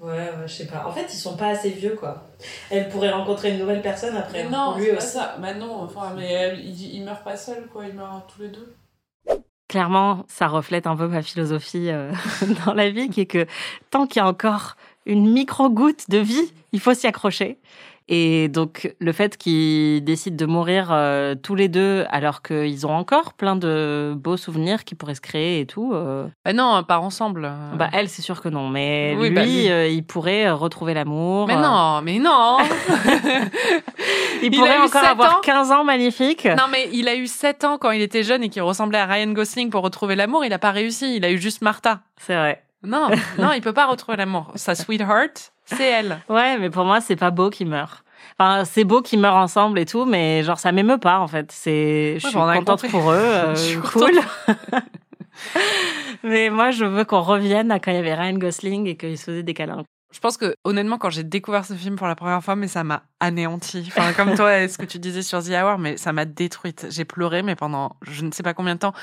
Ouais, 0.00 0.12
ouais, 0.12 0.46
je 0.46 0.54
sais 0.54 0.66
pas. 0.66 0.86
En 0.86 0.90
fait, 0.90 1.04
ils 1.12 1.18
sont 1.18 1.36
pas 1.36 1.48
assez 1.48 1.68
vieux, 1.68 1.96
quoi. 2.00 2.22
Elle 2.70 2.88
pourrait 2.88 3.10
rencontrer 3.10 3.50
une 3.50 3.58
nouvelle 3.58 3.82
personne 3.82 4.16
après. 4.16 4.44
Mais 4.44 4.48
non, 4.48 4.78
lui 4.78 4.86
c'est 4.86 4.94
pas 4.94 5.00
ça. 5.00 5.36
Bah 5.38 5.52
non, 5.52 5.82
enfin, 5.82 6.14
mais 6.16 6.32
elle- 6.32 7.04
meurent 7.04 7.22
pas 7.22 7.36
seuls, 7.36 7.66
quoi. 7.70 7.84
Ils 7.84 7.92
meurent 7.94 8.26
tous 8.34 8.40
les 8.40 8.48
deux. 8.48 8.74
Clairement, 9.68 10.24
ça 10.28 10.46
reflète 10.46 10.86
un 10.86 10.96
peu 10.96 11.08
ma 11.08 11.20
philosophie 11.20 11.90
euh, 11.90 12.10
dans 12.64 12.72
la 12.72 12.88
vie, 12.88 13.10
qui 13.10 13.20
est 13.20 13.26
que 13.26 13.44
tant 13.90 14.06
qu'il 14.06 14.22
y 14.22 14.24
a 14.24 14.28
encore 14.28 14.76
une 15.06 15.30
micro-goutte 15.32 16.10
de 16.10 16.18
vie, 16.18 16.52
il 16.72 16.80
faut 16.80 16.94
s'y 16.94 17.06
accrocher. 17.06 17.58
Et 18.08 18.46
donc, 18.46 18.94
le 19.00 19.10
fait 19.10 19.36
qu'ils 19.36 20.04
décident 20.04 20.36
de 20.36 20.46
mourir 20.46 20.90
euh, 20.92 21.34
tous 21.34 21.56
les 21.56 21.66
deux 21.66 22.04
alors 22.10 22.40
qu'ils 22.40 22.86
ont 22.86 22.92
encore 22.94 23.32
plein 23.32 23.56
de 23.56 24.14
beaux 24.16 24.36
souvenirs 24.36 24.84
qui 24.84 24.94
pourraient 24.94 25.16
se 25.16 25.20
créer 25.20 25.58
et 25.58 25.66
tout. 25.66 25.90
euh, 25.92 26.28
Bah 26.44 26.52
non, 26.52 26.84
pas 26.84 27.00
ensemble. 27.00 27.50
Bah, 27.74 27.88
elle, 27.92 28.08
c'est 28.08 28.22
sûr 28.22 28.40
que 28.40 28.48
non. 28.48 28.68
Mais 28.68 29.16
Oui, 29.18 29.30
lui, 29.30 29.34
bah, 29.34 29.42
lui. 29.44 29.68
euh, 29.68 29.88
il 29.88 30.04
pourrait 30.04 30.46
euh, 30.46 30.54
retrouver 30.54 30.94
l'amour. 30.94 31.48
mais 31.48 31.56
euh, 31.56 31.60
non, 31.60 32.00
mais 32.02 32.20
non 32.20 32.58
Il, 34.42 34.52
Il 34.52 34.56
pourrait 34.56 34.70
a 34.70 34.76
eu 34.78 34.82
encore 34.86 35.04
avoir 35.04 35.36
ans. 35.38 35.40
15 35.42 35.72
ans 35.72 35.82
magnifiques. 35.82 36.44
Non, 36.44 36.64
mais 36.70 36.88
il 36.92 37.08
a 37.08 37.16
eu 37.16 37.26
7 37.26 37.64
ans 37.64 37.78
quand 37.78 37.90
il 37.90 38.02
était 38.02 38.22
jeune 38.22 38.44
et 38.44 38.48
qu'il 38.50 38.62
ressemblait 38.62 38.98
à 38.98 39.06
Ryan 39.06 39.32
Gosling 39.32 39.70
pour 39.70 39.82
retrouver 39.82 40.14
l'amour. 40.14 40.44
Il 40.44 40.52
a 40.52 40.58
pas 40.60 40.70
réussi. 40.70 41.16
Il 41.16 41.24
a 41.24 41.30
eu 41.32 41.38
juste 41.38 41.60
Martha. 41.62 42.00
C'est 42.18 42.36
vrai. 42.36 42.62
Non, 42.82 43.08
non, 43.38 43.52
il 43.52 43.60
peut 43.62 43.72
pas 43.72 43.86
retrouver 43.86 44.16
l'amour. 44.16 44.52
Sa 44.54 44.74
sweetheart, 44.74 45.52
c'est 45.64 45.84
elle. 45.84 46.20
Ouais, 46.28 46.58
mais 46.58 46.70
pour 46.70 46.84
moi, 46.84 47.00
c'est 47.00 47.16
pas 47.16 47.30
beau 47.30 47.50
qu'ils 47.50 47.68
meurent. 47.68 48.04
Enfin, 48.38 48.64
c'est 48.64 48.84
beau 48.84 49.02
qu'ils 49.02 49.18
meurent 49.18 49.36
ensemble 49.36 49.78
et 49.78 49.86
tout, 49.86 50.04
mais 50.04 50.42
genre, 50.42 50.58
ça 50.58 50.72
m'émeut 50.72 50.98
pas, 50.98 51.18
en 51.18 51.26
fait. 51.26 51.50
C'est, 51.52 52.18
je 52.18 52.24
Ouais, 52.26 52.30
suis 52.30 52.38
a 52.38 52.54
contente 52.54 52.82
compris. 52.82 52.88
pour 52.88 53.10
eux, 53.10 53.16
euh, 53.18 53.54
Je 53.54 53.60
suis 53.60 53.78
cool. 53.78 54.12
mais 56.22 56.50
moi, 56.50 56.70
je 56.70 56.84
veux 56.84 57.04
qu'on 57.04 57.20
revienne 57.22 57.70
à 57.70 57.78
quand 57.78 57.90
il 57.90 57.96
y 57.96 57.98
avait 57.98 58.14
Ryan 58.14 58.34
Gosling 58.38 58.86
et 58.86 58.96
qu'ils 58.96 59.18
se 59.18 59.24
faisaient 59.24 59.42
des 59.42 59.54
câlins. 59.54 59.84
Je 60.16 60.20
pense 60.22 60.38
que 60.38 60.56
honnêtement, 60.64 60.96
quand 60.96 61.10
j'ai 61.10 61.24
découvert 61.24 61.66
ce 61.66 61.74
film 61.74 61.96
pour 61.96 62.06
la 62.06 62.14
première 62.16 62.42
fois, 62.42 62.56
mais 62.56 62.68
ça 62.68 62.82
m'a 62.84 63.02
anéanti. 63.20 63.84
Enfin, 63.88 64.14
comme 64.14 64.34
toi, 64.34 64.66
ce 64.66 64.78
que 64.78 64.86
tu 64.86 64.98
disais 64.98 65.20
sur 65.20 65.44
The 65.44 65.50
Hour, 65.50 65.76
mais 65.76 65.98
ça 65.98 66.14
m'a 66.14 66.24
détruite. 66.24 66.86
J'ai 66.88 67.04
pleuré, 67.04 67.42
mais 67.42 67.54
pendant 67.54 67.96
je 68.00 68.24
ne 68.24 68.32
sais 68.32 68.42
pas 68.42 68.54
combien 68.54 68.76
de 68.76 68.80
temps. 68.80 68.94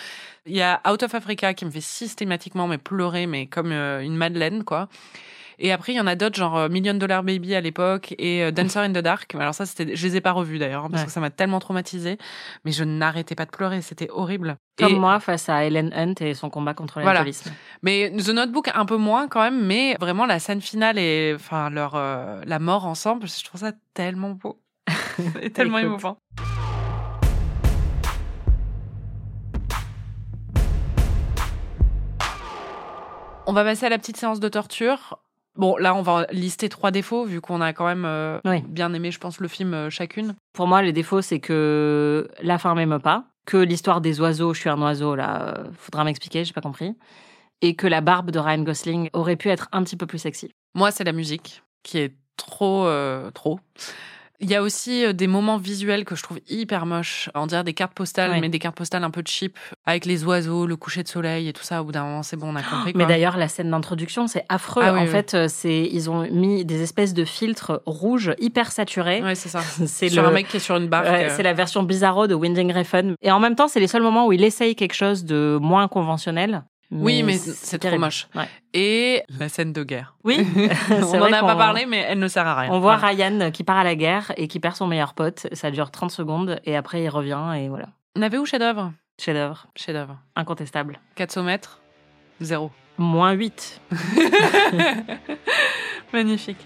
Il 0.47 0.55
y 0.55 0.64
a 0.64 0.82
Out 0.89 1.03
of 1.03 1.14
Africa 1.14 1.53
qui 1.53 1.66
me 1.66 1.70
fait 1.70 1.82
systématiquement 1.82 2.68
mais 2.68 2.80
pleurer, 2.80 3.28
mais 3.28 3.45
comme 3.45 3.72
euh, 3.72 4.01
une 4.01 4.18
madeleine, 4.18 4.64
quoi. 4.64 4.89
Et 5.66 5.72
après, 5.72 5.93
il 5.93 5.95
y 5.95 5.99
en 6.01 6.07
a 6.07 6.16
d'autres, 6.16 6.36
genre 6.36 6.57
euh, 6.57 6.68
Million 6.68 6.93
Dollar 6.93 7.24
Baby 7.24 7.55
à 7.55 7.61
l'époque 7.61 8.14
et 8.18 8.43
euh, 8.43 8.51
Dancer 8.51 8.80
in 8.80 8.89
the 8.91 8.97
Dark. 8.97 9.34
Alors 9.36 9.55
ça, 9.55 9.66
c'était, 9.66 9.95
je 9.95 10.05
les 10.05 10.18
ai 10.18 10.22
pas 10.22 10.34
revus 10.34 10.59
d'ailleurs, 10.59 10.84
hein, 10.84 10.89
parce 10.91 11.03
Ouais. 11.03 11.07
que 11.07 11.11
ça 11.14 11.22
m'a 11.22 11.30
tellement 11.30 11.59
traumatisé. 11.59 12.18
Mais 12.66 12.74
je 12.74 12.84
n'arrêtais 12.84 13.34
pas 13.34 13.45
de 13.45 13.51
pleurer, 13.51 13.82
c'était 13.82 14.09
horrible. 14.11 14.57
Comme 14.78 14.91
Et- 14.91 14.99
moi, 14.99 15.22
face 15.22 15.47
à 15.47 15.64
Ellen 15.64 15.93
Hunt 15.95 16.16
et 16.20 16.34
son 16.34 16.49
combat 16.49 16.74
contre 16.74 16.95
Voilà. 16.95 17.14
l'alcoolisme. 17.14 17.53
Mais 17.82 18.11
The 18.11 18.30
Notebook 18.30 18.72
un 18.76 18.86
peu 18.86 18.97
moins 18.97 19.30
quand 19.30 19.39
même, 19.41 19.66
mais 19.66 19.95
vraiment 20.01 20.26
la 20.26 20.39
scène 20.39 20.59
finale 20.59 20.99
et 20.99 21.32
enfin 21.34 21.70
leur 21.70 21.93
euh, 21.95 22.41
la 22.45 22.59
mort 22.59 22.86
ensemble, 22.86 23.26
je 23.30 23.43
trouve 23.45 23.61
ça 23.61 23.72
tellement 23.93 24.32
beau, 24.32 24.59
et 25.41 25.49
tellement 25.49 25.78
Écoute. 25.78 25.91
émouvant. 25.91 26.18
On 33.45 33.51
va 33.53 33.64
passer 33.64 33.86
à 33.86 33.89
la 33.89 33.97
petite 33.97 34.18
séance 34.18 34.39
de 34.39 34.47
torture. 34.47 35.20
Bon, 35.56 35.78
là, 35.78 35.93
on 35.93 36.01
va 36.01 36.26
lister 36.32 36.68
trois 36.68 36.91
défauts, 36.91 37.26
vu 37.26 37.39
qu'on 37.39 37.62
a 37.62 37.74
quand 37.74 37.86
même 37.86 38.06
euh, 38.06 38.39
Oui. 38.45 38.62
bien 38.68 38.93
aimé, 38.93 39.12
je 39.12 39.20
pense, 39.20 39.39
le 39.39 39.47
film 39.47 39.74
euh, 39.74 39.89
chacune. 39.89 40.36
Pour 40.54 40.68
moi, 40.68 40.82
les 40.82 40.93
défauts, 40.93 41.22
c'est 41.22 41.39
que 41.39 42.28
la 42.41 42.58
fin 42.58 42.74
m'aime 42.74 42.99
pas, 42.99 43.26
que 43.45 43.58
l'histoire 43.58 44.01
des 44.01 44.20
oiseaux, 44.20 44.54
je 44.54 44.62
suis 44.62 44.70
un 44.70 44.82
oiseau, 44.82 45.16
là, 45.16 45.58
euh, 45.60 45.64
faudra 45.78 46.04
m'expliquer, 46.04 46.43
j'ai 46.43 46.54
pas 46.54 46.62
compris, 46.62 46.95
et 47.62 47.76
que 47.76 47.86
la 47.86 48.01
barbe 48.01 48.32
de 48.32 48.39
Ryan 48.39 48.64
Gosling 48.64 49.10
aurait 49.14 49.36
pu 49.36 49.49
être 49.49 49.70
un 49.72 49.84
petit 49.84 49.95
peu 49.95 50.08
plus 50.08 50.20
sexy. 50.20 50.51
Moi, 50.74 50.89
c'est 50.89 51.04
la 51.04 51.12
musique 51.14 51.64
qui 51.84 51.99
est 51.99 52.16
trop, 52.36 52.89
trop. 53.34 53.60
Il 54.43 54.49
y 54.49 54.55
a 54.55 54.61
aussi 54.61 55.05
euh, 55.05 55.13
des 55.13 55.27
moments 55.27 55.57
visuels 55.57 56.03
que 56.03 56.15
je 56.15 56.21
trouve 56.23 56.39
hyper 56.49 56.85
moches. 56.85 57.29
On 57.33 57.47
dirait 57.47 57.63
des 57.63 57.73
cartes 57.73 57.93
postales, 57.93 58.31
Ouais. 58.31 58.41
mais 58.41 58.49
des 58.49 58.59
cartes 58.59 58.75
postales 58.75 59.03
un 59.03 59.09
peu 59.09 59.23
cheap, 59.25 59.57
avec 59.85 60.05
les 60.05 60.25
oiseaux, 60.25 60.65
le 60.67 60.75
coucher 60.75 61.01
de 61.01 61.07
soleil 61.07 61.47
et 61.47 61.53
tout 61.53 61.63
ça. 61.63 61.81
Au 61.81 61.85
bout 61.85 61.93
d'un 61.93 62.03
moment, 62.03 62.23
c'est 62.23 62.35
bon, 62.35 62.51
on 62.51 62.55
a 62.57 62.61
compris. 62.61 62.91
Mais 62.95 63.05
d'ailleurs, 63.05 63.37
la 63.37 63.47
scène 63.47 63.71
d'introduction, 63.71 64.27
c'est 64.27 64.45
affreux. 64.49 64.83
Ah 64.85 64.93
oui, 64.93 64.99
en 64.99 65.03
oui. 65.03 65.07
fait, 65.09 65.33
euh, 65.33 65.47
c'est 65.47 65.87
ils 65.91 66.09
ont 66.09 66.29
mis 66.29 66.65
des 66.65 66.81
espèces 66.81 67.13
de 67.13 67.23
filtres 67.25 67.81
rouges 67.85 68.33
hyper 68.39 68.71
saturés. 68.71 69.23
Ouais, 69.23 69.35
c'est 69.35 69.49
ça. 69.49 69.61
C'est 69.87 70.09
Sur 70.09 70.23
le- 70.23 70.27
un 70.27 70.31
mec 70.31 70.47
qui 70.49 70.57
est 70.57 70.59
sur 70.59 70.75
une 70.75 70.87
barque. 70.87 71.05
Ouais, 71.07 71.25
euh, 71.29 71.33
c'est 71.35 71.43
la 71.43 71.53
version 71.53 71.81
bizarro 71.83 72.27
de 72.27 72.35
Winding 72.35 72.73
Refn. 72.73 73.15
Et 73.21 73.31
en 73.31 73.39
même 73.39 73.55
temps, 73.55 73.67
c'est 73.69 73.79
les 73.79 73.87
seuls 73.87 74.03
moments 74.03 74.27
où 74.27 74.33
il 74.33 74.43
essaye 74.43 74.75
quelque 74.75 74.93
chose 74.95 75.23
de 75.23 75.57
moins 75.61 75.87
conventionnel. 75.87 76.63
Oui, 76.93 77.23
mais 77.23 77.37
c'est 77.37 77.79
trop 77.79 77.97
moche. 77.97 78.27
Ouais. 78.35 78.47
Et 78.73 79.23
la 79.39 79.49
scène 79.49 79.73
de 79.73 79.83
guerre. 79.83 80.15
Oui, 80.23 80.45
on 80.91 81.17
n'en 81.17 81.31
a 81.33 81.39
pas 81.41 81.55
parlé, 81.55 81.85
mais 81.85 82.05
elle 82.07 82.19
ne 82.19 82.27
sert 82.27 82.45
à 82.47 82.55
rien. 82.55 82.71
On 82.71 82.79
voit 82.79 82.97
Voilà. 82.97 83.15
Ryan 83.15 83.51
qui 83.51 83.63
part 83.63 83.77
à 83.77 83.83
la 83.83 83.95
guerre 83.95 84.31
et 84.37 84.47
qui 84.47 84.59
perd 84.59 84.75
son 84.75 84.87
meilleur 84.87 85.13
pote. 85.13 85.47
Ça 85.53 85.71
dure 85.71 85.91
30 85.91 86.11
secondes 86.11 86.59
et 86.65 86.75
après 86.75 87.03
il 87.03 87.09
revient 87.09 87.53
et 87.57 87.69
voilà. 87.69 87.87
Navet 88.15 88.37
ou 88.37 88.45
chef-d'œuvre? 88.45 88.93
Chef-d'œuvre, 89.19 89.67
Chef-d'œuvre. 89.75 90.17
incontestable. 90.35 90.99
400 91.15 91.43
mètres, 91.43 91.81
zéro. 92.41 92.71
Moins 92.97 93.31
8. 93.31 93.81
Magnifique. 96.13 96.57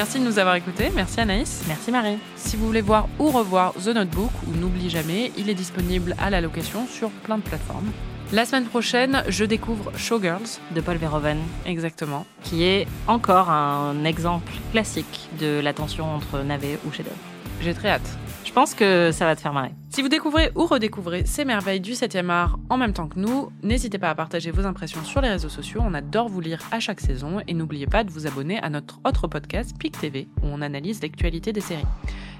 Merci 0.00 0.18
de 0.18 0.24
nous 0.24 0.38
avoir 0.38 0.54
écoutés. 0.54 0.90
Merci 0.96 1.20
Anaïs. 1.20 1.60
Merci 1.68 1.90
Marie. 1.90 2.16
Si 2.34 2.56
vous 2.56 2.64
voulez 2.64 2.80
voir 2.80 3.06
ou 3.18 3.28
revoir 3.30 3.74
The 3.74 3.88
Notebook 3.88 4.30
ou 4.48 4.52
N'oublie 4.58 4.88
jamais, 4.88 5.30
il 5.36 5.50
est 5.50 5.54
disponible 5.54 6.16
à 6.18 6.30
la 6.30 6.40
location 6.40 6.86
sur 6.86 7.10
plein 7.10 7.36
de 7.36 7.42
plateformes. 7.42 7.90
La 8.32 8.46
semaine 8.46 8.64
prochaine, 8.64 9.22
je 9.28 9.44
découvre 9.44 9.92
Showgirls. 9.98 10.58
De 10.74 10.80
Paul 10.80 10.96
Verhoeven, 10.96 11.36
Exactement. 11.66 12.24
qui 12.42 12.62
est 12.64 12.86
encore 13.08 13.50
un 13.50 14.02
exemple 14.06 14.50
classique 14.72 15.28
de 15.38 15.60
la 15.62 15.74
tension 15.74 16.14
entre 16.14 16.38
navet 16.44 16.78
ou 16.86 16.92
chef-d'œuvre. 16.92 17.18
J'ai 17.60 17.74
très 17.74 17.90
hâte. 17.90 18.16
Je 18.50 18.54
pense 18.56 18.74
que 18.74 19.12
ça 19.12 19.26
va 19.26 19.36
te 19.36 19.40
faire 19.40 19.52
marrer. 19.52 19.70
Si 19.90 20.02
vous 20.02 20.08
découvrez 20.08 20.50
ou 20.56 20.66
redécouvrez 20.66 21.24
ces 21.24 21.44
merveilles 21.44 21.78
du 21.78 21.92
7e 21.92 22.30
art 22.30 22.58
en 22.68 22.78
même 22.78 22.92
temps 22.92 23.06
que 23.06 23.16
nous, 23.16 23.52
n'hésitez 23.62 23.96
pas 23.96 24.10
à 24.10 24.16
partager 24.16 24.50
vos 24.50 24.66
impressions 24.66 25.04
sur 25.04 25.20
les 25.20 25.28
réseaux 25.28 25.48
sociaux. 25.48 25.80
On 25.84 25.94
adore 25.94 26.28
vous 26.28 26.40
lire 26.40 26.60
à 26.72 26.80
chaque 26.80 27.00
saison 27.00 27.40
et 27.46 27.54
n'oubliez 27.54 27.86
pas 27.86 28.02
de 28.02 28.10
vous 28.10 28.26
abonner 28.26 28.60
à 28.60 28.68
notre 28.68 28.98
autre 29.04 29.28
podcast 29.28 29.78
PIC 29.78 30.00
TV 30.00 30.28
où 30.42 30.46
on 30.46 30.62
analyse 30.62 31.00
l'actualité 31.00 31.52
des 31.52 31.60
séries. 31.60 31.86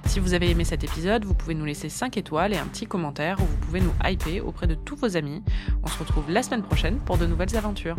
Si 0.04 0.18
vous 0.18 0.34
avez 0.34 0.50
aimé 0.50 0.64
cet 0.64 0.82
épisode, 0.82 1.24
vous 1.24 1.34
pouvez 1.34 1.54
nous 1.54 1.64
laisser 1.64 1.88
5 1.88 2.16
étoiles 2.16 2.54
et 2.54 2.58
un 2.58 2.66
petit 2.66 2.86
commentaire 2.86 3.38
ou 3.40 3.44
vous 3.44 3.56
pouvez 3.58 3.80
nous 3.80 3.94
hyper 4.04 4.44
auprès 4.44 4.66
de 4.66 4.74
tous 4.74 4.96
vos 4.96 5.16
amis. 5.16 5.44
On 5.84 5.86
se 5.86 5.96
retrouve 5.96 6.28
la 6.28 6.42
semaine 6.42 6.64
prochaine 6.64 6.98
pour 6.98 7.18
de 7.18 7.26
nouvelles 7.26 7.56
aventures. 7.56 7.94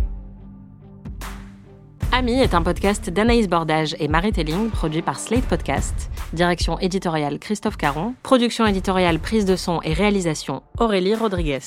Ami 2.14 2.42
est 2.42 2.54
un 2.54 2.62
podcast 2.62 3.10
d'Anaïs 3.10 3.48
Bordage 3.48 3.96
et 3.98 4.10
Marie 4.10 4.34
Telling, 4.34 4.70
produit 4.70 5.02
par 5.02 5.18
Slate 5.18 5.46
Podcast. 5.46 6.10
Direction 6.34 6.78
éditoriale 6.80 7.40
Christophe 7.40 7.78
Caron. 7.78 8.16
Production 8.22 8.66
éditoriale, 8.66 9.18
prise 9.18 9.46
de 9.46 9.56
son 9.56 9.82
et 9.84 9.94
réalisation 9.94 10.62
Aurélie 10.78 11.16
Rodriguez. 11.16 11.60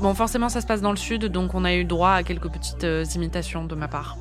Bon, 0.00 0.14
forcément, 0.14 0.48
ça 0.48 0.60
se 0.60 0.66
passe 0.66 0.80
dans 0.80 0.90
le 0.90 0.96
sud, 0.96 1.26
donc 1.26 1.54
on 1.54 1.64
a 1.64 1.74
eu 1.74 1.84
droit 1.84 2.10
à 2.10 2.22
quelques 2.24 2.50
petites 2.50 2.82
euh, 2.82 3.04
imitations 3.14 3.64
de 3.64 3.76
ma 3.76 3.86
part. 3.86 4.16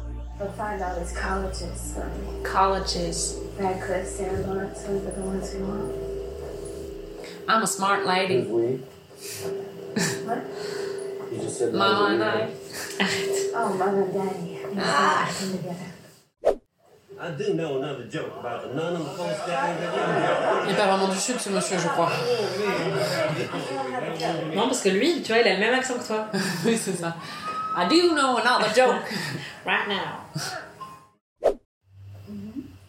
I'm 7.49 7.63
a 7.63 7.67
smart 7.67 8.05
lady. 8.05 8.45
And 11.31 12.23
I. 12.23 12.49
Oh, 13.53 13.73
mother 13.79 14.01
and 14.01 14.13
daddy. 14.13 14.59
Ah. 14.77 15.31
I 17.19 17.31
do 17.31 17.53
know 17.53 17.77
another 17.77 18.05
joke 18.05 18.35
about 18.37 18.63
the 18.63 18.73
nun 18.73 18.95
and 18.95 19.05
the 19.05 19.09
post 19.15 19.39
Il 20.65 20.71
n'est 20.71 20.75
pas 20.75 20.87
vraiment 20.87 21.07
du 21.07 21.17
sud, 21.17 21.39
ce 21.39 21.49
monsieur, 21.49 21.77
je 21.77 21.87
crois. 21.87 22.11
Non, 24.55 24.67
parce 24.67 24.81
que 24.81 24.89
lui, 24.89 25.21
tu 25.21 25.31
vois, 25.31 25.41
il 25.41 25.47
a 25.47 25.53
le 25.53 25.59
même 25.59 25.73
accent 25.73 25.93
que 25.99 26.05
toi. 26.05 26.27
oui, 26.65 26.77
c'est 26.77 26.95
ça. 26.95 27.15
I 27.77 27.87
do 27.87 28.13
know 28.13 28.37
another 28.37 28.67
joke. 28.75 29.01
right 29.65 29.87
now. 29.87 30.25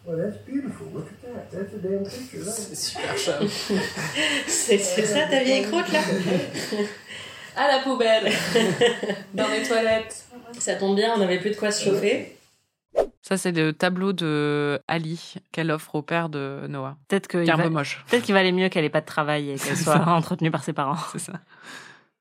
Well, 0.05 0.17
that's 0.17 0.37
beautiful. 0.45 0.87
Look 0.93 1.07
at 1.07 1.21
that. 1.21 1.49
That's 1.49 1.73
a 1.73 1.77
damn 1.77 2.03
picture. 2.03 2.43
Right? 2.43 2.53
C'est 2.53 2.75
super 2.75 3.17
chum. 3.17 3.47
C'est 4.47 4.77
c'est 4.77 5.05
ça 5.05 5.27
ta 5.27 5.41
vieille 5.43 5.63
croûte 5.63 5.91
là? 5.93 5.99
À 7.55 7.67
la 7.67 7.79
poubelle. 7.79 8.31
Dans 9.33 9.47
les 9.47 9.63
toilettes. 9.63 10.25
Ça 10.59 10.75
tombe 10.75 10.95
bien, 10.95 11.13
on 11.15 11.19
n'avait 11.19 11.39
plus 11.39 11.51
de 11.51 11.55
quoi 11.55 11.71
se 11.71 11.85
chauffer. 11.85 12.37
Ça, 13.21 13.37
c'est 13.37 13.51
le 13.51 13.73
tableau 13.73 14.13
de 14.13 14.81
Ali 14.87 15.35
qu'elle 15.51 15.71
offre 15.71 15.95
au 15.95 16.01
père 16.01 16.29
de 16.29 16.61
Noah. 16.67 16.97
Peut-être 17.07 17.27
qu'il 17.27 17.45
va... 17.45 17.57
peu 17.57 17.69
moche. 17.69 18.03
peut-être 18.09 18.23
qu'il 18.23 18.33
valait 18.33 18.51
mieux 18.51 18.69
qu'elle 18.69 18.85
ait 18.85 18.89
pas 18.89 19.01
de 19.01 19.05
travail 19.05 19.51
et 19.51 19.55
qu'elle 19.55 19.77
soit 19.77 19.93
ça. 19.93 20.07
entretenue 20.07 20.51
par 20.51 20.63
ses 20.63 20.73
parents. 20.73 20.97
C'est 21.11 21.19
ça. 21.19 21.33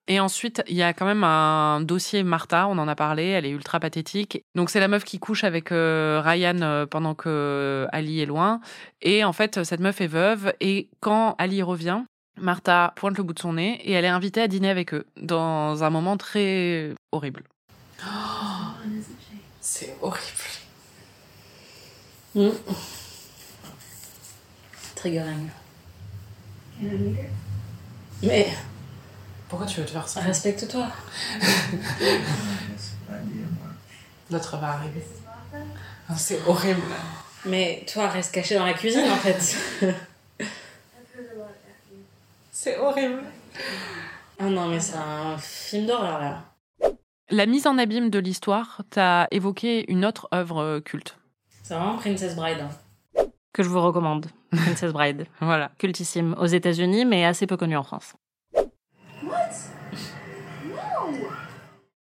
Et 0.08 0.18
ensuite, 0.18 0.62
il 0.66 0.74
y 0.74 0.82
a 0.82 0.92
quand 0.92 1.06
même 1.06 1.22
un 1.22 1.80
dossier 1.80 2.24
Martha, 2.24 2.66
on 2.66 2.76
en 2.78 2.88
a 2.88 2.96
parlé, 2.96 3.24
elle 3.26 3.46
est 3.46 3.50
ultra 3.50 3.78
pathétique. 3.78 4.44
Donc 4.56 4.68
c'est 4.68 4.80
la 4.80 4.88
meuf 4.88 5.04
qui 5.04 5.20
couche 5.20 5.44
avec 5.44 5.70
euh, 5.70 6.20
Ryan 6.24 6.60
euh, 6.60 6.86
pendant 6.86 7.14
que 7.14 7.28
euh, 7.28 7.86
Ali 7.92 8.20
est 8.20 8.26
loin. 8.26 8.60
Et 9.00 9.22
en 9.22 9.32
fait, 9.32 9.62
cette 9.62 9.80
meuf 9.80 10.00
est 10.00 10.08
veuve. 10.08 10.54
Et 10.60 10.88
quand 11.00 11.36
Ali 11.38 11.62
revient, 11.62 12.02
Martha 12.40 12.92
pointe 12.96 13.16
le 13.18 13.22
bout 13.24 13.34
de 13.34 13.38
son 13.38 13.54
nez 13.54 13.80
et 13.84 13.92
elle 13.92 14.04
est 14.04 14.08
invitée 14.08 14.42
à 14.42 14.48
dîner 14.48 14.70
avec 14.70 14.94
eux 14.94 15.06
dans 15.20 15.82
un 15.84 15.90
moment 15.90 16.16
très 16.16 16.94
horrible. 17.12 17.42
C'est 19.60 19.96
horrible. 20.02 20.26
Triggering. 24.96 25.48
Can 26.80 26.86
I 26.86 26.98
meet 26.98 27.16
her? 27.18 27.30
Mais 28.22 28.48
Pourquoi 29.48 29.66
tu 29.66 29.80
veux 29.80 29.86
te 29.86 29.90
faire 29.90 30.08
ça? 30.08 30.20
respecte-toi. 30.20 30.88
L'autre 34.30 34.56
va 34.58 34.68
arriver. 34.72 35.02
C'est 36.16 36.40
horrible. 36.46 36.80
Mais 37.44 37.84
toi, 37.92 38.08
reste 38.08 38.32
caché 38.32 38.54
dans 38.54 38.64
la 38.64 38.74
cuisine 38.74 39.10
en 39.10 39.16
fait. 39.16 39.56
C'est 42.64 42.78
horrible. 42.78 43.24
Ah 44.38 44.44
non, 44.44 44.68
mais 44.68 44.78
c'est 44.78 44.96
un 44.96 45.36
film 45.36 45.84
d'horreur 45.84 46.20
là. 46.20 46.44
La 47.28 47.46
mise 47.46 47.66
en 47.66 47.76
abîme 47.76 48.08
de 48.08 48.20
l'histoire 48.20 48.82
t'a 48.88 49.26
évoqué 49.32 49.90
une 49.90 50.04
autre 50.04 50.28
œuvre 50.32 50.78
culte. 50.78 51.18
C'est 51.64 51.74
vraiment 51.74 51.96
Princess 51.96 52.36
Bride. 52.36 52.58
hein. 52.60 53.24
Que 53.52 53.64
je 53.64 53.68
vous 53.68 53.80
recommande. 53.80 54.26
Princess 54.52 54.92
Bride. 54.92 55.26
Voilà. 55.40 55.72
Cultissime 55.78 56.36
aux 56.38 56.46
États-Unis, 56.46 57.04
mais 57.04 57.24
assez 57.24 57.48
peu 57.48 57.56
connu 57.56 57.76
en 57.76 57.82
France. 57.82 58.14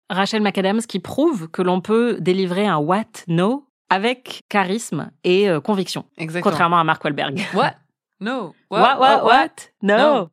Rachel 0.10 0.42
McAdams 0.42 0.82
qui 0.82 0.98
prouve 0.98 1.48
que 1.50 1.62
l'on 1.62 1.80
peut 1.80 2.18
délivrer 2.20 2.66
un 2.66 2.78
what 2.78 3.04
no 3.28 3.68
avec 3.92 4.42
charisme 4.50 5.12
et 5.24 5.48
euh, 5.48 5.62
conviction, 5.62 6.06
Exactement. 6.18 6.50
contrairement 6.50 6.80
à 6.80 6.84
Mark 6.84 7.04
Wahlberg. 7.04 7.40
What? 7.54 7.76
No. 8.20 8.56
What, 8.72 8.98
what, 9.00 9.24
what? 9.26 9.50
No. 9.84 9.98
No. 9.98 10.30